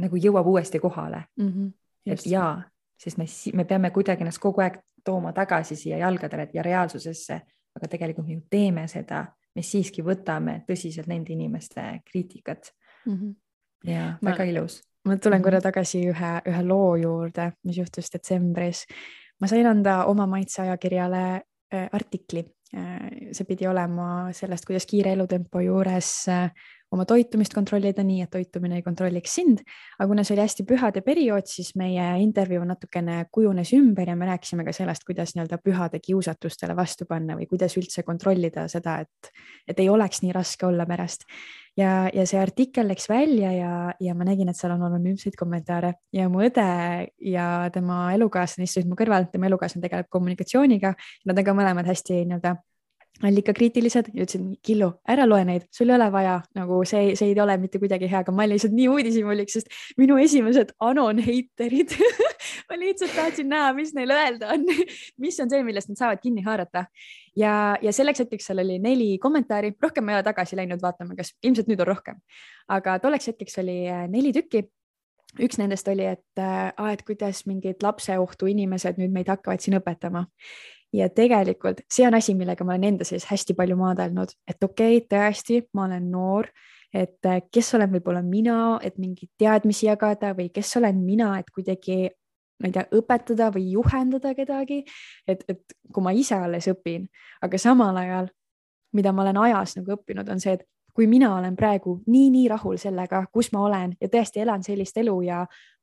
nagu 0.04 0.20
jõuab 0.20 0.52
uuesti 0.52 0.82
kohale. 0.84 1.22
Mm. 1.40 1.48
-hmm 1.48 1.70
et 2.06 2.26
jaa, 2.26 2.62
sest 3.00 3.18
me, 3.18 3.26
me 3.56 3.64
peame 3.64 3.90
kuidagi 3.94 4.24
ennast 4.24 4.40
kogu 4.42 4.62
aeg 4.64 4.80
tooma 5.04 5.32
tagasi 5.32 5.76
siia 5.76 6.00
jalgadele 6.02 6.48
ja 6.54 6.62
reaalsusesse, 6.62 7.40
aga 7.76 7.88
tegelikult 7.88 8.26
me 8.26 8.36
ju 8.36 8.42
teeme 8.50 8.86
seda, 8.90 9.24
me 9.56 9.64
siiski 9.66 10.04
võtame 10.06 10.60
tõsiselt 10.68 11.08
nende 11.10 11.32
inimeste 11.32 11.86
kriitikat 12.10 12.72
mm. 13.06 13.16
-hmm. 13.16 13.34
ja 13.90 14.06
ma, 14.20 14.30
väga 14.30 14.44
ilus. 14.50 14.80
ma 15.08 15.16
tulen 15.16 15.42
korra 15.42 15.58
mhm. 15.58 15.68
tagasi 15.68 16.04
ühe, 16.12 16.32
ühe 16.46 16.62
loo 16.66 16.96
juurde, 16.96 17.52
mis 17.64 17.78
juhtus 17.78 18.12
detsembris. 18.12 18.86
ma 19.40 19.46
sain 19.46 19.66
anda 19.66 20.04
oma 20.04 20.26
maitseajakirjale 20.26 21.24
äh, 21.74 21.88
artikli 21.92 22.44
äh,. 22.76 23.32
see 23.32 23.44
pidi 23.44 23.66
olema 23.66 24.32
sellest, 24.32 24.66
kuidas 24.66 24.86
kiire 24.86 25.12
elutempo 25.12 25.60
juures 25.60 26.28
äh, 26.28 26.52
oma 26.94 27.06
toitumist 27.06 27.54
kontrollida 27.54 28.02
nii, 28.06 28.24
et 28.24 28.30
toitumine 28.32 28.80
ei 28.80 28.84
kontrolliks 28.84 29.34
sind. 29.38 29.62
aga 29.98 30.08
kuna 30.10 30.24
see 30.26 30.34
oli 30.34 30.44
hästi 30.44 30.66
pühade 30.66 31.02
periood, 31.06 31.46
siis 31.46 31.72
meie 31.78 32.06
intervjuu 32.24 32.64
natukene 32.66 33.22
kujunes 33.32 33.72
ümber 33.76 34.10
ja 34.10 34.16
me 34.18 34.28
rääkisime 34.30 34.66
ka 34.66 34.74
sellest, 34.74 35.06
kuidas 35.06 35.34
nii-öelda 35.36 35.60
pühade 35.62 36.00
kiusatustele 36.02 36.76
vastu 36.76 37.06
panna 37.08 37.38
või 37.38 37.46
kuidas 37.50 37.76
üldse 37.78 38.02
kontrollida 38.06 38.66
seda, 38.72 38.98
et, 39.04 39.32
et 39.68 39.82
ei 39.82 39.88
oleks 39.88 40.24
nii 40.24 40.34
raske 40.34 40.66
olla 40.66 40.86
pärast. 40.86 41.26
ja, 41.78 42.10
ja 42.14 42.26
see 42.26 42.40
artikkel 42.40 42.88
läks 42.90 43.06
välja 43.08 43.52
ja, 43.54 43.74
ja 44.00 44.14
ma 44.14 44.26
nägin, 44.26 44.50
et 44.50 44.58
seal 44.58 44.74
on 44.74 44.82
anonüümseid 44.88 45.38
kommentaare 45.38 45.94
ja 46.12 46.26
mu 46.28 46.42
õde 46.42 46.66
ja 47.22 47.46
tema 47.72 48.08
elukaaslane 48.16 48.66
istusid 48.66 48.90
mu 48.90 48.98
kõrval, 48.98 49.30
tema 49.30 49.46
elukaaslane 49.46 49.86
tegeleb 49.86 50.10
kommunikatsiooniga. 50.10 50.96
Nad 51.30 51.38
on 51.38 51.46
ka 51.46 51.54
mõlemad 51.54 51.86
hästi 51.86 52.24
nii-öelda 52.24 52.56
allikakriitilised 53.26 54.10
ja 54.14 54.24
ütlesid, 54.24 54.46
Killu, 54.64 54.88
ära 55.08 55.26
loe 55.28 55.42
neid, 55.44 55.66
sul 55.74 55.90
ei 55.90 55.96
ole 55.96 56.06
vaja, 56.12 56.38
nagu 56.56 56.80
see, 56.88 57.14
see 57.18 57.32
ei 57.32 57.40
ole 57.42 57.56
mitte 57.60 57.80
kuidagi 57.82 58.08
hea, 58.10 58.22
aga 58.24 58.32
ma 58.32 58.46
olin 58.46 58.56
lihtsalt 58.56 58.74
nii 58.76 58.88
uudishimulik, 58.92 59.52
sest 59.52 59.68
minu 60.00 60.16
esimesed 60.22 60.72
anon 60.86 61.20
heiterid 61.24 61.92
ma 62.70 62.78
lihtsalt 62.80 63.14
tahtsin 63.16 63.50
näha, 63.52 63.74
mis 63.76 63.92
neil 63.96 64.14
öelda 64.14 64.54
on 64.54 64.64
mis 65.24 65.40
on 65.42 65.52
see, 65.52 65.62
millest 65.66 65.92
nad 65.92 66.00
saavad 66.00 66.22
kinni 66.22 66.44
haarata. 66.46 66.86
ja, 67.36 67.76
ja 67.82 67.92
selleks 67.92 68.24
hetkeks 68.24 68.50
seal 68.50 68.64
oli 68.64 68.80
neli 68.82 69.12
kommentaari, 69.22 69.74
rohkem 69.82 70.06
ma 70.06 70.16
ei 70.16 70.20
ole 70.20 70.28
tagasi 70.30 70.58
läinud 70.58 70.82
vaatama, 70.82 71.16
kas 71.18 71.34
ilmselt 71.42 71.70
nüüd 71.70 71.84
on 71.84 71.92
rohkem, 71.92 72.20
aga 72.72 72.98
tolleks 73.04 73.32
hetkeks 73.32 73.60
oli 73.64 73.82
äh, 73.88 74.06
neli 74.10 74.34
tükki. 74.36 74.68
Üks 75.38 75.60
nendest 75.60 75.86
oli, 75.86 76.02
et, 76.10 76.40
äh, 76.42 76.72
et 76.90 77.04
kuidas 77.06 77.44
mingid 77.46 77.84
lapseohtu 77.86 78.48
inimesed 78.50 78.96
nüüd 78.98 79.12
meid 79.14 79.28
hakkavad 79.30 79.62
siin 79.62 79.76
õpetama 79.78 80.24
ja 80.92 81.08
tegelikult 81.08 81.84
see 81.90 82.06
on 82.08 82.16
asi, 82.18 82.34
millega 82.34 82.64
ma 82.66 82.74
olen 82.74 82.88
enda 82.92 83.06
sees 83.06 83.26
hästi 83.30 83.54
palju 83.58 83.76
maadelnud, 83.78 84.34
et 84.48 84.64
okei 84.64 85.00
okay,, 85.00 85.06
tõesti, 85.10 85.62
ma 85.74 85.86
olen 85.86 86.10
noor, 86.10 86.50
et 86.94 87.26
äh, 87.26 87.42
kes 87.52 87.74
olen 87.78 87.92
võib-olla 87.94 88.22
mina, 88.26 88.78
et 88.82 88.98
mingeid 88.98 89.30
teadmisi 89.38 89.86
jagada 89.86 90.32
või 90.38 90.50
kes 90.54 90.74
olen 90.80 90.98
mina, 91.04 91.36
et 91.38 91.50
kuidagi 91.54 92.08
ma 92.60 92.68
ei 92.68 92.74
tea, 92.74 92.84
õpetada 92.96 93.48
või 93.54 93.70
juhendada 93.72 94.34
kedagi, 94.36 94.82
et, 95.28 95.46
et 95.48 95.78
kui 95.92 96.04
ma 96.04 96.12
ise 96.12 96.36
alles 96.36 96.68
õpin, 96.70 97.06
aga 97.42 97.60
samal 97.60 97.96
ajal, 97.96 98.28
mida 98.96 99.14
ma 99.14 99.24
olen 99.24 99.38
ajas 99.46 99.78
nagu 99.78 99.94
õppinud, 99.96 100.28
on 100.28 100.42
see, 100.42 100.58
et 100.58 100.66
kui 101.00 101.06
mina 101.08 101.30
olen 101.32 101.54
praegu 101.56 101.94
nii-nii 102.12 102.48
rahul 102.52 102.76
sellega, 102.76 103.22
kus 103.32 103.48
ma 103.54 103.62
olen 103.64 103.94
ja 104.00 104.08
tõesti 104.12 104.42
elan 104.42 104.60
sellist 104.60 104.98
elu 105.00 105.14
ja 105.24 105.38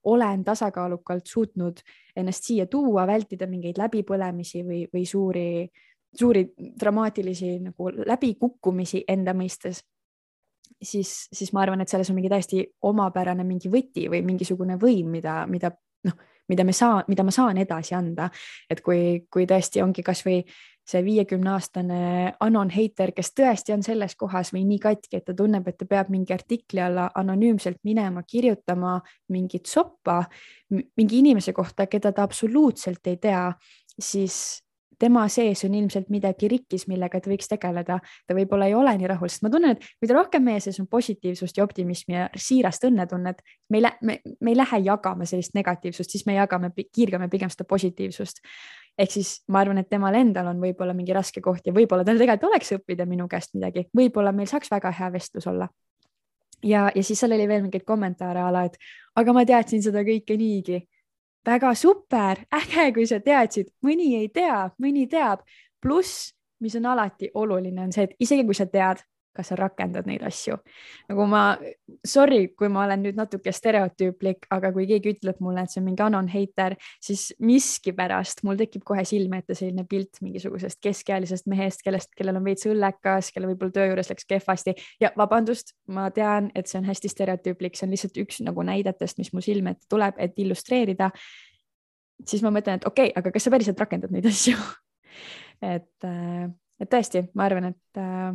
olen 0.05 0.43
tasakaalukalt 0.45 1.25
suutnud 1.25 1.81
ennast 2.15 2.45
siia 2.45 2.67
tuua, 2.69 3.07
vältida 3.09 3.47
mingeid 3.49 3.79
läbipõlemisi 3.81 4.61
või, 4.67 4.83
või 4.93 5.07
suuri, 5.09 5.47
suuri 6.13 6.43
dramaatilisi 6.83 7.49
nagu 7.63 7.89
läbikukkumisi 7.97 9.07
enda 9.09 9.33
mõistes, 9.33 9.81
siis, 10.77 11.15
siis 11.33 11.49
ma 11.49 11.65
arvan, 11.65 11.81
et 11.81 11.89
selles 11.89 12.13
on 12.13 12.19
mingi 12.19 12.29
täiesti 12.29 12.61
omapärane 12.85 13.41
mingi 13.43 13.73
võti 13.73 14.05
või 14.13 14.21
mingisugune 14.21 14.77
võim, 14.77 15.09
mida, 15.17 15.39
mida 15.49 15.73
noh, 16.05 16.21
mida 16.47 16.63
me 16.63 16.77
saa, 16.77 17.01
mida 17.09 17.25
ma 17.25 17.33
saan 17.33 17.57
edasi 17.57 17.97
anda. 17.97 18.29
et 18.69 18.85
kui, 18.85 19.25
kui 19.33 19.49
tõesti 19.49 19.81
ongi 19.81 20.05
kasvõi 20.05 20.43
see 20.87 21.03
viiekümne 21.03 21.51
aastane 21.51 22.01
anon 22.39 22.69
heiter, 22.71 23.11
kes 23.15 23.33
tõesti 23.35 23.73
on 23.75 23.83
selles 23.83 24.15
kohas 24.15 24.53
või 24.55 24.63
nii 24.69 24.79
katki, 24.83 25.19
et 25.19 25.25
ta 25.27 25.35
tunneb, 25.35 25.67
et 25.67 25.77
ta 25.79 25.87
peab 25.89 26.11
mingi 26.13 26.33
artikli 26.33 26.83
alla 26.83 27.09
anonüümselt 27.15 27.81
minema, 27.87 28.23
kirjutama 28.23 28.99
mingit 29.35 29.67
soppa 29.67 30.21
mingi 30.71 31.19
inimese 31.19 31.53
kohta, 31.53 31.87
keda 31.91 32.13
ta 32.15 32.23
absoluutselt 32.23 33.07
ei 33.07 33.19
tea, 33.23 33.43
siis 33.99 34.63
tema 34.99 35.27
sees 35.29 35.63
on 35.65 35.75
ilmselt 35.77 36.09
midagi 36.13 36.49
rikkis, 36.51 36.87
millega 36.89 37.19
ta 37.21 37.29
võiks 37.29 37.49
tegeleda. 37.49 37.99
ta 38.27 38.35
võib-olla 38.37 38.67
ei 38.69 38.75
ole 38.75 38.95
nii 38.97 39.09
rahul, 39.11 39.29
sest 39.29 39.43
ma 39.45 39.51
tunnen, 39.53 39.77
et 39.77 39.85
mida 40.01 40.17
rohkem 40.17 40.43
meie 40.43 40.59
sees 40.63 40.79
on 40.81 40.87
positiivsust 40.87 41.57
ja 41.57 41.65
optimismi 41.67 42.15
ja 42.15 42.27
siirast 42.35 42.87
õnnetunnet, 42.89 43.43
me 43.69 43.77
ei 43.77 43.85
lähe, 43.85 44.17
me 44.41 44.51
ei 44.51 44.57
lähe 44.57 44.81
jagama 44.85 45.27
sellist 45.29 45.53
negatiivsust, 45.57 46.15
siis 46.15 46.25
me 46.25 46.37
jagame, 46.39 46.71
kiirgame 46.73 47.29
pigem 47.29 47.53
seda 47.53 47.67
positiivsust. 47.69 48.41
Ehk 48.97 49.11
siis 49.13 49.33
ma 49.53 49.61
arvan, 49.61 49.81
et 49.81 49.89
temal 49.89 50.15
endal 50.17 50.49
on 50.51 50.61
võib-olla 50.61 50.95
mingi 50.97 51.13
raske 51.15 51.41
koht 51.43 51.67
ja 51.67 51.73
võib-olla 51.73 52.05
tal 52.05 52.19
tegelikult 52.19 52.51
oleks 52.51 52.73
õppida 52.77 53.05
minu 53.09 53.27
käest 53.29 53.53
midagi, 53.57 53.87
võib-olla 53.95 54.33
meil 54.35 54.49
saaks 54.49 54.71
väga 54.73 54.91
hea 54.99 55.11
vestlus 55.13 55.47
olla. 55.47 55.67
Ja, 56.65 56.87
ja 56.95 57.03
siis 57.05 57.19
seal 57.21 57.35
oli 57.35 57.45
veel 57.47 57.61
mingeid 57.67 57.85
kommentaare 57.85 58.41
ala, 58.41 58.63
et 58.65 58.77
aga 59.15 59.33
ma 59.33 59.43
teadsin 59.45 59.83
seda 59.85 60.01
kõike 60.05 60.37
niigi. 60.39 60.81
Väga 61.45 61.69
super, 61.77 62.41
äge, 62.51 62.89
kui 62.95 63.05
sa 63.07 63.21
teadsid, 63.23 63.69
mõni 63.85 64.15
ei 64.17 64.31
tea, 64.33 64.65
mõni 64.83 65.05
teab. 65.07 65.45
pluss, 65.81 66.33
mis 66.59 66.73
on 66.75 66.87
alati 66.89 67.29
oluline, 67.37 67.83
on 67.83 67.91
see, 67.93 68.07
et 68.09 68.15
isegi 68.19 68.43
kui 68.43 68.55
sa 68.57 68.65
tead, 68.65 69.03
kas 69.37 69.51
sa 69.51 69.57
rakendad 69.59 70.07
neid 70.09 70.23
asju. 70.25 70.57
nagu 71.09 71.27
ma, 71.29 71.43
sorry, 72.05 72.47
kui 72.57 72.69
ma 72.73 72.83
olen 72.85 73.03
nüüd 73.05 73.19
natuke 73.19 73.53
stereotüüplik, 73.53 74.47
aga 74.53 74.71
kui 74.75 74.87
keegi 74.89 75.13
ütleb 75.15 75.41
mulle, 75.43 75.63
et 75.63 75.73
see 75.73 75.81
on 75.81 75.87
mingi 75.87 76.03
anon 76.05 76.29
heiter, 76.31 76.77
siis 77.03 77.29
miskipärast 77.43 78.43
mul 78.47 78.59
tekib 78.59 78.85
kohe 78.87 79.05
silme 79.07 79.41
ette 79.43 79.57
selline 79.57 79.85
pilt 79.89 80.21
mingisugusest 80.25 80.81
keskealisest 80.83 81.49
mehest, 81.51 81.83
kellest, 81.85 82.13
kellel 82.17 82.39
on 82.39 82.47
veits 82.47 82.67
õllekas, 82.69 83.31
kelle 83.35 83.51
võib-olla 83.51 83.75
töö 83.77 83.89
juures 83.91 84.11
läks 84.13 84.27
kehvasti 84.29 84.75
ja 85.03 85.11
vabandust, 85.17 85.75
ma 85.93 86.09
tean, 86.15 86.51
et 86.55 86.69
see 86.69 86.81
on 86.81 86.89
hästi 86.89 87.13
stereotüüplik, 87.13 87.77
see 87.77 87.87
on 87.87 87.95
lihtsalt 87.95 88.17
üks 88.23 88.41
nagu 88.45 88.65
näidetest, 88.65 89.21
mis 89.21 89.33
mu 89.35 89.43
silme 89.45 89.75
ette 89.75 89.89
tuleb, 89.89 90.17
et 90.17 90.39
illustreerida. 90.39 91.11
siis 92.25 92.41
ma 92.41 92.49
mõtlen, 92.49 92.81
et 92.81 92.85
okei 92.85 93.11
okay,, 93.11 93.19
aga 93.19 93.31
kas 93.31 93.45
sa 93.45 93.53
päriselt 93.53 93.79
rakendad 93.79 94.11
neid 94.11 94.25
asju 94.25 94.57
et, 95.75 95.93
äh, 96.03 96.49
et 96.81 96.89
tõesti, 96.89 97.23
ma 97.37 97.47
arvan, 97.47 97.71
et 97.71 98.01
äh, 98.01 98.33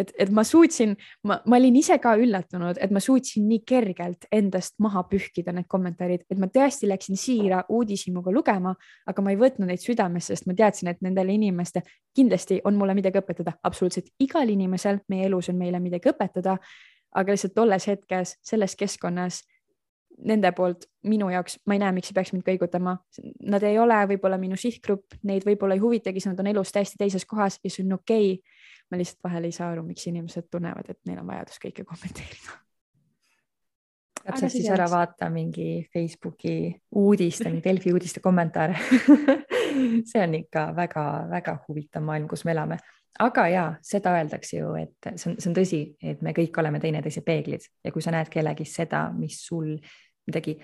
et, 0.00 0.12
et 0.18 0.30
ma 0.34 0.44
suutsin, 0.46 0.94
ma, 1.26 1.38
ma 1.46 1.58
olin 1.58 1.76
ise 1.80 1.98
ka 2.02 2.14
üllatunud, 2.20 2.80
et 2.80 2.92
ma 2.94 3.02
suutsin 3.02 3.46
nii 3.48 3.62
kergelt 3.68 4.26
endast 4.32 4.76
maha 4.82 5.04
pühkida 5.10 5.54
need 5.56 5.68
kommentaarid, 5.70 6.24
et 6.30 6.40
ma 6.40 6.48
tõesti 6.52 6.88
läksin 6.90 7.20
siira 7.20 7.62
uudishimuga 7.68 8.32
lugema, 8.34 8.74
aga 9.10 9.24
ma 9.24 9.34
ei 9.34 9.40
võtnud 9.40 9.70
neid 9.70 9.84
südamesse, 9.84 10.34
sest 10.34 10.48
ma 10.48 10.56
teadsin, 10.58 10.92
et 10.92 11.02
nendele 11.04 11.34
inimeste 11.36 11.84
kindlasti 12.16 12.60
on 12.64 12.78
mulle 12.80 12.96
midagi 12.98 13.20
õpetada, 13.20 13.56
absoluutselt 13.66 14.12
igal 14.22 14.48
inimesel 14.50 15.02
meie 15.12 15.28
elus 15.28 15.50
on 15.52 15.60
meile 15.60 15.82
midagi 15.82 16.12
õpetada. 16.12 16.58
aga 17.10 17.32
lihtsalt 17.34 17.54
tolles 17.54 17.88
hetkes, 17.90 18.36
selles 18.46 18.76
keskkonnas 18.78 19.40
nende 20.30 20.52
poolt 20.54 20.84
minu 21.10 21.26
jaoks, 21.32 21.56
ma 21.66 21.74
ei 21.74 21.80
näe, 21.82 21.90
miks 21.96 22.10
see 22.10 22.14
peaks 22.14 22.30
mind 22.30 22.44
kõigutama. 22.46 22.92
Nad 23.50 23.64
ei 23.66 23.78
ole 23.82 23.96
võib-olla 24.12 24.38
minu 24.38 24.54
sihtgrupp, 24.56 25.16
neid 25.26 25.42
võib-olla 25.48 25.74
ei 25.74 25.82
huvitagi, 25.82 26.20
sest 26.20 26.30
nad 26.30 26.44
on 26.44 26.50
elus 26.52 26.70
täiesti 26.70 27.00
teises 27.00 27.26
kohas 27.26 27.58
ja 27.64 27.72
see 27.72 27.82
on 27.82 27.96
okei 27.98 28.34
okay 28.36 28.59
ma 28.90 28.98
lihtsalt 28.98 29.22
vahel 29.24 29.46
ei 29.48 29.54
saa 29.54 29.70
aru, 29.72 29.84
miks 29.86 30.06
inimesed 30.10 30.50
tunnevad, 30.50 30.90
et 30.90 31.00
neil 31.06 31.22
on 31.22 31.30
vajadus 31.30 31.62
kõike 31.62 31.84
kommenteerida. 31.86 32.58
täpselt 34.20 34.52
siis 34.52 34.68
ära 34.70 34.86
vaata 34.90 35.30
mingi 35.32 35.86
Facebooki 35.92 36.74
uudiste, 37.00 37.48
mingi 37.48 37.64
Delfi 37.64 37.92
uudiste 37.94 38.20
kommentaare 38.20 38.76
see 40.10 40.22
on 40.22 40.34
ikka 40.34 40.70
väga-väga 40.76 41.56
huvitav 41.68 42.04
maailm, 42.04 42.28
kus 42.28 42.44
me 42.44 42.52
elame. 42.52 42.78
aga 43.18 43.46
ja 43.48 43.64
seda 43.82 44.14
öeldakse 44.16 44.56
ju, 44.56 44.74
et 44.78 45.10
see 45.16 45.32
on, 45.32 45.38
see 45.40 45.50
on 45.50 45.56
tõsi, 45.56 45.80
et 46.02 46.22
me 46.22 46.34
kõik 46.36 46.60
oleme 46.62 46.80
teineteise 46.80 47.22
peeglid 47.26 47.66
ja 47.84 47.92
kui 47.92 48.02
sa 48.02 48.14
näed 48.14 48.30
kellegi 48.32 48.64
seda, 48.68 49.08
mis 49.16 49.40
sul 49.46 49.74
midagi 50.28 50.56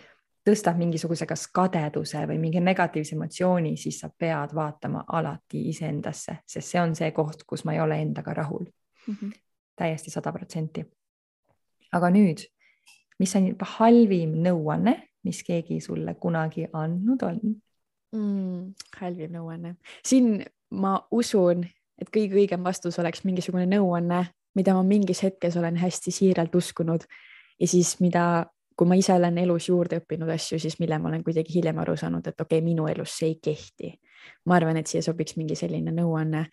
tõstab 0.46 0.78
mingisuguse 0.78 1.26
kas 1.26 1.46
kadeduse 1.54 2.22
või 2.28 2.38
mingi 2.40 2.60
negatiivse 2.62 3.16
emotsiooni, 3.16 3.74
siis 3.80 3.98
sa 4.02 4.10
pead 4.10 4.54
vaatama 4.54 5.04
alati 5.18 5.66
iseendasse, 5.72 6.40
sest 6.46 6.74
see 6.74 6.80
on 6.80 6.94
see 6.98 7.10
koht, 7.16 7.42
kus 7.48 7.64
ma 7.66 7.74
ei 7.74 7.80
ole 7.82 7.98
endaga 8.02 8.34
rahul 8.34 8.64
mm. 8.64 9.14
-hmm. 9.14 9.32
täiesti 9.76 10.10
sada 10.10 10.32
protsenti. 10.32 10.86
aga 11.92 12.10
nüüd, 12.10 12.46
mis 13.18 13.36
on 13.36 13.54
halvim 13.78 14.34
nõuanne, 14.42 15.08
mis 15.24 15.42
keegi 15.42 15.80
sulle 15.80 16.14
kunagi 16.14 16.68
andnud 16.72 17.22
on 17.22 17.40
mm,? 18.12 18.74
halvim 19.00 19.32
nõuanne, 19.32 19.76
siin 20.04 20.44
ma 20.70 20.98
usun, 21.10 21.64
et 21.98 22.10
kõige 22.10 22.34
õigem 22.34 22.64
vastus 22.64 22.98
oleks 22.98 23.24
mingisugune 23.24 23.66
nõuanne, 23.66 24.26
mida 24.54 24.74
ma 24.74 24.82
mingis 24.82 25.22
hetkes 25.22 25.56
olen 25.56 25.76
hästi 25.76 26.10
siiralt 26.10 26.54
uskunud 26.54 27.04
ja 27.60 27.68
siis, 27.68 28.00
mida 28.00 28.46
kui 28.76 28.88
ma 28.88 28.96
ise 28.98 29.14
olen 29.16 29.38
elus 29.40 29.70
juurde 29.70 30.00
õppinud 30.02 30.30
asju, 30.34 30.58
siis 30.60 30.76
mille 30.82 30.98
ma 31.00 31.08
olen 31.10 31.24
kuidagi 31.24 31.54
hiljem 31.56 31.78
aru 31.80 31.96
saanud, 31.96 32.26
et 32.26 32.40
okei 32.40 32.58
okay,, 32.58 32.64
minu 32.64 32.88
elus 32.90 33.16
see 33.18 33.32
ei 33.32 33.38
kehti. 33.42 33.92
ma 34.46 34.56
arvan, 34.58 34.76
et 34.76 34.90
siia 34.90 35.02
sobiks 35.02 35.36
mingi 35.36 35.56
selline 35.56 35.94
nõuanne. 35.94 36.46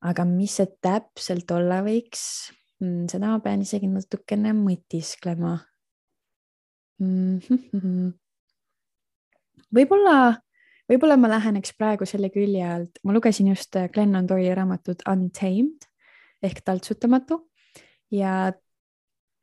aga 0.00 0.24
mis 0.24 0.56
see 0.60 0.66
täpselt 0.82 1.50
olla 1.50 1.80
võiks, 1.86 2.22
hmm, 2.80 3.06
seda 3.10 3.32
ma 3.32 3.40
pean 3.42 3.62
isegi 3.62 3.90
natukene 3.90 4.52
mõtisklema. 4.54 5.56
Hmm, 6.98 8.12
võib-olla, 9.74 10.38
võib-olla 10.90 11.16
ma 11.18 11.30
läheneks 11.34 11.74
praegu 11.78 12.06
selle 12.06 12.30
külje 12.34 12.64
alt, 12.66 12.98
ma 13.04 13.14
lugesin 13.14 13.50
just 13.52 13.78
Glennon 13.94 14.26
Doyle'i 14.26 14.54
raamatut 14.54 15.06
Untamed 15.10 15.86
ehk 16.42 16.62
taltsutamatu 16.66 17.44
ja 18.14 18.52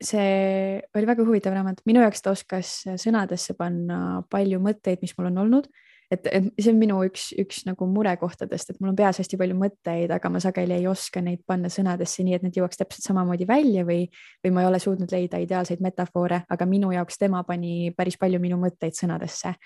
see 0.02 0.78
oli 0.94 1.08
väga 1.08 1.24
huvitav 1.24 1.54
raamat, 1.56 1.82
minu 1.88 2.02
jaoks 2.04 2.22
ta 2.24 2.32
oskas 2.34 2.70
sõnadesse 3.00 3.56
panna 3.56 4.22
palju 4.32 4.60
mõtteid, 4.62 5.02
mis 5.02 5.14
mul 5.16 5.30
on 5.30 5.44
olnud. 5.46 5.68
et, 6.12 6.26
et 6.30 6.44
see 6.60 6.70
on 6.70 6.76
minu 6.78 7.00
üks, 7.02 7.32
üks 7.34 7.64
nagu 7.66 7.86
murekohtadest, 7.90 8.70
et 8.70 8.76
mul 8.78 8.92
on 8.92 8.98
peas 8.98 9.18
hästi 9.18 9.38
palju 9.40 9.56
mõtteid, 9.58 10.12
aga 10.14 10.30
ma 10.30 10.38
sageli 10.42 10.76
ei 10.76 10.86
oska 10.86 11.18
neid 11.24 11.40
panna 11.48 11.66
sõnadesse 11.72 12.22
nii, 12.22 12.36
et 12.36 12.44
need 12.46 12.58
jõuaks 12.60 12.78
täpselt 12.78 13.08
samamoodi 13.08 13.48
välja 13.48 13.82
või, 13.88 14.04
või 14.44 14.54
ma 14.54 14.62
ei 14.62 14.68
ole 14.70 14.78
suutnud 14.82 15.10
leida 15.10 15.40
ideaalseid 15.42 15.82
metafoore, 15.82 16.44
aga 16.46 16.68
minu 16.70 16.92
jaoks 16.94 17.18
tema 17.18 17.42
pani 17.48 17.90
päris 17.96 18.20
palju 18.20 18.38
minu 18.42 18.60
mõtteid 18.62 18.94
sõnadesse. 18.94 19.56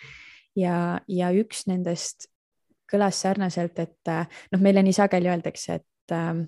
ja, 0.57 0.77
ja 1.09 1.33
üks 1.37 1.67
nendest 1.69 2.31
kõlas 2.91 3.21
sarnaselt, 3.21 3.79
et 3.79 4.15
noh, 4.51 4.63
meile 4.63 4.83
nii 4.83 4.97
sageli 4.97 5.29
öeldakse, 5.31 5.83
et 5.83 6.15
äh, 6.17 6.41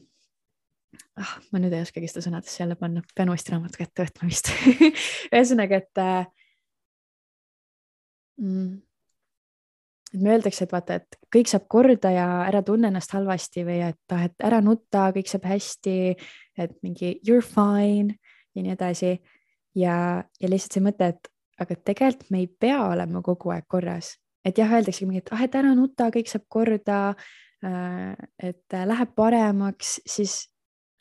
ah, 1.21 1.35
ma 1.53 1.61
nüüd 1.63 1.75
ei 1.75 1.85
oskagi 1.85 2.09
seda 2.11 2.25
sõnadesse 2.27 2.63
jälle 2.63 2.77
panna, 2.81 3.03
pean 3.17 3.33
uuesti 3.33 3.55
raamatu 3.55 3.81
kätte 3.81 4.07
võtma 4.07 4.31
vist 4.31 4.51
ühesõnaga, 5.33 5.83
et 5.83 6.03
äh, 6.03 6.27
mm, 8.41 8.81
et 10.13 10.21
me 10.21 10.35
öeldakse, 10.35 10.67
et 10.67 10.73
vaata, 10.73 10.99
et 11.01 11.19
kõik 11.33 11.51
saab 11.51 11.69
korda 11.73 12.13
ja 12.13 12.27
ära 12.47 12.63
tunne 12.67 12.91
ennast 12.93 13.15
halvasti 13.17 13.65
või 13.69 13.81
et 13.89 14.17
ah, 14.17 14.27
et 14.29 14.45
ära 14.45 14.61
nutta, 14.65 15.11
kõik 15.17 15.31
saab 15.31 15.49
hästi, 15.49 15.99
et 16.61 16.75
mingi 16.85 17.15
you 17.27 17.39
are 17.39 17.47
fine 17.47 18.19
ja 18.53 18.65
nii 18.65 18.75
edasi. 18.77 19.15
ja, 19.75 19.95
ja 20.41 20.49
lihtsalt 20.49 20.77
see 20.77 20.85
mõte, 20.85 21.09
et 21.15 21.31
aga 21.63 21.77
tegelikult 21.77 22.31
me 22.31 22.43
ei 22.43 22.49
pea 22.49 22.83
olema 22.91 23.23
kogu 23.25 23.53
aeg 23.55 23.65
korras, 23.71 24.17
et 24.45 24.59
jah, 24.59 24.69
öeldaksegi 24.69 25.09
mingi, 25.09 25.25
et 25.25 25.33
ah, 25.33 25.45
et 25.45 25.55
ära 25.57 25.73
nuta, 25.79 26.11
kõik 26.13 26.29
saab 26.29 26.49
korda 26.49 27.03
äh,. 27.65 28.17
et 28.39 28.75
äh, 28.75 28.87
läheb 28.89 29.15
paremaks, 29.17 30.01
siis 30.07 30.52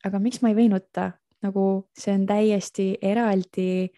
aga 0.05 0.19
miks 0.19 0.41
ma 0.41 0.51
ei 0.51 0.57
või 0.57 0.69
nutta, 0.71 1.11
nagu 1.45 1.65
see 1.97 2.13
on 2.15 2.25
täiesti 2.29 2.87
eraldi 3.01 3.91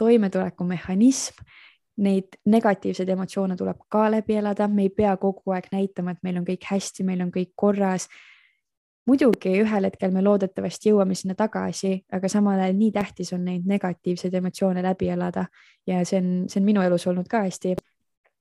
toimetulekumehhanism. 0.00 1.44
Neid 2.00 2.38
negatiivseid 2.48 3.08
emotsioone 3.12 3.56
tuleb 3.60 3.82
ka 3.92 4.06
läbi 4.12 4.38
elada, 4.40 4.68
me 4.68 4.86
ei 4.86 4.92
pea 4.94 5.12
kogu 5.20 5.52
aeg 5.52 5.68
näitama, 5.72 6.14
et 6.14 6.22
meil 6.24 6.38
on 6.40 6.46
kõik 6.46 6.64
hästi, 6.70 7.04
meil 7.04 7.20
on 7.26 7.32
kõik 7.34 7.52
korras. 7.56 8.08
muidugi 9.08 9.50
ühel 9.58 9.84
hetkel 9.88 10.12
me 10.14 10.20
loodetavasti 10.22 10.90
jõuame 10.90 11.16
sinna 11.18 11.34
tagasi, 11.34 12.04
aga 12.12 12.28
samal 12.28 12.60
ajal 12.60 12.76
nii 12.78 12.92
tähtis 12.92 13.32
on 13.32 13.44
neid 13.44 13.64
negatiivseid 13.66 14.34
emotsioone 14.34 14.82
läbi 14.82 15.08
elada 15.08 15.46
ja 15.86 16.04
see 16.04 16.20
on, 16.20 16.28
see 16.48 16.60
on 16.60 16.66
minu 16.66 16.82
elus 16.84 17.06
olnud 17.06 17.26
ka 17.28 17.40
hästi 17.42 17.74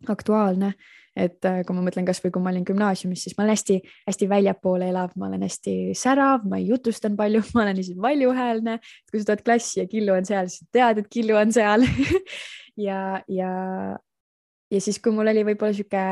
aktuaalne 0.08 0.74
et 1.20 1.46
äh, 1.48 1.62
kui 1.68 1.76
ma 1.76 1.84
mõtlen 1.86 2.08
kasvõi 2.08 2.32
kui 2.34 2.44
ma 2.44 2.54
olin 2.54 2.66
gümnaasiumis, 2.68 3.26
siis 3.26 3.38
ma 3.38 3.46
olen 3.46 3.58
hästi-hästi 3.58 4.30
väljapoole 4.32 4.90
elav, 4.94 5.14
ma 5.20 5.28
olen 5.30 5.44
hästi 5.46 5.76
särav, 5.98 6.46
ma 6.50 6.60
jutustan 6.62 7.18
palju, 7.20 7.44
ma 7.56 7.66
olen 7.66 7.80
lihtsalt 7.80 8.02
valjuhäälne. 8.04 8.80
kui 9.12 9.22
sa 9.22 9.32
tuled 9.32 9.46
klassi 9.46 9.84
ja 9.84 9.88
Killu 9.92 10.16
on 10.16 10.30
seal, 10.30 10.52
siis 10.52 10.70
tead, 10.76 11.04
et 11.04 11.10
Killu 11.12 11.38
on 11.40 11.54
seal 11.56 11.86
ja, 12.88 13.22
ja, 13.28 13.54
ja 14.72 14.82
siis, 14.82 15.02
kui 15.04 15.16
mul 15.16 15.32
oli 15.32 15.46
võib-olla 15.52 15.76
sihuke 15.76 16.06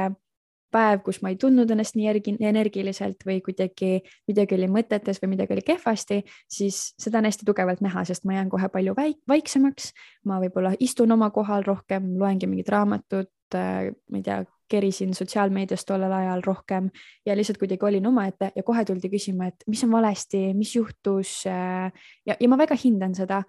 päev, 0.73 1.01
kus 1.05 1.21
ma 1.23 1.31
ei 1.31 1.37
tundnud 1.39 1.71
ennast 1.71 1.95
nii 1.97 2.09
ergi, 2.11 2.33
energiliselt 2.43 3.23
või 3.27 3.39
kuidagi 3.45 4.01
midagi 4.27 4.57
oli 4.57 4.67
mõtetes 4.71 5.21
või 5.23 5.33
midagi 5.35 5.55
oli 5.55 5.63
kehvasti, 5.67 6.21
siis 6.51 6.81
seda 6.99 7.21
on 7.21 7.29
hästi 7.29 7.47
tugevalt 7.47 7.81
näha, 7.85 8.03
sest 8.07 8.27
ma 8.27 8.37
jään 8.37 8.51
kohe 8.51 8.69
palju 8.73 8.95
väik 8.97 9.21
vaiksemaks. 9.29 9.93
ma 10.25 10.41
võib-olla 10.43 10.73
istun 10.79 11.11
oma 11.11 11.29
kohal 11.31 11.63
rohkem, 11.63 12.13
loengi 12.19 12.47
mingit 12.47 12.69
raamatut, 12.69 13.31
äh, 13.55 13.91
ma 14.11 14.19
ei 14.19 14.23
tea, 14.23 14.43
kerisin 14.67 15.13
sotsiaalmeedias 15.15 15.85
tollel 15.87 16.11
ajal 16.11 16.41
rohkem 16.43 16.89
ja 17.25 17.35
lihtsalt 17.35 17.59
kuidagi 17.61 17.85
olin 17.87 18.07
omaette 18.07 18.51
ja 18.55 18.63
kohe 18.67 18.83
tuldi 18.85 19.09
küsima, 19.09 19.47
et 19.47 19.63
mis 19.67 19.83
on 19.87 19.93
valesti, 19.95 20.51
mis 20.53 20.75
juhtus. 20.75 21.45
ja, 21.45 22.35
ja 22.39 22.49
ma 22.49 22.57
väga 22.59 22.75
hindan 22.83 23.15
seda, 23.15 23.43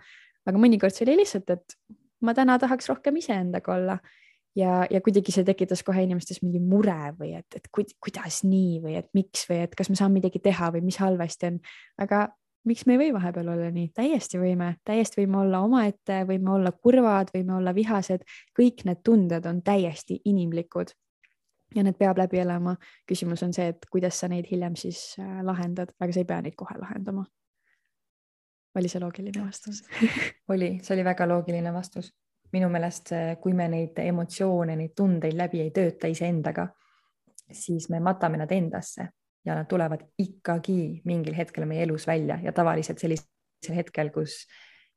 aga 0.46 0.62
mõnikord 0.62 0.94
see 0.94 1.08
oli 1.08 1.18
lihtsalt, 1.22 1.50
et 1.50 1.78
ma 2.22 2.34
täna 2.34 2.58
tahaks 2.58 2.88
rohkem 2.90 3.18
iseendaga 3.18 3.74
olla 3.74 3.98
ja, 4.58 4.86
ja 4.90 5.00
kuidagi 5.04 5.32
see 5.34 5.46
tekitas 5.46 5.84
kohe 5.86 6.02
inimestes 6.04 6.42
mingi 6.42 6.60
mure 6.62 7.12
või 7.18 7.34
et, 7.38 7.46
et 7.56 7.70
kuidas 7.72 8.42
nii 8.44 8.82
või 8.82 8.98
et 9.00 9.08
miks 9.16 9.46
või 9.50 9.62
et 9.66 9.78
kas 9.78 9.90
ma 9.92 9.98
saan 10.00 10.14
midagi 10.16 10.42
teha 10.42 10.72
või 10.74 10.82
mis 10.88 10.98
halvasti 11.02 11.52
on, 11.52 11.58
aga 12.02 12.26
miks 12.68 12.86
me 12.86 12.96
ei 12.96 13.02
või 13.06 13.14
vahepeal 13.16 13.48
olla 13.54 13.70
nii, 13.72 13.90
täiesti 13.96 14.40
võime, 14.40 14.72
täiesti 14.86 15.22
võime 15.22 15.42
olla 15.42 15.62
omaette, 15.64 16.22
võime 16.28 16.54
olla 16.56 16.72
kurvad, 16.72 17.32
võime 17.34 17.56
olla 17.58 17.74
vihased, 17.74 18.24
kõik 18.58 18.84
need 18.88 19.02
tunded 19.06 19.46
on 19.46 19.62
täiesti 19.62 20.20
inimlikud. 20.24 20.94
ja 21.76 21.82
need 21.84 21.98
peab 22.00 22.16
läbi 22.18 22.38
elama. 22.40 22.76
küsimus 23.06 23.42
on 23.44 23.52
see, 23.52 23.68
et 23.68 23.86
kuidas 23.92 24.20
sa 24.20 24.28
neid 24.28 24.46
hiljem 24.50 24.76
siis 24.76 25.16
äh, 25.20 25.42
lahendad, 25.44 25.92
aga 26.00 26.12
sa 26.12 26.20
ei 26.20 26.24
pea 26.24 26.40
neid 26.42 26.56
kohe 26.56 26.78
lahendama. 26.78 27.26
oli 28.74 28.88
see 28.88 29.00
loogiline 29.00 29.44
vastus 29.44 29.82
oli, 30.54 30.78
see 30.82 30.94
oli 30.94 31.04
väga 31.04 31.28
loogiline 31.28 31.72
vastus. 31.72 32.12
Minu 32.52 32.68
meelest, 32.72 33.12
kui 33.42 33.52
me 33.56 33.68
neid 33.68 33.98
emotsioone, 34.00 34.76
neid 34.76 34.94
tundeid 34.96 35.36
läbi 35.36 35.60
ei 35.64 35.70
tööta 35.74 36.08
iseendaga, 36.08 36.68
siis 37.52 37.88
me 37.92 38.00
matame 38.00 38.40
nad 38.40 38.52
endasse 38.52 39.08
ja 39.44 39.54
nad 39.54 39.68
tulevad 39.68 40.02
ikkagi 40.18 41.02
mingil 41.08 41.36
hetkel 41.36 41.66
meie 41.68 41.84
elus 41.86 42.06
välja 42.06 42.38
ja 42.42 42.52
tavaliselt 42.52 43.00
sellisel 43.00 43.76
hetkel, 43.76 44.10
kus 44.12 44.42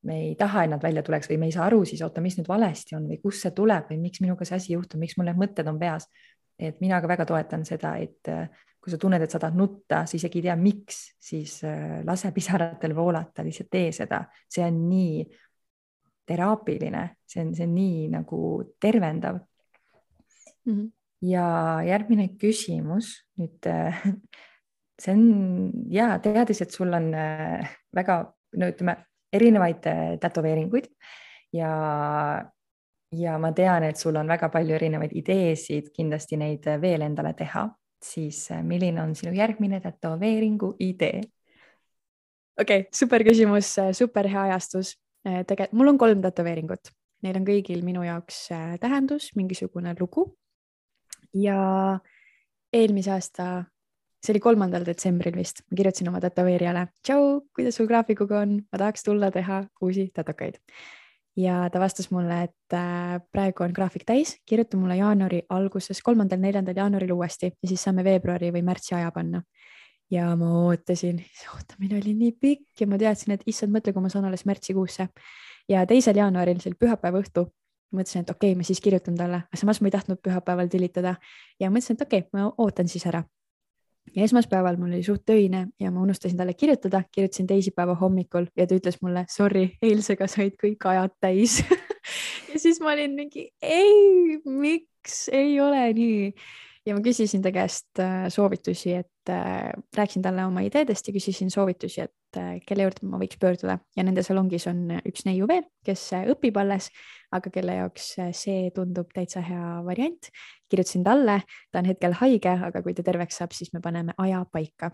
me 0.03 0.17
ei 0.25 0.35
taha, 0.35 0.65
et 0.65 0.73
nad 0.73 0.83
välja 0.83 1.03
tuleks 1.05 1.29
või 1.29 1.37
me 1.43 1.49
ei 1.51 1.55
saa 1.55 1.67
aru, 1.69 1.83
siis 1.85 2.01
oota, 2.01 2.23
mis 2.23 2.37
nüüd 2.39 2.49
valesti 2.49 2.97
on 2.97 3.05
või 3.09 3.19
kust 3.21 3.45
see 3.45 3.53
tuleb 3.55 3.91
või 3.91 3.99
miks 4.01 4.21
minuga 4.23 4.47
see 4.47 4.57
asi 4.57 4.73
juhtub, 4.73 5.01
miks 5.01 5.17
mul 5.17 5.29
need 5.29 5.39
mõtted 5.39 5.69
on 5.69 5.79
peas. 5.79 6.09
et 6.61 6.77
mina 6.81 6.99
ka 7.01 7.07
väga 7.09 7.25
toetan 7.25 7.63
seda, 7.65 7.95
et 7.97 8.27
äh, 8.29 8.49
kui 8.81 8.91
sa 8.91 8.97
tunned, 9.01 9.21
et 9.21 9.31
sa 9.31 9.39
tahad 9.41 9.55
nutta, 9.57 10.03
sa 10.05 10.17
isegi 10.17 10.39
ei 10.39 10.43
tea, 10.45 10.55
miks, 10.55 10.99
siis 11.21 11.63
äh, 11.65 12.01
lase 12.05 12.31
pisaratel 12.31 12.93
voolata, 12.95 13.45
lihtsalt 13.45 13.69
tee 13.71 13.91
seda, 13.95 14.23
see 14.49 14.65
on 14.65 14.77
nii 14.89 15.23
teraapiline, 16.27 17.07
see 17.27 17.43
on, 17.43 17.53
see 17.55 17.67
on 17.67 17.75
nii 17.75 18.09
nagu 18.13 18.39
tervendav 18.79 19.39
mm. 20.65 20.73
-hmm 20.73 20.89
ja 21.21 21.45
järgmine 21.85 22.27
küsimus 22.41 23.13
nüüd 23.39 23.67
äh, 23.69 24.05
see 25.01 25.13
on 25.13 25.25
ja 25.93 26.15
teades, 26.23 26.63
et 26.63 26.73
sul 26.73 26.93
on 26.93 27.11
äh, 27.13 27.67
väga, 27.95 28.23
no 28.57 28.71
ütleme, 28.71 28.97
erinevaid 29.33 29.85
äh, 29.89 30.07
tätoveeringuid 30.21 30.89
ja, 31.55 31.73
ja 33.15 33.35
ma 33.41 33.51
tean, 33.55 33.85
et 33.87 34.01
sul 34.01 34.17
on 34.19 34.31
väga 34.31 34.49
palju 34.53 34.75
erinevaid 34.77 35.13
ideesid 35.21 35.91
kindlasti 35.95 36.39
neid 36.41 36.65
veel 36.81 37.05
endale 37.05 37.35
teha, 37.37 37.67
siis 38.01 38.47
milline 38.65 39.03
on 39.03 39.13
sinu 39.17 39.35
järgmine 39.37 39.81
tätoveeringu 39.83 40.75
idee? 40.81 41.21
okei 42.59 42.83
okay,, 42.83 42.89
super 42.93 43.23
küsimus, 43.25 43.75
super 43.97 44.27
hea 44.29 44.49
ajastus. 44.49 44.95
Tegelikult 45.23 45.77
mul 45.77 45.91
on 45.93 45.97
kolm 46.01 46.21
tätoveeringut, 46.23 46.91
neil 47.25 47.37
on 47.37 47.45
kõigil 47.45 47.83
minu 47.85 48.05
jaoks 48.05 48.47
tähendus, 48.81 49.31
mingisugune 49.37 49.93
lugu 49.99 50.31
ja 51.33 51.99
eelmise 52.73 53.11
aasta, 53.15 53.49
see 54.21 54.33
oli 54.35 54.41
kolmandal 54.43 54.85
detsembril 54.87 55.35
vist, 55.37 55.63
ma 55.69 55.77
kirjutasin 55.79 56.09
oma 56.11 56.21
tätoveerijale. 56.23 56.87
tšau, 57.03 57.41
kuidas 57.55 57.77
sul 57.79 57.89
graafikuga 57.89 58.41
on, 58.45 58.57
ma 58.71 58.81
tahaks 58.81 59.03
tulla 59.07 59.31
teha 59.31 59.63
uusi 59.81 60.09
tätokaid. 60.13 60.59
ja 61.37 61.69
ta 61.71 61.79
vastas 61.79 62.11
mulle, 62.11 62.43
et 62.43 62.73
äh, 62.75 63.19
praegu 63.31 63.63
on 63.63 63.73
graafik 63.73 64.03
täis, 64.05 64.35
kirjuta 64.45 64.77
mulle 64.77 64.97
jaanuari 64.99 65.41
alguses, 65.49 66.01
kolmandal, 66.03 66.39
neljandal 66.39 66.75
jaanuaril 66.75 67.13
uuesti 67.15 67.53
ja 67.53 67.67
siis 67.67 67.83
saame 67.83 68.03
veebruari 68.03 68.51
või 68.51 68.65
märtsi 68.67 68.95
aja 68.95 69.11
panna 69.15 69.41
ja 70.11 70.35
ma 70.35 70.49
ootasin, 70.65 71.21
ootamine 71.55 71.99
oli 72.01 72.13
nii 72.17 72.31
pikk 72.31 72.83
ja 72.83 72.87
ma 72.87 72.99
teadsin, 72.99 73.35
et 73.35 73.43
issand, 73.47 73.73
mõtle, 73.73 73.93
kui 73.95 74.03
ma 74.03 74.11
saan 74.11 74.27
alles 74.27 74.45
märtsikuusse. 74.45 75.07
ja 75.69 75.85
teisel 75.87 76.17
jaanuaril, 76.17 76.59
see 76.59 76.71
oli 76.71 76.79
pühapäeva 76.79 77.21
õhtu, 77.21 77.45
mõtlesin, 77.95 78.25
et 78.25 78.31
okei 78.33 78.51
okay,, 78.51 78.57
ma 78.59 78.67
siis 78.67 78.81
kirjutan 78.81 79.15
talle, 79.15 79.43
aga 79.47 79.59
samas 79.59 79.81
ma 79.81 79.87
ei 79.87 79.95
tahtnud 79.95 80.19
pühapäeval 80.23 80.71
tülitada 80.71 81.15
ja 81.59 81.69
mõtlesin, 81.69 81.99
et 81.99 82.07
okei 82.07 82.25
okay,, 82.25 82.31
ma 82.35 82.49
ootan 82.57 82.91
siis 82.91 83.05
ära. 83.07 83.23
ja 84.15 84.23
esmaspäeval 84.23 84.77
mul 84.77 84.91
oli 84.91 85.03
suht 85.03 85.23
töine 85.25 85.67
ja 85.79 85.91
ma 85.91 86.01
unustasin 86.01 86.37
talle 86.37 86.53
kirjutada, 86.53 87.03
kirjutasin 87.11 87.47
teisipäeva 87.47 87.95
hommikul 87.95 88.49
ja 88.57 88.67
ta 88.67 88.75
ütles 88.75 88.97
mulle 89.01 89.25
sorry, 89.29 89.69
eilsega 89.81 90.27
said 90.27 90.57
kõik 90.61 90.89
ajad 90.93 91.15
täis. 91.19 91.61
Ja 92.51 92.59
siis 92.59 92.81
ma 92.83 92.91
olin 92.91 93.13
mingi 93.15 93.45
ei, 93.61 94.41
miks? 94.43 95.29
Ei 95.31 95.59
ole 95.61 95.85
nii. 95.93 96.33
Ja 96.85 96.95
ma 96.97 97.03
küsisin 97.05 97.43
ta 97.45 97.51
käest 97.53 97.99
äh, 98.01 98.25
soovitusi, 98.33 98.95
et 98.97 99.10
äh, 99.29 99.69
rääkisin 99.97 100.23
talle 100.25 100.45
oma 100.45 100.63
ideedest 100.65 101.07
ja 101.07 101.13
küsisin 101.13 101.51
soovitusi, 101.53 102.01
et 102.07 102.39
äh, 102.39 102.55
kelle 102.67 102.87
juurde 102.87 103.05
ma 103.07 103.19
võiks 103.21 103.37
pöörduda 103.41 103.77
ja 103.97 104.05
nende 104.07 104.23
salongis 104.25 104.65
on 104.71 104.97
üks 104.97 105.25
neiu 105.27 105.47
veel, 105.49 105.63
kes 105.85 106.07
õpib 106.33 106.57
alles, 106.61 106.89
aga 107.31 107.51
kelle 107.53 107.77
jaoks 107.77 108.07
see 108.37 108.71
tundub 108.75 109.11
täitsa 109.13 109.43
hea 109.45 109.81
variant. 109.85 110.31
kirjutasin 110.71 111.03
talle, 111.03 111.41
ta 111.71 111.83
on 111.83 111.91
hetkel 111.91 112.17
haige, 112.21 112.57
aga 112.69 112.81
kui 112.81 112.93
ta 112.97 113.03
terveks 113.03 113.41
saab, 113.41 113.53
siis 113.53 113.73
me 113.73 113.81
paneme 113.83 114.15
aja 114.17 114.45
paika 114.51 114.91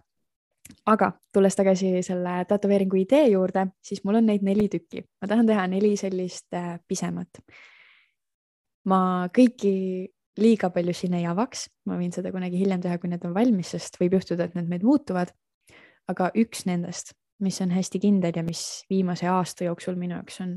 aga 0.85 1.11
tulles 1.33 1.55
tagasi 1.55 2.01
selle 2.03 2.41
tätoveeringu 2.49 2.97
idee 2.99 3.29
juurde, 3.31 3.69
siis 3.79 4.03
mul 4.03 4.19
on 4.19 4.25
neid 4.27 4.43
neli 4.43 4.67
tükki, 4.67 5.05
ma 5.21 5.29
tahan 5.31 5.47
teha 5.47 5.67
neli 5.71 5.95
sellist 5.95 6.51
pisemat. 6.87 7.39
ma 8.87 9.27
kõiki 9.35 10.07
liiga 10.37 10.69
palju 10.73 10.93
siin 10.95 11.17
ei 11.17 11.25
avaks, 11.29 11.67
ma 11.89 11.97
võin 11.99 12.13
seda 12.13 12.31
kunagi 12.33 12.59
hiljem 12.59 12.81
teha, 12.83 12.97
kui 13.01 13.09
need 13.11 13.25
on 13.27 13.35
valmis, 13.35 13.73
sest 13.75 13.99
võib 14.01 14.17
juhtuda, 14.17 14.47
et 14.47 14.57
need 14.57 14.69
meil 14.71 14.85
muutuvad. 14.85 15.33
aga 16.07 16.29
üks 16.39 16.63
nendest, 16.63 17.11
mis 17.43 17.57
on 17.61 17.71
hästi 17.75 17.99
kindel 17.99 18.31
ja 18.35 18.43
mis 18.43 18.85
viimase 18.89 19.27
aasta 19.27 19.65
jooksul 19.65 19.97
minu 19.99 20.15
jaoks 20.15 20.39
on 20.41 20.53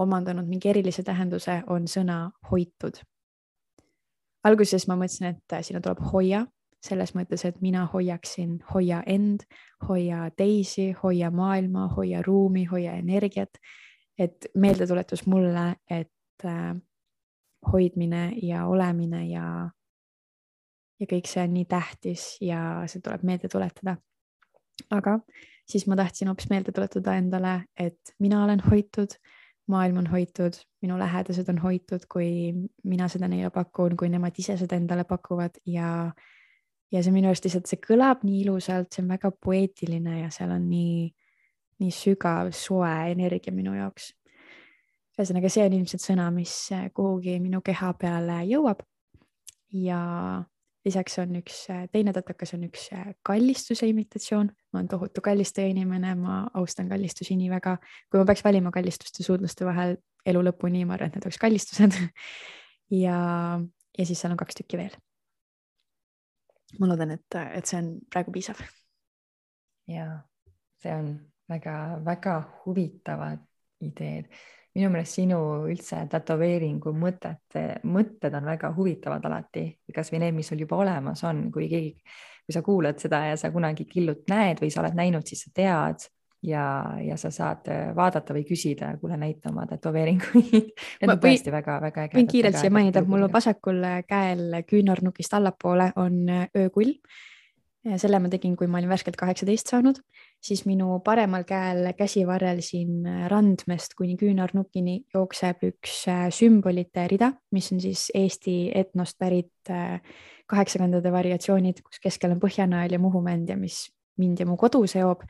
omandanud 0.00 0.48
mingi 0.48 0.70
erilise 0.70 1.02
tähenduse, 1.02 1.62
on 1.68 1.84
sõna 1.88 2.30
hoitud. 2.50 3.02
alguses 4.44 4.88
ma 4.88 4.96
mõtlesin, 4.96 5.36
et 5.36 5.64
sinna 5.64 5.80
tuleb 5.80 6.00
hoia, 6.12 6.46
selles 6.82 7.14
mõttes, 7.14 7.44
et 7.46 7.60
mina 7.62 7.84
hoiaksin, 7.86 8.56
hoia 8.72 9.02
end, 9.06 9.44
hoia 9.88 10.30
teisi, 10.36 10.90
hoia 11.02 11.30
maailma, 11.30 11.86
hoia 11.96 12.22
ruumi, 12.26 12.64
hoia 12.64 12.92
energiat. 12.98 13.58
et 14.18 14.46
meeldetuletus 14.54 15.26
mulle, 15.26 15.74
et 15.90 16.44
äh, 16.44 16.76
hoidmine 17.72 18.32
ja 18.42 18.66
olemine 18.66 19.26
ja, 19.28 19.46
ja 21.00 21.06
kõik 21.10 21.28
see 21.30 21.44
on 21.44 21.54
nii 21.54 21.68
tähtis 21.70 22.26
ja 22.42 22.82
see 22.90 23.02
tuleb 23.04 23.22
meelde 23.26 23.48
tuletada. 23.52 23.96
aga 24.90 25.18
siis 25.68 25.86
ma 25.86 25.96
tahtsin 25.96 26.28
hoopis 26.28 26.50
meelde 26.50 26.72
tuletada 26.72 27.14
endale, 27.16 27.62
et 27.78 28.14
mina 28.18 28.42
olen 28.44 28.60
hoitud, 28.70 29.14
maailm 29.70 30.02
on 30.02 30.06
hoitud, 30.10 30.58
minu 30.82 30.98
lähedased 30.98 31.48
on 31.48 31.58
hoitud, 31.62 32.06
kui 32.10 32.52
mina 32.84 33.08
seda 33.08 33.28
neile 33.30 33.50
pakun, 33.54 33.96
kui 33.96 34.10
nemad 34.12 34.38
ise 34.38 34.56
seda 34.60 34.76
endale 34.76 35.04
pakuvad 35.08 35.60
ja 35.66 36.12
ja 36.92 37.00
see 37.00 37.14
minu 37.14 37.30
arust 37.30 37.46
lihtsalt, 37.46 37.70
see 37.70 37.80
kõlab 37.80 38.24
nii 38.26 38.42
ilusalt, 38.44 38.90
see 38.92 39.04
on 39.04 39.12
väga 39.14 39.30
poeetiline 39.32 40.18
ja 40.20 40.32
seal 40.34 40.50
on 40.52 40.66
nii, 40.68 41.06
nii 41.80 41.94
sügav, 41.94 42.50
soe 42.56 42.90
energia 43.14 43.54
minu 43.54 43.72
jaoks 43.78 44.10
ühesõnaga, 45.22 45.50
see 45.52 45.66
on 45.66 45.76
ilmselt 45.76 46.02
sõna, 46.04 46.28
mis 46.34 46.54
äh, 46.74 46.88
kuhugi 46.94 47.38
minu 47.42 47.62
keha 47.64 47.92
peale 47.98 48.42
jõuab. 48.50 48.82
ja 49.72 49.98
lisaks 50.84 51.14
on 51.22 51.36
üks 51.38 51.62
äh, 51.72 51.84
teine 51.92 52.12
tatakas 52.12 52.52
on 52.56 52.66
üks 52.66 52.88
äh, 52.92 53.12
kallistuse 53.24 53.86
imitatsioon, 53.88 54.50
ma 54.72 54.80
olen 54.80 54.90
tohutu 54.90 55.22
kallistaja 55.24 55.70
inimene, 55.72 56.14
ma 56.18 56.42
austan 56.58 56.90
kallistusi 56.90 57.36
nii 57.38 57.50
väga, 57.52 57.76
kui 58.10 58.20
ma 58.20 58.26
peaks 58.28 58.44
valima 58.44 58.72
kallistuste 58.74 59.24
suudluste 59.24 59.66
vahel 59.68 59.96
elu 60.26 60.42
lõpuni, 60.50 60.84
ma 60.86 60.98
arvan, 60.98 61.12
et 61.12 61.16
need 61.18 61.28
oleks 61.28 61.40
kallistused 61.42 61.96
ja, 63.04 63.16
ja 63.98 64.06
siis 64.08 64.20
seal 64.20 64.34
on 64.34 64.42
kaks 64.42 64.60
tükki 64.60 64.80
veel. 64.80 64.96
ma 66.80 66.88
loodan, 66.90 67.14
et, 67.14 67.40
et 67.54 67.68
see 67.68 67.78
on 67.78 67.94
praegu 68.10 68.34
piisav. 68.34 68.60
ja 69.88 70.08
see 70.82 70.94
on 70.94 71.14
väga-väga 71.52 72.36
huvitavad 72.64 73.42
ideed 73.82 74.28
minu 74.76 74.88
meelest 74.92 75.18
sinu 75.18 75.38
üldse 75.68 76.06
tätoveeringu 76.10 76.94
mõtete, 76.96 77.64
mõtted 77.84 78.34
on 78.38 78.48
väga 78.48 78.72
huvitavad 78.76 79.24
alati, 79.28 79.66
kasvõi 79.94 80.22
need, 80.22 80.36
mis 80.38 80.48
sul 80.48 80.62
juba 80.64 80.78
olemas 80.80 81.24
on, 81.28 81.44
kui 81.52 81.68
keegi, 81.68 81.92
kui 82.46 82.56
sa 82.56 82.64
kuulad 82.64 83.00
seda 83.02 83.26
ja 83.28 83.36
sa 83.40 83.52
kunagi 83.52 83.86
killut 83.90 84.24
näed 84.32 84.62
või 84.62 84.72
sa 84.72 84.82
oled 84.82 84.96
näinud, 84.98 85.28
siis 85.28 85.44
sa 85.44 85.52
tead 85.54 86.06
ja, 86.48 86.64
ja 87.04 87.18
sa 87.20 87.30
saad 87.34 87.68
vaadata 87.96 88.34
või 88.34 88.46
küsida, 88.48 88.94
kuule, 89.00 89.18
näita 89.20 89.52
oma 89.52 89.66
tätoveeringuid. 89.70 90.72
Need 91.02 91.12
on 91.12 91.20
tõesti 91.20 91.52
väga-väga 91.54 92.06
ägedad. 92.06 92.18
võin 92.18 92.30
kiirelt 92.32 92.58
siia 92.58 92.72
mainida, 92.72 93.04
mul 93.06 93.28
vasakul 93.32 93.84
käel 94.08 94.62
küünarnukist 94.68 95.36
allapoole 95.36 95.92
on 96.00 96.24
öökull 96.56 96.96
selle 97.82 98.18
ma 98.22 98.30
tegin, 98.30 98.54
kui 98.56 98.68
ma 98.70 98.78
olin 98.78 98.90
värskelt 98.92 99.16
kaheksateist 99.18 99.72
saanud, 99.72 99.98
siis 100.42 100.62
minu 100.68 101.00
paremal 101.04 101.42
käel 101.46 101.88
käsivarrel 101.98 102.60
siin 102.62 103.06
randmest 103.30 103.96
kuni 103.98 104.14
küünarnukini 104.20 105.00
jookseb 105.14 105.64
üks 105.66 105.96
äh, 106.10 106.28
sümbolite 106.34 107.08
rida, 107.10 107.32
mis 107.54 107.72
on 107.74 107.82
siis 107.82 108.08
Eesti 108.14 108.56
etnost 108.78 109.18
pärit 109.18 109.72
äh, 109.72 109.98
kaheksakümnendate 110.50 111.12
variatsioonid, 111.14 111.82
kus 111.82 112.02
keskel 112.02 112.36
on 112.36 112.42
Põhjanael 112.42 112.94
ja 112.94 113.02
Muhumänd 113.02 113.50
ja 113.50 113.58
mis 113.58 113.88
mind 114.20 114.42
ja 114.42 114.46
mu 114.46 114.56
kodu 114.60 114.84
seob. 114.86 115.26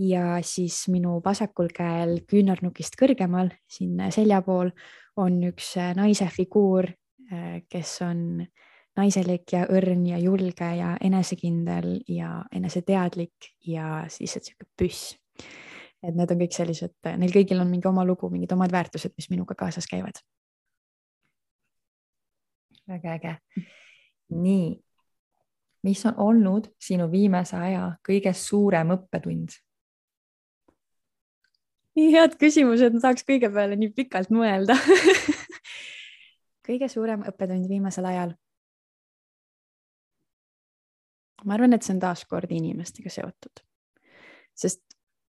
ja 0.00 0.38
siis 0.40 0.86
minu 0.88 1.18
vasakul 1.20 1.68
käel 1.76 2.22
küünarnukist 2.24 2.94
kõrgemal, 2.96 3.50
siin 3.68 3.98
selja 4.08 4.40
pool, 4.40 4.70
on 5.20 5.36
üks 5.50 5.74
äh, 5.76 5.92
naise 5.98 6.30
figuur, 6.32 6.88
kes 7.70 7.90
on 8.02 8.40
naiselik 8.98 9.52
ja 9.54 9.64
õrn 9.70 10.02
ja 10.08 10.18
julge 10.20 10.68
ja 10.76 10.94
enesekindel 11.00 12.00
ja 12.08 12.40
eneseteadlik 12.52 13.52
ja 13.66 14.04
siis 14.08 14.36
sihuke 14.38 14.66
püss. 14.76 15.16
et 16.02 16.16
need 16.16 16.30
on 16.32 16.40
kõik 16.40 16.56
sellised, 16.56 16.94
neil 17.04 17.32
kõigil 17.34 17.60
on 17.60 17.68
mingi 17.70 17.88
oma 17.88 18.04
lugu, 18.08 18.30
mingid 18.32 18.52
omad 18.56 18.72
väärtused, 18.72 19.12
mis 19.16 19.30
minuga 19.30 19.54
kaasas 19.54 19.86
käivad. 19.86 20.22
väga 22.88 23.14
äge. 23.14 23.36
nii, 24.30 24.80
mis 25.82 26.06
on 26.06 26.14
olnud 26.16 26.70
sinu 26.80 27.10
viimase 27.10 27.56
aja 27.56 27.96
kõige 28.08 28.34
suurem 28.34 28.96
õppetund? 28.96 29.54
nii 31.96 32.12
head 32.14 32.36
küsimused, 32.40 32.94
ma 32.94 33.00
tahaks 33.00 33.26
kõige 33.26 33.50
peale 33.52 33.76
nii 33.76 33.94
pikalt 33.94 34.30
mõelda 34.34 34.74
kõige 36.66 36.88
suurem 36.88 37.22
õppetund 37.26 37.68
viimasel 37.68 38.06
ajal 38.06 38.34
ma 41.44 41.56
arvan, 41.56 41.74
et 41.76 41.86
see 41.86 41.94
on 41.96 42.02
taaskord 42.02 42.50
inimestega 42.52 43.12
seotud, 43.12 43.62
sest 44.56 44.82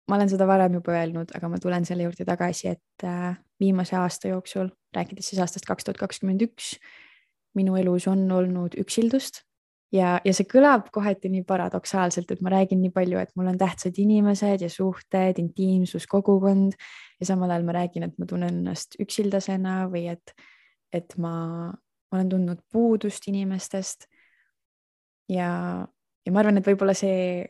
ma 0.09 0.19
olen 0.19 0.29
seda 0.29 0.47
varem 0.49 0.77
juba 0.79 0.99
öelnud, 0.99 1.33
aga 1.37 1.49
ma 1.49 1.61
tulen 1.63 1.87
selle 1.89 2.07
juurde 2.07 2.27
tagasi, 2.29 2.75
et 2.75 3.07
äh, 3.09 3.33
viimase 3.61 3.97
aasta 3.97 4.31
jooksul, 4.33 4.69
rääkides 4.97 5.33
siis 5.33 5.41
aastast 5.43 5.67
kaks 5.69 5.87
tuhat 5.87 6.01
kakskümmend 6.01 6.45
üks, 6.45 6.75
minu 7.57 7.77
elus 7.81 8.09
on 8.11 8.27
olnud 8.33 8.77
üksildust. 8.81 9.45
Ja, 9.95 10.17
ja 10.27 10.33
see 10.35 10.47
kõlab 10.51 10.89
kohati 10.95 11.31
nii 11.31 11.45
paradoksaalselt, 11.47 12.33
et 12.35 12.41
ma 12.43 12.51
räägin 12.51 12.81
nii 12.83 12.91
palju, 12.95 13.21
et 13.21 13.31
mul 13.39 13.53
on 13.53 13.59
tähtsad 13.61 13.95
inimesed 14.03 14.65
ja 14.65 14.71
suhted, 14.73 15.39
intiimsus, 15.39 16.09
kogukond. 16.11 16.75
Ja 17.23 17.29
samal 17.31 17.53
ajal 17.55 17.67
ma 17.69 17.77
räägin, 17.77 18.09
et 18.09 18.17
ma 18.19 18.27
tunnen 18.27 18.51
ennast 18.51 18.99
üksildasena 18.99 19.85
või 19.93 20.09
et, 20.11 20.35
et 20.91 21.15
ma, 21.23 21.37
olen 22.11 22.33
tundnud 22.33 22.65
puudust 22.75 23.31
inimestest. 23.31 24.09
Ja, 25.31 25.87
ja 26.25 26.33
ma 26.33 26.41
arvan, 26.43 26.59
et 26.59 26.67
võib-olla 26.67 26.95
see, 26.97 27.45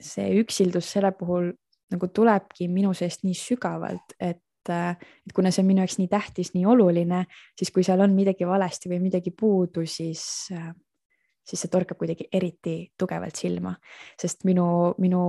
see 0.00 0.30
üksildus 0.40 0.92
selle 0.94 1.12
puhul 1.16 1.50
nagu 1.90 2.08
tulebki 2.14 2.68
minu 2.70 2.92
seest 2.94 3.24
nii 3.26 3.36
sügavalt, 3.36 4.14
et, 4.20 4.42
et 4.70 5.34
kuna 5.34 5.50
see 5.50 5.64
on 5.64 5.70
minu 5.70 5.82
jaoks 5.82 5.98
nii 5.98 6.10
tähtis, 6.10 6.52
nii 6.54 6.66
oluline, 6.70 7.24
siis 7.58 7.72
kui 7.74 7.84
seal 7.86 8.02
on 8.04 8.14
midagi 8.14 8.46
valesti 8.46 8.92
või 8.92 9.00
midagi 9.08 9.32
puudu, 9.34 9.86
siis, 9.88 10.22
siis 11.42 11.64
see 11.64 11.72
torkab 11.72 11.98
kuidagi 11.98 12.28
eriti 12.32 12.76
tugevalt 12.98 13.40
silma, 13.40 13.74
sest 14.20 14.46
minu, 14.46 14.66
minu 15.02 15.24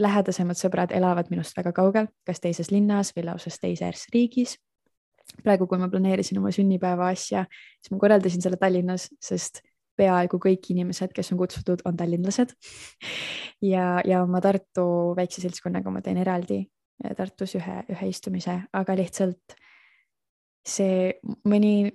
lähedasemad 0.00 0.58
sõbrad 0.58 0.94
elavad 0.94 1.30
minust 1.30 1.56
väga 1.56 1.70
kaugel, 1.76 2.08
kas 2.26 2.42
teises 2.42 2.72
linnas 2.74 3.12
või 3.14 3.28
lausa 3.28 3.52
teises 3.60 4.08
riigis. 4.14 4.58
praegu, 5.42 5.66
kui 5.66 5.78
ma 5.78 5.88
planeerisin 5.88 6.38
oma 6.38 6.50
sünnipäeva 6.52 7.08
asja, 7.10 7.46
siis 7.80 7.90
ma 7.90 7.98
korraldasin 7.98 8.42
selle 8.42 8.58
Tallinnas, 8.60 9.08
sest 9.22 9.62
peaaegu 9.96 10.40
kõik 10.42 10.70
inimesed, 10.74 11.12
kes 11.14 11.32
on 11.32 11.40
kutsutud, 11.40 11.82
on 11.84 11.96
tallinlased. 11.96 12.54
ja, 13.62 14.00
ja 14.04 14.22
oma 14.22 14.40
Tartu 14.44 14.86
väikse 15.16 15.44
seltskonnaga 15.44 15.90
ma 15.90 16.02
teen 16.04 16.22
eraldi 16.22 16.64
Tartus 17.16 17.56
ühe, 17.58 17.78
ühe 17.92 18.08
istumise, 18.08 18.58
aga 18.72 18.96
lihtsalt 18.96 19.56
see 20.64 21.10
mõni, 21.50 21.90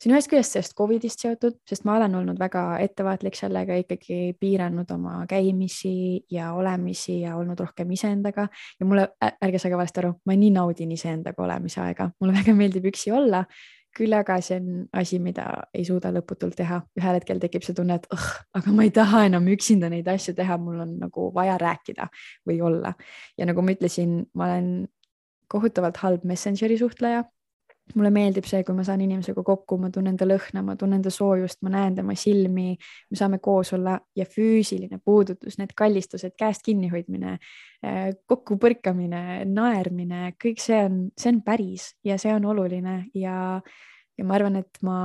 see 0.00 0.08
on 0.08 0.14
ühest 0.16 0.30
küljest 0.32 0.56
sellest 0.56 0.74
Covidist 0.78 1.22
seotud, 1.22 1.60
sest 1.68 1.84
ma 1.86 1.94
olen 1.98 2.16
olnud 2.18 2.40
väga 2.40 2.64
ettevaatlik 2.82 3.36
sellega, 3.38 3.76
ikkagi 3.84 4.32
piiranud 4.40 4.90
oma 4.96 5.20
käimisi 5.30 6.24
ja 6.32 6.50
olemisi 6.58 7.20
ja 7.20 7.36
olnud 7.38 7.60
rohkem 7.62 7.92
iseendaga 7.94 8.48
ja 8.80 8.88
mulle, 8.88 9.06
ärge 9.22 9.60
saage 9.62 9.78
valesti 9.78 10.02
aru, 10.02 10.16
ma 10.26 10.38
nii 10.40 10.50
naudin 10.56 10.96
iseendaga 10.96 11.44
olemise 11.44 11.84
aega, 11.84 12.10
mulle 12.18 12.40
väga 12.40 12.56
meeldib 12.58 12.90
üksi 12.90 13.14
olla 13.14 13.44
küll 13.96 14.14
aga 14.16 14.38
see 14.44 14.56
on 14.60 14.70
asi, 14.98 15.18
mida 15.22 15.46
ei 15.74 15.84
suuda 15.84 16.12
lõputult 16.14 16.56
teha, 16.58 16.80
ühel 16.98 17.18
hetkel 17.18 17.42
tekib 17.42 17.66
see 17.66 17.76
tunne, 17.76 17.98
et 18.00 18.08
oh, 18.14 18.28
aga 18.58 18.72
ma 18.74 18.86
ei 18.86 18.92
taha 18.94 19.26
enam 19.28 19.48
üksinda 19.52 19.90
neid 19.92 20.08
asju 20.08 20.34
teha, 20.38 20.56
mul 20.60 20.80
on 20.86 20.96
nagu 21.02 21.28
vaja 21.34 21.58
rääkida 21.60 22.08
või 22.48 22.60
olla. 22.64 22.94
ja 23.38 23.48
nagu 23.48 23.64
ma 23.64 23.76
ütlesin, 23.76 24.22
ma 24.34 24.48
olen 24.48 24.72
kohutavalt 25.52 26.00
halb 26.00 26.24
Messengeri 26.24 26.78
suhtleja 26.80 27.24
mulle 27.94 28.10
meeldib 28.14 28.46
see, 28.48 28.62
kui 28.64 28.76
ma 28.76 28.84
saan 28.86 29.02
inimesega 29.04 29.42
kokku, 29.44 29.76
ma 29.80 29.90
tunnen 29.92 30.16
ta 30.16 30.26
lõhna, 30.26 30.62
ma 30.64 30.76
tunnen 30.78 31.02
ta 31.02 31.10
soojust, 31.12 31.60
ma 31.66 31.72
näen 31.74 31.96
tema 31.98 32.14
silmi, 32.18 32.76
me 33.10 33.18
saame 33.18 33.40
koos 33.42 33.72
olla 33.76 33.98
ja 34.16 34.26
füüsiline 34.28 35.00
puudutus, 35.04 35.58
need 35.60 35.74
kallistused, 35.76 36.34
käest 36.38 36.64
kinnihoidmine, 36.66 37.36
äh, 37.84 38.00
kokkupõrkamine, 38.30 39.42
naermine, 39.50 40.32
kõik 40.42 40.62
see 40.62 40.78
on, 40.86 41.02
see 41.18 41.34
on 41.34 41.42
päris 41.44 41.92
ja 42.06 42.18
see 42.22 42.32
on 42.34 42.46
oluline 42.54 42.96
ja, 43.18 43.36
ja 44.18 44.24
ma 44.28 44.38
arvan, 44.38 44.62
et 44.62 44.82
ma 44.86 44.98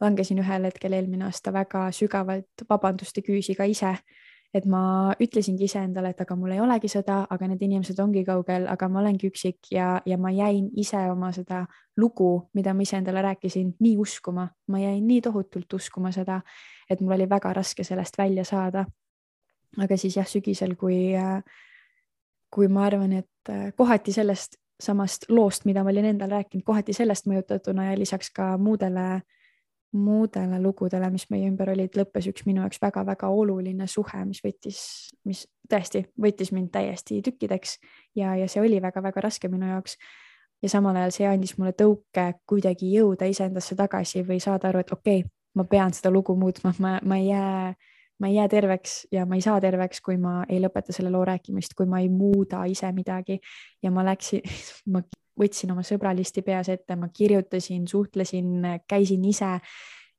langesin 0.00 0.40
ühel 0.42 0.68
hetkel 0.68 0.96
eelmine 0.96 1.28
aasta 1.28 1.52
väga 1.54 1.88
sügavalt 1.94 2.64
vabanduste 2.68 3.22
küüsi 3.26 3.56
ka 3.58 3.66
ise 3.70 3.96
et 4.54 4.66
ma 4.70 5.12
ütlesingi 5.20 5.66
iseendale, 5.66 6.12
et 6.14 6.20
aga 6.22 6.36
mul 6.38 6.52
ei 6.54 6.60
olegi 6.62 6.88
seda, 6.90 7.24
aga 7.30 7.48
need 7.50 7.62
inimesed 7.66 7.98
ongi 8.00 8.22
kaugel, 8.26 8.68
aga 8.70 8.88
ma 8.88 9.00
olengi 9.00 9.26
üksik 9.32 9.72
ja, 9.74 9.96
ja 10.06 10.18
ma 10.20 10.30
jäin 10.30 10.68
ise 10.78 11.00
oma 11.10 11.32
seda 11.34 11.64
lugu, 11.98 12.50
mida 12.54 12.74
ma 12.74 12.86
iseendale 12.86 13.22
rääkisin, 13.26 13.74
nii 13.82 13.96
uskuma, 13.98 14.46
ma 14.70 14.82
jäin 14.82 15.02
nii 15.08 15.20
tohutult 15.26 15.78
uskuma 15.80 16.12
seda, 16.14 16.40
et 16.90 17.02
mul 17.02 17.16
oli 17.18 17.28
väga 17.30 17.52
raske 17.52 17.84
sellest 17.84 18.18
välja 18.18 18.44
saada. 18.44 18.86
aga 19.82 19.96
siis 19.98 20.16
jah, 20.16 20.26
sügisel, 20.26 20.76
kui, 20.78 21.10
kui 22.50 22.68
ma 22.68 22.84
arvan, 22.86 23.12
et 23.12 23.74
kohati 23.76 24.12
sellest 24.14 24.60
samast 24.80 25.26
loost, 25.28 25.64
mida 25.64 25.82
ma 25.82 25.90
olin 25.90 26.12
endale 26.12 26.38
rääkinud, 26.38 26.62
kohati 26.64 26.92
sellest 26.92 27.26
mõjutatuna 27.26 27.90
ja 27.90 27.98
lisaks 27.98 28.30
ka 28.30 28.54
muudele 28.58 29.06
äh, 29.14 29.22
muudele 29.94 30.58
lugudele, 30.62 31.08
mis 31.14 31.28
meie 31.30 31.46
ümber 31.48 31.70
olid, 31.72 31.94
lõppes 31.98 32.26
üks 32.30 32.44
minu 32.48 32.64
jaoks 32.64 32.80
väga-väga 32.82 33.30
oluline 33.30 33.86
suhe, 33.90 34.24
mis 34.26 34.42
võttis, 34.44 34.80
mis 35.28 35.44
tõesti 35.70 36.04
võttis 36.20 36.50
mind 36.54 36.72
täiesti 36.74 37.20
tükkideks 37.24 37.78
ja, 38.18 38.34
ja 38.38 38.48
see 38.50 38.62
oli 38.64 38.80
väga-väga 38.82 39.22
raske 39.24 39.48
minu 39.52 39.70
jaoks. 39.70 39.96
ja 40.62 40.68
samal 40.68 40.96
ajal 40.96 41.12
see 41.12 41.26
andis 41.28 41.56
mulle 41.58 41.74
tõuke 41.78 42.26
kuidagi 42.48 42.90
jõuda 42.94 43.28
iseendasse 43.30 43.76
tagasi 43.76 44.24
või 44.26 44.40
saada 44.40 44.68
aru, 44.68 44.80
et 44.80 44.92
okei 44.92 45.18
okay,, 45.22 45.30
ma 45.54 45.64
pean 45.64 45.92
seda 45.94 46.10
lugu 46.10 46.36
muutma, 46.36 46.74
ma, 46.78 46.98
ma 47.04 47.18
ei 47.20 47.28
jää, 47.28 47.74
ma 48.18 48.28
ei 48.30 48.38
jää 48.38 48.48
terveks 48.48 48.96
ja 49.12 49.26
ma 49.26 49.38
ei 49.38 49.44
saa 49.44 49.60
terveks, 49.60 50.00
kui 50.00 50.16
ma 50.18 50.42
ei 50.48 50.60
lõpeta 50.62 50.92
selle 50.92 51.12
loo 51.14 51.24
rääkimist, 51.24 51.76
kui 51.78 51.86
ma 51.86 52.00
ei 52.02 52.08
muuda 52.08 52.64
ise 52.70 52.90
midagi 52.92 53.38
ja 53.82 53.92
ma 53.94 54.04
läksin, 54.06 54.42
ma 54.92 55.04
võtsin 55.40 55.72
oma 55.74 55.82
sõbralisti 55.86 56.42
peas 56.46 56.68
ette, 56.72 56.96
ma 56.96 57.08
kirjutasin, 57.12 57.88
suhtlesin, 57.88 58.62
käisin 58.88 59.24
ise 59.24 59.58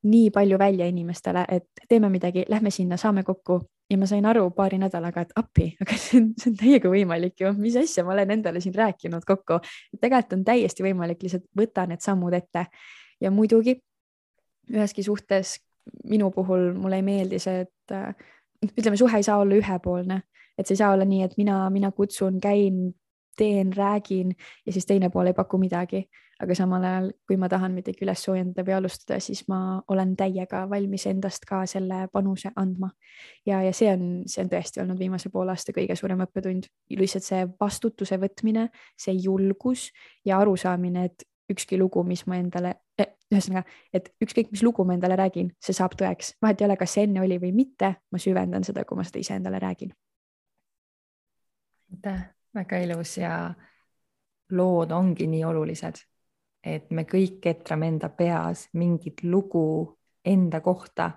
nii 0.06 0.30
palju 0.34 0.60
välja 0.60 0.86
inimestele, 0.88 1.46
et 1.50 1.88
teeme 1.90 2.10
midagi, 2.14 2.46
lähme 2.50 2.72
sinna, 2.72 2.98
saame 2.98 3.24
kokku. 3.24 3.62
Ja 3.90 4.00
ma 4.02 4.08
sain 4.10 4.26
aru 4.26 4.48
paari 4.58 4.80
nädalaga, 4.82 5.22
et 5.22 5.34
appi, 5.38 5.68
aga 5.82 5.98
see 6.02 6.18
on, 6.18 6.32
see 6.42 6.50
on 6.50 6.56
täiega 6.58 6.90
võimalik 6.90 7.44
ju, 7.44 7.52
mis 7.54 7.76
asja 7.78 8.02
ma 8.06 8.16
olen 8.16 8.32
endale 8.34 8.62
siin 8.62 8.74
rääkinud 8.74 9.28
kokku. 9.30 9.60
tegelikult 10.02 10.34
on 10.40 10.46
täiesti 10.48 10.86
võimalik, 10.86 11.22
lihtsalt 11.22 11.46
võta 11.58 11.86
need 11.90 12.02
sammud 12.02 12.34
ette. 12.34 12.66
Ja 13.22 13.30
muidugi 13.32 13.76
üheski 14.74 15.06
suhtes 15.06 15.60
minu 16.10 16.32
puhul 16.34 16.72
mulle 16.74 16.98
ei 16.98 17.06
meeldi 17.06 17.40
see, 17.40 17.62
et 17.62 18.74
ütleme, 18.74 18.98
suhe 18.98 19.22
ei 19.22 19.24
saa 19.24 19.38
olla 19.44 19.58
ühepoolne, 19.60 20.22
et 20.58 20.66
see 20.66 20.74
ei 20.74 20.82
saa 20.82 20.94
olla 20.96 21.06
nii, 21.06 21.22
et 21.28 21.38
mina, 21.38 21.60
mina 21.70 21.92
kutsun, 21.94 22.40
käin, 22.42 22.88
teen, 23.38 23.74
räägin 23.76 24.36
ja 24.66 24.74
siis 24.74 24.86
teine 24.86 25.10
pool 25.10 25.32
ei 25.32 25.34
paku 25.34 25.58
midagi. 25.58 26.06
aga 26.36 26.52
samal 26.56 26.84
ajal, 26.84 27.06
kui 27.24 27.38
ma 27.40 27.48
tahan 27.48 27.72
midagi 27.72 28.04
üles 28.04 28.20
soojendada 28.26 28.66
või 28.68 28.74
alustada, 28.76 29.22
siis 29.24 29.46
ma 29.48 29.80
olen 29.88 30.18
täiega 30.20 30.66
valmis 30.68 31.06
endast 31.08 31.46
ka 31.48 31.62
selle 31.66 32.10
panuse 32.12 32.52
andma. 32.56 32.90
ja, 33.46 33.62
ja 33.64 33.72
see 33.74 33.94
on, 33.94 34.04
see 34.28 34.44
on 34.44 34.52
tõesti 34.52 34.82
olnud 34.84 35.00
viimase 35.00 35.32
poole 35.32 35.54
aasta 35.56 35.72
kõige 35.72 35.96
suurem 35.96 36.26
õppetund, 36.28 36.68
lihtsalt 36.90 37.24
see 37.24 37.48
vastutuse 37.60 38.20
võtmine, 38.20 38.68
see 39.00 39.16
julgus 39.16 39.92
ja 40.26 40.42
arusaamine, 40.44 41.06
et 41.06 41.24
ükski 41.52 41.80
lugu, 41.80 42.04
mis 42.04 42.26
ma 42.28 42.40
endale 42.42 42.76
eh,, 43.00 43.16
ühesõnaga, 43.32 43.64
et 43.94 44.12
ükskõik, 44.24 44.52
mis 44.52 44.64
lugu 44.66 44.86
ma 44.86 44.98
endale 44.98 45.18
räägin, 45.20 45.52
see 45.62 45.78
saab 45.78 45.96
tõeks, 46.00 46.36
vahet 46.44 46.62
ei 46.62 46.70
ole, 46.70 46.78
kas 46.80 46.98
see 46.98 47.08
enne 47.08 47.24
oli 47.24 47.40
või 47.42 47.54
mitte, 47.56 47.96
ma 48.12 48.22
süvendan 48.22 48.68
seda, 48.68 48.86
kui 48.86 49.00
ma 49.00 49.08
seda 49.08 49.24
iseendale 49.24 49.62
räägin. 49.64 49.96
aitäh 51.96 52.35
väga 52.56 52.80
ilus 52.84 53.18
ja 53.18 53.36
lood 54.56 54.92
ongi 54.92 55.28
nii 55.28 55.44
olulised, 55.46 56.00
et 56.66 56.90
me 56.94 57.06
kõik 57.10 57.40
ketrame 57.44 57.90
enda 57.94 58.10
peas 58.10 58.68
mingit 58.74 59.24
lugu 59.24 59.68
enda 60.26 60.62
kohta, 60.66 61.12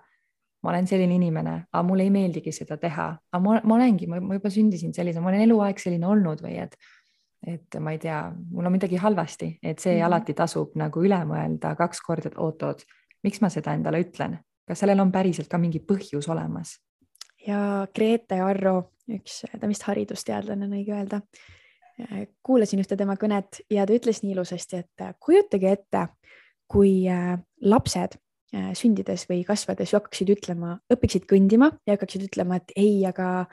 ma 0.62 0.72
olen 0.72 0.88
selline 0.90 1.14
inimene, 1.16 1.54
aga 1.70 1.82
mulle 1.86 2.08
ei 2.08 2.12
meeldigi 2.12 2.52
seda 2.52 2.76
teha, 2.80 3.08
aga 3.32 3.42
ma, 3.44 3.58
ma 3.62 3.76
olengi, 3.76 4.08
ma 4.10 4.20
juba 4.20 4.50
sündisin 4.52 4.94
sellise, 4.96 5.20
ma 5.22 5.30
olen 5.30 5.44
eluaeg 5.46 5.80
selline 5.80 6.08
olnud 6.08 6.42
või 6.44 6.56
et, 6.64 6.74
et 7.46 7.78
ma 7.80 7.94
ei 7.94 8.02
tea, 8.02 8.18
mul 8.50 8.66
on 8.66 8.74
midagi 8.74 8.98
halvasti, 9.00 9.52
et 9.62 9.78
see 9.78 9.94
mm 9.94 10.00
-hmm. 10.00 10.06
alati 10.06 10.34
tasub 10.34 10.74
nagu 10.76 11.04
üle 11.04 11.20
mõelda 11.24 11.76
kaks 11.78 12.02
korda, 12.04 12.32
et 12.32 12.38
oot-oot, 12.38 12.84
miks 13.22 13.40
ma 13.40 13.48
seda 13.48 13.74
endale 13.76 14.02
ütlen, 14.02 14.38
kas 14.66 14.82
sellel 14.82 15.00
on 15.00 15.12
päriselt 15.12 15.48
ka 15.48 15.58
mingi 15.58 15.80
põhjus 15.80 16.28
olemas? 16.28 16.78
Ja 17.46 17.86
Grete 17.94 18.40
Arro, 18.44 18.92
üks, 19.08 19.42
ta 19.60 19.70
vist 19.70 19.86
haridusteadlane 19.88 20.66
on 20.66 20.76
õige 20.78 20.94
öelda, 20.96 21.20
kuulasin 22.46 22.82
ühte 22.82 22.96
tema 22.98 23.16
kõnet 23.18 23.60
ja 23.70 23.86
ta 23.86 23.94
ütles 23.96 24.22
nii 24.22 24.36
ilusasti, 24.36 24.82
et 24.84 25.06
kujutage 25.18 25.72
ette, 25.74 26.06
kui 26.68 27.06
äh, 27.10 27.38
lapsed 27.64 28.18
Äh, 28.48 28.70
sündides 28.72 29.26
või 29.28 29.42
kasvades 29.44 29.90
ju 29.92 29.98
hakkaksid 29.98 30.30
ütlema, 30.32 30.78
õpiksid 30.88 31.26
kõndima 31.28 31.66
ja 31.84 31.98
hakkaksid 31.98 32.22
ütlema, 32.30 32.56
et 32.56 32.70
ei, 32.80 33.02
aga 33.04 33.44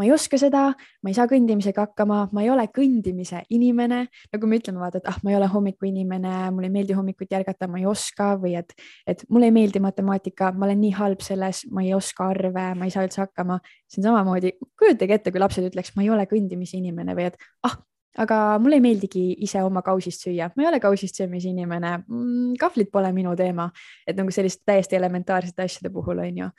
ma 0.00 0.06
ei 0.06 0.12
oska 0.14 0.38
seda, 0.40 0.62
ma 1.04 1.10
ei 1.12 1.16
saa 1.16 1.28
kõndimisega 1.28 1.84
hakkama, 1.84 2.22
ma 2.32 2.40
ei 2.40 2.48
ole 2.48 2.64
kõndimise 2.72 3.42
inimene. 3.52 4.06
nagu 4.32 4.48
me 4.48 4.56
ütleme, 4.56 4.80
vaata, 4.80 5.02
et 5.02 5.10
ah, 5.10 5.18
ma 5.20 5.34
ei 5.34 5.36
ole 5.36 5.48
hommikuinimene, 5.52 6.32
mulle 6.56 6.70
ei 6.70 6.72
meeldi 6.72 6.96
hommikuti 6.96 7.36
ärgata, 7.36 7.68
ma 7.68 7.82
ei 7.82 7.84
oska 7.90 8.30
või 8.40 8.54
et, 8.56 8.72
et 9.04 9.26
mulle 9.28 9.50
ei 9.50 9.54
meeldi 9.58 9.84
matemaatika, 9.84 10.54
ma 10.56 10.64
olen 10.70 10.80
nii 10.86 10.94
halb 10.96 11.20
selles, 11.26 11.66
ma 11.68 11.84
ei 11.84 11.92
oska 11.92 12.30
arve, 12.32 12.64
ma 12.80 12.88
ei 12.88 12.96
saa 12.96 13.04
üldse 13.04 13.20
hakkama. 13.26 13.60
see 13.90 14.00
on 14.00 14.08
samamoodi, 14.08 14.56
kujutage 14.80 15.20
ette, 15.20 15.34
kui 15.34 15.44
lapsed 15.44 15.68
ütleks, 15.68 15.92
ma 15.96 16.06
ei 16.06 16.10
ole 16.16 16.24
kõndimise 16.32 16.80
inimene 16.80 17.18
või 17.18 17.28
et 17.28 17.36
ah, 17.68 17.76
aga 18.24 18.42
mulle 18.58 18.80
ei 18.80 18.88
meeldigi 18.88 19.24
ise 19.44 19.60
oma 19.62 19.84
kausist 19.84 20.24
süüa, 20.24 20.48
ma 20.56 20.64
ei 20.64 20.72
ole 20.72 20.80
kausist 20.80 21.20
söömise 21.20 21.52
inimene 21.52 21.98
mm,, 22.00 22.56
kahvlid 22.60 22.88
pole 22.88 23.12
minu 23.12 23.36
teema, 23.36 23.68
et 24.08 24.16
nagu 24.16 24.32
selliste 24.32 24.64
täiesti 24.64 24.96
elementaarsete 24.96 25.68
asjade 25.68 25.92
puhul 25.92 26.24
on 26.24 26.46
ju, 26.46 26.54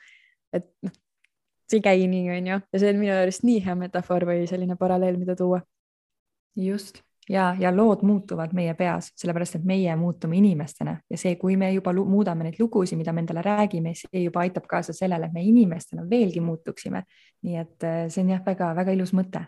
et 0.54 0.70
noh, 0.86 0.94
nii, 1.80 2.26
on 2.36 2.50
ju, 2.50 2.58
ja 2.72 2.82
see 2.82 2.90
on 2.92 3.00
minu 3.00 3.14
arust 3.14 3.46
nii 3.46 3.62
hea 3.64 3.74
metafoor 3.78 4.26
või 4.28 4.44
selline 4.50 4.76
paralleel, 4.76 5.16
mida 5.20 5.36
tuua. 5.38 5.62
just 6.56 7.00
ja, 7.28 7.56
ja 7.58 7.76
lood 7.76 8.02
muutuvad 8.02 8.52
meie 8.52 8.74
peas, 8.74 9.12
sellepärast 9.16 9.56
et 9.56 9.64
meie 9.64 9.96
muutume 9.96 10.36
inimestena 10.36 10.96
ja 11.10 11.18
see, 11.18 11.36
kui 11.40 11.56
me 11.56 11.70
juba 11.72 11.92
muudame 11.92 12.44
neid 12.44 12.58
lugusid, 12.60 12.98
mida 12.98 13.12
me 13.12 13.22
endale 13.24 13.44
räägime, 13.46 13.94
see 13.96 14.24
juba 14.26 14.42
aitab 14.42 14.66
kaasa 14.70 14.92
sellele, 14.92 15.26
et 15.26 15.32
me 15.32 15.42
inimestena 15.42 16.04
veelgi 16.10 16.40
muutuksime. 16.40 17.04
nii 17.42 17.56
et 17.56 17.84
äh, 17.84 18.04
see 18.08 18.22
on 18.22 18.34
jah, 18.34 18.42
väga-väga 18.46 18.92
ilus 18.92 19.14
mõte. 19.16 19.46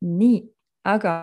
nii 0.00 0.40
aga 0.84 1.16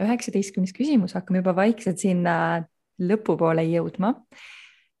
üheksateistkümnes 0.00 0.72
küsimus, 0.72 1.14
hakkame 1.14 1.42
juba 1.42 1.56
vaikselt 1.56 1.98
sinna 1.98 2.64
lõpupoole 3.00 3.64
jõudma. 3.68 4.14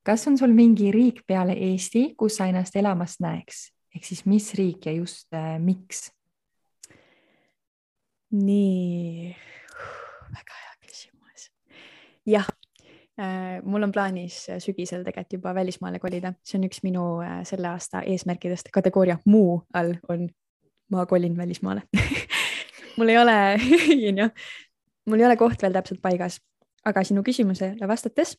kas 0.04 0.26
on 0.28 0.38
sul 0.38 0.52
mingi 0.52 0.90
riik 0.92 1.22
peale 1.26 1.52
Eesti, 1.52 2.14
kus 2.18 2.36
sa 2.36 2.46
ennast 2.46 2.76
elamas 2.76 3.20
näeks, 3.20 3.70
ehk 3.94 4.04
siis 4.04 4.24
mis 4.26 4.50
riik 4.58 4.86
ja 4.86 4.92
just 4.96 5.32
äh, 5.34 5.56
miks? 5.62 6.10
nii, 8.34 9.30
väga 10.34 10.60
hea 10.60 10.76
küsimus. 10.82 11.48
jah 12.26 12.48
äh,, 13.20 13.60
mul 13.62 13.86
on 13.86 13.92
plaanis 13.94 14.40
sügisel 14.58 15.04
tegelikult 15.06 15.38
juba 15.38 15.54
välismaale 15.54 16.00
kolida, 16.02 16.34
see 16.42 16.58
on 16.58 16.66
üks 16.68 16.82
minu 16.86 17.04
äh, 17.22 17.42
selle 17.46 17.70
aasta 17.70 18.02
eesmärkidest, 18.02 18.72
kategooria. 18.74 19.20
Muu 19.30 19.62
all 19.74 19.94
on 20.08 20.26
ma 20.90 21.06
kolin 21.06 21.36
välismaale. 21.36 21.82
Mul 22.96 23.08
ei 23.08 23.18
ole, 23.18 23.36
onju, 24.08 24.28
mul 25.06 25.20
ei 25.20 25.26
ole 25.26 25.36
koht 25.36 25.62
veel 25.62 25.74
täpselt 25.74 26.02
paigas, 26.02 26.38
aga 26.86 27.02
sinu 27.02 27.24
küsimusele 27.26 27.88
vastates, 27.90 28.36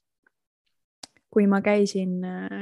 kui 1.34 1.47
ma 1.51 1.60
käisin 1.64 2.24
äh, 2.24 2.62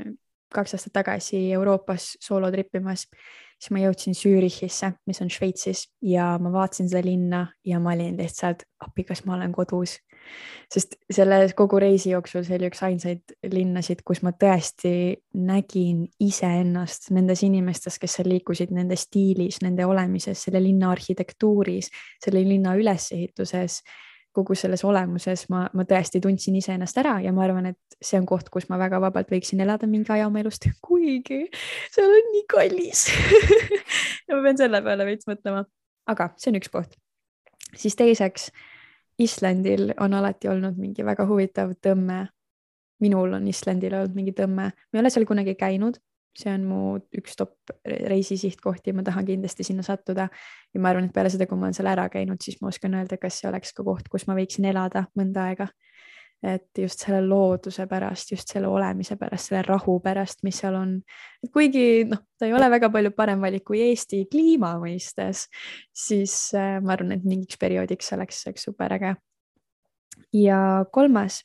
kaks 0.53 0.77
aastat 0.77 0.93
tagasi 1.01 1.39
Euroopas 1.55 2.13
soolotrippimas, 2.23 3.07
siis 3.63 3.71
ma 3.73 3.83
jõudsin 3.83 4.15
Zürichisse, 4.17 4.91
mis 5.07 5.21
on 5.23 5.31
Šveitsis 5.31 5.85
ja 6.03 6.33
ma 6.41 6.51
vaatasin 6.53 6.89
seda 6.91 7.03
linna 7.05 7.45
ja 7.65 7.79
ma 7.79 7.93
olin 7.95 8.17
lihtsalt, 8.19 8.65
appi, 8.83 9.05
kas 9.07 9.23
ma 9.27 9.37
olen 9.37 9.53
kodus? 9.55 9.97
Sest 10.71 10.95
selle 11.11 11.41
kogu 11.57 11.79
reisi 11.83 12.13
jooksul 12.13 12.45
see 12.47 12.55
oli 12.55 12.69
üks 12.69 12.83
ainsaid 12.87 13.33
linnasid, 13.51 14.05
kus 14.07 14.21
ma 14.23 14.31
tõesti 14.39 14.93
nägin 15.35 16.05
iseennast 16.23 17.11
nendes 17.15 17.43
inimestes, 17.43 17.99
kes 17.99 18.19
seal 18.19 18.31
liikusid, 18.31 18.71
nende 18.75 18.95
stiilis, 18.99 19.59
nende 19.65 19.87
olemises, 19.87 20.45
selle 20.47 20.63
linna 20.63 20.93
arhitektuuris, 20.95 21.91
selle 22.23 22.45
linna 22.47 22.77
ülesehituses, 22.79 23.81
kogu 24.33 24.55
selles 24.57 24.83
olemuses 24.87 25.45
ma, 25.53 25.67
ma 25.77 25.85
tõesti 25.87 26.21
tundsin 26.23 26.57
iseennast 26.57 26.97
ära 27.01 27.19
ja 27.23 27.33
ma 27.35 27.45
arvan, 27.45 27.69
et 27.73 27.97
see 28.01 28.17
on 28.19 28.27
koht, 28.29 28.49
kus 28.53 28.67
ma 28.71 28.79
väga 28.81 28.99
vabalt 29.03 29.29
võiksin 29.31 29.61
elada 29.63 29.87
mingi 29.89 30.11
aja 30.13 30.27
oma 30.29 30.41
elust, 30.41 30.67
kuigi 30.87 31.45
seal 31.93 32.09
on 32.09 32.29
nii 32.33 32.45
kallis 32.49 33.07
ma 34.33 34.41
pean 34.45 34.59
selle 34.59 34.83
peale 34.85 35.07
veits 35.07 35.29
mõtlema, 35.29 35.65
aga 36.09 36.31
see 36.37 36.53
on 36.53 36.61
üks 36.61 36.71
koht. 36.73 36.97
siis 37.77 37.97
teiseks 37.99 38.49
Islandil 39.21 39.91
on 40.01 40.15
alati 40.17 40.49
olnud 40.49 40.79
mingi 40.81 41.05
väga 41.05 41.27
huvitav 41.29 41.75
tõmme. 41.85 42.25
minul 43.03 43.33
on 43.35 43.47
Islandil 43.47 43.93
olnud 43.97 44.15
mingi 44.15 44.33
tõmme, 44.33 44.71
ma 44.71 44.97
ei 44.97 45.01
ole 45.01 45.09
seal 45.13 45.25
kunagi 45.29 45.53
käinud, 45.59 45.99
see 46.37 46.51
on 46.53 46.65
mu 46.67 46.81
üks 47.17 47.37
top 47.37 47.73
reisisihtkohti, 47.85 48.93
ma 48.97 49.05
tahan 49.05 49.25
kindlasti 49.27 49.65
sinna 49.67 49.85
sattuda. 49.85 50.27
ja 50.73 50.81
ma 50.81 50.89
arvan, 50.89 51.09
et 51.09 51.13
peale 51.15 51.29
seda, 51.29 51.47
kui 51.47 51.57
ma 51.57 51.67
olen 51.67 51.77
seal 51.77 51.89
ära 51.91 52.07
käinud, 52.09 52.41
siis 52.41 52.59
ma 52.61 52.71
oskan 52.71 52.97
öelda, 52.97 53.19
kas 53.21 53.41
see 53.41 53.49
oleks 53.49 53.73
ka 53.73 53.85
koht, 53.85 54.09
kus 54.09 54.27
ma 54.27 54.37
võiksin 54.37 54.65
elada 54.69 55.07
mõnda 55.19 55.49
aega 55.51 55.69
et 56.43 56.75
just 56.75 56.99
selle 57.05 57.21
looduse 57.23 57.85
pärast, 57.87 58.33
just 58.33 58.49
selle 58.51 58.67
olemise 58.67 59.15
pärast, 59.15 59.47
selle 59.47 59.61
rahu 59.63 59.95
pärast, 60.03 60.41
mis 60.43 60.57
seal 60.59 60.75
on. 60.75 60.97
kuigi 61.53 62.03
noh, 62.09 62.19
ta 62.35 62.49
ei 62.49 62.55
ole 62.57 62.67
väga 62.73 62.89
palju 62.91 63.13
parem 63.15 63.45
valik 63.45 63.63
kui 63.69 63.79
Eesti 63.85 64.25
kliima 64.31 64.73
mõistes, 64.81 65.45
siis 65.95 66.35
äh, 66.59 66.81
ma 66.83 66.97
arvan, 66.97 67.15
et 67.15 67.23
mingiks 67.23 67.59
perioodiks 67.61 68.11
oleks, 68.17 68.43
oleks 68.49 68.67
super 68.67 68.97
äge. 68.97 69.15
ja 70.35 70.59
kolmas 70.91 71.43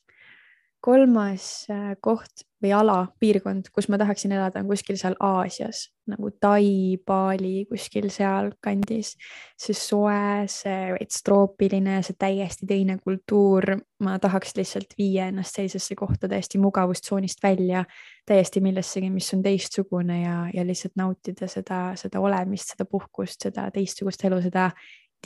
kolmas 0.81 1.67
äh, 1.71 1.95
koht 2.01 2.45
või 2.63 2.73
ala, 2.75 3.07
piirkond, 3.21 3.71
kus 3.75 3.89
ma 3.89 3.99
tahaksin 3.99 4.35
elada, 4.35 4.61
on 4.61 4.71
kuskil 4.71 4.99
seal 4.99 5.17
Aasias 5.21 5.89
nagu 6.09 6.31
Tai, 6.41 6.97
Bali, 7.07 7.67
kuskil 7.69 8.09
sealkandis. 8.11 9.15
see 9.59 9.75
soe, 9.77 10.47
see 10.49 10.93
veits 10.95 11.23
troopiline, 11.25 12.01
see 12.03 12.17
täiesti 12.19 12.67
teine 12.67 12.99
kultuur. 12.99 13.77
ma 14.01 14.19
tahaks 14.19 14.55
lihtsalt 14.57 14.95
viia 14.99 15.27
ennast 15.27 15.57
sellisesse 15.57 15.95
kohta 15.99 16.29
täiesti 16.29 16.59
mugavustsoonist 16.59 17.43
välja, 17.43 17.85
täiesti 18.27 18.61
millessegi, 18.61 19.11
mis 19.11 19.35
on 19.35 19.43
teistsugune 19.43 20.23
ja, 20.23 20.37
ja 20.55 20.67
lihtsalt 20.67 20.97
nautida 20.97 21.49
seda, 21.49 21.93
seda 21.97 22.21
olemist, 22.21 22.75
seda 22.75 22.87
puhkust, 22.87 23.43
seda 23.43 23.71
teistsugust 23.75 24.25
elu, 24.25 24.41
seda 24.43 24.71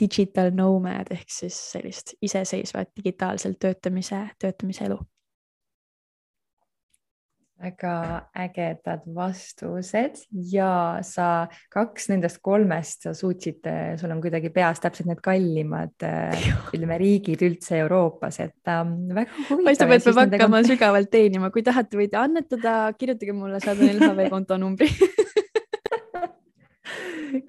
digital 0.01 0.49
nomad 0.51 1.11
ehk 1.13 1.29
siis 1.29 1.57
sellist 1.71 2.15
iseseisvat 2.21 2.89
digitaalselt 2.97 3.59
töötamise, 3.61 4.25
töötamise 4.41 4.89
elu 4.89 4.97
väga 7.63 7.95
ägedad 8.35 9.05
vastused. 9.15 10.23
Ja 10.51 10.99
sa 11.05 11.47
kaks 11.73 12.09
nendest 12.11 12.41
kolmest 12.43 13.07
sa 13.07 13.13
suutsid, 13.17 13.63
sul 13.99 14.11
on 14.13 14.21
kuidagi 14.23 14.51
peas 14.53 14.81
täpselt 14.83 15.09
need 15.09 15.21
kallimad, 15.23 15.95
ütleme 16.73 16.99
riigid 17.01 17.43
üldse 17.47 17.79
Euroopas, 17.83 18.39
et 18.43 18.71
ähm, 18.71 18.95
väga 19.15 19.31
huvitav. 19.49 19.65
paistab, 19.69 19.95
et 19.95 20.07
peab 20.07 20.21
hakkama 20.25 20.61
kont... 20.61 20.69
sügavalt 20.73 21.11
teenima, 21.13 21.51
kui 21.53 21.63
tahate, 21.65 21.99
võite 21.99 22.19
annetada, 22.19 22.77
kirjutage 22.99 23.35
mulle, 23.37 23.61
saadan 23.63 23.93
LHV 23.95 24.29
konto 24.33 24.59
numbri. 24.61 24.89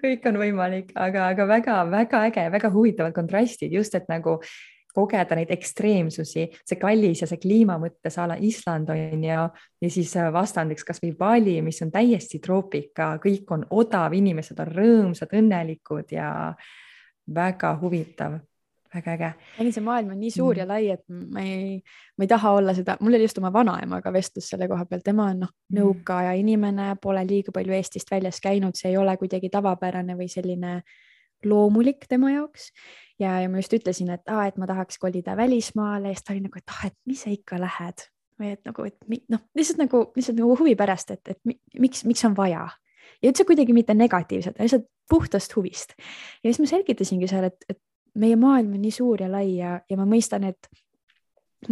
Kõik 0.04 0.24
on 0.30 0.38
võimalik, 0.40 0.92
aga, 0.96 1.28
aga 1.34 1.44
väga-väga 1.48 2.22
äge, 2.30 2.44
väga 2.52 2.70
huvitavad 2.72 3.12
kontrastid. 3.16 3.72
Just, 3.72 3.94
et 3.96 4.08
nagu 4.08 4.38
kogeda 4.94 5.36
neid 5.38 5.50
ekstreemsusi, 5.54 6.46
see 6.62 6.80
kallis 6.80 7.24
ja 7.24 7.28
see 7.30 7.40
kliima 7.42 7.76
mõttes 7.82 8.18
a 8.20 8.28
la 8.30 8.38
Island 8.38 8.92
on 8.94 9.26
ju, 9.26 9.44
ja 9.86 9.90
siis 9.90 10.14
äh, 10.20 10.30
vastandiks 10.34 10.86
kasvõi 10.86 11.12
Bali, 11.18 11.58
mis 11.66 11.82
on 11.84 11.92
täiesti 11.94 12.40
troopika, 12.44 13.14
kõik 13.22 13.50
on 13.56 13.66
odav, 13.74 14.14
inimesed 14.14 14.60
on 14.62 14.74
rõõmsad, 14.78 15.34
õnnelikud 15.34 16.14
ja 16.14 16.28
väga 17.34 17.76
huvitav 17.80 18.40
väga 18.94 19.12
äge. 19.12 19.30
ei, 19.58 19.72
see 19.72 19.82
maailm 19.84 20.12
on 20.14 20.20
nii 20.20 20.30
suur 20.30 20.54
mm. 20.54 20.60
ja 20.60 20.66
lai, 20.68 20.90
et 20.94 21.02
ma 21.08 21.42
ei, 21.42 21.78
ma 22.18 22.26
ei 22.26 22.30
taha 22.30 22.52
olla 22.58 22.74
seda, 22.76 22.96
mul 23.00 23.16
oli 23.16 23.26
just 23.26 23.38
oma 23.42 23.50
vanaemaga 23.52 24.12
vestlus 24.14 24.48
selle 24.52 24.68
koha 24.70 24.86
pealt, 24.90 25.04
tema 25.06 25.28
on 25.32 25.42
noh 25.44 25.50
mm., 25.50 25.78
nõukaaja 25.80 26.36
inimene, 26.38 26.92
pole 27.02 27.24
liiga 27.26 27.54
palju 27.54 27.74
Eestist 27.74 28.10
väljas 28.14 28.40
käinud, 28.44 28.78
see 28.78 28.92
ei 28.92 29.00
ole 29.00 29.16
kuidagi 29.20 29.50
tavapärane 29.50 30.16
või 30.18 30.28
selline 30.30 30.76
loomulik 31.48 32.08
tema 32.08 32.32
jaoks. 32.34 32.70
Ja, 33.20 33.38
ja 33.40 33.50
ma 33.50 33.60
just 33.60 33.74
ütlesin, 33.76 34.10
et 34.14 34.28
aa, 34.30 34.48
et 34.50 34.58
ma 34.58 34.66
tahaks 34.70 34.98
kolida 34.98 35.36
välismaale. 35.38 36.14
Siis 36.14 36.26
ta 36.26 36.34
oli 36.34 36.44
nagu, 36.46 36.58
et 36.58 36.74
ah, 36.74 36.86
et 36.90 36.96
mis 37.06 37.22
sa 37.24 37.32
ikka 37.32 37.60
lähed. 37.62 38.06
Või 38.40 38.54
et 38.56 38.64
nagu, 38.66 38.86
et 38.88 39.28
noh, 39.30 39.44
lihtsalt 39.54 39.78
nagu, 39.84 40.00
lihtsalt 40.16 40.40
nagu 40.40 40.56
huvi 40.58 40.74
pärast, 40.78 41.12
et, 41.14 41.36
et 41.36 41.54
miks, 41.78 42.02
miks 42.08 42.24
on 42.26 42.34
vaja. 42.36 42.66
Ja 43.22 43.30
üldse 43.30 43.46
kuidagi 43.46 43.76
mitte 43.76 43.94
negatiivselt, 43.94 44.58
lihtsalt 44.58 44.88
puhtast 45.08 45.54
huvist. 45.56 45.94
ja 46.42 46.48
siis 46.48 46.58
ma 46.60 46.66
selgitasingi 46.66 47.28
seal, 47.30 47.46
et, 47.46 47.66
et 47.68 47.78
meie 48.18 48.36
maailm 48.40 48.74
on 48.74 48.82
nii 48.82 48.94
suur 48.94 49.22
ja 49.22 49.28
lai 49.30 49.56
ja, 49.58 49.76
ja 49.90 49.98
ma 50.00 50.06
mõistan, 50.08 50.46
et 50.48 50.68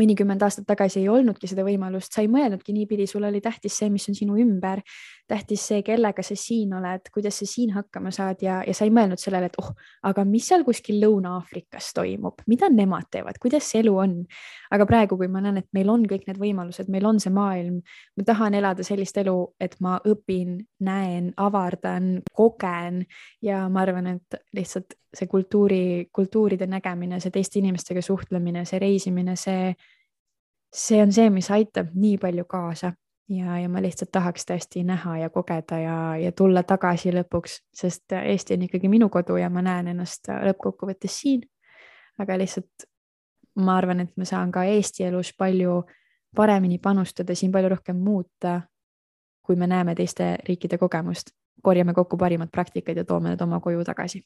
mõnikümmend 0.00 0.42
aastat 0.44 0.66
tagasi 0.68 1.00
ei 1.02 1.08
olnudki 1.10 1.48
seda 1.50 1.64
võimalust, 1.66 2.12
sa 2.14 2.22
ei 2.22 2.28
mõelnudki 2.32 2.74
niipidi, 2.76 3.06
sul 3.10 3.24
oli 3.28 3.40
tähtis 3.44 3.76
see, 3.80 3.90
mis 3.92 4.06
on 4.10 4.16
sinu 4.18 4.36
ümber, 4.40 4.82
tähtis 5.28 5.64
see, 5.70 5.82
kellega 5.86 6.24
sa 6.26 6.36
siin 6.38 6.74
oled, 6.76 7.10
kuidas 7.14 7.40
sa 7.40 7.48
siin 7.48 7.72
hakkama 7.76 8.12
saad 8.14 8.42
ja, 8.44 8.60
ja 8.66 8.74
sa 8.76 8.86
ei 8.86 8.92
mõelnud 8.94 9.20
sellele, 9.20 9.50
et 9.50 9.58
oh, 9.62 9.72
aga 10.08 10.24
mis 10.28 10.46
seal 10.48 10.64
kuskil 10.66 11.00
Lõuna-Aafrikas 11.02 11.92
toimub, 11.96 12.44
mida 12.50 12.70
nemad 12.72 13.10
teevad, 13.12 13.40
kuidas 13.42 13.68
see 13.70 13.82
elu 13.82 13.96
on. 14.04 14.16
aga 14.72 14.86
praegu, 14.88 15.18
kui 15.20 15.28
ma 15.28 15.42
näen, 15.44 15.60
et 15.60 15.68
meil 15.76 15.90
on 15.92 16.06
kõik 16.08 16.24
need 16.28 16.40
võimalused, 16.40 16.88
meil 16.92 17.06
on 17.08 17.20
see 17.20 17.32
maailm, 17.34 17.82
ma 18.16 18.26
tahan 18.28 18.56
elada 18.56 18.86
sellist 18.86 19.18
elu, 19.20 19.36
et 19.60 19.76
ma 19.84 19.98
õpin, 20.08 20.58
näen, 20.80 21.32
avardan, 21.36 22.14
kogen 22.32 23.04
ja 23.44 23.66
ma 23.68 23.84
arvan, 23.86 24.14
et 24.16 24.42
lihtsalt 24.56 24.96
see 25.16 25.26
kultuuri, 25.26 26.08
kultuuride 26.12 26.66
nägemine, 26.66 27.20
see 27.20 27.30
teiste 27.30 27.58
inimestega 27.60 28.02
suhtlemine, 28.02 28.64
see 28.64 28.78
reisimine, 28.80 29.36
see, 29.36 29.72
see 30.74 31.00
on 31.02 31.12
see, 31.12 31.30
mis 31.30 31.50
aitab 31.52 31.92
nii 31.94 32.18
palju 32.18 32.44
kaasa. 32.48 32.92
Ja, 33.32 33.54
ja 33.56 33.68
ma 33.70 33.80
lihtsalt 33.80 34.10
tahaks 34.12 34.44
tõesti 34.44 34.82
näha 34.84 35.14
ja 35.22 35.28
kogeda 35.32 35.78
ja, 35.78 35.98
ja 36.20 36.32
tulla 36.36 36.64
tagasi 36.68 37.12
lõpuks, 37.14 37.60
sest 37.72 38.12
Eesti 38.18 38.58
on 38.58 38.64
ikkagi 38.66 38.90
minu 38.92 39.08
kodu 39.08 39.38
ja 39.40 39.48
ma 39.48 39.62
näen 39.64 39.88
ennast 39.94 40.28
lõppkokkuvõttes 40.28 41.20
siin. 41.22 41.46
aga 42.18 42.36
lihtsalt 42.38 42.84
ma 43.64 43.76
arvan, 43.78 44.00
et 44.00 44.12
ma 44.16 44.26
saan 44.28 44.52
ka 44.52 44.64
Eesti 44.64 45.06
elus 45.06 45.32
palju 45.38 45.78
paremini 46.36 46.78
panustada, 46.78 47.34
siin 47.34 47.52
palju 47.52 47.68
rohkem 47.72 47.96
muuta, 47.96 48.60
kui 49.42 49.56
me 49.56 49.66
näeme 49.66 49.94
teiste 49.94 50.36
riikide 50.48 50.78
kogemust, 50.78 51.32
korjame 51.62 51.94
kokku 51.94 52.16
parimad 52.16 52.50
praktikad 52.52 52.96
ja 52.96 53.04
toome 53.04 53.32
need 53.32 53.40
oma 53.40 53.60
koju 53.60 53.84
tagasi 53.84 54.24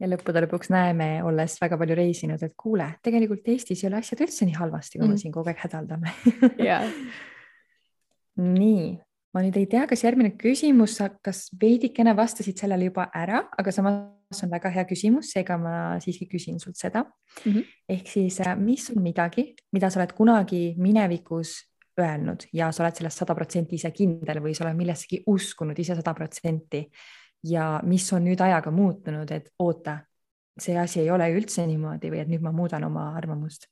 ja 0.00 0.10
lõppude 0.10 0.42
lõpuks 0.44 0.70
näeme, 0.74 1.08
olles 1.26 1.56
väga 1.62 1.78
palju 1.80 1.96
reisinud, 1.98 2.42
et 2.42 2.54
kuule, 2.58 2.88
tegelikult 3.04 3.48
Eestis 3.54 3.84
ei 3.84 3.90
ole 3.90 4.00
asjad 4.00 4.24
üldse 4.26 4.48
nii 4.48 4.58
halvasti, 4.58 4.98
kui 4.98 5.06
mm. 5.06 5.14
me 5.14 5.22
siin 5.22 5.34
kogu 5.34 5.52
aeg 5.52 5.60
hädaldame 5.62 6.14
yeah. 6.58 6.86
nii, 8.58 8.88
ma 9.34 9.44
nüüd 9.44 9.58
ei 9.60 9.68
tea, 9.70 9.84
kas 9.90 10.04
järgmine 10.06 10.34
küsimus, 10.40 10.98
kas 11.24 11.46
veidikene 11.60 12.16
vastasid 12.18 12.58
sellele 12.60 12.90
juba 12.90 13.06
ära, 13.14 13.44
aga 13.58 13.74
samas 13.74 14.42
on 14.42 14.50
väga 14.50 14.72
hea 14.74 14.86
küsimus, 14.88 15.30
seega 15.34 15.58
ma 15.60 15.76
siiski 16.02 16.26
küsin 16.30 16.58
sult 16.62 16.80
seda 16.80 17.04
mm. 17.04 17.52
-hmm. 17.52 17.70
ehk 17.96 18.10
siis, 18.10 18.40
äh, 18.42 18.56
mis 18.58 18.90
on 18.94 19.02
midagi, 19.02 19.52
mida 19.72 19.90
sa 19.90 20.02
oled 20.02 20.16
kunagi 20.16 20.74
minevikus 20.78 21.60
öelnud 22.00 22.48
ja 22.52 22.72
sa 22.72 22.82
oled 22.82 22.96
sellest 22.98 23.22
sada 23.22 23.34
protsenti 23.34 23.78
ise 23.78 23.90
kindel 23.94 24.40
või 24.42 24.54
sa 24.54 24.64
oled 24.64 24.76
millessegi 24.76 25.22
uskunud 25.30 25.78
ise 25.78 25.94
sada 25.94 26.14
protsenti 26.14 26.82
ja 27.44 27.80
mis 27.84 28.06
on 28.12 28.24
nüüd 28.24 28.40
ajaga 28.40 28.70
muutunud, 28.74 29.30
et 29.30 29.50
oota, 29.58 29.98
see 30.60 30.76
asi 30.78 31.00
ei 31.02 31.10
ole 31.10 31.28
üldse 31.34 31.66
niimoodi 31.66 32.10
või 32.12 32.22
et 32.22 32.30
nüüd 32.30 32.44
ma 32.44 32.52
muudan 32.54 32.84
oma 32.86 33.10
arvamust 33.18 33.66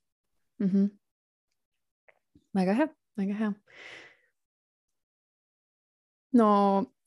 mm. 0.60 0.68
-hmm. 0.68 0.90
väga 2.58 2.74
hea, 2.80 2.88
väga 3.16 3.38
hea. 3.38 3.52
no 6.32 6.48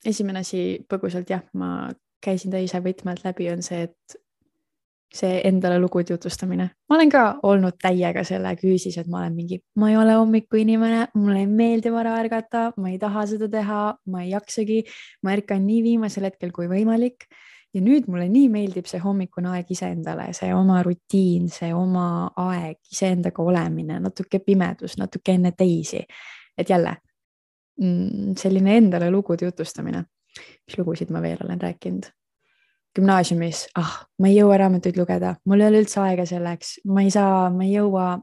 esimene 0.05 0.39
asi 0.45 0.85
põgusalt 0.89 1.29
jah, 1.29 1.43
ma 1.53 1.91
käisin 2.25 2.51
ta 2.51 2.61
ise 2.61 2.79
võtme 2.81 3.11
alt 3.11 3.25
läbi, 3.25 3.49
on 3.51 3.61
see, 3.65 3.83
et 3.89 4.17
see 5.15 5.39
endale 5.47 5.79
lugude 5.79 6.13
jutustamine. 6.13 6.69
ma 6.89 6.95
olen 6.97 7.09
ka 7.11 7.23
olnud 7.43 7.77
täiega 7.81 8.23
selle 8.27 8.55
küüsis, 8.59 8.97
et 8.99 9.07
ma 9.11 9.21
olen 9.21 9.35
mingi, 9.35 9.59
ma 9.79 9.89
ei 9.91 9.97
ole 9.97 10.17
hommikuinimene, 10.19 11.07
mulle 11.15 11.41
ei 11.43 11.49
meeldi 11.49 11.91
vara 11.93 12.17
ärgata, 12.19 12.71
ma 12.77 12.91
ei 12.91 12.99
taha 13.01 13.25
seda 13.31 13.49
teha, 13.51 13.81
ma 14.11 14.23
ei 14.23 14.31
jaksagi, 14.33 14.81
ma 15.23 15.35
ärkan 15.35 15.65
nii 15.67 15.83
viimasel 15.85 16.29
hetkel 16.29 16.53
kui 16.55 16.69
võimalik. 16.71 17.29
ja 17.75 17.81
nüüd 17.83 18.05
mulle 18.07 18.29
nii 18.31 18.47
meeldib 18.47 18.85
see 18.87 19.01
hommikune 19.03 19.49
aeg 19.51 19.71
iseendale, 19.75 20.29
see 20.33 20.53
oma 20.55 20.77
rutiin, 20.83 21.49
see 21.51 21.73
oma 21.75 22.29
aeg, 22.39 22.77
iseendaga 22.87 23.43
olemine, 23.43 23.97
natuke 23.99 24.39
pimedus, 24.39 24.95
natuke 24.97 25.35
enne 25.35 25.51
teisi. 25.51 26.05
et 26.57 26.69
jälle 26.69 26.95
mm, 27.81 28.35
selline 28.39 28.77
endale 28.77 29.11
lugude 29.11 29.45
jutustamine. 29.45 30.05
mis 30.67 30.77
lugusid 30.77 31.11
ma 31.11 31.21
veel 31.21 31.37
olen 31.43 31.61
rääkinud? 31.61 32.11
Gümnaasiumis, 32.95 33.65
ah, 33.79 33.93
ma 34.21 34.31
ei 34.31 34.37
jõua 34.39 34.57
raamatuid 34.61 34.97
lugeda, 34.99 35.35
mul 35.49 35.61
ei 35.61 35.69
ole 35.69 35.83
üldse 35.83 35.99
aega 36.03 36.25
selleks, 36.29 36.79
ma 36.87 37.03
ei 37.03 37.13
saa, 37.13 37.49
ma 37.51 37.67
ei 37.67 37.75
jõua. 37.75 38.15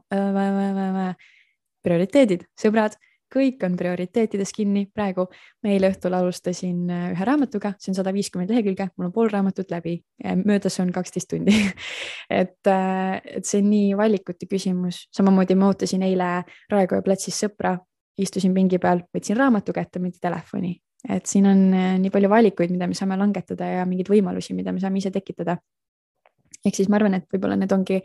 prioriteedid, 1.83 2.45
sõbrad, 2.55 2.93
kõik 3.33 3.63
on 3.67 3.73
prioriteetides 3.75 4.53
kinni. 4.55 4.85
Praegu. 4.93 5.25
ma 5.63 5.71
eile 5.73 5.89
õhtul 5.91 6.13
alustasin 6.15 6.89
äh, 6.91 7.09
ühe 7.11 7.25
raamatuga, 7.27 7.73
see 7.79 7.91
on 7.91 7.97
sada 7.97 8.13
viiskümmend 8.15 8.51
lehekülge, 8.51 8.89
mul 8.97 9.09
on 9.09 9.13
pool 9.15 9.31
raamatut 9.31 9.71
läbi, 9.71 9.97
möödas 10.45 10.79
on 10.79 10.91
kaksteist 10.95 11.29
tundi. 11.33 11.55
Et, 12.41 12.59
äh, 12.67 13.19
et 13.25 13.45
see 13.45 13.61
on 13.61 13.69
nii 13.69 13.97
valikute 13.97 14.47
küsimus, 14.49 15.03
samamoodi 15.13 15.57
ma 15.59 15.69
ootasin 15.73 16.05
eile 16.07 16.29
Raekoja 16.71 17.03
platsis 17.05 17.43
sõpra, 17.43 17.75
istusin 18.17 18.55
pingi 18.55 18.79
peal, 18.81 19.03
võtsin 19.13 19.37
raamatu 19.37 19.75
kätte, 19.75 20.01
mitte 20.01 20.23
telefoni 20.23 20.77
et 21.09 21.27
siin 21.27 21.47
on 21.49 21.63
äh, 21.75 21.95
nii 21.99 22.11
palju 22.13 22.29
valikuid, 22.31 22.71
mida 22.71 22.87
me 22.87 22.97
saame 22.97 23.17
langetada 23.19 23.67
ja 23.67 23.87
mingeid 23.87 24.11
võimalusi, 24.11 24.55
mida 24.55 24.71
me 24.71 24.83
saame 24.83 25.01
ise 25.01 25.11
tekitada. 25.11 25.57
ehk 26.63 26.75
siis 26.75 26.89
ma 26.89 26.95
arvan, 26.95 27.17
et 27.17 27.27
võib-olla 27.31 27.57
need 27.59 27.71
ongi 27.75 27.99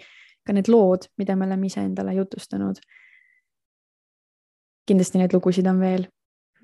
ka 0.47 0.55
need 0.57 0.71
lood, 0.73 1.07
mida 1.21 1.37
me 1.37 1.47
oleme 1.47 1.69
iseendale 1.69 2.15
jutustanud. 2.19 2.81
kindlasti 4.89 5.21
neid 5.21 5.35
lugusid 5.37 5.67
on 5.69 5.81
veel, 5.85 6.07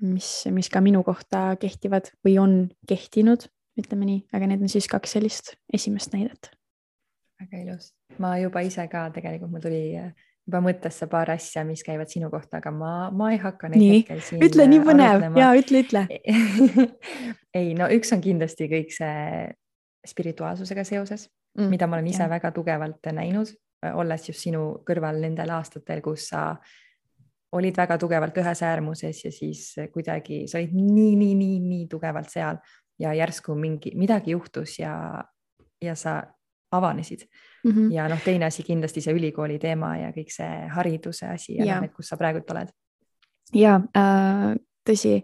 mis, 0.01 0.29
mis 0.51 0.69
ka 0.73 0.81
minu 0.81 1.03
kohta 1.05 1.55
kehtivad 1.61 2.09
või 2.25 2.39
on 2.41 2.55
kehtinud, 2.89 3.45
ütleme 3.79 4.07
nii, 4.09 4.21
aga 4.33 4.47
need 4.49 4.63
on 4.65 4.71
siis 4.71 4.87
kaks 4.91 5.13
sellist 5.15 5.55
esimest 5.73 6.15
näidet. 6.15 6.51
väga 7.39 7.61
ilus, 7.63 7.93
ma 8.19 8.37
juba 8.39 8.63
ise 8.65 8.87
ka 8.91 9.09
tegelikult 9.13 9.51
mul 9.51 9.63
tuli 9.63 9.83
äh, 9.99 10.11
juba 10.45 10.61
mõttesse 10.61 11.07
paar 11.09 11.31
asja, 11.33 11.63
mis 11.65 11.81
käivad 11.85 12.11
sinu 12.11 12.29
kohta, 12.33 12.59
aga 12.61 12.71
ma, 12.73 12.91
ma 13.15 13.31
ei 13.33 13.39
hakka 13.41 13.69
neid 13.73 13.85
hetkel 13.89 14.21
siin. 14.25 14.43
ütle, 14.45 14.67
nii 14.69 14.81
põnev 14.85 15.25
ja 15.39 15.51
ütle, 15.57 15.81
ütle 15.85 16.05
ei, 17.59 17.73
no 17.77 17.89
üks 17.93 18.13
on 18.13 18.21
kindlasti 18.23 18.69
kõik 18.71 18.93
see 18.93 19.47
spirituaalsusega 20.05 20.85
seoses 20.85 21.27
mm,, 21.57 21.69
mida 21.73 21.89
ma 21.89 21.97
olen 21.97 22.11
ise 22.11 22.23
jah. 22.23 22.31
väga 22.31 22.53
tugevalt 22.53 23.09
näinud, 23.17 23.55
olles 23.95 24.29
just 24.29 24.45
sinu 24.45 24.67
kõrval 24.85 25.17
nendel 25.23 25.53
aastatel, 25.57 26.03
kus 26.05 26.29
sa 26.29 26.51
olid 27.55 27.77
väga 27.77 27.97
tugevalt 28.01 28.37
ühes 28.37 28.61
äärmuses 28.67 29.23
ja 29.25 29.33
siis 29.33 29.67
kuidagi 29.93 30.43
sa 30.51 30.59
olid 30.59 30.75
nii, 30.75 31.15
nii, 31.15 31.33
nii, 31.39 31.59
nii 31.63 31.87
tugevalt 31.89 32.29
seal 32.29 32.61
ja 33.01 33.13
järsku 33.17 33.55
mingi 33.57 33.95
midagi 33.97 34.35
juhtus 34.35 34.77
ja, 34.79 34.93
ja 35.81 35.97
sa 35.97 36.19
avanesid 36.75 37.25
mm. 37.65 37.71
-hmm. 37.71 37.93
ja 37.93 38.07
noh, 38.09 38.21
teine 38.23 38.45
asi 38.45 38.63
kindlasti 38.63 39.01
see 39.01 39.13
ülikooli 39.13 39.59
teema 39.59 39.95
ja 39.97 40.11
kõik 40.15 40.31
see 40.33 40.67
hariduse 40.77 41.27
asi 41.27 41.57
ja, 41.57 41.65
ja. 41.65 41.79
noh, 41.79 41.89
et 41.89 41.93
kus 41.93 42.09
sa 42.09 42.17
praegult 42.17 42.51
oled. 42.51 42.71
ja 43.53 43.79
äh, 43.97 44.55
tõsi, 44.89 45.15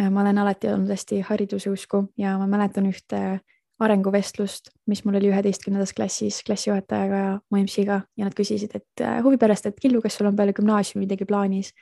äh, 0.00 0.10
ma 0.10 0.22
olen 0.22 0.38
alati 0.38 0.68
olnud 0.68 0.90
hästi 0.90 1.20
hariduse 1.30 1.70
usku 1.70 2.06
ja 2.16 2.38
ma 2.38 2.46
mäletan 2.46 2.86
ühte 2.90 3.40
arenguvestlust, 3.80 4.70
mis 4.86 5.02
mul 5.04 5.18
oli 5.18 5.32
üheteistkümnendas 5.32 5.92
klassis 5.92 6.42
klassijuhatajaga, 6.46 7.40
mu 7.50 7.58
MC-ga 7.58 8.00
ja 8.16 8.24
nad 8.24 8.34
küsisid, 8.34 8.70
et 8.74 9.02
äh, 9.02 9.18
huvi 9.24 9.36
pärast, 9.36 9.66
et 9.66 9.80
Killu, 9.80 10.00
kas 10.02 10.14
sul 10.16 10.30
on 10.30 10.36
peale 10.36 10.52
gümnaasiumi 10.52 11.06
midagi 11.06 11.24
plaanis? 11.24 11.74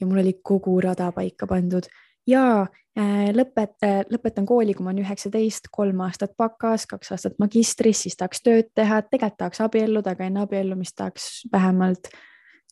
ja 0.00 0.06
mul 0.06 0.22
oli 0.22 0.32
kogu 0.42 0.80
rada 0.80 1.10
paika 1.12 1.46
pandud 1.46 1.84
ja 2.28 2.44
äh, 2.98 3.28
lõpet-, 3.36 3.78
äh, 3.86 4.00
lõpetan 4.10 4.46
kooli, 4.48 4.74
kui 4.74 4.84
ma 4.84 4.92
olen 4.92 5.04
üheksateist, 5.04 5.70
kolm 5.72 6.02
aastat 6.06 6.36
bakas, 6.38 6.86
kaks 6.90 7.14
aastat 7.16 7.38
magistris, 7.42 8.04
siis 8.06 8.18
tahaks 8.20 8.42
tööd 8.42 8.72
teha, 8.74 9.02
tegelikult 9.06 9.38
tahaks 9.38 9.62
abielluda, 9.64 10.16
aga 10.16 10.26
enne 10.26 10.44
abiellumist 10.44 10.96
tahaks 11.00 11.30
vähemalt 11.52 12.12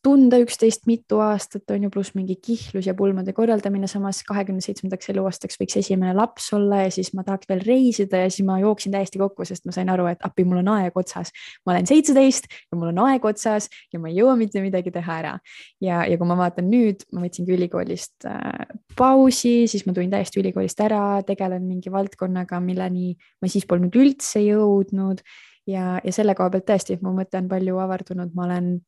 tunda 0.04 0.38
üksteist 0.42 0.86
mitu 0.88 1.18
aastat 1.22 1.70
on 1.74 1.84
ju, 1.86 1.90
pluss 1.92 2.14
mingi 2.16 2.36
kihlus 2.42 2.86
ja 2.86 2.94
pulmade 2.96 3.32
korraldamine, 3.36 3.88
samas 3.90 4.20
kahekümne 4.26 4.62
seitsmendaks 4.64 5.10
eluaastaks 5.12 5.58
võiks 5.60 5.78
esimene 5.80 6.14
laps 6.16 6.50
olla 6.56 6.84
ja 6.84 6.92
siis 6.94 7.10
ma 7.16 7.24
tahaks 7.26 7.48
veel 7.50 7.62
reisida 7.66 8.22
ja 8.24 8.30
siis 8.32 8.46
ma 8.46 8.58
jooksin 8.62 8.94
täiesti 8.94 9.20
kokku, 9.20 9.46
sest 9.48 9.66
ma 9.68 9.74
sain 9.74 9.90
aru, 9.92 10.06
et 10.12 10.22
appi, 10.26 10.46
mul 10.48 10.62
on 10.62 10.72
aeg 10.76 10.96
otsas. 10.98 11.32
ma 11.66 11.74
olen 11.74 11.88
seitseteist 11.90 12.48
ja 12.50 12.78
mul 12.78 12.92
on 12.92 13.02
aeg 13.08 13.24
otsas 13.28 13.68
ja 13.92 14.00
ma 14.02 14.12
ei 14.12 14.18
jõua 14.20 14.36
mitte 14.38 14.62
midagi 14.64 14.92
teha 14.94 15.18
ära. 15.22 15.34
ja, 15.80 16.04
ja 16.06 16.18
kui 16.18 16.30
ma 16.30 16.38
vaatan 16.38 16.70
nüüd, 16.70 17.04
ma 17.12 17.24
võtsingi 17.24 17.56
ülikoolist 17.56 18.28
äh, 18.28 18.78
pausi, 18.98 19.66
siis 19.70 19.86
ma 19.86 19.94
tulin 19.96 20.12
täiesti 20.12 20.42
ülikoolist 20.42 20.80
ära, 20.84 21.22
tegelen 21.26 21.66
mingi 21.66 21.92
valdkonnaga, 21.92 22.60
milleni 22.62 23.16
ma 23.42 23.50
siis 23.50 23.66
polnud 23.68 23.94
üldse 23.98 24.42
jõudnud 24.44 25.22
ja, 25.68 25.98
ja 26.04 26.14
selle 26.14 26.34
koha 26.38 26.52
pealt 26.54 26.68
tõesti, 26.70 26.98
mu 27.02 27.14
mõte 27.16 27.40
on 27.40 27.50
palju 27.50 27.80
avardunud, 27.82 28.32
ma 28.36 28.46
olen 28.48 28.78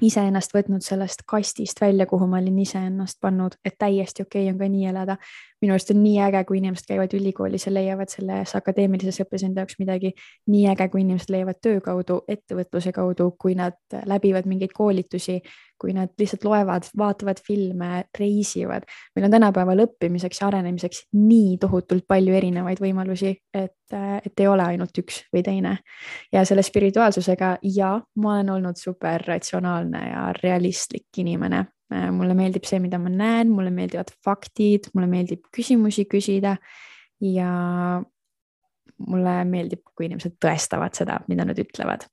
iseennast 0.00 0.54
võtnud 0.54 0.84
sellest 0.84 1.24
kastist 1.26 1.80
välja, 1.80 2.06
kuhu 2.06 2.26
ma 2.26 2.40
olin 2.40 2.58
iseennast 2.58 3.20
pannud, 3.20 3.58
et 3.64 3.78
täiesti 3.78 4.22
okei 4.22 4.46
okay 4.46 4.52
on 4.54 4.58
ka 4.58 4.68
nii 4.68 4.86
elada. 4.90 5.16
Minu 5.62 5.76
arust 5.76 5.92
on 5.94 6.00
nii 6.02 6.18
äge, 6.26 6.42
kui 6.48 6.58
inimesed 6.58 6.88
käivad 6.88 7.12
ülikoolis 7.16 7.66
ja 7.68 7.72
leiavad 7.74 8.10
selles 8.10 8.54
akadeemilises 8.58 9.22
õppes 9.24 9.44
enda 9.46 9.62
jaoks 9.62 9.78
midagi. 9.80 10.12
nii 10.50 10.66
äge, 10.72 10.88
kui 10.92 11.02
inimesed 11.04 11.30
leiavad 11.32 11.60
töö 11.62 11.80
kaudu, 11.84 12.22
ettevõtluse 12.28 12.92
kaudu, 12.92 13.30
kui 13.40 13.54
nad 13.58 13.78
läbivad 14.10 14.48
mingeid 14.50 14.74
koolitusi, 14.74 15.38
kui 15.82 15.94
nad 15.94 16.12
lihtsalt 16.18 16.44
loevad, 16.46 16.86
vaatavad 16.98 17.42
filme, 17.46 18.04
reisivad. 18.18 18.86
meil 19.16 19.26
on 19.26 19.36
tänapäeval 19.36 19.84
õppimiseks 19.86 20.42
ja 20.42 20.48
arenemiseks 20.50 21.06
nii 21.18 21.58
tohutult 21.62 22.06
palju 22.08 22.34
erinevaid 22.34 22.82
võimalusi, 22.82 23.34
et, 23.54 23.78
et 23.92 24.40
ei 24.40 24.48
ole 24.48 24.66
ainult 24.74 24.98
üks 24.98 25.22
või 25.34 25.44
teine. 25.46 25.76
ja 26.32 26.44
selle 26.48 26.62
spirituaalsusega 26.62 27.56
ja 27.76 27.94
ma 28.16 28.34
olen 28.34 28.50
olnud 28.58 28.78
super 28.78 29.22
ratsionaalne 29.26 30.08
ja 30.10 30.26
realistlik 30.42 31.22
inimene 31.22 31.66
mulle 32.14 32.34
meeldib 32.38 32.66
see, 32.68 32.80
mida 32.82 32.98
ma 33.02 33.12
näen, 33.12 33.52
mulle 33.52 33.72
meeldivad 33.74 34.10
faktid, 34.24 34.90
mulle 34.96 35.08
meeldib 35.10 35.44
küsimusi 35.54 36.06
küsida 36.10 36.56
ja 37.22 37.52
mulle 39.02 39.36
meeldib, 39.48 39.82
kui 39.96 40.08
inimesed 40.08 40.36
tõestavad 40.42 40.94
seda, 40.96 41.20
mida 41.30 41.46
nad 41.48 41.58
ütlevad. 41.58 42.08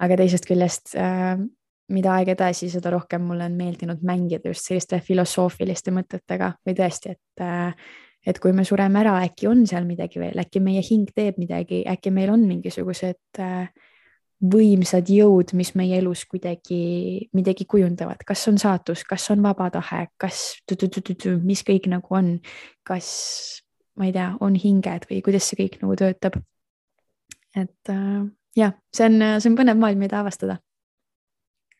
aga 0.00 0.16
teisest 0.16 0.46
küljest, 0.48 0.94
äh, 0.96 1.34
mida 1.92 2.14
aeg 2.16 2.30
edasi, 2.32 2.70
seda 2.72 2.92
rohkem 2.94 3.26
mulle 3.28 3.44
on 3.50 3.56
meeldinud 3.58 4.00
mängida 4.06 4.48
just 4.48 4.64
selliste 4.64 5.02
filosoofiliste 5.04 5.92
mõtetega 5.92 6.54
või 6.66 6.76
tõesti, 6.78 7.16
et 7.16 7.44
äh, 7.44 7.74
et 8.26 8.38
kui 8.40 8.52
me 8.52 8.64
sureme 8.68 9.00
ära, 9.00 9.14
äkki 9.24 9.48
on 9.48 9.64
seal 9.68 9.86
midagi 9.88 10.20
veel, 10.20 10.36
äkki 10.42 10.60
meie 10.60 10.82
hing 10.84 11.08
teeb 11.16 11.38
midagi, 11.40 11.82
äkki 11.88 12.12
meil 12.12 12.32
on 12.32 12.44
mingisugused 12.48 13.40
äh, 13.40 13.70
võimsad 14.40 15.08
jõud, 15.12 15.52
mis 15.58 15.74
meie 15.76 15.98
elus 16.00 16.24
kuidagi 16.28 17.28
midagi 17.36 17.66
kujundavad, 17.68 18.22
kas 18.26 18.46
on 18.48 18.58
saatus, 18.60 19.04
kas 19.04 19.28
on 19.34 19.42
vaba 19.44 19.68
tahe, 19.74 20.06
kas, 20.20 20.60
mis 21.44 21.64
kõik 21.66 21.90
nagu 21.92 22.16
on, 22.16 22.32
kas 22.86 23.10
ma 24.00 24.08
ei 24.08 24.14
tea, 24.16 24.30
on 24.40 24.56
hinged 24.56 25.06
või 25.10 25.20
kuidas 25.24 25.50
see 25.50 25.60
kõik 25.60 25.80
nagu 25.82 25.98
töötab. 26.00 26.40
et 27.56 27.92
äh, 27.92 28.24
jah, 28.56 28.74
see 28.94 29.06
on, 29.10 29.22
see 29.42 29.50
on 29.50 29.58
põnev 29.58 29.80
maailm, 29.80 30.00
mida 30.06 30.20
avastada 30.22 30.60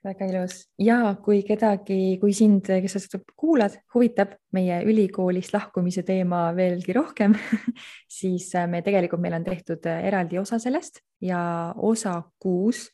väga 0.04 0.26
ilus 0.30 0.54
ja 0.80 1.14
kui 1.24 1.42
kedagi, 1.44 2.16
kui 2.20 2.32
sind, 2.36 2.68
kes 2.68 2.96
sa 2.96 3.02
seda 3.02 3.20
kuulad, 3.36 3.76
huvitab 3.94 4.32
meie 4.56 4.80
ülikoolist 4.88 5.52
lahkumise 5.54 6.04
teema 6.08 6.48
veelgi 6.56 6.94
rohkem 6.96 7.34
siis 8.20 8.48
äh, 8.56 8.68
me 8.70 8.80
tegelikult, 8.86 9.20
meil 9.20 9.36
on 9.36 9.44
tehtud 9.44 9.84
äh, 9.90 10.06
eraldi 10.08 10.40
osa 10.40 10.58
sellest 10.62 11.02
ja 11.24 11.40
osa 11.76 12.22
kuus 12.40 12.86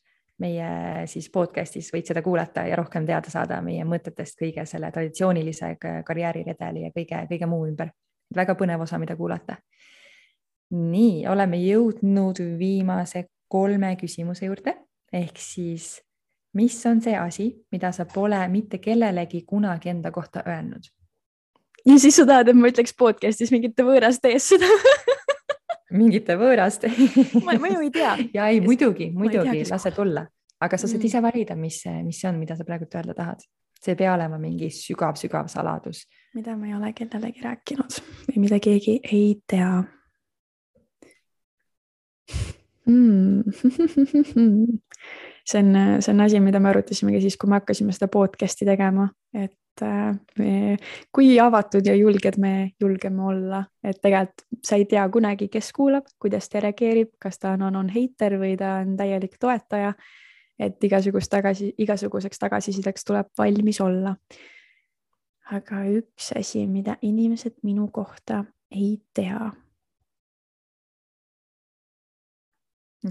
meie 0.42 1.06
siis 1.08 1.30
podcast'is 1.32 1.88
võid 1.94 2.10
seda 2.10 2.20
kuulata 2.22 2.66
ja 2.68 2.76
rohkem 2.76 3.06
teada 3.08 3.30
saada 3.32 3.60
meie 3.64 3.86
mõtetest 3.88 4.36
kõige 4.40 4.66
selle 4.68 4.90
traditsioonilise 4.92 5.70
karjääriredeli 5.80 6.84
ja 6.84 6.90
kõige, 6.92 7.22
kõige 7.30 7.48
muu 7.48 7.64
ümber. 7.70 7.94
väga 8.36 8.54
põnev 8.58 8.82
osa, 8.82 8.98
mida 8.98 9.16
kuulata. 9.16 9.56
nii, 10.70 11.26
oleme 11.28 11.56
jõudnud 11.62 12.42
viimase 12.58 13.24
kolme 13.48 13.94
küsimuse 13.96 14.50
juurde 14.50 14.74
ehk 15.12 15.38
siis 15.38 16.05
mis 16.54 16.86
on 16.86 17.00
see 17.02 17.16
asi, 17.16 17.50
mida 17.72 17.92
sa 17.92 18.04
pole 18.04 18.48
mitte 18.48 18.78
kellelegi 18.78 19.42
kunagi 19.46 19.88
enda 19.88 20.10
kohta 20.10 20.42
öelnud? 20.46 20.92
ja 21.86 21.98
siis 21.98 22.16
sa 22.16 22.26
tahad, 22.26 22.48
et 22.48 22.58
ma 22.58 22.70
ütleks 22.72 22.94
podcast'is 22.98 23.52
mingite 23.54 23.84
võõraste 23.86 24.32
ees 24.32 24.48
seda 24.54 24.70
mingite 26.00 26.36
võõraste 26.38 26.90
ma, 27.46 27.54
ma 27.60 27.70
ju 27.70 27.84
ei 27.84 27.92
tea. 27.94 28.16
ja 28.34 28.48
ei, 28.52 28.60
muidugi, 28.64 29.10
muidugi, 29.14 29.62
lase 29.70 29.92
tulla, 29.94 30.26
aga 30.60 30.78
sa 30.78 30.88
saad 30.88 31.00
mm. 31.00 31.10
ise 31.10 31.22
valida, 31.22 31.58
mis, 31.58 31.82
mis 32.04 32.20
see 32.20 32.30
on, 32.30 32.40
mida 32.42 32.56
sa 32.58 32.66
praegu 32.66 32.88
öelda 32.90 33.14
tahad. 33.16 33.44
see 33.82 33.94
ei 33.94 34.00
pea 34.00 34.14
olema 34.14 34.38
mingi 34.42 34.70
sügav-sügav 34.74 35.50
saladus. 35.52 36.06
mida 36.34 36.56
ma 36.56 36.70
ei 36.70 36.74
ole 36.78 36.92
kellelegi 36.96 37.44
rääkinud 37.44 38.00
või 38.30 38.42
mida 38.46 38.60
keegi 38.62 38.98
ei 39.12 39.36
tea 39.46 39.84
mm. 42.86 43.42
see 45.46 45.62
on, 45.62 46.02
see 46.02 46.12
on 46.12 46.20
asi, 46.20 46.40
mida 46.40 46.60
me 46.60 46.70
arutasime 46.72 47.14
ka 47.14 47.20
siis, 47.22 47.36
kui 47.38 47.50
me 47.50 47.60
hakkasime 47.60 47.94
seda 47.94 48.08
podcast'i 48.12 48.66
tegema, 48.66 49.06
et 49.34 49.84
äh, 49.84 50.12
me, 50.38 50.76
kui 51.14 51.36
avatud 51.42 51.86
ja 51.86 51.94
julged 51.96 52.38
me 52.42 52.52
julgeme 52.82 53.28
olla, 53.30 53.62
et 53.84 54.00
tegelikult 54.02 54.46
sa 54.66 54.78
ei 54.80 54.86
tea 54.90 55.04
kunagi, 55.12 55.48
kes 55.52 55.70
kuulab, 55.76 56.08
kuidas 56.22 56.50
ta 56.50 56.62
reageerib, 56.64 57.14
kas 57.22 57.38
ta 57.38 57.54
on, 57.54 57.66
on, 57.68 57.80
on 57.84 57.92
heiter 57.92 58.38
või 58.40 58.56
ta 58.58 58.80
on 58.82 58.96
täielik 58.98 59.38
toetaja. 59.40 59.94
et 60.58 60.84
igasugust 60.84 61.30
tagasi, 61.30 61.74
igasuguseks 61.78 62.38
tagasisideks 62.40 63.04
tuleb 63.04 63.26
valmis 63.38 63.80
olla. 63.80 64.16
aga 65.52 65.84
üks 65.86 66.32
asi, 66.34 66.66
mida 66.66 66.96
inimesed 67.02 67.60
minu 67.62 67.88
kohta 67.94 68.44
ei 68.70 68.98
tea 69.14 69.52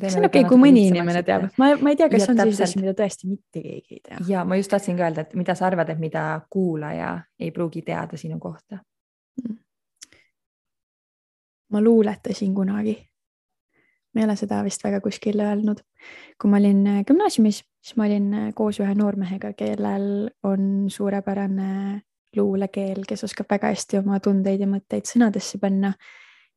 see 0.02 0.20
on 0.20 0.28
okei 0.28 0.44
okay,, 0.44 0.50
kui 0.50 0.60
mõni 0.62 0.88
inimene 0.92 1.24
teab, 1.28 1.48
ma, 1.62 1.72
ma 1.82 1.94
ei 1.94 2.00
tea, 2.00 2.10
kas 2.12 2.26
ja, 2.26 2.32
on 2.34 2.42
selliseid 2.42 2.68
asju, 2.68 2.82
mida 2.84 2.96
tõesti 2.98 3.30
mitte 3.30 3.62
keegi 3.62 4.00
ei 4.00 4.02
tea. 4.04 4.22
ja 4.30 4.46
ma 4.48 4.60
just 4.60 4.74
tahtsingi 4.74 5.06
öelda, 5.06 5.26
et 5.26 5.36
mida 5.40 5.56
sa 5.58 5.70
arvad, 5.70 5.92
et 5.94 6.02
mida 6.02 6.26
kuulaja 6.50 7.18
ei 7.40 7.52
pruugi 7.56 7.84
teada 7.88 8.20
sinu 8.20 8.40
kohta 8.44 8.80
mm.? 9.42 9.60
ma 11.76 11.82
luuletasin 11.82 12.56
kunagi. 12.56 12.96
ma 14.14 14.22
ei 14.22 14.26
ole 14.26 14.36
seda 14.40 14.64
vist 14.64 14.84
väga 14.84 15.02
kuskil 15.04 15.40
öelnud. 15.44 15.82
kui 16.42 16.50
ma 16.52 16.58
olin 16.62 16.84
äh, 16.88 17.00
gümnaasiumis, 17.06 17.64
siis 17.82 17.96
ma 17.98 18.06
olin 18.10 18.34
äh, 18.34 18.52
koos 18.56 18.80
ühe 18.80 18.96
noormehega, 18.96 19.54
kellel 19.54 20.30
on 20.44 20.86
suurepärane 20.90 22.02
luulekeel, 22.36 23.04
kes 23.08 23.24
oskab 23.24 23.50
väga 23.50 23.72
hästi 23.74 24.00
oma 24.02 24.20
tundeid 24.20 24.64
ja 24.64 24.68
mõtteid 24.68 25.08
sõnadesse 25.10 25.60
panna. 25.62 25.94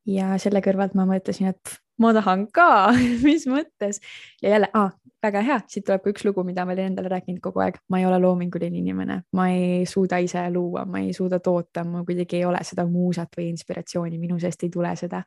Ja 0.07 0.37
selle 0.39 0.63
kõrvalt 0.65 0.95
ma 0.99 1.07
mõtlesin, 1.09 1.53
et 1.55 1.79
ma 1.99 2.13
tahan 2.17 2.47
ka 2.55 2.93
mis 3.27 3.47
mõttes? 3.51 4.01
Ja 4.43 4.57
jälle 4.57 4.71
ah,, 4.75 4.93
väga 5.23 5.43
hea, 5.43 5.59
siit 5.71 5.87
tuleb 5.87 6.03
ka 6.05 6.13
üks 6.13 6.25
lugu, 6.27 6.45
mida 6.47 6.65
ma 6.67 6.75
olen 6.75 6.93
endale 6.93 7.11
rääkinud 7.11 7.41
kogu 7.43 7.63
aeg, 7.65 7.81
ma 7.91 7.99
ei 8.01 8.07
ole 8.07 8.21
loominguline 8.23 8.79
inimene, 8.79 9.23
ma 9.35 9.49
ei 9.51 9.87
suuda 9.89 10.21
ise 10.23 10.45
luua, 10.55 10.85
ma 10.87 11.03
ei 11.03 11.13
suuda 11.17 11.41
toota, 11.43 11.85
ma 11.85 12.05
kuidagi 12.07 12.39
ei 12.39 12.47
ole 12.47 12.61
seda 12.67 12.87
muusat 12.87 13.35
või 13.39 13.49
inspiratsiooni, 13.53 14.21
minu 14.23 14.39
seest 14.39 14.63
ei 14.63 14.71
tule 14.75 14.95
seda. 14.97 15.25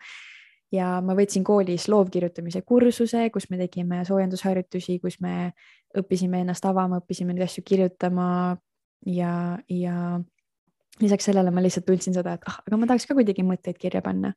ja 0.72 1.02
ma 1.04 1.12
võtsin 1.18 1.44
koolis 1.44 1.90
loovkirjutamise 1.92 2.62
kursuse, 2.64 3.26
kus 3.30 3.50
me 3.52 3.58
tegime 3.60 4.06
soojendusharjutusi, 4.08 5.00
kus 5.04 5.20
me 5.20 5.52
õppisime 6.00 6.46
ennast 6.46 6.66
avama, 6.66 7.02
õppisime 7.02 7.36
neid 7.36 7.44
asju 7.44 7.64
kirjutama 7.68 8.56
ja, 9.06 9.34
ja 9.68 10.22
lisaks 11.00 11.30
sellele 11.30 11.52
ma 11.52 11.62
lihtsalt 11.64 11.86
tundsin 11.86 12.14
seda, 12.14 12.36
et 12.36 12.44
ah, 12.50 12.60
aga 12.68 12.78
ma 12.78 12.90
tahaks 12.90 13.08
ka 13.08 13.16
kuidagi 13.18 13.46
mõtteid 13.48 13.80
kirja 13.80 14.02
panna 14.06 14.34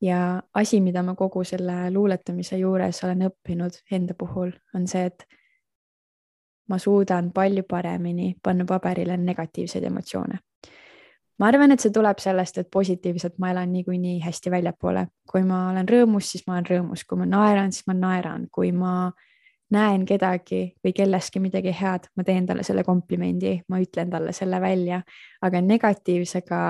ja 0.00 0.42
asi, 0.54 0.80
mida 0.80 1.02
ma 1.02 1.14
kogu 1.14 1.44
selle 1.44 1.90
luuletamise 1.92 2.58
juures 2.58 3.04
olen 3.04 3.26
õppinud 3.28 3.82
enda 3.92 4.16
puhul, 4.18 4.52
on 4.74 4.86
see, 4.88 5.04
et 5.10 5.26
ma 6.70 6.78
suudan 6.78 7.32
palju 7.34 7.64
paremini 7.68 8.34
panna 8.42 8.64
paberile 8.64 9.16
negatiivseid 9.16 9.84
emotsioone. 9.84 10.38
ma 11.40 11.48
arvan, 11.48 11.72
et 11.72 11.80
see 11.80 11.92
tuleb 11.92 12.18
sellest, 12.20 12.58
et 12.60 12.68
positiivselt 12.70 13.38
ma 13.40 13.50
elan 13.50 13.72
niikuinii 13.72 14.20
hästi 14.20 14.50
väljapoole. 14.50 15.06
kui 15.30 15.42
ma 15.42 15.70
olen 15.70 15.88
rõõmus, 15.88 16.32
siis 16.32 16.46
ma 16.46 16.54
olen 16.54 16.66
rõõmus, 16.66 17.04
kui 17.08 17.18
ma 17.18 17.26
naeran, 17.26 17.72
siis 17.72 17.86
ma 17.86 17.94
naeran, 17.94 18.46
kui 18.52 18.72
ma 18.72 19.12
näen 19.74 20.04
kedagi 20.06 20.62
või 20.84 20.92
kelleski 20.96 21.42
midagi 21.42 21.74
head, 21.74 22.08
ma 22.16 22.24
teen 22.26 22.46
talle 22.46 22.64
selle 22.66 22.84
komplimendi, 22.86 23.60
ma 23.68 23.78
ütlen 23.82 24.10
talle 24.10 24.32
selle 24.36 24.60
välja, 24.60 25.02
aga 25.46 25.60
negatiivsega 25.62 26.62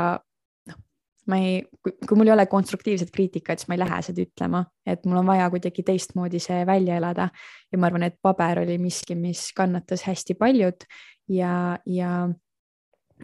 ma 1.31 1.39
ei, 1.39 1.60
kui 1.85 2.18
mul 2.18 2.31
ei 2.31 2.35
ole 2.35 2.47
konstruktiivset 2.51 3.12
kriitikat, 3.14 3.60
siis 3.60 3.70
ma 3.70 3.77
ei 3.77 3.82
lähe 3.82 4.01
seda 4.02 4.24
ütlema, 4.24 4.64
et 4.89 5.05
mul 5.06 5.20
on 5.20 5.28
vaja 5.28 5.48
kuidagi 5.52 5.85
teistmoodi 5.86 6.40
see 6.43 6.64
välja 6.66 6.97
elada. 7.01 7.28
ja 7.72 7.78
ma 7.78 7.86
arvan, 7.90 8.09
et 8.09 8.18
paber 8.22 8.64
oli 8.64 8.78
miski, 8.82 9.14
mis 9.14 9.51
kannatas 9.56 10.05
hästi 10.09 10.35
paljud 10.40 10.86
ja, 11.28 11.78
ja 11.86 12.28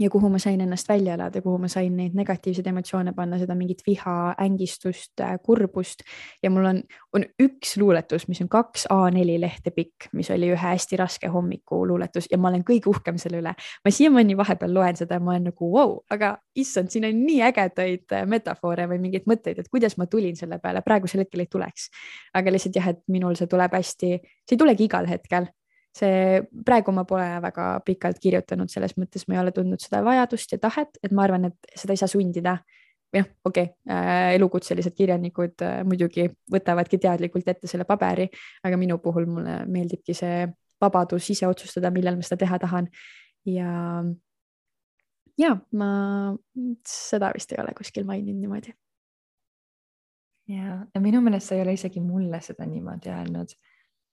ja 0.01 0.11
kuhu 0.11 0.29
ma 0.29 0.39
sain 0.39 0.61
ennast 0.61 0.89
välja 0.89 1.15
elada, 1.15 1.41
kuhu 1.43 1.59
ma 1.59 1.69
sain 1.69 1.97
neid 1.97 2.15
negatiivseid 2.17 2.67
emotsioone 2.71 3.13
panna, 3.17 3.39
seda 3.41 3.55
mingit 3.59 3.83
viha, 3.87 4.35
ängistust, 4.43 5.15
äh, 5.21 5.37
kurbust 5.43 6.05
ja 6.43 6.51
mul 6.51 6.69
on, 6.71 6.81
on 7.17 7.25
üks 7.43 7.77
luuletus, 7.81 8.27
mis 8.29 8.41
on 8.45 8.51
kaks 8.53 8.87
A4 8.93 9.39
lehte 9.41 9.73
pikk, 9.77 10.09
mis 10.17 10.31
oli 10.35 10.51
ühe 10.53 10.61
hästi 10.63 11.01
raske 11.01 11.31
hommiku 11.33 11.83
luuletus 11.89 12.29
ja 12.31 12.39
ma 12.39 12.51
olen 12.53 12.65
kõige 12.67 12.91
uhkem 12.93 13.21
selle 13.23 13.41
üle. 13.43 13.55
ma 13.57 13.93
siiamaani 13.93 14.37
vahepeal 14.37 14.75
loen 14.75 14.97
seda 14.97 15.21
ja 15.21 15.25
ma 15.25 15.35
olen 15.35 15.51
nagu 15.51 15.73
vau 15.73 15.89
wow,, 15.89 15.99
aga 16.11 16.37
issand, 16.57 16.93
siin 16.93 17.09
on 17.09 17.23
nii 17.27 17.43
ägedaid 17.51 18.17
äh, 18.17 18.27
metafoore 18.29 18.89
või 18.91 19.01
mingeid 19.09 19.29
mõtteid, 19.31 19.61
et 19.61 19.71
kuidas 19.73 19.97
ma 20.01 20.09
tulin 20.11 20.37
selle 20.37 20.61
peale, 20.63 20.85
praegusel 20.87 21.25
hetkel 21.25 21.45
ei 21.45 21.53
tuleks. 21.53 21.91
aga 22.37 22.53
lihtsalt 22.53 22.77
jah, 22.77 22.93
et 22.93 23.05
minul 23.13 23.37
see 23.39 23.49
tuleb 23.51 23.73
hästi, 23.73 24.17
see 24.45 24.57
ei 24.57 24.61
tulegi 24.61 24.91
igal 24.91 25.09
hetkel 25.09 25.49
see, 25.97 26.41
praegu 26.67 26.93
ma 26.95 27.07
pole 27.09 27.27
väga 27.45 27.69
pikalt 27.87 28.19
kirjutanud, 28.23 28.71
selles 28.73 28.97
mõttes 29.01 29.25
ma 29.29 29.37
ei 29.37 29.43
ole 29.45 29.53
tundnud 29.57 29.83
seda 29.83 30.03
vajadust 30.05 30.53
ja 30.53 30.61
tahet, 30.63 30.99
et 31.03 31.15
ma 31.17 31.25
arvan, 31.25 31.49
et 31.51 31.79
seda 31.79 31.97
ei 31.97 32.03
saa 32.03 32.11
sundida. 32.11 32.59
jah, 33.15 33.27
okei 33.47 33.69
okay, 33.71 33.95
äh,, 33.95 34.35
elukutselised 34.37 34.93
kirjanikud 34.93 35.63
äh, 35.65 35.79
muidugi 35.87 36.27
võtavadki 36.53 36.99
teadlikult 37.01 37.47
ette 37.49 37.71
selle 37.71 37.87
paberi, 37.89 38.27
aga 38.67 38.77
minu 38.77 38.99
puhul 39.01 39.29
mulle 39.31 39.61
meeldibki 39.71 40.15
see 40.15 40.43
vabadus 40.83 41.31
ise 41.31 41.47
otsustada, 41.49 41.91
millal 41.95 42.19
ma 42.19 42.27
seda 42.27 42.43
teha 42.45 42.59
tahan. 42.61 42.89
ja, 43.47 43.71
ja 45.39 45.53
ma 45.73 45.91
seda 46.89 47.31
vist 47.37 47.55
ei 47.55 47.63
ole 47.63 47.73
kuskil 47.79 48.05
maininud 48.09 48.43
niimoodi. 48.43 48.75
ja, 50.51 50.83
ja 50.95 51.01
minu 51.01 51.23
meelest 51.23 51.49
sa 51.49 51.57
ei 51.57 51.65
ole 51.65 51.79
isegi 51.79 52.03
mulle 52.03 52.43
seda 52.43 52.67
niimoodi 52.67 53.15
öelnud. 53.15 53.57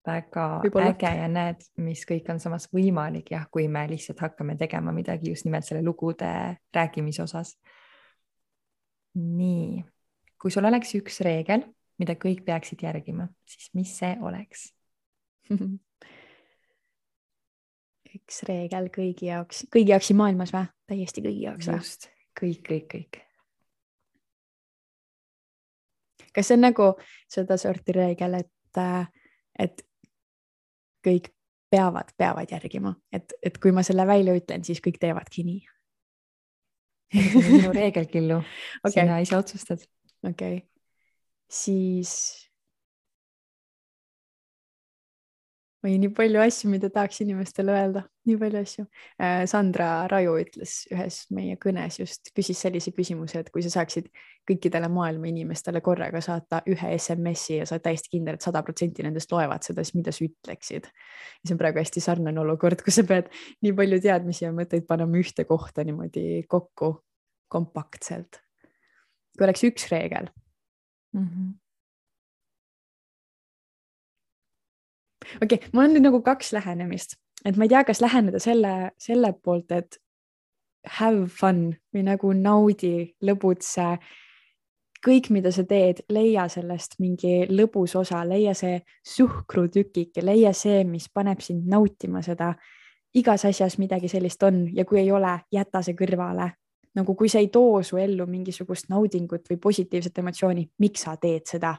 Väga 0.05 0.61
äge 0.84 1.11
ja 1.17 1.27
näed, 1.31 1.63
mis 1.77 2.03
kõik 2.07 2.27
on 2.34 2.39
samas 2.43 2.67
võimalik 2.73 3.31
jah, 3.31 3.45
kui 3.51 3.67
me 3.71 3.85
lihtsalt 3.88 4.19
hakkame 4.25 4.57
tegema 4.59 4.91
midagi 4.95 5.31
just 5.31 5.47
nimelt 5.47 5.67
selle 5.67 5.84
lugude 5.85 6.34
rääkimise 6.75 7.23
osas. 7.23 7.55
nii, 9.13 9.84
kui 10.41 10.51
sul 10.51 10.65
oleks 10.65 10.95
üks 10.97 11.21
reegel, 11.21 11.67
mida 12.01 12.15
kõik 12.17 12.41
peaksid 12.45 12.81
järgima, 12.81 13.27
siis 13.45 13.69
mis 13.77 13.91
see 13.99 14.15
oleks 14.21 14.71
üks 18.17 18.43
reegel 18.49 18.89
kõigi 18.93 19.30
jaoks, 19.30 19.67
kõigi 19.73 19.93
jaoks 19.93 20.09
siin 20.09 20.19
maailmas 20.19 20.53
või? 20.53 20.65
täiesti 20.89 21.23
kõigi 21.25 21.45
jaoks 21.45 21.69
või? 21.69 21.77
just, 21.80 22.09
kõik, 22.39 22.61
kõik, 22.67 22.89
kõik. 22.91 23.21
kas 26.34 26.49
see 26.49 26.57
on 26.57 26.65
nagu 26.65 26.91
sedasorti 27.30 27.95
reegel, 27.95 28.41
et, 28.41 28.84
et 29.61 29.85
kõik 31.03 31.31
peavad, 31.73 32.11
peavad 32.17 32.51
järgima, 32.53 32.93
et, 33.11 33.34
et 33.41 33.57
kui 33.61 33.73
ma 33.73 33.84
selle 33.85 34.05
välja 34.07 34.35
ütlen, 34.38 34.65
siis 34.65 34.81
kõik 34.84 34.99
teevadki 35.01 35.45
nii? 35.47 35.61
see 37.13 37.39
on 37.39 37.49
minu 37.49 37.73
reegel, 37.80 38.07
Killu 38.09 38.39
okay.. 38.39 38.95
sina 38.95 39.19
ise 39.21 39.38
otsustad. 39.38 39.85
okei 40.25 40.57
okay., 40.57 40.61
siis 41.49 42.13
oi, 45.84 45.97
nii 45.99 46.10
palju 46.15 46.39
asju, 46.39 46.69
mida 46.72 46.88
tahaks 46.93 47.19
inimestele 47.26 47.73
öelda, 47.76 48.03
nii 48.30 48.38
palju 48.39 48.60
asju. 48.64 48.85
Äh, 49.19 49.41
Sandra 49.49 49.88
Raju 50.11 50.38
ütles 50.39 50.76
ühes 50.93 51.18
meie 51.35 51.57
kõnes 51.61 51.97
just, 51.99 52.31
küsis 52.35 52.61
sellise 52.64 52.93
küsimuse, 52.95 53.41
et 53.43 53.49
kui 53.53 53.64
sa 53.65 53.72
saaksid 53.73 54.07
kõikidele 54.47 54.88
maailma 54.93 55.27
inimestele 55.31 55.81
korraga 55.84 56.22
saata 56.23 56.61
ühe 56.72 56.93
SMS-i 56.97 57.60
ja 57.60 57.68
sa 57.68 57.76
oled 57.76 57.85
täiesti 57.88 58.14
kindel, 58.15 58.39
et 58.39 58.45
sada 58.45 58.64
protsenti 58.64 59.03
nendest 59.03 59.31
loevad 59.35 59.68
seda, 59.68 59.84
siis 59.84 59.97
mida 59.97 60.14
sa 60.15 60.23
ütleksid? 60.27 60.88
see 61.43 61.55
on 61.55 61.60
praegu 61.60 61.81
hästi 61.81 62.03
sarnane 62.03 62.39
olukord, 62.39 62.84
kus 62.85 63.01
sa 63.01 63.07
pead 63.07 63.27
nii 63.65 63.73
palju 63.76 63.99
teadmisi 64.03 64.45
ja 64.45 64.53
mõtteid 64.55 64.88
panema 64.88 65.19
ühte 65.19 65.43
kohta 65.49 65.84
niimoodi 65.84 66.45
kokku 66.47 66.95
kompaktselt. 67.51 68.39
kui 69.35 69.47
oleks 69.47 69.68
üks 69.68 69.91
reegel 69.91 70.31
mm. 71.11 71.27
-hmm 71.27 71.51
okei 75.41 75.57
okay,, 75.57 75.69
mul 75.73 75.88
on 75.88 75.95
nüüd 75.95 76.07
nagu 76.07 76.22
kaks 76.26 76.53
lähenemist, 76.53 77.18
et 77.45 77.57
ma 77.57 77.68
ei 77.68 77.73
tea, 77.73 77.84
kas 77.88 78.01
läheneda 78.01 78.39
selle, 78.43 78.73
selle 79.01 79.34
poolt, 79.43 79.72
et 79.72 79.97
have 80.99 81.27
fun 81.27 81.72
või 81.93 82.03
nagu 82.07 82.34
naudi, 82.35 83.14
lõbutse. 83.23 83.97
kõik, 85.03 85.30
mida 85.35 85.51
sa 85.51 85.65
teed, 85.68 85.99
leia 86.10 86.47
sellest 86.47 86.95
mingi 86.99 87.43
lõbus 87.49 87.95
osa, 87.99 88.22
leia 88.23 88.53
see 88.55 88.77
suhkrutükike, 89.03 90.23
leia 90.23 90.53
see, 90.53 90.84
mis 90.88 91.10
paneb 91.10 91.41
sind 91.41 91.68
nautima 91.68 92.22
seda. 92.22 92.55
igas 93.14 93.45
asjas 93.45 93.77
midagi 93.77 94.07
sellist 94.10 94.43
on 94.43 94.68
ja 94.73 94.85
kui 94.85 94.99
ei 94.99 95.11
ole, 95.11 95.39
jäta 95.51 95.81
see 95.81 95.93
kõrvale. 95.93 96.51
nagu 96.95 97.15
kui 97.15 97.30
see 97.30 97.39
ei 97.39 97.47
too 97.47 97.84
su 97.84 97.97
ellu 97.97 98.26
mingisugust 98.27 98.89
naudingut 98.89 99.49
või 99.49 99.57
positiivset 99.57 100.18
emotsiooni, 100.18 100.69
miks 100.80 101.01
sa 101.01 101.18
teed 101.18 101.45
seda? 101.45 101.76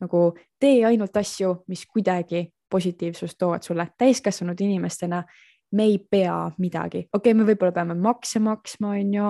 nagu 0.00 0.34
tee 0.58 0.84
ainult 0.84 1.16
asju, 1.16 1.64
mis 1.68 1.86
kuidagi 1.86 2.52
positiivsust 2.72 3.38
toovad 3.38 3.62
sulle 3.66 3.86
täiskasvanud 3.98 4.60
inimestena. 4.60 5.22
me 5.72 5.84
ei 5.88 5.98
pea 6.10 6.50
midagi, 6.58 7.06
okei 7.12 7.32
okay,, 7.32 7.34
me 7.34 7.46
võib-olla 7.48 7.72
peame 7.72 7.94
makse 7.96 8.40
maksma, 8.44 8.90
on 9.00 9.14
ju, 9.14 9.28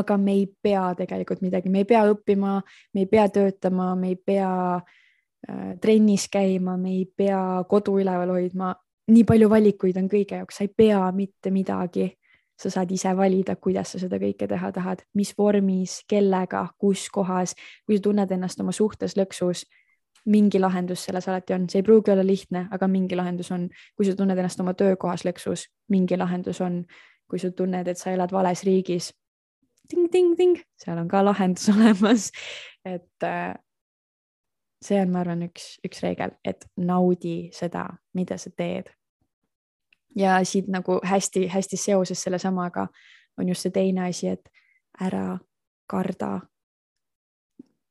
aga 0.00 0.16
me 0.16 0.32
ei 0.32 0.46
pea 0.62 0.94
tegelikult 0.96 1.42
midagi, 1.44 1.68
me 1.68 1.82
ei 1.82 1.84
pea 1.84 2.06
õppima, 2.08 2.54
me 2.94 3.02
ei 3.04 3.08
pea 3.10 3.26
töötama, 3.28 3.90
me 3.94 4.14
ei 4.14 4.16
pea 4.16 4.52
äh, 4.76 5.74
trennis 5.80 6.28
käima, 6.32 6.78
me 6.80 6.94
ei 6.94 7.04
pea 7.16 7.42
kodu 7.68 7.98
üleval 8.00 8.32
hoidma. 8.36 8.74
nii 9.10 9.24
palju 9.26 9.50
valikuid 9.50 9.96
on 9.98 10.08
kõige 10.08 10.38
jaoks, 10.38 10.56
sa 10.56 10.64
ei 10.64 10.72
pea 10.76 11.02
mitte 11.12 11.50
midagi 11.50 12.08
sa 12.60 12.70
saad 12.70 12.90
ise 12.92 13.12
valida, 13.16 13.56
kuidas 13.56 13.94
sa 13.94 14.00
seda 14.00 14.18
kõike 14.20 14.48
teha 14.48 14.70
tahad, 14.74 15.04
mis 15.16 15.32
vormis, 15.38 16.00
kellega, 16.08 16.66
kus 16.78 17.06
kohas, 17.12 17.54
kui 17.86 17.96
sa 17.96 18.04
tunned 18.04 18.32
ennast 18.36 18.60
oma 18.60 18.74
suhtes 18.76 19.16
lõksus, 19.16 19.64
mingi 20.26 20.60
lahendus 20.60 21.04
selles 21.04 21.28
alati 21.28 21.54
on, 21.54 21.68
see 21.68 21.80
ei 21.80 21.86
pruugi 21.86 22.12
olla 22.12 22.26
lihtne, 22.26 22.66
aga 22.70 22.88
mingi 22.88 23.16
lahendus 23.16 23.50
on, 23.52 23.68
kui 23.96 24.06
sa 24.06 24.14
tunned 24.16 24.38
ennast 24.38 24.60
oma 24.60 24.74
töökohas 24.74 25.24
lõksus, 25.24 25.66
mingi 25.88 26.18
lahendus 26.18 26.60
on, 26.60 26.82
kui 27.30 27.38
sa 27.38 27.50
tunned, 27.56 27.88
et 27.88 27.98
sa 27.98 28.12
elad 28.12 28.32
vales 28.32 28.64
riigis 28.66 29.12
ting,. 29.88 30.08
ting-ting-ting, 30.10 30.60
seal 30.78 30.98
on 30.98 31.08
ka 31.08 31.24
lahendus 31.24 31.68
olemas. 31.74 32.30
et 32.84 33.24
äh, 33.24 33.54
see 34.82 35.00
on, 35.00 35.12
ma 35.12 35.20
arvan, 35.24 35.44
üks, 35.48 35.76
üks 35.84 36.02
reegel, 36.04 36.34
et 36.44 36.66
naudi 36.76 37.50
seda, 37.52 37.86
mida 38.14 38.38
sa 38.38 38.50
teed. 38.56 38.90
ja 40.16 40.40
siit 40.44 40.68
nagu 40.68 40.98
hästi-hästi 41.06 41.76
seoses 41.76 42.22
sellesamaga 42.22 42.88
on 43.38 43.48
just 43.48 43.62
see 43.62 43.70
teine 43.70 44.08
asi, 44.08 44.26
et 44.28 44.48
ära 45.00 45.38
karda 45.86 46.40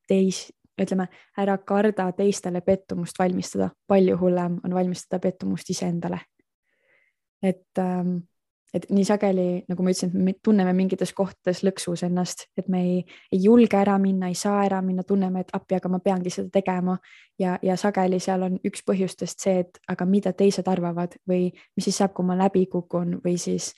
teis, 0.07 0.49
ütleme, 0.85 1.07
ära 1.37 1.57
karda 1.57 2.09
teistele 2.17 2.61
pettumust 2.65 3.19
valmistada, 3.19 3.69
palju 3.87 4.17
hullem 4.19 4.59
on 4.63 4.75
valmistada 4.75 5.19
pettumust 5.23 5.69
iseendale. 5.69 6.19
et, 7.43 7.77
ähm, 7.79 8.17
et 8.73 8.89
nii 8.91 9.05
sageli, 9.07 9.63
nagu 9.69 9.83
ma 9.83 9.89
ütlesin, 9.89 10.09
et 10.09 10.25
me 10.25 10.33
tunneme 10.43 10.73
mingites 10.73 11.13
kohtades 11.15 11.61
lõksus 11.63 12.03
ennast, 12.03 12.49
et 12.57 12.67
me 12.67 12.81
ei, 12.83 13.05
ei 13.31 13.39
julge 13.43 13.77
ära 13.77 13.97
minna, 13.97 14.27
ei 14.27 14.35
saa 14.35 14.65
ära 14.65 14.81
minna, 14.81 15.03
tunneme, 15.03 15.39
et 15.39 15.53
appi, 15.53 15.75
aga 15.75 15.89
ma 15.89 15.99
peangi 15.99 16.29
seda 16.29 16.49
tegema. 16.51 16.97
Ja, 17.39 17.57
ja 17.63 17.77
sageli 17.77 18.19
seal 18.19 18.43
on 18.43 18.59
üks 18.67 18.83
põhjustest 18.83 19.39
see, 19.39 19.63
et 19.63 19.79
aga 19.87 20.05
mida 20.05 20.33
teised 20.33 20.67
arvavad 20.67 21.15
või 21.27 21.47
mis 21.77 21.87
siis 21.87 21.97
saab, 21.97 22.13
kui 22.13 22.27
ma 22.27 22.35
läbi 22.37 22.65
kukun 22.67 23.21
või 23.23 23.37
siis 23.39 23.71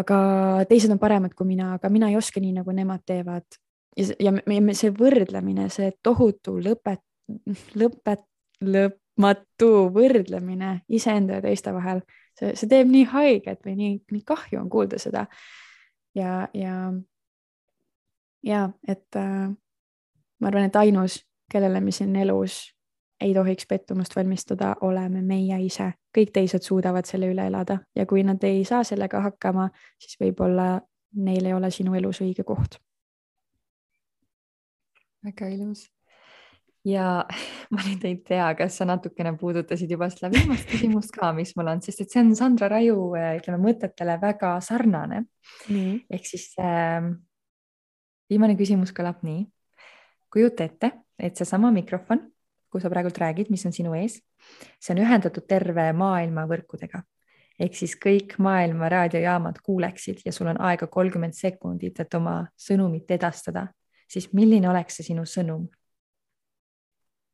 aga 0.00 0.18
teised 0.68 0.92
on 0.92 1.00
paremad 1.00 1.34
kui 1.36 1.46
mina, 1.46 1.74
aga 1.76 1.90
mina 1.92 2.08
ei 2.10 2.16
oska 2.16 2.40
nii, 2.40 2.54
nagu 2.60 2.72
nemad 2.72 3.04
teevad 3.06 3.44
ja, 3.96 4.32
ja 4.32 4.74
see 4.76 4.92
võrdlemine, 4.96 5.68
see 5.72 5.92
tohutu 6.02 6.56
lõpet, 6.62 7.02
lõpet, 7.78 8.24
lõpmatu 8.62 9.70
võrdlemine 9.94 10.82
iseenda 10.88 11.38
ja 11.38 11.44
teiste 11.44 11.72
vahel, 11.74 12.02
see, 12.38 12.54
see 12.56 12.68
teeb 12.70 12.90
nii 12.90 13.06
haiget 13.12 13.64
või 13.66 13.76
nii, 13.78 13.96
nii 14.12 14.26
kahju 14.26 14.60
on 14.60 14.70
kuulda 14.72 15.00
seda. 15.02 15.26
ja, 16.14 16.48
ja, 16.54 16.92
ja 18.42 18.68
et 18.88 19.16
äh, 19.16 19.50
ma 20.40 20.48
arvan, 20.48 20.70
et 20.70 20.76
ainus, 20.76 21.22
kellele 21.52 21.80
me 21.80 21.92
siin 21.92 22.16
elus 22.16 22.70
ei 23.22 23.34
tohiks 23.34 23.68
pettumust 23.70 24.16
valmistada, 24.16 24.72
oleme 24.82 25.20
meie 25.22 25.60
ise, 25.62 25.92
kõik 26.16 26.32
teised 26.34 26.64
suudavad 26.66 27.06
selle 27.06 27.28
üle 27.30 27.44
elada 27.46 27.78
ja 27.94 28.06
kui 28.06 28.24
nad 28.26 28.42
ei 28.44 28.64
saa 28.66 28.82
sellega 28.84 29.20
hakkama, 29.28 29.68
siis 30.00 30.18
võib-olla 30.18 30.80
neil 31.22 31.46
ei 31.46 31.54
ole 31.54 31.70
sinu 31.70 31.94
elus 31.94 32.22
õige 32.24 32.42
koht 32.42 32.80
väga 35.22 35.48
ilus. 35.52 35.86
ja 36.84 37.24
ma 37.72 37.84
nüüd 37.86 38.04
ei 38.08 38.16
tea, 38.26 38.48
kas 38.58 38.80
sa 38.80 38.86
natukene 38.88 39.34
puudutasid 39.38 39.90
juba 39.94 40.08
seda 40.10 40.32
viimast 40.32 40.66
küsimust 40.70 41.14
ka, 41.14 41.30
mis 41.36 41.54
mul 41.58 41.70
on, 41.74 41.82
sest 41.84 42.02
et 42.02 42.10
see 42.10 42.22
on 42.24 42.34
Sandra 42.38 42.70
Raju, 42.72 43.12
äh, 43.18 43.36
ütleme 43.38 43.60
mõtetele 43.62 44.18
väga 44.22 44.56
sarnane 44.64 45.24
ehk 46.10 46.26
siis 46.26 46.50
äh, 46.58 47.06
viimane 48.30 48.58
küsimus 48.58 48.94
kõlab 48.96 49.22
nii. 49.26 49.46
kujuta 50.32 50.64
ette, 50.64 50.90
et 51.20 51.36
seesama 51.36 51.70
mikrofon, 51.70 52.24
kus 52.72 52.82
sa 52.82 52.90
praegult 52.90 53.18
räägid, 53.20 53.50
mis 53.52 53.66
on 53.68 53.74
sinu 53.76 53.92
ees, 53.94 54.18
see 54.80 54.94
on 54.94 55.02
ühendatud 55.04 55.46
terve 55.46 55.90
maailma 55.92 56.48
võrkudega 56.50 57.02
ehk 57.62 57.76
siis 57.76 57.94
kõik 58.00 58.34
maailma 58.42 58.88
raadiojaamad 58.90 59.60
kuuleksid 59.62 60.24
ja 60.26 60.32
sul 60.34 60.48
on 60.50 60.58
aega 60.66 60.88
kolmkümmend 60.90 61.36
sekundit, 61.36 62.00
et 62.00 62.14
oma 62.18 62.40
sõnumit 62.58 63.10
edastada 63.14 63.68
siis 64.12 64.28
milline 64.36 64.68
oleks 64.70 65.00
see 65.00 65.12
sinu 65.12 65.24
sõnum? 65.28 65.66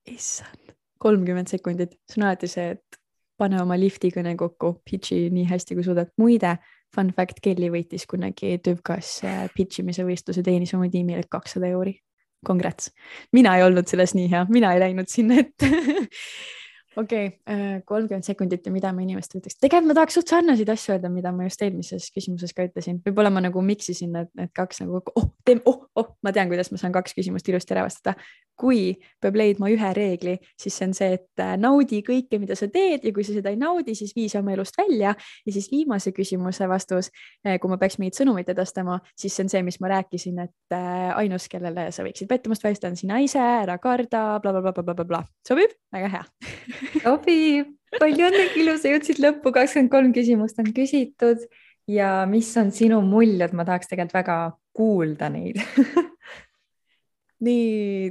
issand, 0.08 0.72
kolmkümmend 1.02 1.50
sekundit, 1.50 1.98
see 2.08 2.22
on 2.22 2.30
alati 2.30 2.48
see, 2.48 2.70
et 2.78 2.98
pane 3.38 3.58
oma 3.60 3.76
lifti 3.78 4.08
kõne 4.14 4.32
kokku, 4.40 4.78
pitch'i 4.88 5.28
nii 5.34 5.44
hästi 5.50 5.76
kui 5.76 5.84
suudad. 5.86 6.08
muide, 6.16 6.54
fun 6.94 7.12
fact, 7.12 7.42
Kelly 7.44 7.68
võitis 7.72 8.06
kunagi 8.08 8.56
Tüvkas 8.64 9.18
äh, 9.28 9.42
pitch 9.54 9.82
imise 9.82 10.06
võistluse, 10.08 10.42
teenis 10.46 10.72
oma 10.78 10.88
tiimile 10.92 11.26
kakssada 11.30 11.68
euri. 11.68 11.98
Congrats, 12.46 12.92
mina 13.34 13.56
ei 13.58 13.64
olnud 13.66 13.90
selles 13.90 14.14
nii 14.14 14.28
hea, 14.30 14.44
mina 14.48 14.70
ei 14.72 14.80
läinud 14.80 15.10
sinna 15.10 15.40
ette 15.42 15.68
okei 16.96 17.26
okay,, 17.26 17.54
äh, 17.54 17.80
kolmkümmend 17.86 18.26
sekundit 18.26 18.66
ja 18.66 18.72
mida 18.72 18.92
ma 18.94 19.04
inimestele 19.04 19.42
ütleks, 19.42 19.58
tegelikult 19.60 19.90
ma 19.90 19.96
tahaks 19.98 20.18
suht 20.18 20.32
sarnaseid 20.32 20.72
asju 20.72 20.94
öelda, 20.94 21.10
mida 21.12 21.32
ma 21.34 21.48
just 21.48 21.62
eelmises 21.64 22.08
küsimuses 22.14 22.54
ka 22.56 22.66
ütlesin, 22.68 23.02
võib-olla 23.04 23.32
ma 23.34 23.42
nagu 23.44 23.62
mix 23.64 23.90
isin 23.92 24.14
need, 24.16 24.30
need 24.38 24.52
kaks 24.56 24.82
nagu, 24.84 25.02
oh, 25.14 25.30
teeme, 25.46 25.62
oh, 25.68 25.84
oh, 25.98 26.12
ma 26.24 26.34
tean, 26.34 26.50
kuidas 26.52 26.72
ma 26.72 26.80
saan 26.80 26.94
kaks 26.96 27.16
küsimust 27.18 27.48
ilusti 27.50 27.76
ära 27.76 27.86
vastata. 27.88 28.16
Kui 28.58 28.96
peab 29.22 29.36
leidma 29.38 29.70
ühe 29.72 29.90
reegli, 29.96 30.34
siis 30.58 30.76
see 30.78 30.88
on 30.88 30.94
see, 30.96 31.14
et 31.18 31.42
äh, 31.42 31.54
naudi 31.60 32.00
kõike, 32.06 32.40
mida 32.42 32.56
sa 32.58 32.68
teed 32.72 33.06
ja 33.06 33.12
kui 33.14 33.26
sa 33.26 33.36
seda 33.36 33.52
ei 33.52 33.58
naudi, 33.60 33.94
siis 33.98 34.14
vii 34.16 34.28
see 34.32 34.40
oma 34.42 34.54
elust 34.56 34.78
välja. 34.78 35.14
ja 35.46 35.54
siis 35.54 35.70
viimase 35.70 36.12
küsimuse 36.16 36.68
vastus, 36.70 37.12
äh, 37.46 37.58
kui 37.62 37.70
ma 37.70 37.78
peaks 37.80 37.98
mingit 38.02 38.18
sõnumit 38.18 38.50
edastama, 38.50 38.98
siis 39.18 39.36
see 39.36 39.46
on 39.46 39.52
see, 39.52 39.62
mis 39.66 39.80
ma 39.84 39.92
rääkisin, 39.94 40.42
et 40.44 40.76
äh, 40.76 41.14
ainus, 41.16 41.48
kellele 41.52 41.88
sa 41.94 42.06
võiksid 42.06 42.30
pettumust 42.30 42.66
välistada, 42.66 42.92
on 42.92 43.00
sina 43.00 43.20
ise, 43.22 43.42
ära 43.42 43.78
karda 43.82 44.24
bla, 44.42 44.54
bla, 44.58 44.74
blablabla. 44.74 45.22
sobib? 45.46 45.74
väga 45.94 46.12
hea 46.16 46.24
sobib, 47.04 47.72
palju 47.98 48.28
õnne, 48.30 48.44
Kilu, 48.54 48.76
sa 48.78 48.92
jõudsid 48.92 49.22
lõppu, 49.22 49.54
kakskümmend 49.54 49.92
kolm 49.92 50.14
küsimust 50.16 50.58
on 50.62 50.72
küsitud 50.74 51.46
ja 51.88 52.22
mis 52.30 52.50
on 52.60 52.72
sinu 52.74 53.00
muljed, 53.06 53.54
ma 53.56 53.64
tahaks 53.68 53.90
tegelikult 53.90 54.18
väga 54.18 54.38
kuulda 54.78 55.30
neid 55.32 55.62
nii 57.46 58.10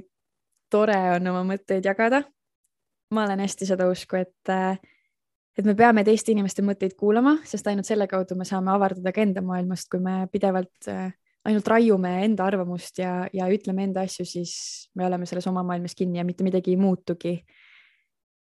tore 0.69 0.97
on 1.15 1.31
oma 1.33 1.43
mõtteid 1.53 1.85
jagada. 1.85 2.23
ma 3.11 3.23
olen 3.23 3.39
hästi 3.39 3.65
seda 3.69 3.85
usku, 3.87 4.17
et, 4.19 4.49
et 5.57 5.65
me 5.65 5.75
peame 5.79 6.03
teiste 6.03 6.33
inimeste 6.33 6.61
mõtteid 6.65 6.97
kuulama, 6.99 7.37
sest 7.47 7.67
ainult 7.71 7.87
selle 7.87 8.07
kaudu 8.07 8.35
me 8.35 8.43
saame 8.45 8.73
avardada 8.73 9.13
ka 9.15 9.23
enda 9.23 9.41
maailmast, 9.41 9.87
kui 9.91 10.01
me 10.03 10.25
pidevalt 10.31 10.89
ainult 11.47 11.67
raiume 11.71 12.11
enda 12.25 12.45
arvamust 12.47 12.99
ja, 12.99 13.21
ja 13.33 13.47
ütleme 13.51 13.85
enda 13.87 14.03
asju, 14.03 14.25
siis 14.27 14.53
me 14.95 15.07
oleme 15.07 15.27
selles 15.29 15.47
oma 15.47 15.63
maailmas 15.63 15.95
kinni 15.95 16.19
ja 16.19 16.25
mitte 16.27 16.43
midagi 16.43 16.73
ei 16.73 16.81
muutugi. 16.81 17.37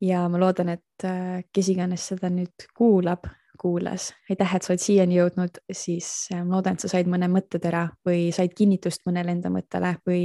ja 0.01 0.23
ma 0.29 0.39
loodan, 0.41 0.69
et 0.73 1.05
kes 1.53 1.67
iganes 1.69 2.07
seda 2.13 2.29
nüüd 2.33 2.65
kuulab, 2.77 3.27
kuulas, 3.61 4.11
aitäh, 4.29 4.55
et 4.55 4.65
sa 4.65 4.71
oled 4.73 4.81
siiani 4.81 5.17
jõudnud, 5.19 5.59
siis 5.73 6.07
ma 6.33 6.55
loodan, 6.55 6.77
et 6.77 6.85
sa 6.85 6.89
said 6.89 7.09
mõne 7.09 7.29
mõttetera 7.29 7.83
või 8.05 8.31
said 8.33 8.55
kinnitust 8.57 9.05
mõnele 9.05 9.35
enda 9.35 9.51
mõttele 9.53 9.95
või 10.07 10.23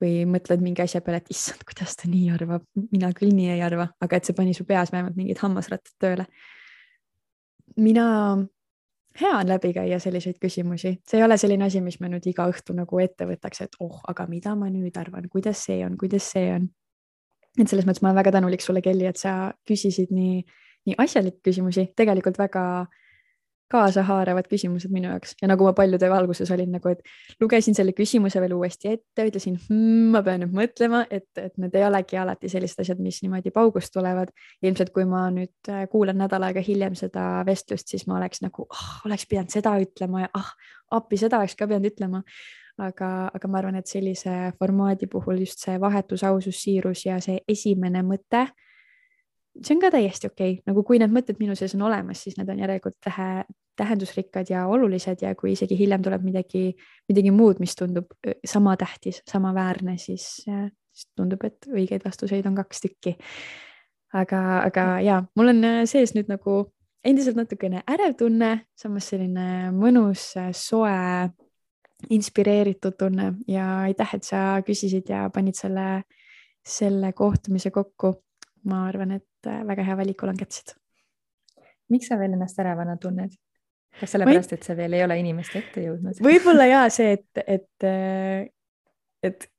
või 0.00 0.24
mõtled 0.28 0.62
mingi 0.64 0.82
asja 0.84 1.02
peale, 1.04 1.20
et 1.20 1.32
issand, 1.32 1.64
kuidas 1.68 1.96
ta 1.98 2.08
nii 2.10 2.30
arvab, 2.34 2.64
mina 2.92 3.10
küll 3.16 3.34
nii 3.36 3.50
ei 3.56 3.64
arva, 3.64 3.90
aga 4.00 4.16
et 4.16 4.28
see 4.28 4.36
pani 4.36 4.54
su 4.56 4.64
peas 4.68 4.92
vähemalt 4.94 5.18
mingid 5.18 5.40
hammasrattad 5.42 5.92
tööle. 6.00 6.26
mina, 7.76 8.06
hea 9.20 9.32
on 9.36 9.48
läbi 9.48 9.72
käia 9.72 9.98
selliseid 10.02 10.40
küsimusi, 10.42 10.96
see 11.06 11.20
ei 11.20 11.24
ole 11.24 11.36
selline 11.38 11.64
asi, 11.68 11.80
mis 11.80 12.00
me 12.00 12.10
nüüd 12.12 12.26
iga 12.26 12.48
õhtu 12.50 12.74
nagu 12.76 12.98
ette 13.00 13.28
võtaks, 13.28 13.62
et 13.64 13.76
oh, 13.80 14.00
aga 14.08 14.26
mida 14.26 14.54
ma 14.58 14.70
nüüd 14.70 14.96
arvan, 14.96 15.28
kuidas 15.28 15.64
see 15.68 15.84
on, 15.86 15.96
kuidas 16.00 16.32
see 16.34 16.50
on. 16.54 16.68
et 17.58 17.68
selles 17.68 17.86
mõttes 17.86 18.02
ma 18.02 18.10
olen 18.10 18.20
väga 18.22 18.32
tänulik 18.38 18.62
sulle, 18.64 18.82
Kelly, 18.82 19.06
et 19.10 19.18
sa 19.18 19.52
küsisid 19.66 20.10
nii, 20.14 20.42
nii 20.86 20.98
asjalikke 20.98 21.50
küsimusi, 21.50 21.90
tegelikult 21.96 22.38
väga 22.38 22.64
kaasahaaravad 23.70 24.48
küsimused 24.50 24.90
minu 24.92 25.10
jaoks 25.10 25.36
ja 25.42 25.48
nagu 25.50 25.66
ma 25.66 25.72
paljude 25.76 26.08
alguses 26.10 26.50
olin 26.50 26.72
nagu, 26.74 26.90
et 26.90 27.40
lugesin 27.42 27.76
selle 27.76 27.94
küsimuse 27.96 28.42
veel 28.42 28.54
uuesti 28.56 28.90
ette, 28.94 29.26
ütlesin 29.28 29.56
hmm,, 29.56 30.10
ma 30.14 30.22
pean 30.26 30.42
nüüd 30.44 30.54
mõtlema, 30.56 31.04
et, 31.10 31.28
et 31.38 31.54
need 31.60 31.76
ei 31.78 31.86
olegi 31.86 32.18
alati 32.20 32.50
sellised 32.50 32.82
asjad, 32.84 33.02
mis 33.02 33.20
niimoodi 33.24 33.52
paugust 33.54 33.94
tulevad. 33.94 34.32
ilmselt 34.62 34.90
kui 34.94 35.06
ma 35.08 35.26
nüüd 35.34 35.70
äh, 35.70 35.84
kuulan 35.90 36.18
nädal 36.18 36.48
aega 36.48 36.62
hiljem 36.64 36.96
seda 36.98 37.44
vestlust, 37.46 37.88
siis 37.92 38.06
ma 38.10 38.18
oleks 38.18 38.42
nagu 38.44 38.66
oh,, 38.66 38.88
oleks 39.06 39.26
pidanud 39.30 39.54
seda 39.54 39.76
ütlema 39.82 40.24
ja 40.26 40.32
ah, 40.34 40.50
appi, 40.98 41.20
seda 41.20 41.38
oleks 41.38 41.56
ka 41.56 41.68
pidanud 41.70 41.92
ütlema. 41.92 42.24
aga, 42.80 43.28
aga 43.34 43.48
ma 43.48 43.58
arvan, 43.60 43.76
et 43.76 43.90
sellise 43.90 44.32
formaadi 44.58 45.06
puhul 45.10 45.42
just 45.44 45.60
see 45.60 45.76
vahetus, 45.80 46.24
ausus, 46.24 46.62
siirus 46.62 47.04
ja 47.04 47.18
see 47.20 47.42
esimene 47.48 48.00
mõte 48.02 48.46
see 49.58 49.74
on 49.74 49.82
ka 49.82 49.90
täiesti 49.94 50.30
okei 50.30 50.52
okay., 50.52 50.62
nagu 50.70 50.84
kui 50.86 51.00
need 51.02 51.12
mõtted 51.14 51.40
minu 51.40 51.56
sees 51.58 51.74
on 51.76 51.86
olemas, 51.88 52.22
siis 52.24 52.38
need 52.38 52.50
on 52.52 52.60
järelikult 52.62 52.96
tähe, 53.04 53.30
tähendusrikkad 53.80 54.50
ja 54.52 54.66
olulised 54.70 55.24
ja 55.24 55.34
kui 55.38 55.54
isegi 55.54 55.78
hiljem 55.78 56.04
tuleb 56.04 56.24
midagi, 56.26 56.70
midagi 57.08 57.32
muud, 57.34 57.62
mis 57.62 57.74
tundub 57.78 58.12
sama 58.46 58.76
tähtis, 58.80 59.22
samaväärne, 59.30 59.96
siis, 59.98 60.26
siis 60.44 61.08
tundub, 61.16 61.44
et 61.48 61.68
õigeid 61.70 62.04
vastuseid 62.04 62.46
on 62.50 62.58
kaks 62.60 62.84
tükki. 62.86 63.16
aga, 64.12 64.40
aga 64.66 64.84
ja 65.06 65.22
mul 65.38 65.52
on 65.52 65.66
sees 65.86 66.14
nüüd 66.16 66.30
nagu 66.30 66.64
endiselt 67.06 67.38
natukene 67.38 67.82
ärev 67.88 68.16
tunne, 68.18 68.50
samas 68.76 69.08
selline 69.12 69.70
mõnus, 69.72 70.32
soe, 70.56 71.30
inspireeritud 72.10 72.96
tunne 72.98 73.34
ja 73.48 73.66
aitäh, 73.86 74.16
et 74.16 74.24
sa 74.24 74.60
küsisid 74.66 75.08
ja 75.12 75.28
panid 75.32 75.56
selle, 75.56 76.02
selle 76.64 77.12
kohtumise 77.16 77.70
kokku 77.70 78.14
ma 78.68 78.86
arvan, 78.88 79.16
et 79.16 79.24
äh, 79.48 79.62
väga 79.66 79.86
hea 79.86 79.96
valiku 79.96 80.28
langetasid. 80.28 80.76
miks 81.90 82.10
sa 82.10 82.18
veel 82.18 82.36
ennast 82.36 82.58
ärevana 82.58 82.96
tunned? 83.00 83.36
kas 84.00 84.14
sellepärast, 84.14 84.52
et 84.54 84.66
see 84.66 84.76
veel 84.78 84.98
ei 84.98 85.04
ole 85.04 85.18
inimeste 85.20 85.62
ette 85.62 85.86
jõudnud? 85.86 86.20
võib-olla 86.24 86.68
ja 86.68 86.84
see, 86.96 87.16
et, 87.18 87.44
et, 87.46 87.88
äh, 87.88 88.46
et 89.26 89.50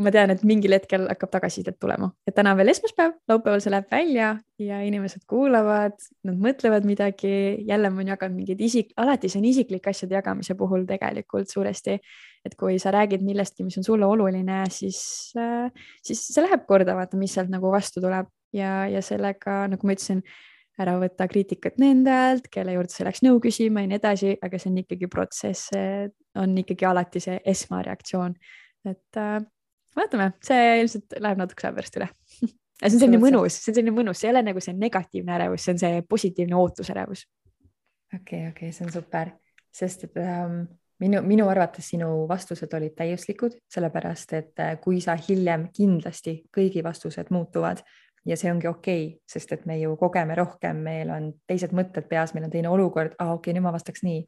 ma 0.00 0.10
tean, 0.14 0.32
et 0.32 0.42
mingil 0.48 0.72
hetkel 0.74 1.04
hakkab 1.10 1.32
tagasisidet 1.34 1.76
tulema, 1.80 2.08
et 2.28 2.34
täna 2.36 2.54
on 2.54 2.58
veel 2.60 2.72
esmaspäev, 2.72 3.14
laupäeval 3.28 3.60
see 3.62 3.72
läheb 3.74 3.90
välja 3.92 4.30
ja 4.60 4.80
inimesed 4.86 5.26
kuulavad, 5.28 5.96
nad 6.26 6.40
mõtlevad 6.40 6.88
midagi, 6.88 7.32
jälle 7.68 7.90
ma 7.92 8.00
olen 8.00 8.14
jaganud 8.14 8.40
mingeid 8.40 8.64
isik, 8.64 8.94
alati 9.00 9.28
see 9.28 9.42
on 9.42 9.48
isiklike 9.50 9.92
asjade 9.92 10.16
jagamise 10.16 10.56
puhul 10.58 10.86
tegelikult 10.88 11.52
suuresti, 11.52 11.98
et 12.46 12.56
kui 12.58 12.78
sa 12.80 12.94
räägid 12.96 13.24
millestki, 13.26 13.66
mis 13.66 13.76
on 13.80 13.86
sulle 13.86 14.08
oluline, 14.08 14.62
siis, 14.72 15.00
äh, 15.38 15.68
siis 16.04 16.24
see 16.32 16.44
läheb 16.46 16.64
korda, 16.68 16.96
vaata, 16.96 17.20
mis 17.20 17.36
sealt 17.36 17.52
nagu 17.52 17.72
vastu 17.72 18.00
tuleb 18.00 18.30
ja, 18.56 18.86
ja 18.90 19.02
sellega, 19.04 19.64
nagu 19.70 19.86
ma 19.86 19.96
ütlesin, 19.96 20.22
ära 20.80 20.96
võtta 21.00 21.26
kriitikat 21.28 21.76
nendelt, 21.80 22.48
kelle 22.52 22.74
juurde 22.76 22.92
sa 22.94 23.04
läks 23.04 23.20
nõu 23.24 23.40
küsima 23.42 23.82
ja 23.84 23.90
nii 23.90 23.98
edasi, 24.00 24.34
aga 24.40 24.60
see 24.60 24.70
on 24.70 24.78
ikkagi 24.80 25.08
protsess, 25.12 25.74
on 26.40 26.56
ikkagi 26.62 26.86
alati 26.88 27.22
see 27.22 27.36
esmareaktsioon, 27.52 28.36
et 28.88 29.20
äh, 29.20 29.36
vaatame, 29.96 30.30
see 30.46 30.80
ilmselt 30.80 31.18
läheb 31.20 31.42
natukese 31.42 31.68
aja 31.68 31.76
pärast 31.76 32.00
üle. 32.00 32.10
See 32.80 32.96
on 32.96 33.02
selline 33.02 33.18
mõnus, 33.20 33.58
see 33.60 33.74
on 33.74 33.76
selline 33.76 33.92
mõnus, 33.92 34.16
see 34.22 34.30
ei 34.30 34.32
ole 34.32 34.40
nagu 34.40 34.60
see 34.64 34.72
negatiivne 34.72 35.34
ärevus, 35.34 35.66
see 35.66 35.74
on 35.74 35.80
see 35.82 35.98
positiivne 36.08 36.56
ootusärevus. 36.56 37.26
okei 38.14 38.22
okay,, 38.22 38.38
okei 38.38 38.70
okay,, 38.70 38.72
see 38.72 38.86
on 38.86 38.94
super, 38.94 39.34
sest 39.68 40.06
et 40.06 40.16
ähm, 40.22 40.62
minu, 41.04 41.20
minu 41.20 41.48
arvates 41.52 41.90
sinu 41.92 42.08
vastused 42.30 42.72
olid 42.78 42.94
täiuslikud, 42.96 43.58
sellepärast 43.68 44.32
et 44.38 44.64
äh, 44.64 44.78
kui 44.80 45.02
sa 45.04 45.18
hiljem 45.20 45.68
kindlasti 45.76 46.38
kõigi 46.56 46.80
vastused 46.86 47.28
muutuvad 47.36 47.84
ja 48.26 48.36
see 48.36 48.50
ongi 48.52 48.68
okei 48.68 49.06
okay,, 49.06 49.18
sest 49.28 49.52
et 49.56 49.66
me 49.66 49.78
ju 49.80 49.96
kogeme 50.00 50.34
rohkem, 50.38 50.82
meil 50.84 51.10
on 51.14 51.30
teised 51.48 51.72
mõtted 51.76 52.08
peas, 52.10 52.34
meil 52.34 52.46
on 52.48 52.52
teine 52.52 52.68
olukord, 52.72 53.16
aa 53.18 53.34
okei 53.34 53.50
okay,, 53.50 53.56
nüüd 53.56 53.66
ma 53.66 53.72
vastaks 53.74 54.04
nii, 54.06 54.20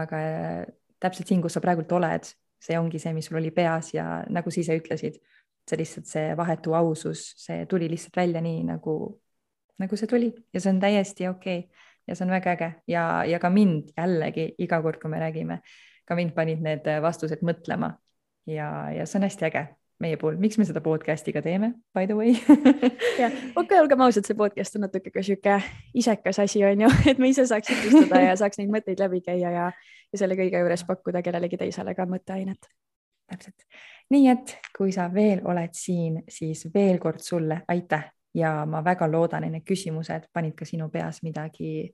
aga 0.00 0.20
äh, 0.20 0.62
täpselt 1.00 1.30
siin, 1.30 1.42
kus 1.42 1.56
sa 1.56 1.64
praegult 1.64 1.92
oled, 1.96 2.28
see 2.60 2.78
ongi 2.78 3.00
see, 3.00 3.14
mis 3.16 3.30
sul 3.30 3.40
oli 3.40 3.52
peas 3.56 3.94
ja 3.94 4.20
nagu 4.28 4.52
sa 4.52 4.60
ise 4.60 4.76
ütlesid, 4.76 5.16
see 5.68 5.80
lihtsalt 5.80 6.10
see 6.10 6.34
vahetu 6.36 6.74
ausus, 6.76 7.30
see 7.40 7.64
tuli 7.70 7.88
lihtsalt 7.90 8.20
välja 8.20 8.42
nii 8.44 8.64
nagu, 8.68 8.96
nagu 9.80 9.96
see 9.96 10.10
tuli. 10.10 10.30
Ja 10.52 10.60
see 10.60 10.74
on 10.74 10.82
täiesti 10.82 11.28
okei. 11.28 11.64
Okay. 11.64 11.86
ja 12.08 12.16
see 12.16 12.26
on 12.26 12.32
väga 12.34 12.52
äge. 12.56 12.70
Ja, 12.90 13.04
ja 13.24 13.38
ka 13.38 13.50
mind 13.54 13.92
jällegi 13.96 14.50
iga 14.58 14.80
kord, 14.82 15.00
kui 15.00 15.10
me 15.12 15.20
räägime, 15.22 15.60
ka 16.04 16.16
mind 16.18 16.34
panid 16.34 16.60
need 16.64 16.88
vastused 17.02 17.44
mõtlema. 17.46 17.94
Ja, 18.50 18.90
ja 18.90 19.06
see 19.06 19.20
on 19.20 19.28
hästi 19.28 19.46
äge 19.46 19.64
meie 20.00 20.16
puhul, 20.16 20.36
miks 20.40 20.56
me 20.58 20.64
seda 20.64 20.80
podcast'iga 20.84 21.42
teeme, 21.44 21.74
by 21.94 22.06
the 22.08 22.16
way? 22.16 22.32
Jah, 23.20 23.34
okei 23.60 23.80
olgem 23.82 24.00
ausad, 24.04 24.24
see 24.26 24.36
podcast 24.36 24.76
on 24.78 24.86
natuke 24.86 25.12
ka 25.12 25.22
sihuke 25.24 25.58
isekas 25.96 26.40
asi, 26.40 26.62
on 26.64 26.86
ju, 26.86 26.92
et 27.12 27.20
me 27.20 27.28
ise 27.32 27.44
saaks 27.48 27.72
jutustada 27.74 28.22
ja 28.24 28.36
saaks 28.40 28.60
neid 28.60 28.72
mõtteid 28.72 29.02
läbi 29.02 29.20
käia 29.26 29.52
ja, 29.54 29.66
ja 30.10 30.20
selle 30.22 30.38
kõige 30.38 30.62
juures 30.62 30.84
pakkuda 30.88 31.22
kellelegi 31.26 31.60
teisele 31.60 31.94
ka 31.96 32.06
mõtteainet. 32.08 32.70
täpselt, 33.30 33.66
nii 34.10 34.30
et 34.32 34.56
kui 34.76 34.92
sa 34.92 35.10
veel 35.12 35.44
oled 35.46 35.76
siin, 35.76 36.22
siis 36.28 36.64
veel 36.74 36.98
kord 36.98 37.20
sulle 37.22 37.60
aitäh 37.68 38.08
ja 38.34 38.64
ma 38.66 38.80
väga 38.84 39.08
loodan, 39.10 39.44
et 39.44 39.52
need 39.52 39.66
küsimused 39.68 40.30
panid 40.32 40.56
ka 40.56 40.64
sinu 40.64 40.88
peas 40.88 41.20
midagi, 41.22 41.90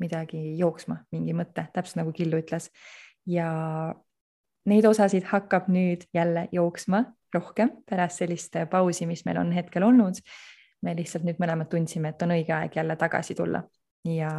midagi 0.00 0.56
jooksma, 0.58 1.02
mingi 1.12 1.36
mõte, 1.36 1.66
täpselt 1.74 2.00
nagu 2.00 2.12
Killu 2.14 2.40
ütles. 2.40 2.70
Ja 3.26 3.50
neid 4.68 4.86
osasid 4.88 5.28
hakkab 5.28 5.68
nüüd 5.72 6.08
jälle 6.14 6.48
jooksma 6.52 7.04
rohkem 7.34 7.70
pärast 7.88 8.22
sellist 8.22 8.56
pausi, 8.70 9.06
mis 9.06 9.24
meil 9.26 9.40
on 9.42 9.52
hetkel 9.52 9.86
olnud. 9.86 10.20
me 10.84 10.92
lihtsalt 10.92 11.24
nüüd 11.24 11.38
mõlemad 11.40 11.70
tundsime, 11.72 12.10
et 12.12 12.22
on 12.22 12.34
õige 12.34 12.52
aeg 12.52 12.74
jälle 12.76 12.96
tagasi 13.00 13.34
tulla. 13.34 13.62
Ja 14.04 14.30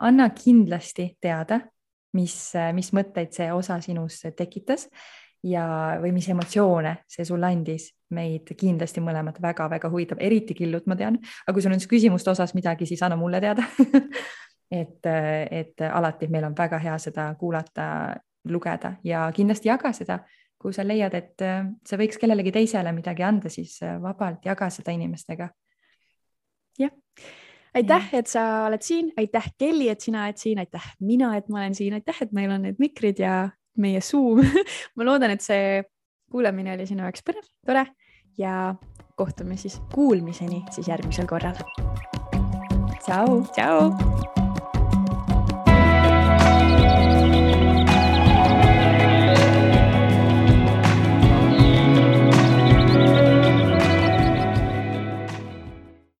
anna 0.00 0.24
kindlasti 0.34 1.12
teada, 1.22 1.60
mis, 2.18 2.34
mis 2.74 2.90
mõtteid 2.92 3.30
see 3.36 3.46
osa 3.54 3.76
sinus 3.80 4.24
tekitas 4.36 4.88
ja, 5.46 5.98
või 6.02 6.10
mis 6.16 6.26
emotsioone 6.28 6.96
see 7.06 7.24
sulle 7.28 7.46
andis, 7.46 7.92
meid 8.10 8.50
kindlasti 8.58 9.02
mõlemad 9.04 9.38
väga-väga 9.42 9.90
huvitab, 9.92 10.18
eriti 10.24 10.56
Killut 10.58 10.88
ma 10.90 10.96
tean, 10.98 11.20
aga 11.46 11.54
kui 11.54 11.62
sul 11.62 11.76
on 11.76 11.86
küsimuste 11.90 12.32
osas 12.34 12.56
midagi, 12.58 12.88
siis 12.88 13.02
anna 13.06 13.16
mulle 13.16 13.40
teada. 13.44 13.66
Et, 14.68 15.00
et 15.08 15.80
alati 15.80 16.26
meil 16.28 16.44
on 16.44 16.52
väga 16.52 16.76
hea 16.82 16.98
seda 17.00 17.22
kuulata, 17.40 17.84
lugeda 18.52 18.90
ja 19.04 19.22
kindlasti 19.32 19.70
jaga 19.70 19.92
seda 19.96 20.18
kui 20.58 20.74
sa 20.74 20.84
leiad, 20.86 21.14
et 21.14 21.44
äh, 21.46 21.66
see 21.86 22.00
võiks 22.00 22.18
kellelegi 22.20 22.52
teisele 22.54 22.92
midagi 22.94 23.26
anda, 23.26 23.50
siis 23.52 23.78
äh, 23.86 23.98
vabalt 24.02 24.46
jaga 24.46 24.70
seda 24.74 24.94
inimestega. 24.94 25.48
jah, 26.78 26.94
aitäh, 27.74 28.10
et 28.18 28.30
sa 28.30 28.66
oled 28.66 28.82
siin, 28.82 29.12
aitäh, 29.18 29.52
Kelly, 29.58 29.88
et 29.92 30.02
sina 30.04 30.26
oled 30.26 30.40
siin, 30.40 30.58
aitäh, 30.62 30.90
mina, 31.00 31.36
et 31.38 31.48
ma 31.48 31.62
olen 31.62 31.78
siin, 31.78 31.94
aitäh, 31.98 32.24
et 32.26 32.34
meil 32.34 32.52
on 32.54 32.66
need 32.66 32.82
mikrid 32.82 33.22
ja 33.22 33.48
meie 33.78 34.02
Zoom 34.02 34.42
ma 34.96 35.06
loodan, 35.06 35.34
et 35.34 35.44
see 35.44 35.82
kuulamine 36.30 36.74
oli 36.74 36.86
sinu 36.88 37.06
jaoks 37.06 37.24
põnev, 37.26 37.46
tore 37.66 37.86
ja 38.38 38.74
kohtume 39.18 39.56
siis 39.56 39.80
kuulmiseni 39.94 40.64
siis 40.70 40.88
järgmisel 40.88 41.26
korral. 41.26 41.56
tšau. 43.02 43.42
tšau. 43.54 44.47